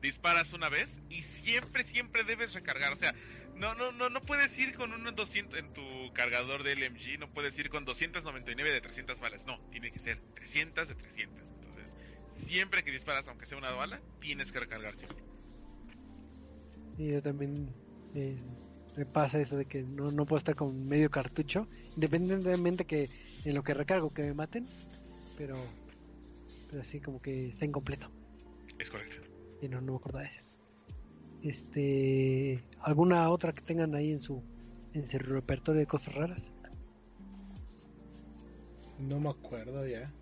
disparas 0.00 0.52
una 0.52 0.68
vez 0.68 0.90
y 1.10 1.22
siempre, 1.22 1.84
siempre 1.84 2.24
debes 2.24 2.54
recargar. 2.54 2.92
O 2.92 2.96
sea, 2.96 3.14
no, 3.56 3.74
no, 3.74 3.92
no, 3.92 4.08
no 4.08 4.22
puedes 4.22 4.56
ir 4.58 4.74
con 4.74 4.92
un 4.92 5.14
200 5.14 5.58
en 5.58 5.72
tu 5.72 6.12
cargador 6.14 6.62
de 6.62 6.76
LMG, 6.76 7.18
no 7.18 7.28
puedes 7.28 7.58
ir 7.58 7.68
con 7.70 7.84
299 7.84 8.70
de 8.70 8.80
300 8.80 9.18
balas. 9.18 9.44
No, 9.44 9.58
tiene 9.70 9.90
que 9.90 9.98
ser 9.98 10.20
300 10.34 10.88
de 10.88 10.94
300. 10.94 11.42
Entonces, 11.42 11.86
siempre 12.46 12.84
que 12.84 12.92
disparas, 12.92 13.26
aunque 13.28 13.46
sea 13.46 13.58
una 13.58 13.70
bala, 13.70 14.00
tienes 14.20 14.52
que 14.52 14.60
recargar 14.60 14.94
siempre. 14.94 15.27
Y 16.98 17.12
yo 17.12 17.22
también 17.22 17.68
eh, 18.14 18.36
me 18.96 19.06
pasa 19.06 19.40
eso 19.40 19.56
de 19.56 19.64
que 19.64 19.82
no, 19.82 20.10
no 20.10 20.26
puedo 20.26 20.38
estar 20.38 20.54
con 20.54 20.86
medio 20.88 21.10
cartucho, 21.10 21.68
independientemente 21.94 22.84
que 22.84 23.08
en 23.44 23.54
lo 23.54 23.62
que 23.62 23.72
recargo 23.72 24.12
que 24.12 24.22
me 24.22 24.34
maten, 24.34 24.66
pero 25.36 25.54
pero 26.68 26.82
así 26.82 27.00
como 27.00 27.20
que 27.20 27.48
está 27.48 27.64
incompleto. 27.64 28.10
Es 28.78 28.90
correcto. 28.90 29.22
Y 29.62 29.68
no, 29.68 29.80
no 29.80 29.92
me 29.92 29.98
acuerdo 29.98 30.18
de 30.18 30.26
eso. 30.26 30.40
Este, 31.42 32.62
¿alguna 32.80 33.30
otra 33.30 33.52
que 33.52 33.62
tengan 33.62 33.94
ahí 33.94 34.12
en 34.12 34.20
su 34.20 34.42
en 34.92 35.06
su 35.06 35.18
repertorio 35.18 35.80
de 35.80 35.86
cosas 35.86 36.14
raras? 36.14 36.42
No 38.98 39.20
me 39.20 39.30
acuerdo 39.30 39.86
ya. 39.86 40.12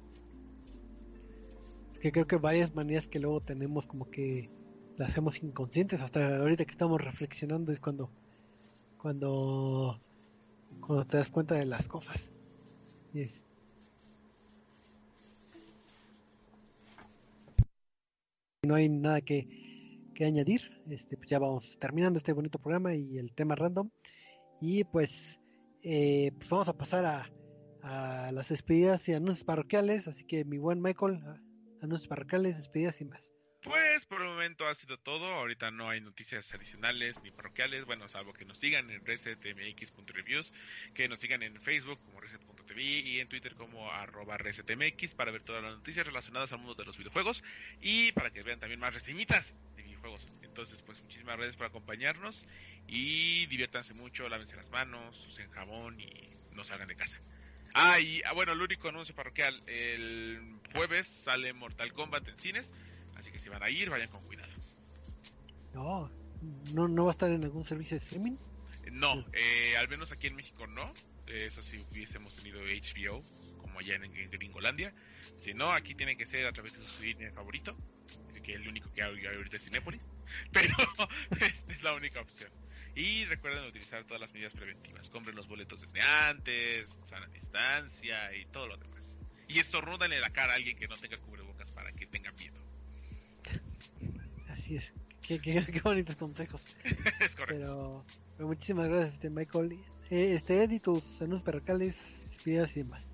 Es 1.94 2.00
que 2.00 2.12
creo 2.12 2.26
que 2.26 2.36
varias 2.36 2.74
manías 2.74 3.06
que 3.06 3.18
luego 3.18 3.40
tenemos 3.40 3.86
como 3.86 4.10
que 4.10 4.50
la 4.96 5.06
hacemos 5.06 5.42
inconscientes 5.42 6.00
hasta 6.00 6.36
ahorita 6.38 6.64
que 6.64 6.70
estamos 6.72 7.00
reflexionando 7.00 7.72
es 7.72 7.80
cuando 7.80 8.10
cuando 8.98 10.00
cuando 10.80 11.04
te 11.06 11.18
das 11.18 11.30
cuenta 11.30 11.54
de 11.54 11.66
las 11.66 11.86
cosas 11.86 12.30
no 18.62 18.74
hay 18.74 18.88
nada 18.88 19.20
que 19.20 19.66
que 20.16 20.24
añadir. 20.24 20.82
Este, 20.90 21.16
pues 21.16 21.28
ya 21.28 21.38
vamos 21.38 21.78
terminando 21.78 22.18
este 22.18 22.32
bonito 22.32 22.58
programa 22.58 22.94
y 22.94 23.18
el 23.18 23.32
tema 23.32 23.54
random. 23.54 23.90
Y 24.60 24.84
pues, 24.84 25.38
eh, 25.82 26.32
pues 26.36 26.48
vamos 26.48 26.68
a 26.68 26.76
pasar 26.76 27.04
a, 27.04 27.30
a, 27.82 28.32
las 28.32 28.48
despedidas 28.48 29.08
y 29.08 29.12
anuncios 29.14 29.44
parroquiales. 29.44 30.08
Así 30.08 30.24
que 30.24 30.44
mi 30.44 30.58
buen 30.58 30.80
Michael, 30.82 31.22
anuncios 31.82 32.08
parroquiales, 32.08 32.56
despedidas 32.56 33.00
y 33.00 33.04
más. 33.04 33.35
Pues 33.66 34.06
por 34.06 34.20
el 34.20 34.28
momento 34.28 34.68
ha 34.68 34.74
sido 34.76 34.96
todo. 34.96 35.26
Ahorita 35.26 35.72
no 35.72 35.90
hay 35.90 36.00
noticias 36.00 36.54
adicionales 36.54 37.20
ni 37.24 37.32
parroquiales. 37.32 37.84
Bueno, 37.84 38.08
salvo 38.08 38.32
que 38.32 38.44
nos 38.44 38.58
sigan 38.58 38.88
en 38.90 39.04
resetmx.reviews, 39.04 40.52
que 40.94 41.08
nos 41.08 41.18
sigan 41.18 41.42
en 41.42 41.60
Facebook 41.60 42.00
como 42.04 42.20
reset.tv 42.20 42.80
y 42.80 43.18
en 43.18 43.28
Twitter 43.28 43.56
como 43.56 43.90
arroba 43.90 44.38
resetmx 44.38 45.16
para 45.16 45.32
ver 45.32 45.42
todas 45.42 45.64
las 45.64 45.74
noticias 45.78 46.06
relacionadas 46.06 46.52
al 46.52 46.60
mundo 46.60 46.76
de 46.76 46.84
los 46.84 46.96
videojuegos 46.96 47.42
y 47.80 48.12
para 48.12 48.30
que 48.30 48.42
vean 48.42 48.60
también 48.60 48.78
más 48.78 48.94
reseñitas 48.94 49.52
de 49.74 49.82
videojuegos. 49.82 50.28
Entonces, 50.42 50.80
pues 50.82 51.02
muchísimas 51.02 51.36
gracias 51.36 51.56
por 51.56 51.66
acompañarnos 51.66 52.46
y 52.86 53.46
diviértanse 53.46 53.94
mucho, 53.94 54.28
lávense 54.28 54.54
las 54.54 54.70
manos, 54.70 55.26
usen 55.26 55.50
jabón 55.50 55.98
y 55.98 56.30
no 56.52 56.62
salgan 56.62 56.86
de 56.86 56.94
casa. 56.94 57.20
Ah, 57.74 57.98
y 57.98 58.22
ah, 58.22 58.32
bueno, 58.32 58.52
el 58.52 58.62
único 58.62 58.88
anuncio 58.90 59.12
parroquial, 59.12 59.60
el 59.66 60.60
jueves 60.72 61.08
sale 61.08 61.52
Mortal 61.52 61.92
Kombat 61.92 62.28
en 62.28 62.38
cines 62.38 62.72
Así 63.16 63.30
que 63.30 63.38
si 63.38 63.48
van 63.48 63.62
a 63.62 63.70
ir, 63.70 63.90
vayan 63.90 64.08
con 64.08 64.22
cuidado. 64.24 64.52
No, 65.74 66.10
no, 66.72 66.88
no 66.88 67.04
va 67.04 67.10
a 67.10 67.12
estar 67.12 67.30
en 67.30 67.44
algún 67.44 67.64
servicio 67.64 67.98
de 67.98 68.04
streaming. 68.04 68.36
No, 68.92 69.24
eh, 69.32 69.76
al 69.76 69.88
menos 69.88 70.12
aquí 70.12 70.26
en 70.28 70.36
México 70.36 70.66
no. 70.66 70.92
Eso 71.26 71.62
sí 71.62 71.84
hubiésemos 71.90 72.34
tenido 72.36 72.60
HBO, 72.60 73.24
como 73.58 73.80
allá 73.80 73.96
en, 73.96 74.30
Gringolandia. 74.30 74.94
Si 75.40 75.54
no, 75.54 75.72
aquí 75.72 75.94
tiene 75.94 76.16
que 76.16 76.24
ser 76.24 76.46
a 76.46 76.52
través 76.52 76.74
de 76.74 76.80
su 76.80 77.02
cine 77.02 77.30
favorito, 77.32 77.76
que 78.42 78.54
es 78.54 78.60
el 78.60 78.68
único 78.68 78.92
que 78.92 79.02
hay 79.02 79.26
ahorita 79.26 79.56
es 79.56 79.64
Cinépolis. 79.64 80.00
Pero 80.52 80.74
es 81.68 81.82
la 81.82 81.94
única 81.94 82.20
opción. 82.20 82.50
Y 82.94 83.24
recuerden 83.26 83.64
utilizar 83.64 84.04
todas 84.04 84.20
las 84.20 84.32
medidas 84.32 84.54
preventivas. 84.54 85.10
Compren 85.10 85.36
los 85.36 85.48
boletos 85.48 85.80
desde 85.80 86.00
antes, 86.00 86.88
sana 87.10 87.26
distancia 87.26 88.34
y 88.34 88.46
todo 88.46 88.68
lo 88.68 88.76
demás. 88.76 89.18
Y 89.48 89.58
esto 89.58 89.80
en 90.04 90.20
la 90.20 90.30
cara 90.30 90.54
a 90.54 90.56
alguien 90.56 90.76
que 90.76 90.88
no 90.88 90.96
tenga 90.96 91.18
cubrebocas 91.18 91.70
para 91.72 91.92
que 91.92 92.06
tenga 92.06 92.32
miedo. 92.32 92.65
Así 94.66 94.74
es. 94.74 94.92
Qué, 95.22 95.40
qué, 95.40 95.64
bonitos 95.84 96.16
consejos. 96.16 96.60
es 97.20 97.36
correcto. 97.36 98.04
Pero, 98.36 98.48
muchísimas 98.48 98.88
gracias, 98.88 99.14
este 99.14 99.30
Michael. 99.30 99.78
Eh, 100.10 100.32
este 100.34 100.64
Eddie, 100.64 100.80
tus 100.80 101.04
anuncios 101.20 101.42
perrocales, 101.42 101.96
despidas 102.28 102.76
y 102.76 102.80
demás. 102.80 103.04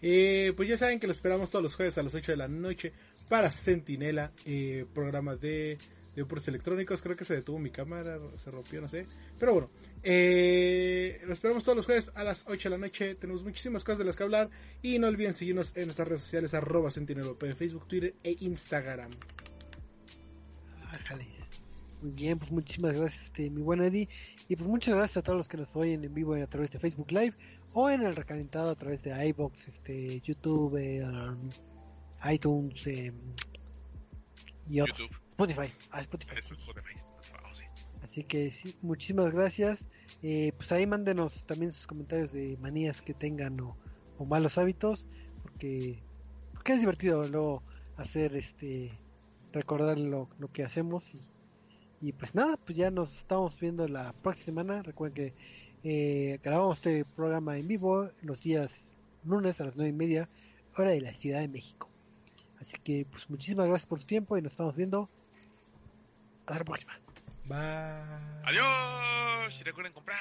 Eh, 0.00 0.52
pues 0.54 0.68
ya 0.68 0.76
saben 0.76 1.00
que 1.00 1.08
lo 1.08 1.12
esperamos 1.12 1.50
todos 1.50 1.64
los 1.64 1.74
jueves 1.74 1.98
a 1.98 2.04
las 2.04 2.14
8 2.14 2.30
de 2.30 2.36
la 2.36 2.46
noche 2.46 2.92
para 3.28 3.50
Sentinela, 3.50 4.30
eh, 4.44 4.86
programa 4.94 5.34
de, 5.34 5.78
de 6.14 6.26
electrónicos. 6.46 7.02
Creo 7.02 7.16
que 7.16 7.24
se 7.24 7.34
detuvo 7.34 7.58
mi 7.58 7.70
cámara, 7.70 8.20
se 8.36 8.52
rompió, 8.52 8.80
no 8.80 8.86
sé. 8.86 9.08
Pero 9.36 9.52
bueno, 9.52 9.70
eh, 10.04 11.20
lo 11.26 11.32
esperamos 11.32 11.64
todos 11.64 11.74
los 11.74 11.86
jueves 11.86 12.12
a 12.14 12.22
las 12.22 12.44
8 12.46 12.68
de 12.68 12.76
la 12.76 12.86
noche. 12.86 13.16
Tenemos 13.16 13.42
muchísimas 13.42 13.82
cosas 13.82 13.98
de 13.98 14.04
las 14.04 14.14
que 14.14 14.22
hablar. 14.22 14.48
Y 14.80 15.00
no 15.00 15.08
olviden 15.08 15.34
seguirnos 15.34 15.76
en 15.76 15.86
nuestras 15.86 16.06
redes 16.06 16.22
sociales, 16.22 16.54
arroba 16.54 16.88
en 16.96 17.56
Facebook, 17.56 17.88
Twitter 17.88 18.14
e 18.22 18.36
Instagram. 18.38 19.10
Muy 22.02 22.12
bien, 22.12 22.38
pues 22.38 22.52
muchísimas 22.52 22.92
gracias, 22.92 23.24
este, 23.24 23.48
mi 23.48 23.62
buen 23.62 23.82
Eddie. 23.82 24.08
Y 24.48 24.56
pues 24.56 24.68
muchas 24.68 24.94
gracias 24.94 25.16
a 25.16 25.22
todos 25.22 25.38
los 25.38 25.48
que 25.48 25.56
nos 25.56 25.74
oyen 25.74 26.04
en 26.04 26.12
vivo 26.12 26.34
a 26.34 26.46
través 26.46 26.70
de 26.70 26.78
Facebook 26.78 27.10
Live 27.10 27.34
o 27.72 27.88
en 27.90 28.02
el 28.02 28.14
recalentado 28.14 28.70
a 28.70 28.74
través 28.74 29.02
de 29.02 29.28
iBox, 29.28 29.68
este, 29.68 30.20
YouTube, 30.20 30.76
eh, 30.76 31.02
um, 31.04 31.50
iTunes 32.30 32.86
eh, 32.86 33.12
y 34.68 34.80
otros. 34.80 35.10
Spotify. 35.30 35.72
Ah, 35.90 36.00
Spotify. 36.02 36.36
Así 38.02 38.22
que 38.22 38.50
sí, 38.52 38.76
muchísimas 38.82 39.32
gracias. 39.32 39.86
Eh, 40.22 40.52
pues 40.56 40.70
ahí 40.72 40.86
mándenos 40.86 41.44
también 41.46 41.72
sus 41.72 41.86
comentarios 41.86 42.32
de 42.32 42.56
manías 42.60 43.02
que 43.02 43.14
tengan 43.14 43.58
o, 43.60 43.76
malos 44.26 44.56
hábitos, 44.56 45.06
porque, 45.42 46.02
porque 46.52 46.74
es 46.74 46.80
divertido 46.80 47.26
luego 47.26 47.62
hacer 47.96 48.36
este 48.36 48.92
recordar 49.54 49.98
lo, 49.98 50.28
lo 50.38 50.52
que 50.52 50.64
hacemos 50.64 51.14
y, 51.14 51.20
y, 52.00 52.12
pues 52.12 52.34
nada, 52.34 52.56
pues 52.56 52.76
ya 52.76 52.90
nos 52.90 53.16
estamos 53.16 53.58
viendo 53.58 53.88
la 53.88 54.12
próxima 54.12 54.44
semana. 54.44 54.82
Recuerden 54.82 55.14
que 55.14 55.34
eh, 55.84 56.38
grabamos 56.42 56.78
este 56.78 57.04
programa 57.04 57.56
en 57.56 57.68
vivo 57.68 58.10
los 58.22 58.42
días 58.42 58.94
lunes 59.24 59.60
a 59.60 59.64
las 59.64 59.76
nueve 59.76 59.90
y 59.90 59.94
media, 59.94 60.28
hora 60.76 60.90
de 60.90 61.00
la 61.00 61.12
Ciudad 61.12 61.40
de 61.40 61.48
México. 61.48 61.88
Así 62.60 62.76
que 62.82 63.06
pues 63.10 63.28
muchísimas 63.30 63.66
gracias 63.66 63.86
por 63.86 63.98
su 64.00 64.06
tiempo 64.06 64.36
y 64.36 64.42
nos 64.42 64.52
estamos 64.52 64.76
viendo. 64.76 65.08
Hasta 66.40 66.58
la 66.58 66.64
próxima. 66.64 66.92
Bye. 67.46 67.58
Adiós. 68.44 69.60
Y 69.60 69.64
recuerden 69.64 69.92
comprar. 69.92 70.18